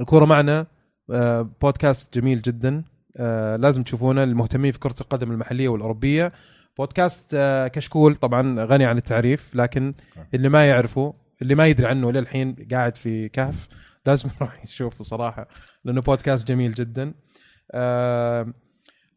الكورة 0.00 0.24
معنا 0.24 0.66
آه 1.10 1.50
بودكاست 1.62 2.18
جميل 2.18 2.42
جدا. 2.42 2.84
آه 3.16 3.56
لازم 3.56 3.82
تشوفونه 3.82 4.22
المهتمين 4.22 4.72
في 4.72 4.78
كرة 4.78 4.94
القدم 5.00 5.30
المحلية 5.32 5.68
والأوروبية. 5.68 6.32
بودكاست 6.78 7.30
آه 7.34 7.68
كشكول 7.68 8.16
طبعا 8.16 8.64
غني 8.64 8.84
عن 8.84 8.96
التعريف 8.98 9.54
لكن 9.54 9.94
اللي 10.34 10.48
ما 10.48 10.68
يعرفه 10.68 11.14
اللي 11.42 11.54
ما 11.54 11.66
يدري 11.66 11.86
عنه 11.86 12.12
للحين 12.12 12.56
قاعد 12.72 12.96
في 12.96 13.28
كهف 13.28 13.68
لازم 14.06 14.28
يروح 14.36 14.64
يشوفه 14.64 15.04
صراحة 15.04 15.48
لأنه 15.84 16.00
بودكاست 16.00 16.48
جميل 16.48 16.74
جدا. 16.74 17.14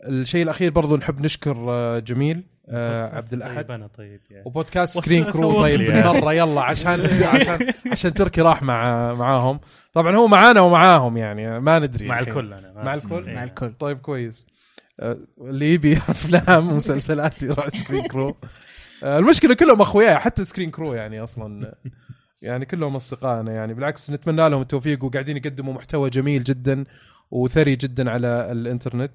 الشيء 0.07 0.43
الأخير 0.43 0.71
برضو 0.71 0.97
نحب 0.97 1.21
نشكر 1.21 1.57
آه 1.69 1.99
جميل 1.99 2.43
آه 2.69 3.15
عبد 3.15 3.33
الأحد 3.33 3.55
طيب 3.55 3.71
أنا 3.71 3.87
طيب 3.87 4.21
يعني. 4.29 4.43
وبودكاست 4.45 4.97
سكرين 4.97 5.23
كرو 5.23 5.61
طيب 5.61 5.81
يعني. 5.81 6.03
بالمرة 6.03 6.33
يلا 6.33 6.61
عشان 6.61 7.05
عشان 7.23 7.71
عشان 7.91 8.13
تركي 8.13 8.41
راح 8.41 8.61
مع 8.63 9.13
معاهم 9.13 9.59
طبعا 9.93 10.15
هو 10.15 10.27
معانا 10.27 10.61
ومعاهم 10.61 11.17
يعني 11.17 11.59
ما 11.59 11.79
ندري 11.79 12.07
مع 12.07 12.19
الحين. 12.19 12.33
الكل 12.33 12.53
أنا 12.53 12.83
مع 12.83 12.93
الكل؟ 12.93 13.27
إيه. 13.27 13.35
مع 13.35 13.43
الكل 13.43 13.73
طيب 13.79 13.97
كويس 13.97 14.47
آه، 14.99 15.17
اللي 15.41 15.73
يبي 15.73 15.97
أفلام 15.97 16.71
ومسلسلات 16.71 17.43
يروح 17.43 17.67
سكرين 17.67 18.07
كرو 18.07 18.37
آه، 19.03 19.19
المشكلة 19.19 19.53
كلهم 19.53 19.81
أخوياي 19.81 20.17
حتى 20.17 20.45
سكرين 20.45 20.71
كرو 20.71 20.93
يعني 20.93 21.23
أصلا 21.23 21.75
يعني 22.41 22.65
كلهم 22.65 22.95
أصدقائنا 22.95 23.51
يعني 23.51 23.73
بالعكس 23.73 24.11
نتمنى 24.11 24.49
لهم 24.49 24.61
التوفيق 24.61 25.03
وقاعدين 25.03 25.37
يقدموا 25.37 25.73
محتوى 25.73 26.09
جميل 26.09 26.43
جدا 26.43 26.83
وثري 27.31 27.75
جدا 27.75 28.11
على 28.11 28.51
الإنترنت 28.51 29.11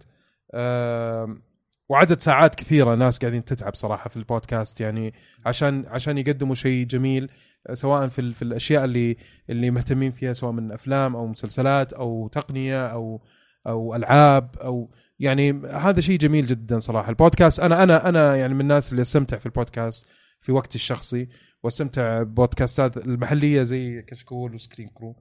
وعدد 1.89 2.21
ساعات 2.21 2.55
كثيرة 2.55 2.95
ناس 2.95 3.19
قاعدين 3.19 3.45
تتعب 3.45 3.75
صراحة 3.75 4.09
في 4.09 4.17
البودكاست 4.17 4.81
يعني 4.81 5.15
عشان 5.47 5.85
عشان 5.87 6.19
يقدموا 6.19 6.55
شيء 6.55 6.87
جميل 6.87 7.31
سواء 7.73 8.09
في 8.09 8.33
في 8.33 8.43
الأشياء 8.43 8.85
اللي 8.85 9.17
اللي 9.51 9.71
مهتمين 9.71 10.13
فيها 10.13 10.33
سواء 10.33 10.53
من 10.53 10.73
أفلام 10.73 11.17
أو 11.17 11.27
مسلسلات 11.27 11.93
أو 11.93 12.29
تقنية 12.29 12.87
أو 12.87 13.23
أو 13.67 13.95
ألعاب 13.97 14.57
أو 14.57 14.91
يعني 15.19 15.53
هذا 15.67 16.01
شيء 16.01 16.19
جميل 16.19 16.47
جدا 16.47 16.79
صراحة. 16.79 17.11
البودكاست 17.11 17.61
أنا 17.61 17.83
أنا 17.83 18.09
أنا 18.09 18.37
يعني 18.37 18.55
من 18.55 18.61
الناس 18.61 18.93
اللي 18.93 19.03
أستمتع 19.03 19.37
في 19.39 19.47
البودكاست 19.47 20.07
في 20.41 20.53
وقتي 20.53 20.75
الشخصي 20.75 21.29
وأستمتع 21.63 22.23
ببودكاستات 22.23 22.97
المحلية 22.97 23.63
زي 23.63 24.03
كشكول 24.03 24.55
وسكرين 24.55 24.89
كرو. 24.89 25.17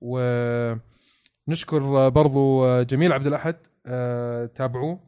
ونشكر 0.00 0.78
برضو 2.08 2.82
جميل 2.82 3.12
عبد 3.12 3.26
الأحد. 3.26 3.56
آه، 3.88 4.46
تابعوه 4.46 5.00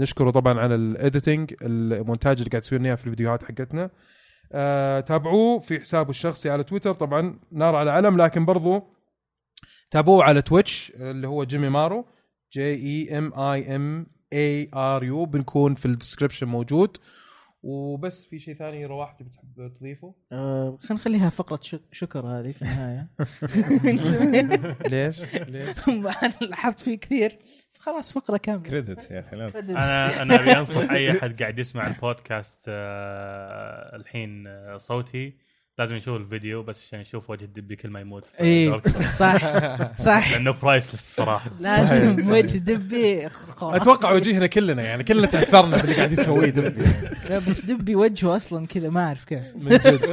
نشكره 0.00 0.30
طبعا 0.30 0.60
على 0.60 0.74
ال 0.74 0.84
editing 0.84 1.54
المونتاج 1.62 2.38
اللي 2.38 2.50
قاعد 2.50 2.62
يسوي 2.62 2.78
لنا 2.78 2.96
في 2.96 3.04
الفيديوهات 3.06 3.44
حقتنا 3.44 3.90
آه، 4.52 5.00
تابعوه 5.00 5.58
في 5.60 5.80
حسابه 5.80 6.10
الشخصي 6.10 6.50
على 6.50 6.64
تويتر 6.64 6.92
طبعا 6.94 7.40
نار 7.52 7.74
على 7.76 7.90
علم 7.90 8.16
لكن 8.22 8.44
برضو 8.44 8.82
تابعوه 9.90 10.24
على 10.24 10.42
تويتش 10.42 10.92
اللي 10.96 11.28
هو 11.28 11.44
جيمي 11.44 11.68
مارو 11.68 12.06
J 12.52 12.62
A 12.74 13.18
M 13.18 13.38
E 13.40 13.76
M 13.76 14.06
A 14.32 14.70
R 14.74 15.04
U 15.04 15.24
بنكون 15.24 15.74
في 15.74 15.86
ال 15.86 15.91
description 15.91 16.48
موجود 16.48 16.96
وبس 17.62 18.24
في 18.26 18.38
شيء 18.38 18.54
ثاني 18.54 18.86
رواح 18.86 19.12
تبي 19.12 19.30
تحب 19.30 19.72
تضيفه؟ 19.78 20.14
آه 20.32 20.78
خلينا 20.82 20.94
نخليها 21.00 21.28
فقرة 21.30 21.58
شك- 21.62 21.80
شكر 21.92 22.26
هذه 22.26 22.52
في 22.52 22.62
النهاية 22.62 23.08
ليش؟ 24.92 25.20
ليش؟ 25.34 25.88
أنا 25.88 26.32
لاحظت 26.40 26.78
فيه 26.78 26.98
كثير 26.98 27.38
خلاص 27.82 28.12
فقرة 28.12 28.36
كاملة. 28.36 28.62
credit 28.70 29.10
يا 29.10 29.20
أخي. 29.20 29.36
أنا 29.36 30.22
أنا 30.22 30.34
أبي 30.34 30.52
أنصح 30.52 30.90
أي 30.90 31.10
أحد 31.18 31.42
قاعد 31.42 31.58
يسمع 31.58 31.86
البودكاست 31.86 32.58
آه، 32.68 33.96
الحين 33.96 34.46
آه، 34.46 34.76
صوتي. 34.76 35.32
لازم 35.78 35.96
يشوف 35.96 36.16
الفيديو 36.16 36.62
بس 36.62 36.84
عشان 36.86 37.00
يشوف 37.00 37.30
وجه 37.30 37.44
الدبي 37.44 37.76
كل 37.76 37.90
ما 37.90 38.00
يموت. 38.00 38.26
في 38.26 38.40
اي. 38.40 38.80
صح 39.14 39.36
صح. 39.98 40.32
لأنه 40.32 40.50
برايسلس 40.62 41.08
بصراحة. 41.08 41.50
لازم 41.60 42.30
وجه 42.32 42.58
دبي 42.58 43.28
خرافي. 43.28 43.76
أتوقع 43.76 44.12
وجهنا 44.12 44.46
كلنا 44.46 44.82
يعني 44.82 45.04
كلنا 45.04 45.26
تاثرنا 45.26 45.76
باللي 45.76 45.94
قاعد 45.96 46.12
يسويه 46.12 46.50
دبي. 46.50 46.82
لا، 47.30 47.38
بس 47.38 47.60
دبي 47.60 47.96
وجهه 47.96 48.36
أصلا 48.36 48.66
كذا 48.66 48.88
ما 48.90 49.06
أعرف 49.06 49.24
كيف. 49.24 49.42
من 49.56 49.70
جد 49.70 50.06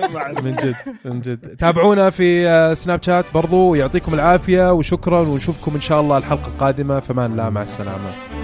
من 0.44 0.56
جد 0.56 0.76
من 1.06 1.22
جد. 1.22 1.56
تابعونا 1.56 2.10
في 2.10 2.48
آه، 2.48 2.74
سناب 2.74 3.04
شات 3.04 3.34
برضو 3.34 3.70
ويعطيكم 3.70 4.14
العافية 4.14 4.74
وشكرا 4.74 5.20
ونشوفكم 5.20 5.76
إن 5.76 5.82
شاء 5.82 6.02
الله 6.02 6.18
الحلقة 6.18 6.48
القادمة. 6.48 7.00
فمان 7.00 7.32
الله 7.32 7.50
مع 7.50 7.64
السلامة. 7.64 8.39